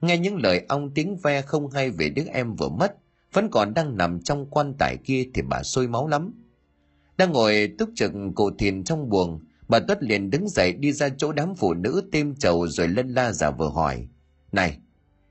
Nghe 0.01 0.17
những 0.17 0.35
lời 0.35 0.65
ong 0.67 0.91
tiếng 0.93 1.17
ve 1.17 1.41
không 1.41 1.69
hay 1.69 1.91
về 1.91 2.09
đứa 2.09 2.23
em 2.33 2.55
vừa 2.55 2.69
mất, 2.69 2.95
vẫn 3.33 3.49
còn 3.51 3.73
đang 3.73 3.97
nằm 3.97 4.21
trong 4.21 4.45
quan 4.49 4.73
tài 4.79 4.97
kia 4.97 5.29
thì 5.33 5.41
bà 5.41 5.63
sôi 5.63 5.87
máu 5.87 6.07
lắm. 6.07 6.33
Đang 7.17 7.31
ngồi 7.31 7.73
túc 7.77 7.89
trực 7.95 8.11
cổ 8.35 8.51
thiền 8.59 8.83
trong 8.83 9.09
buồng, 9.09 9.39
bà 9.67 9.79
Tuất 9.79 10.03
liền 10.03 10.29
đứng 10.29 10.49
dậy 10.49 10.73
đi 10.73 10.91
ra 10.91 11.09
chỗ 11.09 11.31
đám 11.31 11.55
phụ 11.55 11.73
nữ 11.73 12.03
tiêm 12.11 12.35
trầu 12.35 12.67
rồi 12.67 12.87
lân 12.87 13.13
la 13.13 13.31
giả 13.31 13.51
vờ 13.51 13.67
hỏi. 13.69 14.07
Này, 14.51 14.77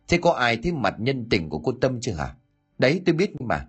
thế 0.09 0.19
có 0.23 0.33
ai 0.33 0.57
thấy 0.57 0.73
mặt 0.73 0.95
nhân 0.99 1.27
tình 1.31 1.49
của 1.49 1.59
cô 1.59 1.73
Tâm 1.81 2.01
chưa 2.01 2.13
hả? 2.13 2.35
Đấy 2.79 3.03
tôi 3.07 3.15
biết 3.15 3.41
mà. 3.41 3.67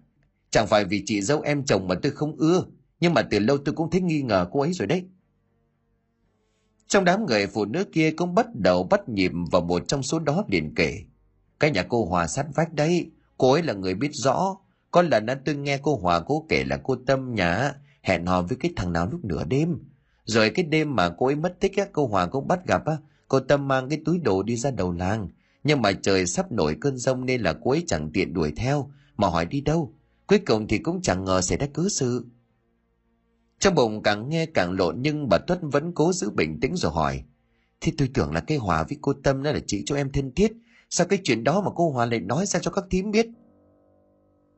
Chẳng 0.50 0.68
phải 0.68 0.86
vì 0.86 1.04
chị 1.06 1.22
dâu 1.22 1.42
em 1.42 1.66
chồng 1.66 1.88
mà 1.88 1.96
tôi 1.96 2.12
không 2.12 2.36
ưa, 2.38 2.64
nhưng 3.00 3.14
mà 3.14 3.22
từ 3.22 3.40
lâu 3.40 3.58
tôi 3.58 3.76
cũng 3.76 3.90
thấy 3.90 4.02
nghi 4.02 4.22
ngờ 4.22 4.48
cô 4.52 4.62
ấy 4.62 4.74
rồi 4.74 4.88
đấy. 4.88 5.04
Trong 6.88 7.06
đám 7.06 7.26
người 7.26 7.48
phụ 7.48 7.66
nữ 7.66 7.84
kia 7.84 8.12
cũng 8.12 8.36
bắt 8.36 8.48
đầu 8.56 8.84
bắt 8.84 9.10
nhịp 9.10 9.32
vào 9.52 9.62
một 9.62 9.88
trong 9.88 10.04
số 10.04 10.20
đó 10.20 10.44
liền 10.48 10.76
kể. 10.76 11.04
Cái 11.60 11.72
nhà 11.72 11.84
cô 11.84 12.06
Hòa 12.06 12.28
sát 12.28 12.46
vách 12.56 12.74
đấy, 12.74 13.12
cô 13.38 13.52
ấy 13.52 13.64
là 13.64 13.74
người 13.74 13.94
biết 13.94 14.10
rõ. 14.14 14.58
Có 14.92 15.02
lần 15.02 15.26
đã 15.26 15.40
tôi 15.46 15.56
nghe 15.56 15.78
cô 15.78 15.98
Hòa 15.98 16.20
cô 16.20 16.46
kể 16.50 16.64
là 16.64 16.78
cô 16.84 16.96
Tâm 17.06 17.36
nhà 17.36 17.74
hẹn 18.02 18.26
hò 18.26 18.42
với 18.42 18.58
cái 18.58 18.74
thằng 18.76 18.94
nào 18.94 19.08
lúc 19.12 19.26
nửa 19.26 19.44
đêm. 19.44 19.78
Rồi 20.26 20.50
cái 20.50 20.66
đêm 20.66 20.96
mà 20.96 21.10
cô 21.10 21.26
ấy 21.26 21.36
mất 21.36 21.60
tích 21.60 21.78
á, 21.78 21.86
cô 21.94 22.08
Hòa 22.08 22.28
cũng 22.28 22.48
bắt 22.48 22.68
gặp 22.68 22.86
á, 22.86 22.98
cô 23.28 23.40
Tâm 23.40 23.68
mang 23.68 23.90
cái 23.90 24.02
túi 24.06 24.20
đồ 24.20 24.44
đi 24.44 24.56
ra 24.56 24.72
đầu 24.72 24.92
làng. 24.92 25.28
Nhưng 25.64 25.82
mà 25.82 25.92
trời 25.92 26.26
sắp 26.26 26.52
nổi 26.52 26.78
cơn 26.82 26.98
rông 26.98 27.26
nên 27.26 27.42
là 27.42 27.54
cô 27.64 27.72
ấy 27.72 27.84
chẳng 27.88 28.12
tiện 28.14 28.34
đuổi 28.34 28.54
theo, 28.56 28.92
mà 29.18 29.28
hỏi 29.28 29.46
đi 29.46 29.62
đâu. 29.62 29.94
Cuối 30.28 30.40
cùng 30.40 30.68
thì 30.68 30.78
cũng 30.78 31.02
chẳng 31.02 31.26
ngờ 31.26 31.42
xảy 31.42 31.58
ra 31.58 31.68
cứ 31.74 31.90
sự. 31.90 32.26
Trong 33.60 33.76
bụng 33.76 34.04
càng 34.04 34.30
nghe 34.30 34.46
càng 34.46 34.72
lộn, 34.72 34.96
nhưng 35.02 35.30
bà 35.30 35.38
Tuất 35.38 35.60
vẫn 35.62 35.92
cố 35.96 36.14
giữ 36.14 36.30
bình 36.30 36.60
tĩnh 36.60 36.76
rồi 36.76 36.92
hỏi. 36.92 37.24
Thì 37.82 37.94
tôi 37.98 38.10
tưởng 38.14 38.34
là 38.34 38.40
cái 38.40 38.58
Hòa 38.58 38.84
với 38.84 38.98
cô 39.02 39.14
Tâm 39.24 39.44
đó 39.44 39.52
là 39.52 39.60
chị 39.68 39.84
cho 39.86 39.96
em 39.96 40.12
thân 40.12 40.32
thiết. 40.36 40.52
Sao 40.90 41.08
cái 41.08 41.20
chuyện 41.24 41.44
đó 41.44 41.62
mà 41.62 41.72
cô 41.76 41.92
Hòa 41.92 42.06
lại 42.06 42.20
nói 42.20 42.46
ra 42.46 42.60
cho 42.60 42.72
các 42.72 42.84
thím 42.92 43.12
biết? 43.12 43.28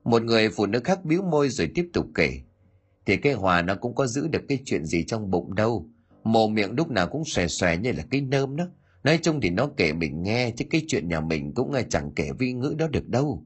Một 0.04 0.24
người 0.24 0.49
phụ 0.49 0.66
nữ 0.66 0.80
khác 0.84 1.06
biếu 1.06 1.22
môi 1.22 1.49
rồi 1.49 1.72
tiếp 1.76 1.89
tục 1.93 2.06
kể. 2.16 2.41
Thì 3.06 3.18
cái 3.18 3.34
Hòa 3.34 3.62
nó 3.62 3.76
cũng 3.76 3.95
có 3.95 4.08
giữ 4.08 4.28
được 4.28 4.41
cái 4.47 4.60
chuyện 4.66 4.86
gì 4.86 5.04
trong 5.04 5.32
bụng 5.32 5.56
đâu. 5.56 5.89
Mồm 6.24 6.54
miệng 6.54 6.72
lúc 6.72 6.91
nào 6.91 7.08
cũng 7.08 7.26
xòe 7.26 7.47
xòe 7.47 7.78
như 7.78 7.91
là 7.91 8.04
cái 8.12 8.22
nơm 8.22 8.56
đó. 8.56 8.68
Nói 9.04 9.20
chung 9.22 9.41
thì 9.41 9.49
nó 9.49 9.70
kể 9.78 9.93
mình 9.93 10.24
nghe, 10.24 10.52
chứ 10.58 10.66
cái 10.70 10.82
chuyện 10.88 11.08
nhà 11.08 11.20
mình 11.20 11.54
cũng 11.54 11.72
ờ, 11.72 11.82
chẳng 11.89 12.12
kể 12.16 12.30
vi 12.39 12.54
ngữ 12.54 12.76
đó 12.78 12.88
được 12.88 13.08
đâu. 13.08 13.45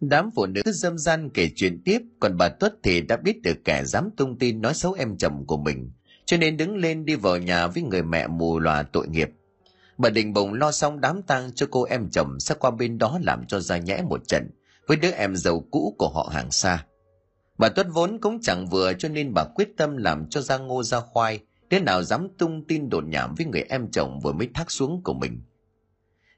Đám 0.00 0.30
phụ 0.34 0.46
nữ 0.46 0.62
dâm 0.66 0.98
gian 0.98 1.30
kể 1.34 1.50
chuyện 1.56 1.82
tiếp, 1.84 2.02
còn 2.20 2.36
bà 2.36 2.48
Tuất 2.48 2.74
thì 2.82 3.00
đã 3.00 3.16
biết 3.16 3.42
được 3.42 3.64
kẻ 3.64 3.84
dám 3.84 4.10
tung 4.16 4.38
tin 4.38 4.60
nói 4.60 4.74
xấu 4.74 4.92
em 4.92 5.16
chồng 5.16 5.46
của 5.46 5.56
mình, 5.56 5.90
cho 6.24 6.36
nên 6.36 6.56
đứng 6.56 6.76
lên 6.76 7.04
đi 7.04 7.14
vào 7.14 7.38
nhà 7.38 7.66
với 7.66 7.82
người 7.82 8.02
mẹ 8.02 8.26
mù 8.26 8.58
lòa 8.58 8.82
tội 8.82 9.08
nghiệp. 9.08 9.30
Bà 9.98 10.10
Đình 10.10 10.32
Bồng 10.32 10.54
lo 10.54 10.72
xong 10.72 11.00
đám 11.00 11.22
tang 11.22 11.52
cho 11.54 11.66
cô 11.70 11.84
em 11.84 12.10
chồng 12.10 12.40
sẽ 12.40 12.54
qua 12.58 12.70
bên 12.70 12.98
đó 12.98 13.18
làm 13.22 13.46
cho 13.46 13.60
ra 13.60 13.78
nhẽ 13.78 14.02
một 14.08 14.28
trận 14.28 14.50
với 14.86 14.96
đứa 14.96 15.10
em 15.10 15.36
giàu 15.36 15.64
cũ 15.70 15.94
của 15.98 16.08
họ 16.08 16.30
hàng 16.32 16.50
xa. 16.50 16.84
Bà 17.58 17.68
Tuất 17.68 17.86
vốn 17.92 18.18
cũng 18.20 18.40
chẳng 18.40 18.66
vừa 18.66 18.92
cho 18.92 19.08
nên 19.08 19.34
bà 19.34 19.44
quyết 19.54 19.68
tâm 19.76 19.96
làm 19.96 20.28
cho 20.30 20.40
ra 20.40 20.58
ngô 20.58 20.82
ra 20.82 21.00
khoai, 21.00 21.40
đứa 21.70 21.78
nào 21.78 22.02
dám 22.02 22.28
tung 22.38 22.64
tin 22.68 22.88
đồn 22.88 23.10
nhảm 23.10 23.34
với 23.34 23.46
người 23.46 23.64
em 23.68 23.90
chồng 23.90 24.20
vừa 24.20 24.32
mới 24.32 24.48
thác 24.54 24.70
xuống 24.70 25.02
của 25.02 25.14
mình. 25.14 25.40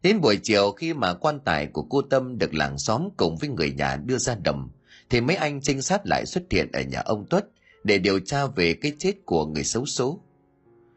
Đến 0.02 0.20
buổi 0.20 0.36
chiều 0.42 0.72
khi 0.72 0.94
mà 0.94 1.14
quan 1.14 1.40
tài 1.44 1.66
của 1.66 1.82
cô 1.82 2.02
Tâm 2.02 2.38
được 2.38 2.54
làng 2.54 2.78
xóm 2.78 3.08
cùng 3.16 3.36
với 3.36 3.48
người 3.48 3.72
nhà 3.72 3.96
đưa 3.96 4.18
ra 4.18 4.34
đầm, 4.42 4.70
thì 5.10 5.20
mấy 5.20 5.36
anh 5.36 5.60
trinh 5.60 5.82
sát 5.82 6.00
lại 6.04 6.26
xuất 6.26 6.42
hiện 6.50 6.72
ở 6.72 6.82
nhà 6.82 7.00
ông 7.00 7.26
Tuất 7.30 7.46
để 7.84 7.98
điều 7.98 8.20
tra 8.20 8.46
về 8.46 8.74
cái 8.74 8.92
chết 8.98 9.12
của 9.24 9.46
người 9.46 9.64
xấu 9.64 9.86
số. 9.86 10.20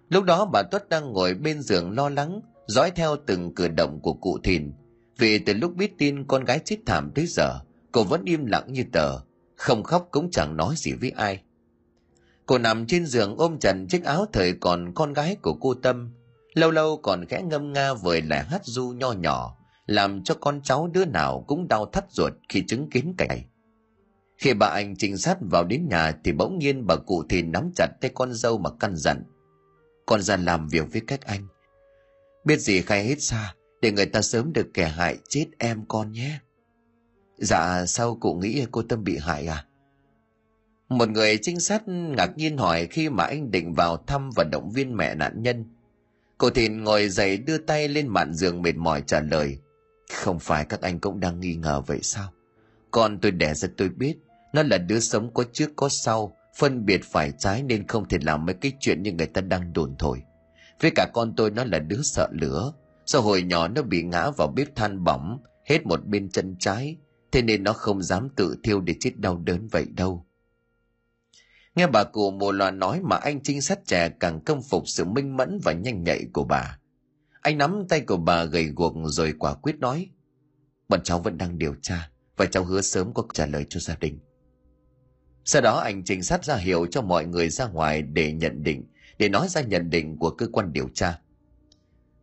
Lúc 0.10 0.24
đó 0.24 0.46
bà 0.54 0.64
Tuất 0.64 0.90
đang 0.90 1.14
ngồi 1.14 1.34
bên 1.34 1.62
giường 1.62 1.92
lo 1.92 2.10
lắng, 2.10 2.40
dõi 2.68 2.92
theo 2.92 3.16
từng 3.26 3.56
cử 3.56 3.68
động 3.68 4.00
của 4.02 4.14
cụ 4.14 4.40
Thìn. 4.44 4.72
Vì 5.18 5.40
từ 5.40 5.54
lúc 5.54 5.76
biết 5.76 5.98
tin 5.98 6.24
con 6.28 6.44
gái 6.44 6.60
chết 6.66 6.78
thảm 6.86 7.12
tới 7.16 7.26
giờ, 7.28 7.60
cô 7.92 8.04
vẫn 8.04 8.22
im 8.26 8.46
lặng 8.46 8.66
như 8.68 8.84
tờ. 8.92 9.20
không 9.56 9.84
khóc 9.84 10.08
cũng 10.12 10.32
chẳng 10.32 10.58
nói 10.58 10.76
gì 10.78 10.94
với 10.94 11.10
ai 11.10 11.42
cô 12.46 12.58
nằm 12.58 12.86
trên 12.86 13.06
giường 13.06 13.36
ôm 13.38 13.60
chặt 13.60 13.76
chiếc 13.90 14.04
áo 14.04 14.26
thời 14.34 14.54
còn 14.54 14.94
con 14.94 15.14
gái 15.14 15.36
của 15.42 15.54
cô 15.54 15.74
tâm 15.74 16.10
lâu 16.56 16.72
lâu 16.72 16.98
còn 16.98 17.26
khẽ 17.26 17.42
ngâm 17.42 17.74
nga 17.74 17.94
vời 17.94 18.22
lại 18.22 18.44
hát 18.44 18.62
du 18.64 18.88
nho 18.90 19.12
nhỏ, 19.12 19.58
làm 19.86 20.24
cho 20.24 20.36
con 20.42 20.62
cháu 20.64 20.88
đứa 20.88 21.06
nào 21.06 21.46
cũng 21.48 21.68
đau 21.68 21.86
thắt 21.86 22.06
ruột 22.12 22.34
khi 22.50 22.64
chứng 22.68 22.90
kiến 22.90 23.16
cảnh 23.18 23.28
này. 23.28 23.46
Khi 24.38 24.54
bà 24.54 24.68
anh 24.68 24.96
trinh 24.96 25.18
sát 25.18 25.38
vào 25.42 25.64
đến 25.64 25.88
nhà 25.90 26.14
thì 26.24 26.32
bỗng 26.32 26.60
nhiên 26.60 26.88
bà 26.88 26.96
cụ 26.96 27.24
thì 27.30 27.42
nắm 27.42 27.72
chặt 27.76 27.88
tay 28.02 28.12
con 28.14 28.34
dâu 28.34 28.58
mà 28.58 28.70
căn 28.80 28.96
dặn. 28.96 29.24
Con 30.06 30.22
ra 30.22 30.38
làm 30.38 30.68
việc 30.68 30.92
với 30.92 31.02
các 31.08 31.22
anh. 31.22 31.48
Biết 32.46 32.60
gì 32.60 32.82
khai 32.82 33.04
hết 33.04 33.22
xa, 33.22 33.54
để 33.82 33.92
người 33.92 34.06
ta 34.06 34.22
sớm 34.22 34.54
được 34.54 34.68
kẻ 34.74 34.88
hại 34.88 35.18
chết 35.30 35.46
em 35.58 35.86
con 35.88 36.12
nhé. 36.12 36.40
Dạ 37.38 37.86
sao 37.86 38.16
cụ 38.16 38.34
nghĩ 38.34 38.66
cô 38.72 38.82
tâm 38.82 39.04
bị 39.04 39.18
hại 39.18 39.48
à? 39.48 39.66
Một 40.90 41.10
người 41.10 41.40
trinh 41.42 41.60
sát 41.60 41.88
ngạc 41.88 42.38
nhiên 42.38 42.58
hỏi 42.58 42.88
khi 42.92 43.10
mà 43.10 43.24
anh 43.24 43.52
định 43.52 43.74
vào 43.74 43.98
thăm 43.98 44.30
và 44.36 44.44
động 44.52 44.72
viên 44.72 44.98
mẹ 44.98 45.16
nạn 45.16 45.44
nhân 45.44 45.75
cô 46.38 46.50
thìn 46.50 46.84
ngồi 46.84 47.10
dậy 47.10 47.38
đưa 47.38 47.58
tay 47.58 47.88
lên 47.88 48.08
mạn 48.08 48.34
giường 48.34 48.62
mệt 48.62 48.76
mỏi 48.76 49.04
trả 49.08 49.20
lời, 49.20 49.58
không 50.14 50.40
phải 50.40 50.66
các 50.66 50.82
anh 50.82 51.00
cũng 51.00 51.20
đang 51.20 51.40
nghi 51.40 51.56
ngờ 51.56 51.82
vậy 51.88 52.00
sao? 52.02 52.32
Con 52.92 53.20
tôi 53.20 53.32
đẻ 53.32 53.54
ra 53.54 53.68
tôi 53.78 53.90
biết, 53.90 54.18
nó 54.54 54.64
là 54.64 54.78
đứa 54.78 55.00
sống 55.00 55.34
có 55.34 55.44
trước 55.54 55.70
có 55.76 55.90
sau, 55.90 56.38
phân 56.58 56.86
biệt 56.86 57.02
phải 57.04 57.32
trái 57.38 57.64
nên 57.64 57.88
không 57.88 58.08
thể 58.08 58.18
làm 58.22 58.46
mấy 58.46 58.56
cái 58.56 58.72
chuyện 58.80 59.04
như 59.04 59.12
người 59.12 59.28
ta 59.28 59.42
đang 59.42 59.74
đồn 59.74 59.96
thổi. 60.00 60.22
Với 60.82 60.92
cả 60.96 61.08
con 61.14 61.34
tôi 61.38 61.52
nó 61.52 61.64
là 61.64 61.80
đứa 61.80 62.02
sợ 62.04 62.30
lửa, 62.32 62.74
sau 63.06 63.22
hồi 63.22 63.42
nhỏ 63.42 63.68
nó 63.68 63.82
bị 63.82 64.04
ngã 64.04 64.30
vào 64.32 64.54
bếp 64.56 64.76
than 64.76 65.04
bỏng, 65.04 65.40
hết 65.66 65.86
một 65.86 66.06
bên 66.06 66.30
chân 66.30 66.56
trái, 66.60 66.98
thế 67.32 67.42
nên 67.42 67.64
nó 67.64 67.74
không 67.74 68.04
dám 68.04 68.30
tự 68.36 68.56
thiêu 68.64 68.82
để 68.82 68.96
chết 69.00 69.12
đau 69.18 69.38
đớn 69.38 69.68
vậy 69.68 69.86
đâu 69.96 70.26
nghe 71.76 71.88
bà 71.88 72.04
cụ 72.04 72.32
mùa 72.32 72.52
loà 72.52 72.72
nói 72.72 73.02
mà 73.04 73.16
anh 73.16 73.44
trinh 73.44 73.62
sát 73.62 73.80
trẻ 73.86 74.10
càng 74.10 74.40
công 74.46 74.62
phục 74.62 74.84
sự 74.88 75.06
minh 75.06 75.38
mẫn 75.38 75.60
và 75.64 75.74
nhanh 75.74 76.04
nhạy 76.04 76.26
của 76.34 76.44
bà. 76.44 76.80
Anh 77.42 77.58
nắm 77.58 77.86
tay 77.90 78.02
của 78.02 78.18
bà 78.18 78.44
gầy 78.44 78.66
guộc 78.76 78.94
rồi 79.06 79.34
quả 79.40 79.54
quyết 79.54 79.80
nói, 79.80 80.10
bọn 80.90 81.04
cháu 81.04 81.20
vẫn 81.20 81.38
đang 81.38 81.58
điều 81.58 81.76
tra 81.82 82.10
và 82.38 82.46
cháu 82.46 82.64
hứa 82.64 82.82
sớm 82.82 83.14
có 83.14 83.24
trả 83.34 83.46
lời 83.46 83.66
cho 83.70 83.80
gia 83.80 83.96
đình. 83.96 84.20
Sau 85.46 85.62
đó 85.62 85.80
anh 85.80 86.04
trinh 86.04 86.24
sát 86.24 86.46
ra 86.46 86.56
hiệu 86.56 86.86
cho 86.92 87.02
mọi 87.02 87.26
người 87.26 87.50
ra 87.50 87.68
ngoài 87.68 88.02
để 88.02 88.34
nhận 88.34 88.64
định, 88.64 88.84
để 89.18 89.30
nói 89.30 89.48
ra 89.50 89.62
nhận 89.62 89.90
định 89.90 90.18
của 90.18 90.30
cơ 90.30 90.48
quan 90.52 90.74
điều 90.74 90.90
tra. 90.94 91.20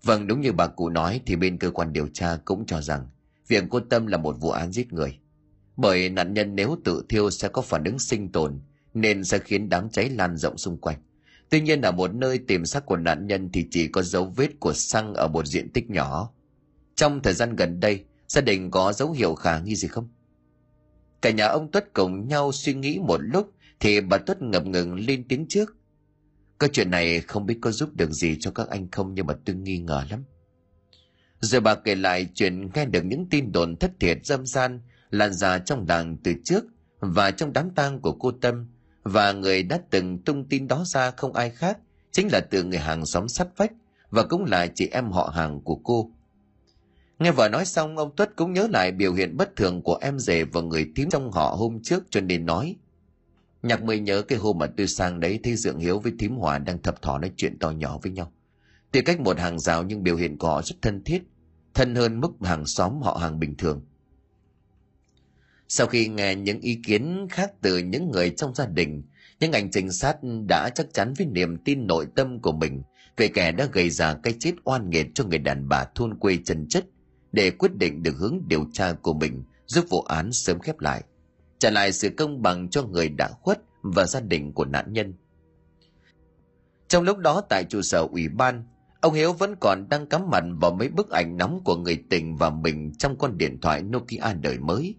Vâng 0.02 0.26
đúng 0.26 0.40
như 0.40 0.52
bà 0.52 0.66
cụ 0.66 0.88
nói 0.88 1.20
thì 1.26 1.36
bên 1.36 1.58
cơ 1.58 1.70
quan 1.70 1.92
điều 1.92 2.08
tra 2.08 2.38
cũng 2.44 2.66
cho 2.66 2.80
rằng 2.80 3.08
việc 3.48 3.64
cô 3.70 3.80
tâm 3.80 4.06
là 4.06 4.18
một 4.18 4.36
vụ 4.40 4.50
án 4.50 4.72
giết 4.72 4.92
người. 4.92 5.18
Bởi 5.76 6.08
nạn 6.08 6.34
nhân 6.34 6.54
nếu 6.54 6.76
tự 6.84 7.04
thiêu 7.08 7.30
sẽ 7.30 7.48
có 7.48 7.62
phản 7.62 7.84
ứng 7.84 7.98
sinh 7.98 8.32
tồn 8.32 8.60
nên 8.94 9.24
sẽ 9.24 9.38
khiến 9.38 9.68
đám 9.68 9.90
cháy 9.90 10.10
lan 10.10 10.36
rộng 10.36 10.58
xung 10.58 10.76
quanh. 10.76 10.96
Tuy 11.50 11.60
nhiên 11.60 11.80
ở 11.80 11.92
một 11.92 12.14
nơi 12.14 12.38
tìm 12.38 12.66
xác 12.66 12.86
của 12.86 12.96
nạn 12.96 13.26
nhân 13.26 13.50
thì 13.52 13.66
chỉ 13.70 13.88
có 13.88 14.02
dấu 14.02 14.32
vết 14.36 14.60
của 14.60 14.72
xăng 14.72 15.14
ở 15.14 15.28
một 15.28 15.46
diện 15.46 15.72
tích 15.72 15.90
nhỏ. 15.90 16.32
Trong 16.94 17.22
thời 17.22 17.34
gian 17.34 17.56
gần 17.56 17.80
đây, 17.80 18.04
gia 18.28 18.40
đình 18.40 18.70
có 18.70 18.92
dấu 18.92 19.12
hiệu 19.12 19.34
khả 19.34 19.58
nghi 19.58 19.76
gì 19.76 19.88
không? 19.88 20.08
Cả 21.22 21.30
nhà 21.30 21.46
ông 21.46 21.70
tuất 21.70 21.94
cùng 21.94 22.28
nhau 22.28 22.52
suy 22.52 22.74
nghĩ 22.74 22.98
một 22.98 23.20
lúc 23.20 23.52
thì 23.80 24.00
bà 24.00 24.18
tuất 24.18 24.42
ngập 24.42 24.66
ngừng 24.66 24.94
lên 24.94 25.28
tiếng 25.28 25.46
trước. 25.48 25.76
Cái 26.58 26.70
chuyện 26.72 26.90
này 26.90 27.20
không 27.20 27.46
biết 27.46 27.58
có 27.60 27.70
giúp 27.70 27.90
được 27.94 28.12
gì 28.12 28.36
cho 28.40 28.50
các 28.50 28.68
anh 28.68 28.90
không 28.90 29.14
nhưng 29.14 29.26
mà 29.26 29.34
tôi 29.44 29.56
nghi 29.56 29.78
ngờ 29.78 30.04
lắm. 30.10 30.24
Rồi 31.40 31.60
bà 31.60 31.74
kể 31.74 31.94
lại 31.94 32.28
chuyện 32.34 32.70
nghe 32.74 32.84
được 32.84 33.04
những 33.04 33.26
tin 33.30 33.52
đồn 33.52 33.76
thất 33.76 33.92
thiệt 34.00 34.18
dâm 34.26 34.46
gian 34.46 34.80
lan 35.10 35.32
ra 35.32 35.58
trong 35.58 35.86
làng 35.88 36.16
từ 36.24 36.34
trước 36.44 36.64
và 37.00 37.30
trong 37.30 37.52
đám 37.52 37.70
tang 37.70 38.00
của 38.00 38.12
cô 38.12 38.32
tâm 38.32 38.66
và 39.02 39.32
người 39.32 39.62
đã 39.62 39.80
từng 39.90 40.18
tung 40.18 40.44
tin 40.44 40.68
đó 40.68 40.84
ra 40.86 41.10
không 41.10 41.32
ai 41.32 41.50
khác, 41.50 41.78
chính 42.10 42.28
là 42.32 42.40
từ 42.40 42.64
người 42.64 42.78
hàng 42.78 43.06
xóm 43.06 43.28
sắt 43.28 43.48
vách, 43.56 43.72
và 44.10 44.22
cũng 44.22 44.44
là 44.44 44.66
chị 44.66 44.88
em 44.92 45.10
họ 45.10 45.32
hàng 45.34 45.60
của 45.60 45.76
cô. 45.84 46.10
Nghe 47.18 47.32
vợ 47.32 47.48
nói 47.48 47.64
xong, 47.64 47.98
ông 47.98 48.16
tuất 48.16 48.36
cũng 48.36 48.52
nhớ 48.52 48.68
lại 48.70 48.92
biểu 48.92 49.14
hiện 49.14 49.36
bất 49.36 49.56
thường 49.56 49.82
của 49.82 49.98
em 50.00 50.18
rể 50.18 50.44
và 50.44 50.60
người 50.60 50.90
thím 50.96 51.10
trong 51.10 51.32
họ 51.32 51.54
hôm 51.58 51.82
trước, 51.82 52.04
cho 52.10 52.20
nên 52.20 52.46
nói, 52.46 52.76
nhạc 53.62 53.82
mới 53.82 54.00
nhớ 54.00 54.22
cái 54.22 54.38
hôm 54.38 54.58
mà 54.58 54.66
tôi 54.76 54.86
sang 54.86 55.20
đấy 55.20 55.40
thấy 55.42 55.56
dượng 55.56 55.78
hiếu 55.78 55.98
với 55.98 56.12
thím 56.18 56.36
hòa 56.36 56.58
đang 56.58 56.82
thập 56.82 57.02
thỏ 57.02 57.18
nói 57.18 57.32
chuyện 57.36 57.58
to 57.58 57.70
nhỏ 57.70 57.98
với 58.02 58.12
nhau. 58.12 58.32
Tuy 58.92 59.02
cách 59.02 59.20
một 59.20 59.38
hàng 59.38 59.58
rào 59.58 59.82
nhưng 59.82 60.02
biểu 60.02 60.16
hiện 60.16 60.38
của 60.38 60.48
họ 60.48 60.62
rất 60.62 60.76
thân 60.82 61.04
thiết, 61.04 61.22
thân 61.74 61.94
hơn 61.94 62.20
mức 62.20 62.32
hàng 62.42 62.66
xóm 62.66 63.02
họ 63.02 63.18
hàng 63.20 63.40
bình 63.40 63.56
thường 63.56 63.80
sau 65.74 65.86
khi 65.86 66.08
nghe 66.08 66.34
những 66.34 66.60
ý 66.60 66.80
kiến 66.86 67.26
khác 67.30 67.52
từ 67.60 67.78
những 67.78 68.10
người 68.10 68.30
trong 68.30 68.54
gia 68.54 68.66
đình, 68.66 69.02
những 69.40 69.52
anh 69.52 69.70
trinh 69.70 69.92
sát 69.92 70.16
đã 70.48 70.70
chắc 70.74 70.86
chắn 70.92 71.14
với 71.18 71.26
niềm 71.26 71.56
tin 71.64 71.86
nội 71.86 72.06
tâm 72.16 72.40
của 72.40 72.52
mình 72.52 72.82
về 73.16 73.28
kẻ 73.28 73.52
đã 73.52 73.68
gây 73.72 73.90
ra 73.90 74.14
cái 74.22 74.34
chết 74.40 74.52
oan 74.64 74.90
nghiệt 74.90 75.06
cho 75.14 75.24
người 75.24 75.38
đàn 75.38 75.68
bà 75.68 75.84
thôn 75.94 76.18
quê 76.18 76.38
chân 76.44 76.68
chất 76.68 76.84
để 77.32 77.50
quyết 77.50 77.74
định 77.74 78.02
được 78.02 78.16
hướng 78.16 78.40
điều 78.46 78.66
tra 78.72 78.92
của 78.92 79.14
mình 79.14 79.44
giúp 79.66 79.84
vụ 79.88 80.00
án 80.00 80.32
sớm 80.32 80.58
khép 80.58 80.80
lại, 80.80 81.02
trả 81.58 81.70
lại 81.70 81.92
sự 81.92 82.10
công 82.16 82.42
bằng 82.42 82.68
cho 82.70 82.82
người 82.82 83.08
đã 83.08 83.28
khuất 83.28 83.62
và 83.82 84.06
gia 84.06 84.20
đình 84.20 84.52
của 84.52 84.64
nạn 84.64 84.92
nhân. 84.92 85.14
Trong 86.88 87.04
lúc 87.04 87.18
đó 87.18 87.42
tại 87.48 87.64
trụ 87.64 87.82
sở 87.82 87.98
ủy 87.98 88.28
ban, 88.28 88.64
ông 89.00 89.14
Hiếu 89.14 89.32
vẫn 89.32 89.54
còn 89.60 89.88
đang 89.88 90.06
cắm 90.06 90.30
mặt 90.30 90.44
vào 90.60 90.70
mấy 90.70 90.88
bức 90.88 91.10
ảnh 91.10 91.36
nóng 91.36 91.60
của 91.64 91.76
người 91.76 92.04
tình 92.10 92.36
và 92.36 92.50
mình 92.50 92.92
trong 92.98 93.18
con 93.18 93.38
điện 93.38 93.60
thoại 93.60 93.82
Nokia 93.82 94.34
đời 94.42 94.58
mới. 94.58 94.94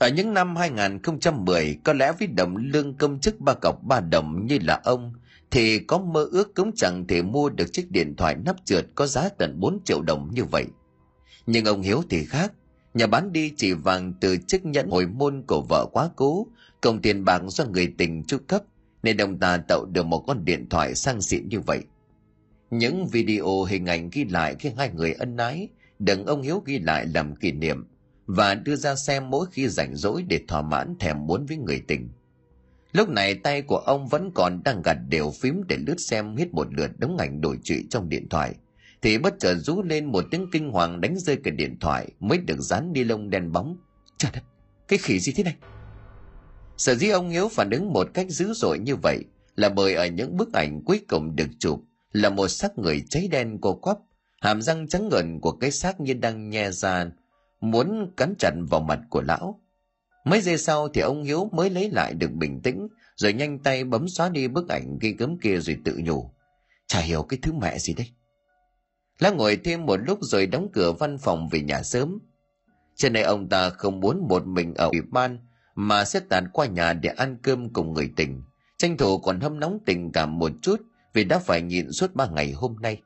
Ở 0.00 0.08
những 0.08 0.34
năm 0.34 0.56
2010, 0.56 1.78
có 1.84 1.92
lẽ 1.92 2.12
với 2.18 2.28
đồng 2.28 2.56
lương 2.56 2.94
công 2.94 3.20
chức 3.20 3.40
ba 3.40 3.54
cọc 3.62 3.84
ba 3.84 4.00
đồng 4.00 4.46
như 4.46 4.58
là 4.62 4.80
ông, 4.84 5.12
thì 5.50 5.78
có 5.78 5.98
mơ 5.98 6.28
ước 6.32 6.54
cũng 6.54 6.70
chẳng 6.76 7.06
thể 7.08 7.22
mua 7.22 7.48
được 7.48 7.72
chiếc 7.72 7.90
điện 7.90 8.14
thoại 8.16 8.36
nắp 8.44 8.56
trượt 8.64 8.86
có 8.94 9.06
giá 9.06 9.28
tận 9.28 9.60
4 9.60 9.78
triệu 9.84 10.02
đồng 10.02 10.30
như 10.34 10.44
vậy. 10.44 10.64
Nhưng 11.46 11.64
ông 11.64 11.82
Hiếu 11.82 12.02
thì 12.10 12.24
khác, 12.24 12.52
nhà 12.94 13.06
bán 13.06 13.32
đi 13.32 13.52
chỉ 13.56 13.72
vàng 13.72 14.12
từ 14.20 14.36
chiếc 14.36 14.66
nhẫn 14.66 14.90
hồi 14.90 15.06
môn 15.06 15.42
của 15.46 15.64
vợ 15.68 15.86
quá 15.92 16.10
cố, 16.16 16.46
cộng 16.80 17.02
tiền 17.02 17.24
bạc 17.24 17.42
do 17.48 17.64
người 17.64 17.94
tình 17.98 18.24
chu 18.24 18.38
cấp, 18.46 18.62
nên 19.02 19.16
ông 19.16 19.38
ta 19.38 19.56
tạo 19.56 19.84
được 19.84 20.06
một 20.06 20.24
con 20.26 20.44
điện 20.44 20.68
thoại 20.68 20.94
sang 20.94 21.22
xịn 21.22 21.48
như 21.48 21.60
vậy. 21.60 21.80
Những 22.70 23.06
video 23.06 23.62
hình 23.68 23.86
ảnh 23.86 24.10
ghi 24.12 24.24
lại 24.24 24.56
khi 24.58 24.70
hai 24.76 24.90
người 24.94 25.12
ân 25.12 25.36
ái, 25.36 25.68
đừng 25.98 26.26
ông 26.26 26.42
Hiếu 26.42 26.62
ghi 26.66 26.78
lại 26.78 27.06
làm 27.06 27.36
kỷ 27.36 27.52
niệm, 27.52 27.84
và 28.34 28.54
đưa 28.54 28.76
ra 28.76 28.94
xem 28.94 29.30
mỗi 29.30 29.46
khi 29.52 29.68
rảnh 29.68 29.96
rỗi 29.96 30.24
để 30.28 30.40
thỏa 30.48 30.62
mãn 30.62 30.94
thèm 30.98 31.26
muốn 31.26 31.46
với 31.46 31.56
người 31.56 31.82
tình. 31.88 32.08
Lúc 32.92 33.08
này 33.08 33.34
tay 33.34 33.62
của 33.62 33.76
ông 33.76 34.08
vẫn 34.08 34.30
còn 34.34 34.62
đang 34.64 34.82
gặt 34.82 34.96
đều 35.08 35.30
phím 35.30 35.62
để 35.68 35.76
lướt 35.86 36.00
xem 36.00 36.36
hết 36.36 36.54
một 36.54 36.66
lượt 36.74 36.90
đống 36.98 37.16
ảnh 37.16 37.40
đổi 37.40 37.58
trụy 37.62 37.84
trong 37.90 38.08
điện 38.08 38.28
thoại. 38.28 38.54
Thì 39.02 39.18
bất 39.18 39.34
chợt 39.38 39.54
rú 39.54 39.82
lên 39.82 40.04
một 40.04 40.24
tiếng 40.30 40.46
kinh 40.52 40.70
hoàng 40.70 41.00
đánh 41.00 41.18
rơi 41.18 41.36
cái 41.44 41.54
điện 41.54 41.78
thoại 41.80 42.08
mới 42.20 42.38
được 42.38 42.60
dán 42.60 42.92
ni 42.92 43.04
lông 43.04 43.30
đen 43.30 43.52
bóng. 43.52 43.76
Trời 44.18 44.30
đất, 44.34 44.42
cái 44.88 44.98
khỉ 44.98 45.20
gì 45.20 45.32
thế 45.32 45.44
này? 45.44 45.56
Sở 46.76 46.94
dĩ 46.94 47.08
ông 47.08 47.30
Hiếu 47.30 47.48
phản 47.48 47.70
ứng 47.70 47.92
một 47.92 48.08
cách 48.14 48.30
dữ 48.30 48.52
dội 48.52 48.78
như 48.78 48.96
vậy 48.96 49.24
là 49.56 49.68
bởi 49.68 49.94
ở 49.94 50.06
những 50.06 50.36
bức 50.36 50.52
ảnh 50.52 50.82
cuối 50.84 51.00
cùng 51.08 51.36
được 51.36 51.48
chụp 51.58 51.80
là 52.12 52.30
một 52.30 52.48
xác 52.48 52.78
người 52.78 53.04
cháy 53.08 53.28
đen 53.30 53.58
cô 53.60 53.74
quắp, 53.74 53.96
hàm 54.40 54.62
răng 54.62 54.88
trắng 54.88 55.08
ngần 55.08 55.40
của 55.40 55.52
cái 55.52 55.70
xác 55.70 56.00
như 56.00 56.14
đang 56.14 56.50
nhe 56.50 56.70
ra 56.70 57.10
muốn 57.60 58.12
cắn 58.16 58.34
chặt 58.38 58.52
vào 58.70 58.80
mặt 58.80 59.00
của 59.10 59.22
lão. 59.22 59.60
Mấy 60.24 60.40
giây 60.40 60.58
sau 60.58 60.88
thì 60.88 61.00
ông 61.00 61.22
Hiếu 61.22 61.50
mới 61.52 61.70
lấy 61.70 61.90
lại 61.90 62.14
được 62.14 62.30
bình 62.32 62.60
tĩnh, 62.62 62.88
rồi 63.16 63.32
nhanh 63.32 63.58
tay 63.58 63.84
bấm 63.84 64.08
xóa 64.08 64.28
đi 64.28 64.48
bức 64.48 64.68
ảnh 64.68 64.98
ghi 65.00 65.12
gớm 65.12 65.38
kia 65.38 65.58
rồi 65.58 65.76
tự 65.84 66.00
nhủ. 66.04 66.30
Chả 66.86 67.00
hiểu 67.00 67.22
cái 67.22 67.38
thứ 67.42 67.52
mẹ 67.52 67.78
gì 67.78 67.94
đấy. 67.94 68.10
Lão 69.18 69.34
ngồi 69.34 69.56
thêm 69.64 69.86
một 69.86 69.96
lúc 69.96 70.18
rồi 70.22 70.46
đóng 70.46 70.68
cửa 70.72 70.92
văn 70.92 71.18
phòng 71.18 71.48
về 71.48 71.60
nhà 71.60 71.82
sớm. 71.82 72.18
Trên 72.96 73.12
này 73.12 73.22
ông 73.22 73.48
ta 73.48 73.70
không 73.70 74.00
muốn 74.00 74.28
một 74.28 74.46
mình 74.46 74.74
ở 74.74 74.88
ủy 74.92 75.00
ban, 75.10 75.38
mà 75.74 76.04
sẽ 76.04 76.20
tàn 76.20 76.48
qua 76.52 76.66
nhà 76.66 76.92
để 76.92 77.10
ăn 77.10 77.36
cơm 77.42 77.72
cùng 77.72 77.92
người 77.92 78.10
tình. 78.16 78.42
Tranh 78.78 78.96
thủ 78.96 79.18
còn 79.18 79.40
hâm 79.40 79.60
nóng 79.60 79.78
tình 79.86 80.12
cảm 80.12 80.38
một 80.38 80.52
chút 80.62 80.80
vì 81.12 81.24
đã 81.24 81.38
phải 81.38 81.62
nhịn 81.62 81.92
suốt 81.92 82.14
ba 82.14 82.26
ngày 82.26 82.52
hôm 82.52 82.76
nay. 82.80 83.02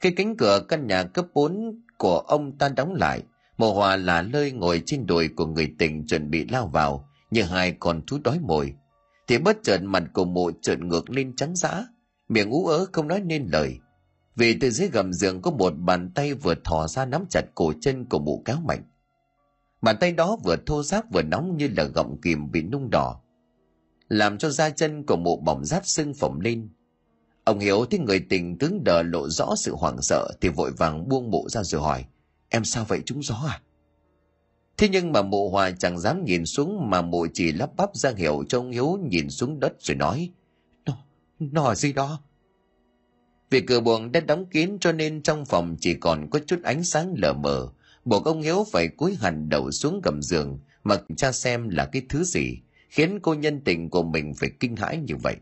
Khi 0.00 0.10
cánh 0.10 0.36
cửa 0.36 0.60
căn 0.68 0.86
nhà 0.86 1.04
cấp 1.04 1.26
4 1.34 1.82
của 1.98 2.18
ông 2.18 2.58
ta 2.58 2.68
đóng 2.68 2.94
lại, 2.94 3.22
Mộ 3.62 3.72
Hòa 3.72 3.96
là 3.96 4.22
lơi 4.22 4.52
ngồi 4.52 4.82
trên 4.86 5.06
đùi 5.06 5.28
của 5.28 5.46
người 5.46 5.74
tình 5.78 6.06
chuẩn 6.06 6.30
bị 6.30 6.46
lao 6.46 6.66
vào, 6.66 7.08
như 7.30 7.42
hai 7.42 7.72
con 7.72 8.00
thú 8.06 8.18
đói 8.24 8.38
mồi. 8.38 8.74
Thì 9.28 9.38
bất 9.38 9.58
chợt 9.62 9.82
mặt 9.82 10.02
của 10.12 10.24
mộ 10.24 10.50
trợn 10.62 10.88
ngược 10.88 11.10
lên 11.10 11.36
trắng 11.36 11.56
dã, 11.56 11.84
miệng 12.28 12.50
ú 12.50 12.66
ớ 12.66 12.86
không 12.92 13.08
nói 13.08 13.20
nên 13.20 13.48
lời. 13.52 13.78
Vì 14.36 14.58
từ 14.60 14.70
dưới 14.70 14.88
gầm 14.88 15.12
giường 15.12 15.42
có 15.42 15.50
một 15.50 15.70
bàn 15.70 16.10
tay 16.14 16.34
vừa 16.34 16.54
thò 16.64 16.88
ra 16.88 17.04
nắm 17.04 17.24
chặt 17.30 17.42
cổ 17.54 17.72
chân 17.80 18.04
của 18.04 18.18
mụ 18.18 18.42
kéo 18.44 18.56
mạnh. 18.64 18.82
Bàn 19.82 19.96
tay 20.00 20.12
đó 20.12 20.36
vừa 20.44 20.56
thô 20.66 20.82
ráp 20.82 21.12
vừa 21.12 21.22
nóng 21.22 21.56
như 21.56 21.68
là 21.76 21.84
gọng 21.84 22.20
kìm 22.22 22.50
bị 22.50 22.62
nung 22.62 22.90
đỏ. 22.90 23.20
Làm 24.08 24.38
cho 24.38 24.50
da 24.50 24.70
chân 24.70 25.06
của 25.06 25.16
mụ 25.16 25.36
bỏng 25.36 25.64
rát 25.64 25.86
sưng 25.86 26.14
phồng 26.14 26.40
lên. 26.40 26.68
Ông 27.44 27.58
hiểu 27.58 27.84
thấy 27.90 28.00
người 28.00 28.20
tình 28.28 28.58
tướng 28.58 28.84
đờ 28.84 29.02
lộ 29.02 29.28
rõ 29.28 29.54
sự 29.56 29.74
hoảng 29.74 30.02
sợ 30.02 30.28
thì 30.40 30.48
vội 30.48 30.70
vàng 30.72 31.08
buông 31.08 31.30
mụ 31.30 31.48
ra 31.48 31.62
rồi 31.62 31.82
hỏi. 31.82 32.04
Em 32.54 32.64
sao 32.64 32.84
vậy 32.84 33.02
trúng 33.06 33.22
gió 33.22 33.34
à? 33.34 33.60
Thế 34.76 34.88
nhưng 34.88 35.12
mà 35.12 35.22
mụ 35.22 35.50
hòa 35.50 35.70
chẳng 35.70 35.98
dám 35.98 36.24
nhìn 36.24 36.46
xuống 36.46 36.90
mà 36.90 37.02
mụ 37.02 37.26
chỉ 37.34 37.52
lắp 37.52 37.70
bắp 37.76 37.96
ra 37.96 38.12
hiệu 38.16 38.44
cho 38.48 38.58
ông 38.58 38.70
Hiếu 38.70 38.98
nhìn 39.10 39.30
xuống 39.30 39.60
đất 39.60 39.72
rồi 39.78 39.94
nói. 39.94 40.30
Nó, 40.84 40.96
nó 41.38 41.74
gì 41.74 41.92
đó? 41.92 42.20
Vì 43.50 43.60
cửa 43.60 43.80
buồng 43.80 44.12
đã 44.12 44.20
đóng 44.20 44.46
kín 44.46 44.78
cho 44.80 44.92
nên 44.92 45.22
trong 45.22 45.44
phòng 45.44 45.76
chỉ 45.80 45.94
còn 45.94 46.30
có 46.30 46.38
chút 46.46 46.62
ánh 46.62 46.84
sáng 46.84 47.14
lờ 47.16 47.32
mờ, 47.32 47.68
buộc 48.04 48.24
ông 48.24 48.42
Hiếu 48.42 48.66
phải 48.72 48.88
cúi 48.88 49.14
hẳn 49.20 49.48
đầu 49.48 49.70
xuống 49.70 50.00
gầm 50.04 50.22
giường 50.22 50.58
mà 50.84 50.96
cha 51.16 51.32
xem 51.32 51.68
là 51.68 51.86
cái 51.86 52.02
thứ 52.08 52.24
gì, 52.24 52.58
khiến 52.88 53.18
cô 53.22 53.34
nhân 53.34 53.60
tình 53.60 53.90
của 53.90 54.02
mình 54.02 54.34
phải 54.34 54.50
kinh 54.60 54.76
hãi 54.76 54.96
như 54.96 55.16
vậy. 55.16 55.36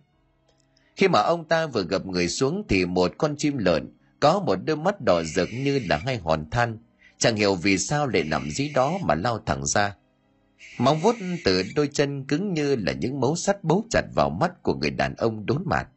Khi 0.96 1.08
mà 1.08 1.20
ông 1.20 1.44
ta 1.44 1.66
vừa 1.66 1.84
gặp 1.84 2.06
người 2.06 2.28
xuống 2.28 2.62
thì 2.68 2.86
một 2.86 3.12
con 3.18 3.36
chim 3.36 3.58
lợn 3.58 3.96
có 4.20 4.40
một 4.40 4.56
đôi 4.64 4.76
mắt 4.76 5.00
đỏ 5.06 5.22
rực 5.22 5.48
như 5.52 5.80
là 5.88 5.96
hai 5.96 6.16
hòn 6.16 6.50
than, 6.50 6.78
chẳng 7.20 7.36
hiểu 7.36 7.54
vì 7.54 7.78
sao 7.78 8.06
lại 8.06 8.24
nằm 8.24 8.50
dưới 8.50 8.68
đó 8.74 8.98
mà 9.02 9.14
lao 9.14 9.38
thẳng 9.38 9.66
ra. 9.66 9.96
Móng 10.78 11.00
vuốt 11.00 11.14
từ 11.44 11.62
đôi 11.76 11.88
chân 11.92 12.24
cứng 12.24 12.54
như 12.54 12.76
là 12.76 12.92
những 12.92 13.20
mấu 13.20 13.36
sắt 13.36 13.64
bấu 13.64 13.84
chặt 13.90 14.02
vào 14.14 14.30
mắt 14.30 14.62
của 14.62 14.74
người 14.74 14.90
đàn 14.90 15.14
ông 15.14 15.46
đốn 15.46 15.62
mạt. 15.66 15.88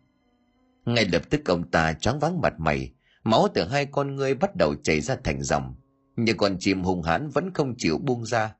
Ngay 0.86 1.05
lập 1.05 1.21
tức 1.30 1.45
ông 1.45 1.71
ta 1.71 1.93
choáng 1.93 2.19
váng 2.19 2.41
mặt 2.41 2.53
mày, 2.57 2.91
máu 3.24 3.47
từ 3.53 3.67
hai 3.67 3.86
con 3.86 4.15
ngươi 4.15 4.34
bắt 4.36 4.55
đầu 4.55 4.76
chảy 4.84 5.01
ra 5.01 5.17
thành 5.24 5.43
dòng, 5.43 5.76
nhưng 6.15 6.38
con 6.38 6.57
chim 6.59 6.84
hung 6.84 7.01
hãn 7.01 7.30
vẫn 7.30 7.53
không 7.53 7.76
chịu 7.78 7.97
buông 7.97 8.26
ra. 8.26 8.55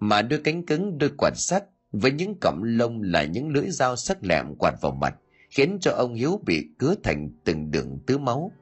Mà 0.00 0.22
đôi 0.22 0.40
cánh 0.44 0.66
cứng 0.66 0.98
đôi 0.98 1.10
quạt 1.18 1.32
sắt 1.36 1.64
với 1.92 2.12
những 2.12 2.34
cọng 2.40 2.62
lông 2.62 3.02
là 3.02 3.24
những 3.24 3.48
lưỡi 3.48 3.70
dao 3.70 3.96
sắc 3.96 4.18
lẹm 4.24 4.54
quạt 4.58 4.74
vào 4.80 4.92
mặt, 4.92 5.14
khiến 5.50 5.78
cho 5.80 5.92
ông 5.92 6.14
Hiếu 6.14 6.40
bị 6.46 6.68
cứa 6.78 6.94
thành 7.02 7.30
từng 7.44 7.70
đường 7.70 7.98
tứ 8.06 8.18
máu. 8.18 8.52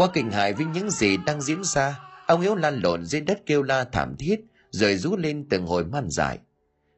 Qua 0.00 0.08
kinh 0.12 0.30
hại 0.30 0.52
với 0.52 0.66
những 0.74 0.90
gì 0.90 1.16
đang 1.26 1.42
diễn 1.42 1.64
ra, 1.64 2.00
ông 2.26 2.40
Hiếu 2.40 2.54
lan 2.54 2.80
lộn 2.82 3.04
dưới 3.04 3.20
đất 3.20 3.46
kêu 3.46 3.62
la 3.62 3.84
thảm 3.84 4.16
thiết, 4.18 4.40
rồi 4.70 4.96
rú 4.96 5.16
lên 5.16 5.46
từng 5.50 5.66
hồi 5.66 5.84
man 5.84 6.06
dại. 6.08 6.38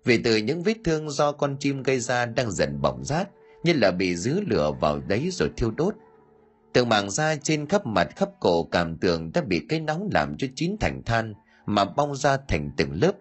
Vì 0.05 0.23
từ 0.23 0.37
những 0.37 0.63
vết 0.63 0.77
thương 0.85 1.11
do 1.11 1.33
con 1.33 1.57
chim 1.61 1.83
gây 1.83 2.01
ra 2.01 2.27
đang 2.27 2.51
dần 2.51 2.81
bỏng 2.81 3.05
rát, 3.05 3.29
như 3.65 3.73
là 3.73 3.91
bị 3.91 4.17
dứa 4.17 4.41
lửa 4.47 4.73
vào 4.81 5.01
đấy 5.09 5.29
rồi 5.33 5.51
thiêu 5.57 5.71
đốt. 5.71 5.95
Từng 6.73 6.89
mảng 6.89 7.11
da 7.11 7.37
trên 7.37 7.67
khắp 7.67 7.87
mặt 7.87 8.09
khắp 8.17 8.29
cổ 8.41 8.65
cảm 8.65 8.97
tưởng 8.97 9.31
đã 9.35 9.41
bị 9.41 9.61
cái 9.69 9.81
nóng 9.81 10.09
làm 10.13 10.37
cho 10.37 10.47
chín 10.55 10.77
thành 10.81 11.03
than 11.03 11.35
mà 11.67 11.85
bong 11.85 12.17
ra 12.17 12.37
thành 12.49 12.71
từng 12.77 13.03
lớp. 13.03 13.13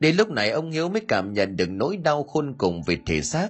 Đến 0.00 0.16
lúc 0.16 0.30
này 0.30 0.50
ông 0.50 0.70
Hiếu 0.70 0.88
mới 0.88 1.02
cảm 1.08 1.32
nhận 1.32 1.56
được 1.56 1.70
nỗi 1.70 1.96
đau 1.96 2.22
khôn 2.24 2.54
cùng 2.58 2.82
về 2.82 2.98
thể 3.06 3.22
xác 3.22 3.48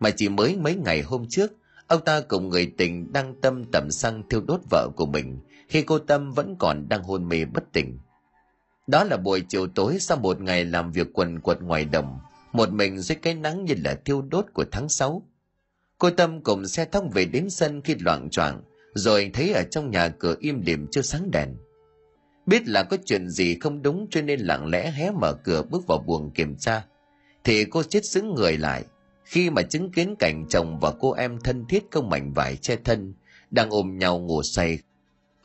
mà 0.00 0.10
chỉ 0.10 0.28
mới 0.28 0.56
mấy 0.56 0.74
ngày 0.74 1.02
hôm 1.02 1.26
trước 1.28 1.52
ông 1.92 2.04
ta 2.04 2.20
cùng 2.20 2.48
người 2.48 2.72
tình 2.76 3.12
đang 3.12 3.34
tâm 3.40 3.64
tẩm 3.72 3.90
xăng 3.90 4.22
thiêu 4.28 4.40
đốt 4.40 4.60
vợ 4.70 4.88
của 4.96 5.06
mình 5.06 5.38
khi 5.68 5.82
cô 5.82 5.98
Tâm 5.98 6.32
vẫn 6.32 6.56
còn 6.58 6.88
đang 6.88 7.02
hôn 7.02 7.28
mê 7.28 7.44
bất 7.44 7.72
tỉnh. 7.72 7.98
Đó 8.86 9.04
là 9.04 9.16
buổi 9.16 9.42
chiều 9.48 9.66
tối 9.66 9.96
sau 10.00 10.16
một 10.16 10.40
ngày 10.40 10.64
làm 10.64 10.92
việc 10.92 11.06
quần 11.12 11.40
quật 11.40 11.62
ngoài 11.62 11.84
đồng, 11.84 12.18
một 12.52 12.72
mình 12.72 12.98
dưới 12.98 13.16
cái 13.16 13.34
nắng 13.34 13.64
như 13.64 13.74
là 13.84 13.94
thiêu 14.04 14.22
đốt 14.22 14.46
của 14.54 14.64
tháng 14.72 14.88
6. 14.88 15.22
Cô 15.98 16.10
Tâm 16.10 16.42
cùng 16.42 16.66
xe 16.66 16.84
thóc 16.84 17.04
về 17.12 17.24
đến 17.24 17.50
sân 17.50 17.82
khi 17.82 17.94
loạn 18.00 18.30
choạng 18.30 18.62
rồi 18.94 19.30
thấy 19.34 19.52
ở 19.52 19.62
trong 19.70 19.90
nhà 19.90 20.08
cửa 20.08 20.34
im 20.40 20.62
lìm 20.66 20.86
chưa 20.90 21.02
sáng 21.02 21.30
đèn. 21.30 21.48
Biết 22.46 22.68
là 22.68 22.82
có 22.82 22.96
chuyện 23.04 23.28
gì 23.28 23.58
không 23.60 23.82
đúng 23.82 24.06
cho 24.10 24.22
nên 24.22 24.40
lặng 24.40 24.66
lẽ 24.66 24.90
hé 24.90 25.10
mở 25.10 25.32
cửa 25.32 25.62
bước 25.62 25.86
vào 25.86 25.98
buồng 26.06 26.30
kiểm 26.30 26.56
tra. 26.56 26.84
Thì 27.44 27.64
cô 27.64 27.82
chết 27.82 28.04
xứng 28.04 28.34
người 28.34 28.56
lại 28.56 28.84
khi 29.32 29.50
mà 29.50 29.62
chứng 29.62 29.90
kiến 29.90 30.14
cảnh 30.18 30.46
chồng 30.48 30.78
và 30.80 30.92
cô 31.00 31.12
em 31.12 31.38
thân 31.44 31.64
thiết 31.68 31.90
công 31.90 32.10
mảnh 32.10 32.32
vải 32.32 32.56
che 32.56 32.76
thân 32.84 33.14
đang 33.50 33.70
ôm 33.70 33.98
nhau 33.98 34.18
ngủ 34.18 34.42
say. 34.42 34.78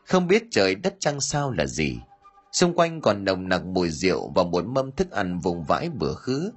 Không 0.05 0.27
biết 0.27 0.43
trời 0.51 0.75
đất 0.75 0.95
trăng 0.99 1.19
sao 1.19 1.51
là 1.51 1.65
gì. 1.65 1.97
Xung 2.51 2.75
quanh 2.75 3.01
còn 3.01 3.25
nồng 3.25 3.49
nặc 3.49 3.65
mùi 3.65 3.89
rượu 3.89 4.31
và 4.35 4.43
một 4.43 4.65
mâm 4.65 4.91
thức 4.91 5.11
ăn 5.11 5.39
vùng 5.39 5.63
vãi 5.63 5.89
bữa 5.89 6.13
khứ. 6.13 6.51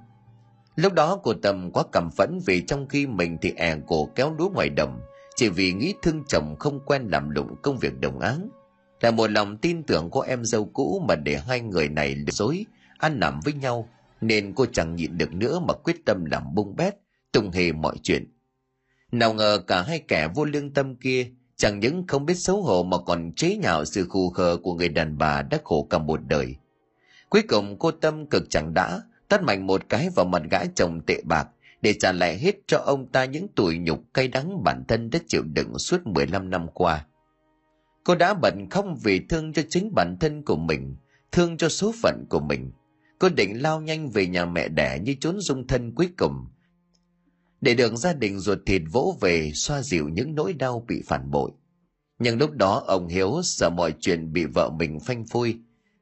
Lúc 0.75 0.93
đó 0.93 1.19
cô 1.23 1.33
Tâm 1.33 1.71
quá 1.71 1.83
cảm 1.91 2.09
phẫn 2.11 2.39
vì 2.45 2.61
trong 2.61 2.87
khi 2.87 3.07
mình 3.07 3.37
thì 3.41 3.53
è 3.55 3.75
cổ 3.87 4.09
kéo 4.15 4.35
lúa 4.37 4.49
ngoài 4.49 4.69
đồng, 4.69 4.99
chỉ 5.35 5.49
vì 5.49 5.73
nghĩ 5.73 5.93
thương 6.01 6.23
chồng 6.27 6.55
không 6.59 6.79
quen 6.85 7.07
làm 7.07 7.29
lụng 7.29 7.55
công 7.61 7.77
việc 7.77 7.99
đồng 7.99 8.19
áng. 8.19 8.49
Là 9.01 9.11
một 9.11 9.31
lòng 9.31 9.57
tin 9.57 9.83
tưởng 9.83 10.09
của 10.09 10.21
em 10.21 10.45
dâu 10.45 10.65
cũ 10.65 11.03
mà 11.07 11.15
để 11.15 11.37
hai 11.47 11.61
người 11.61 11.89
này 11.89 12.15
lừa 12.15 12.31
dối, 12.31 12.65
ăn 12.97 13.19
nằm 13.19 13.39
với 13.43 13.53
nhau, 13.53 13.89
nên 14.21 14.53
cô 14.53 14.65
chẳng 14.65 14.95
nhịn 14.95 15.17
được 15.17 15.33
nữa 15.33 15.59
mà 15.59 15.73
quyết 15.73 16.05
tâm 16.05 16.25
làm 16.25 16.55
bung 16.55 16.75
bét, 16.75 16.95
tung 17.31 17.51
hề 17.51 17.71
mọi 17.71 17.95
chuyện. 18.03 18.33
Nào 19.11 19.33
ngờ 19.33 19.61
cả 19.67 19.81
hai 19.81 19.99
kẻ 19.99 20.27
vô 20.35 20.45
lương 20.45 20.73
tâm 20.73 20.95
kia 20.95 21.27
chẳng 21.55 21.79
những 21.79 22.07
không 22.07 22.25
biết 22.25 22.33
xấu 22.33 22.61
hổ 22.61 22.83
mà 22.83 22.97
còn 22.97 23.31
chế 23.35 23.57
nhạo 23.57 23.85
sự 23.85 24.05
khù 24.09 24.29
khờ 24.29 24.57
của 24.63 24.73
người 24.73 24.89
đàn 24.89 25.17
bà 25.17 25.41
đã 25.41 25.59
khổ 25.63 25.87
cả 25.89 25.97
một 25.97 26.19
đời. 26.27 26.55
Cuối 27.29 27.41
cùng 27.41 27.79
cô 27.79 27.91
Tâm 27.91 28.25
cực 28.25 28.43
chẳng 28.49 28.73
đã, 28.73 29.01
tắt 29.27 29.43
mạnh 29.43 29.67
một 29.67 29.89
cái 29.89 30.09
vào 30.15 30.25
mặt 30.25 30.41
gã 30.51 30.65
chồng 30.75 31.01
tệ 31.05 31.21
bạc 31.23 31.47
để 31.81 31.93
trả 31.99 32.11
lại 32.11 32.37
hết 32.37 32.55
cho 32.67 32.77
ông 32.77 33.07
ta 33.07 33.25
những 33.25 33.47
tủi 33.47 33.77
nhục 33.77 33.99
cay 34.13 34.27
đắng 34.27 34.63
bản 34.63 34.83
thân 34.87 35.09
đã 35.09 35.19
chịu 35.27 35.43
đựng 35.53 35.77
suốt 35.77 36.07
15 36.07 36.49
năm 36.49 36.67
qua. 36.73 37.05
Cô 38.03 38.15
đã 38.15 38.33
bận 38.33 38.69
không 38.69 38.97
vì 39.03 39.19
thương 39.29 39.53
cho 39.53 39.61
chính 39.69 39.91
bản 39.95 40.17
thân 40.19 40.43
của 40.45 40.55
mình, 40.55 40.95
thương 41.31 41.57
cho 41.57 41.69
số 41.69 41.93
phận 42.03 42.25
của 42.29 42.39
mình. 42.39 42.71
Cô 43.19 43.29
định 43.29 43.61
lao 43.61 43.81
nhanh 43.81 44.09
về 44.09 44.27
nhà 44.27 44.45
mẹ 44.45 44.67
đẻ 44.67 44.99
như 45.03 45.15
trốn 45.19 45.39
dung 45.39 45.67
thân 45.67 45.95
cuối 45.95 46.09
cùng. 46.17 46.45
Để 47.61 47.73
được 47.73 47.95
gia 47.95 48.13
đình 48.13 48.39
ruột 48.39 48.59
thịt 48.65 48.81
vỗ 48.91 49.17
về 49.21 49.51
xoa 49.55 49.81
dịu 49.81 50.09
những 50.09 50.35
nỗi 50.35 50.53
đau 50.53 50.85
bị 50.87 51.01
phản 51.05 51.31
bội. 51.31 51.51
Nhưng 52.19 52.37
lúc 52.37 52.51
đó 52.51 52.83
ông 52.87 53.07
Hiếu 53.07 53.41
sợ 53.43 53.69
mọi 53.69 53.93
chuyện 53.99 54.33
bị 54.33 54.45
vợ 54.45 54.69
mình 54.69 54.99
phanh 54.99 55.25
phui, 55.25 55.57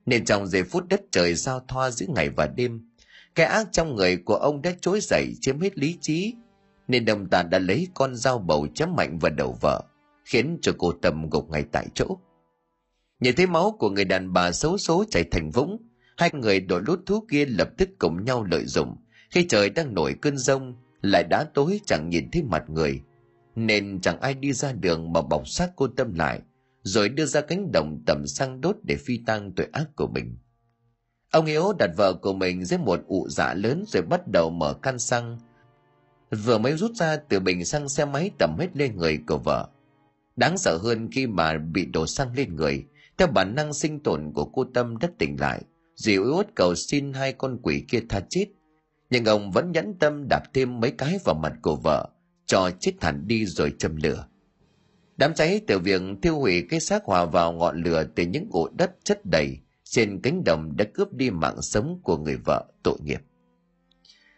nên 0.06 0.26
trong 0.26 0.48
giây 0.48 0.64
phút 0.64 0.88
đất 0.90 1.02
trời 1.12 1.34
giao 1.34 1.60
thoa 1.68 1.92
giữa 1.92 2.06
ngày 2.10 2.30
và 2.30 2.48
đêm, 2.48 2.90
cái 3.36 3.46
ác 3.46 3.68
trong 3.72 3.96
người 3.96 4.18
của 4.18 4.36
ông 4.36 4.62
đã 4.62 4.72
trỗi 4.82 5.00
dậy 5.02 5.34
chiếm 5.42 5.60
hết 5.60 5.78
lý 5.78 5.98
trí, 6.02 6.34
nên 6.88 7.06
đồng 7.06 7.30
tàn 7.30 7.50
đã 7.50 7.60
lấy 7.60 7.88
con 7.94 8.16
dao 8.16 8.40
bầu 8.40 8.68
chém 8.74 8.96
mạnh 8.96 9.20
vào 9.20 9.32
đầu 9.32 9.58
vợ, 9.62 9.84
khiến 10.26 10.58
cho 10.62 10.72
cô 10.78 10.92
Tâm 10.92 11.30
gục 11.30 11.50
ngay 11.50 11.64
tại 11.72 11.88
chỗ. 11.94 12.18
Nhìn 13.20 13.36
thấy 13.36 13.48
máu 13.48 13.76
của 13.80 13.90
người 13.90 14.06
đàn 14.06 14.34
bà 14.34 14.52
xấu 14.52 14.78
số 14.78 15.06
chảy 15.10 15.24
thành 15.24 15.52
vũng, 15.52 15.78
hai 16.18 16.30
người 16.34 16.60
đội 16.60 16.82
lút 16.86 17.06
thú 17.06 17.26
kia 17.32 17.46
lập 17.46 17.70
tức 17.78 17.90
cùng 18.00 18.26
nhau 18.26 18.44
lợi 18.44 18.66
dụng. 18.66 18.96
Khi 19.30 19.46
trời 19.50 19.70
đang 19.70 19.94
nổi 19.94 20.16
cơn 20.22 20.38
rông, 20.38 20.76
lại 21.02 21.24
đã 21.24 21.44
tối 21.54 21.82
chẳng 21.86 22.10
nhìn 22.10 22.32
thấy 22.32 22.44
mặt 22.44 22.64
người, 22.70 23.02
nên 23.56 24.00
chẳng 24.02 24.22
ai 24.22 24.34
đi 24.34 24.54
ra 24.54 24.72
đường 24.74 25.14
mà 25.14 25.22
bọc 25.22 25.48
xác 25.48 25.72
cô 25.76 25.88
Tâm 25.88 26.14
lại, 26.14 26.42
rồi 26.84 27.10
đưa 27.10 27.26
ra 27.26 27.42
cánh 27.42 27.72
đồng 27.72 28.04
tầm 28.06 28.28
xăng 28.28 28.62
đốt 28.62 28.76
để 28.84 28.96
phi 28.96 29.20
tang 29.26 29.52
tội 29.52 29.68
ác 29.72 29.96
của 29.96 30.08
mình. 30.08 30.38
Ông 31.32 31.46
Hiếu 31.46 31.74
đặt 31.80 31.90
vợ 31.98 32.14
của 32.14 32.34
mình 32.34 32.66
dưới 32.66 32.80
một 32.80 33.00
ụ 33.08 33.28
dạ 33.30 33.54
lớn 33.54 33.84
rồi 33.88 34.04
bắt 34.04 34.28
đầu 34.28 34.50
mở 34.50 34.74
căn 34.74 35.00
xăng. 35.00 35.40
Vừa 36.46 36.58
mới 36.58 36.78
rút 36.78 36.92
ra 36.96 37.18
từ 37.30 37.40
bình 37.40 37.66
xăng 37.66 37.90
xe 37.90 38.06
máy 38.06 38.32
tầm 38.40 38.56
hết 38.60 38.68
lên 38.74 38.98
người 38.98 39.20
của 39.28 39.38
vợ. 39.38 39.70
Đáng 40.36 40.58
sợ 40.58 40.78
hơn 40.84 41.10
khi 41.12 41.28
mà 41.28 41.58
bị 41.58 41.86
đổ 41.86 42.08
xăng 42.08 42.34
lên 42.36 42.56
người, 42.56 42.86
theo 43.18 43.28
bản 43.28 43.56
năng 43.56 43.74
sinh 43.74 44.00
tồn 44.00 44.32
của 44.34 44.46
cô 44.46 44.66
Tâm 44.74 44.98
đất 44.98 45.12
tỉnh 45.18 45.40
lại, 45.40 45.62
dịu 45.96 46.24
út 46.24 46.48
cầu 46.56 46.76
xin 46.76 47.14
hai 47.14 47.34
con 47.34 47.60
quỷ 47.64 47.86
kia 47.88 48.02
tha 48.10 48.22
chết. 48.30 48.46
Nhưng 49.10 49.26
ông 49.26 49.52
vẫn 49.52 49.72
nhẫn 49.72 49.94
tâm 50.00 50.28
đạp 50.30 50.44
thêm 50.54 50.80
mấy 50.80 50.92
cái 50.92 51.20
vào 51.24 51.36
mặt 51.36 51.54
của 51.62 51.76
vợ, 51.76 52.10
cho 52.46 52.72
chết 52.80 52.92
thản 53.02 53.28
đi 53.28 53.46
rồi 53.46 53.74
châm 53.80 53.96
lửa. 53.96 54.28
Đám 55.18 55.34
cháy 55.34 55.62
từ 55.68 55.80
việc 55.80 56.02
thiêu 56.22 56.40
hủy 56.40 56.68
cái 56.70 56.80
xác 56.80 57.04
hòa 57.04 57.26
vào 57.26 57.52
ngọn 57.52 57.84
lửa 57.84 58.04
từ 58.16 58.24
những 58.24 58.48
ổ 58.52 58.70
đất 58.78 58.92
chất 59.04 59.26
đầy, 59.26 59.58
trên 59.84 60.20
cánh 60.22 60.44
đồng 60.44 60.78
đã 60.78 60.86
cướp 60.94 61.14
đi 61.14 61.30
mạng 61.30 61.62
sống 61.62 62.00
của 62.04 62.18
người 62.18 62.36
vợ 62.36 62.66
tội 62.84 62.98
nghiệp. 63.04 63.22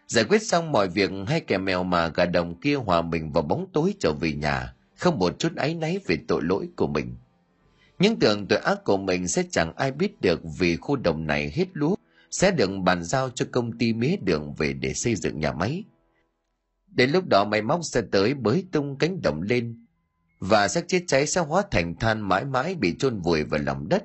Giải 0.08 0.26
quyết 0.26 0.42
xong 0.44 0.72
mọi 0.72 0.88
việc, 0.88 1.12
hai 1.28 1.42
kẻ 1.42 1.58
mèo 1.58 1.84
mà 1.84 2.08
gà 2.08 2.26
đồng 2.26 2.60
kia 2.60 2.76
hòa 2.76 3.02
mình 3.02 3.32
vào 3.32 3.44
bóng 3.44 3.68
tối 3.74 3.94
trở 4.00 4.14
về 4.14 4.34
nhà, 4.34 4.74
không 4.98 5.20
một 5.20 5.40
chút 5.40 5.56
áy 5.56 5.76
náy 5.76 6.00
về 6.08 6.18
tội 6.28 6.42
lỗi 6.44 6.70
của 6.76 6.88
mình. 6.88 7.16
Những 8.00 8.20
tưởng 8.20 8.48
tội 8.48 8.60
ác 8.60 8.84
của 8.84 8.98
mình 8.98 9.28
sẽ 9.28 9.44
chẳng 9.52 9.74
ai 9.76 9.92
biết 9.92 10.22
được 10.22 10.42
vì 10.60 10.76
khu 10.76 10.96
đồng 10.96 11.28
này 11.28 11.52
hết 11.56 11.66
lúa, 11.74 11.96
sẽ 12.32 12.52
được 12.52 12.70
bàn 12.84 13.04
giao 13.04 13.30
cho 13.30 13.46
công 13.52 13.78
ty 13.78 13.94
mía 13.94 14.16
đường 14.24 14.54
về 14.58 14.74
để 14.74 14.94
xây 14.94 15.16
dựng 15.16 15.40
nhà 15.40 15.52
máy. 15.52 15.84
Đến 16.88 17.12
lúc 17.12 17.28
đó 17.28 17.46
máy 17.46 17.62
móc 17.62 17.80
sẽ 17.84 18.02
tới 18.12 18.34
bới 18.34 18.66
tung 18.72 18.98
cánh 18.98 19.22
đồng 19.22 19.42
lên, 19.42 19.86
và 20.40 20.68
xác 20.68 20.88
chết 20.88 21.04
cháy 21.08 21.28
sẽ 21.28 21.42
hóa 21.42 21.64
thành 21.72 21.96
than 22.00 22.30
mãi 22.30 22.46
mãi 22.46 22.76
bị 22.76 22.96
chôn 23.00 23.20
vùi 23.20 23.44
vào 23.44 23.62
lòng 23.64 23.90
đất 23.90 24.04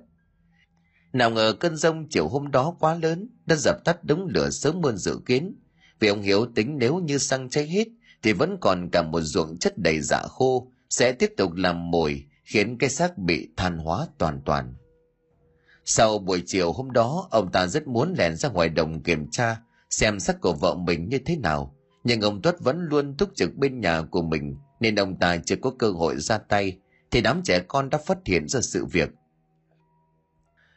nào 1.16 1.30
ngờ 1.30 1.54
cơn 1.60 1.76
rông 1.76 2.08
chiều 2.08 2.28
hôm 2.28 2.50
đó 2.50 2.76
quá 2.80 2.94
lớn, 2.94 3.28
đã 3.46 3.56
dập 3.56 3.84
tắt 3.84 4.04
đống 4.04 4.26
lửa 4.26 4.50
sớm 4.50 4.82
hơn 4.82 4.96
dự 4.96 5.20
kiến. 5.26 5.54
Vì 6.00 6.08
ông 6.08 6.22
Hiếu 6.22 6.46
tính 6.54 6.78
nếu 6.78 6.96
như 6.96 7.18
xăng 7.18 7.50
cháy 7.50 7.66
hết, 7.66 7.88
thì 8.22 8.32
vẫn 8.32 8.56
còn 8.60 8.90
cả 8.90 9.02
một 9.02 9.20
ruộng 9.20 9.58
chất 9.58 9.78
đầy 9.78 10.00
dạ 10.00 10.22
khô, 10.22 10.72
sẽ 10.90 11.12
tiếp 11.12 11.32
tục 11.36 11.52
làm 11.54 11.90
mồi, 11.90 12.24
khiến 12.44 12.78
cái 12.78 12.90
xác 12.90 13.18
bị 13.18 13.48
than 13.56 13.78
hóa 13.78 14.06
toàn 14.18 14.40
toàn. 14.44 14.74
Sau 15.86 16.18
buổi 16.18 16.42
chiều 16.46 16.72
hôm 16.72 16.90
đó, 16.90 17.28
ông 17.30 17.52
ta 17.52 17.66
rất 17.66 17.86
muốn 17.86 18.14
lẻn 18.18 18.36
ra 18.36 18.48
ngoài 18.48 18.68
đồng 18.68 19.02
kiểm 19.02 19.30
tra, 19.30 19.60
xem 19.90 20.20
sắc 20.20 20.40
của 20.40 20.52
vợ 20.52 20.74
mình 20.74 21.08
như 21.08 21.18
thế 21.18 21.36
nào. 21.36 21.74
Nhưng 22.04 22.20
ông 22.20 22.42
Tuất 22.42 22.60
vẫn 22.60 22.80
luôn 22.80 23.16
túc 23.16 23.30
trực 23.34 23.54
bên 23.54 23.80
nhà 23.80 24.02
của 24.02 24.22
mình, 24.22 24.56
nên 24.80 24.94
ông 24.94 25.18
ta 25.18 25.36
chưa 25.36 25.56
có 25.56 25.70
cơ 25.78 25.90
hội 25.90 26.16
ra 26.18 26.38
tay, 26.38 26.78
thì 27.10 27.20
đám 27.20 27.42
trẻ 27.44 27.60
con 27.68 27.90
đã 27.90 27.98
phát 28.06 28.18
hiện 28.24 28.48
ra 28.48 28.60
sự 28.60 28.84
việc– 28.84 29.10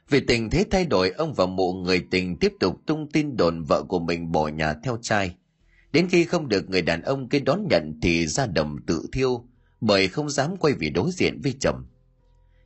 Vì 0.10 0.20
tình 0.20 0.49
thế 0.49 0.66
thay 0.72 0.86
đổi, 0.86 1.10
ông 1.10 1.34
và 1.34 1.45
mụ 1.45 1.74
người 1.74 2.05
tình 2.12 2.38
tiếp 2.39 2.53
tục 2.60 2.76
tung 2.86 3.12
tin 3.12 3.38
đồn 3.38 3.64
vợ 3.64 3.84
của 3.84 3.99
mình 3.99 4.32
bỏ 4.32 4.47
nhà 4.47 4.74
theo 4.84 4.97
trai. 5.01 5.36
Đến 5.91 6.07
khi 6.10 6.26
không 6.26 6.47
được 6.47 6.70
người 6.70 6.82
đàn 6.82 7.01
ông 7.01 7.30
kia 7.30 7.39
đón 7.39 7.68
nhận 7.70 7.99
thì 8.01 8.28
ra 8.28 8.45
đầm 8.45 8.78
tự 8.88 9.07
thiêu, 9.12 9.45
bởi 9.82 10.07
không 10.07 10.30
dám 10.30 10.57
quay 10.57 10.74
về 10.74 10.89
đối 10.89 11.12
diện 11.12 11.41
với 11.41 11.53
chồng. 11.60 11.86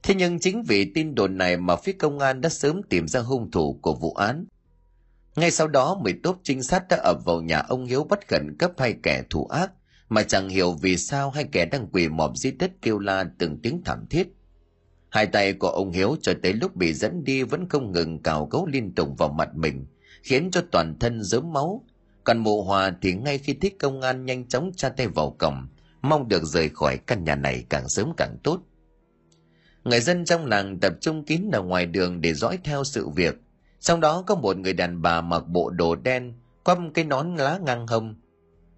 Thế 0.04 0.16
nhưng 0.16 0.40
chính 0.40 0.64
vì 0.64 0.92
tin 0.94 1.16
đồn 1.16 1.38
này 1.38 1.58
mà 1.58 1.76
phía 1.76 1.92
công 1.92 2.20
an 2.20 2.42
đã 2.42 2.50
sớm 2.50 2.82
tìm 2.90 3.08
ra 3.08 3.20
hung 3.20 3.52
thủ 3.52 3.80
của 3.82 3.94
vụ 3.94 4.14
án. 4.14 4.46
Ngay 5.36 5.52
sau 5.52 5.68
đó, 5.68 6.00
mười 6.04 6.14
tốp 6.24 6.40
trinh 6.44 6.64
sát 6.64 6.88
đã 6.90 6.98
ập 6.98 7.18
vào 7.26 7.42
nhà 7.42 7.60
ông 7.60 7.86
Hiếu 7.86 8.04
bắt 8.04 8.28
khẩn 8.28 8.56
cấp 8.60 8.72
hai 8.78 8.96
kẻ 9.04 9.24
thủ 9.30 9.46
ác, 9.46 9.72
mà 10.10 10.24
chẳng 10.24 10.50
hiểu 10.50 10.74
vì 10.82 10.98
sao 10.98 11.32
hai 11.32 11.46
kẻ 11.52 11.66
đang 11.66 11.88
quỳ 11.92 12.10
mọp 12.10 12.38
dưới 12.38 12.52
đất 12.52 12.72
kêu 12.82 13.00
la 13.00 13.26
từng 13.38 13.62
tiếng 13.62 13.82
thảm 13.86 14.06
thiết. 14.10 14.28
Hai 15.10 15.26
tay 15.28 15.54
của 15.54 15.68
ông 15.68 15.92
Hiếu 15.92 16.16
cho 16.22 16.34
tới 16.44 16.54
lúc 16.54 16.76
bị 16.76 16.94
dẫn 16.94 17.24
đi 17.24 17.44
vẫn 17.44 17.70
không 17.70 17.92
ngừng 17.92 18.24
cào 18.24 18.46
cấu 18.46 18.66
liên 18.68 18.96
tục 18.96 19.10
vào 19.18 19.30
mặt 19.30 19.50
mình, 19.56 19.86
khiến 20.24 20.52
cho 20.52 20.62
toàn 20.72 21.00
thân 21.00 21.24
dớm 21.24 21.54
máu. 21.54 21.84
Còn 22.24 22.38
mụ 22.38 22.64
hòa 22.64 22.94
thì 23.02 23.14
ngay 23.14 23.38
khi 23.38 23.54
thích 23.54 23.76
công 23.80 24.02
an 24.02 24.26
nhanh 24.26 24.48
chóng 24.48 24.72
tra 24.76 24.90
tay 24.90 25.08
vào 25.08 25.36
cổng, 25.40 25.68
mong 26.02 26.28
được 26.28 26.44
rời 26.44 26.70
khỏi 26.70 26.98
căn 26.98 27.24
nhà 27.24 27.36
này 27.36 27.66
càng 27.70 27.90
sớm 27.90 28.14
càng 28.18 28.38
tốt. 28.44 28.62
Người 29.84 30.00
dân 30.00 30.26
trong 30.26 30.46
làng 30.46 30.80
tập 30.80 30.94
trung 31.02 31.24
kín 31.24 31.52
ở 31.52 31.62
ngoài 31.62 31.86
đường 31.86 32.22
để 32.22 32.34
dõi 32.34 32.60
theo 32.64 32.84
sự 32.84 33.10
việc. 33.10 33.42
Trong 33.80 34.00
đó 34.00 34.24
có 34.28 34.36
một 34.36 34.58
người 34.58 34.74
đàn 34.74 35.02
bà 35.02 35.22
mặc 35.22 35.44
bộ 35.48 35.70
đồ 35.70 35.96
đen, 35.96 36.34
quăm 36.64 36.94
cái 36.94 37.06
nón 37.06 37.36
lá 37.36 37.60
ngang 37.66 37.88
hông. 37.88 38.16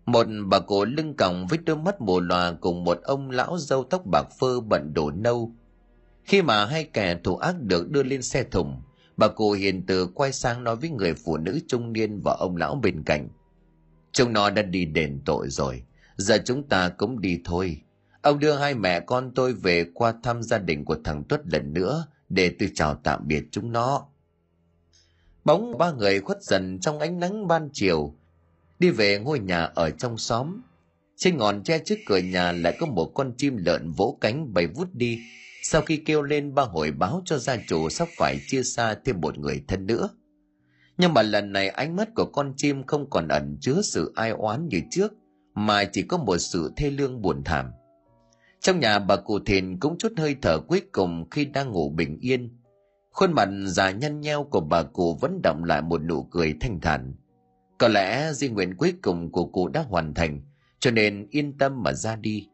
Một 0.05 0.27
bà 0.45 0.59
cổ 0.59 0.85
lưng 0.85 1.13
còng 1.13 1.47
với 1.47 1.59
đôi 1.65 1.77
mắt 1.77 2.01
mù 2.01 2.19
lòa 2.19 2.51
cùng 2.51 2.83
một 2.83 2.99
ông 3.03 3.31
lão 3.31 3.57
dâu 3.57 3.83
tóc 3.83 4.01
bạc 4.11 4.27
phơ 4.39 4.59
bận 4.59 4.93
đồ 4.93 5.11
nâu. 5.11 5.51
Khi 6.23 6.41
mà 6.41 6.65
hai 6.65 6.83
kẻ 6.83 7.19
thủ 7.23 7.35
ác 7.35 7.55
được 7.61 7.91
đưa 7.91 8.03
lên 8.03 8.21
xe 8.21 8.43
thùng, 8.43 8.81
bà 9.17 9.27
cụ 9.27 9.51
hiền 9.51 9.85
từ 9.85 10.07
quay 10.07 10.31
sang 10.31 10.63
nói 10.63 10.75
với 10.75 10.89
người 10.89 11.13
phụ 11.13 11.37
nữ 11.37 11.59
trung 11.67 11.93
niên 11.93 12.21
và 12.23 12.35
ông 12.39 12.57
lão 12.57 12.75
bên 12.75 13.03
cạnh. 13.03 13.29
Chúng 14.11 14.33
nó 14.33 14.49
đã 14.49 14.61
đi 14.61 14.85
đền 14.85 15.21
tội 15.25 15.49
rồi, 15.49 15.83
giờ 16.17 16.37
chúng 16.45 16.63
ta 16.63 16.89
cũng 16.89 17.21
đi 17.21 17.39
thôi. 17.45 17.81
Ông 18.25 18.39
đưa 18.39 18.53
hai 18.53 18.75
mẹ 18.75 18.99
con 18.99 19.31
tôi 19.35 19.53
về 19.53 19.85
qua 19.93 20.13
thăm 20.23 20.43
gia 20.43 20.57
đình 20.57 20.85
của 20.85 20.97
thằng 21.03 21.23
Tuất 21.23 21.41
lần 21.45 21.73
nữa 21.73 22.07
để 22.29 22.55
tôi 22.59 22.71
chào 22.75 22.95
tạm 22.95 23.27
biệt 23.27 23.43
chúng 23.51 23.71
nó. 23.71 24.07
Bóng 25.43 25.77
ba 25.77 25.91
người 25.91 26.19
khuất 26.19 26.43
dần 26.43 26.79
trong 26.79 26.99
ánh 26.99 27.19
nắng 27.19 27.47
ban 27.47 27.69
chiều, 27.73 28.15
đi 28.79 28.89
về 28.89 29.19
ngôi 29.19 29.39
nhà 29.39 29.63
ở 29.63 29.89
trong 29.89 30.17
xóm. 30.17 30.61
Trên 31.15 31.37
ngọn 31.37 31.63
tre 31.63 31.79
trước 31.79 31.95
cửa 32.05 32.17
nhà 32.17 32.51
lại 32.51 32.77
có 32.79 32.85
một 32.85 33.11
con 33.15 33.33
chim 33.37 33.57
lợn 33.57 33.91
vỗ 33.91 34.17
cánh 34.21 34.53
bay 34.53 34.67
vút 34.67 34.87
đi, 34.93 35.19
sau 35.63 35.81
khi 35.81 35.97
kêu 35.97 36.21
lên 36.21 36.55
ba 36.55 36.63
hồi 36.63 36.91
báo 36.91 37.21
cho 37.25 37.37
gia 37.37 37.57
chủ 37.67 37.89
sắp 37.89 38.07
phải 38.17 38.39
chia 38.47 38.63
xa 38.63 38.95
thêm 39.05 39.21
một 39.21 39.37
người 39.37 39.63
thân 39.67 39.85
nữa. 39.85 40.09
Nhưng 40.97 41.13
mà 41.13 41.21
lần 41.21 41.51
này 41.51 41.69
ánh 41.69 41.95
mắt 41.95 42.09
của 42.15 42.25
con 42.33 42.53
chim 42.57 42.83
không 42.83 43.09
còn 43.09 43.27
ẩn 43.27 43.57
chứa 43.61 43.81
sự 43.83 44.13
ai 44.15 44.29
oán 44.29 44.67
như 44.67 44.81
trước, 44.91 45.13
mà 45.53 45.83
chỉ 45.85 46.01
có 46.01 46.17
một 46.17 46.37
sự 46.37 46.71
thê 46.77 46.91
lương 46.91 47.21
buồn 47.21 47.43
thảm. 47.43 47.65
Trong 48.65 48.79
nhà 48.79 48.99
bà 48.99 49.15
cụ 49.15 49.39
thìn 49.39 49.79
cũng 49.79 49.97
chút 49.97 50.13
hơi 50.17 50.35
thở 50.41 50.59
cuối 50.59 50.81
cùng 50.91 51.29
khi 51.31 51.45
đang 51.45 51.71
ngủ 51.71 51.89
bình 51.89 52.17
yên. 52.21 52.49
Khuôn 53.11 53.33
mặt 53.33 53.49
già 53.65 53.91
nhăn 53.91 54.21
nheo 54.21 54.43
của 54.43 54.59
bà 54.59 54.83
cụ 54.83 55.17
vẫn 55.21 55.39
đọng 55.43 55.63
lại 55.63 55.81
một 55.81 56.01
nụ 56.03 56.23
cười 56.23 56.55
thanh 56.61 56.79
thản. 56.81 57.13
Có 57.77 57.87
lẽ 57.87 58.33
di 58.33 58.49
nguyện 58.49 58.75
cuối 58.77 58.93
cùng 59.01 59.31
của 59.31 59.45
cụ 59.45 59.67
đã 59.67 59.81
hoàn 59.81 60.13
thành, 60.13 60.41
cho 60.79 60.91
nên 60.91 61.27
yên 61.29 61.57
tâm 61.57 61.83
mà 61.83 61.93
ra 61.93 62.15
đi. 62.15 62.47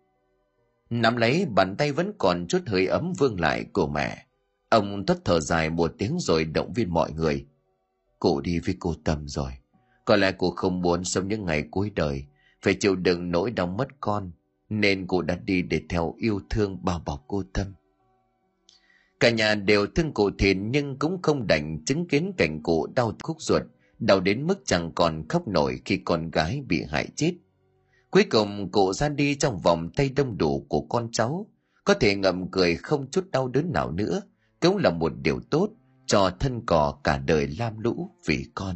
Nắm 0.90 1.16
lấy 1.16 1.46
bàn 1.46 1.76
tay 1.78 1.92
vẫn 1.92 2.12
còn 2.18 2.48
chút 2.48 2.62
hơi 2.68 2.88
ấm 2.88 3.14
vương 3.18 3.40
lại 3.40 3.66
của 3.74 3.88
mẹ. 3.88 4.26
Ông 4.70 5.06
thất 5.06 5.18
thở 5.26 5.40
dài 5.40 5.70
một 5.70 5.94
tiếng 5.98 6.18
rồi 6.20 6.46
động 6.46 6.74
viên 6.74 6.94
mọi 6.94 7.12
người. 7.12 7.46
Cụ 8.20 8.42
đi 8.42 8.60
với 8.60 8.76
cô 8.80 8.94
Tâm 9.04 9.28
rồi. 9.28 9.52
Có 10.06 10.16
lẽ 10.16 10.32
cụ 10.32 10.52
không 10.52 10.82
muốn 10.82 11.04
sống 11.04 11.28
những 11.28 11.46
ngày 11.46 11.64
cuối 11.72 11.92
đời, 11.96 12.26
phải 12.62 12.74
chịu 12.74 12.96
đựng 12.96 13.32
nỗi 13.32 13.52
đau 13.52 13.68
mất 13.68 13.88
con, 14.00 14.32
nên 14.72 15.08
cụ 15.08 15.22
đã 15.22 15.36
đi 15.46 15.62
để 15.62 15.82
theo 15.90 16.16
yêu 16.18 16.40
thương 16.50 16.78
bao 16.86 17.02
bọc 17.06 17.24
cô 17.28 17.44
Tâm. 17.54 17.68
Cả 19.20 19.30
nhà 19.30 19.56
đều 19.56 19.88
thương 19.88 20.14
cụ 20.14 20.30
thìn 20.40 20.72
nhưng 20.72 21.00
cũng 21.00 21.22
không 21.22 21.48
đành 21.48 21.86
chứng 21.86 22.08
kiến 22.08 22.32
cảnh 22.38 22.64
cụ 22.64 22.88
đau 22.96 23.14
khúc 23.24 23.42
ruột, 23.42 23.62
đau 24.00 24.20
đến 24.20 24.48
mức 24.48 24.62
chẳng 24.66 24.92
còn 24.96 25.28
khóc 25.30 25.48
nổi 25.48 25.82
khi 25.86 25.98
con 25.98 26.32
gái 26.32 26.62
bị 26.68 26.84
hại 26.90 27.08
chết. 27.16 27.34
Cuối 28.10 28.24
cùng 28.30 28.72
cụ 28.72 28.94
ra 28.94 29.10
đi 29.10 29.36
trong 29.36 29.58
vòng 29.58 29.90
tay 29.96 30.10
đông 30.10 30.38
đủ 30.38 30.66
của 30.70 30.82
con 30.82 31.10
cháu, 31.12 31.48
có 31.84 31.94
thể 31.94 32.16
ngậm 32.16 32.52
cười 32.52 32.76
không 32.76 33.12
chút 33.12 33.32
đau 33.32 33.48
đớn 33.48 33.72
nào 33.74 33.92
nữa, 33.92 34.22
cũng 34.60 34.78
là 34.78 34.90
một 34.90 35.12
điều 35.22 35.40
tốt 35.50 35.70
cho 36.06 36.32
thân 36.40 36.66
cò 36.66 37.00
cả 37.04 37.18
đời 37.18 37.48
lam 37.60 37.80
lũ 37.80 38.10
vì 38.26 38.46
con. 38.56 38.76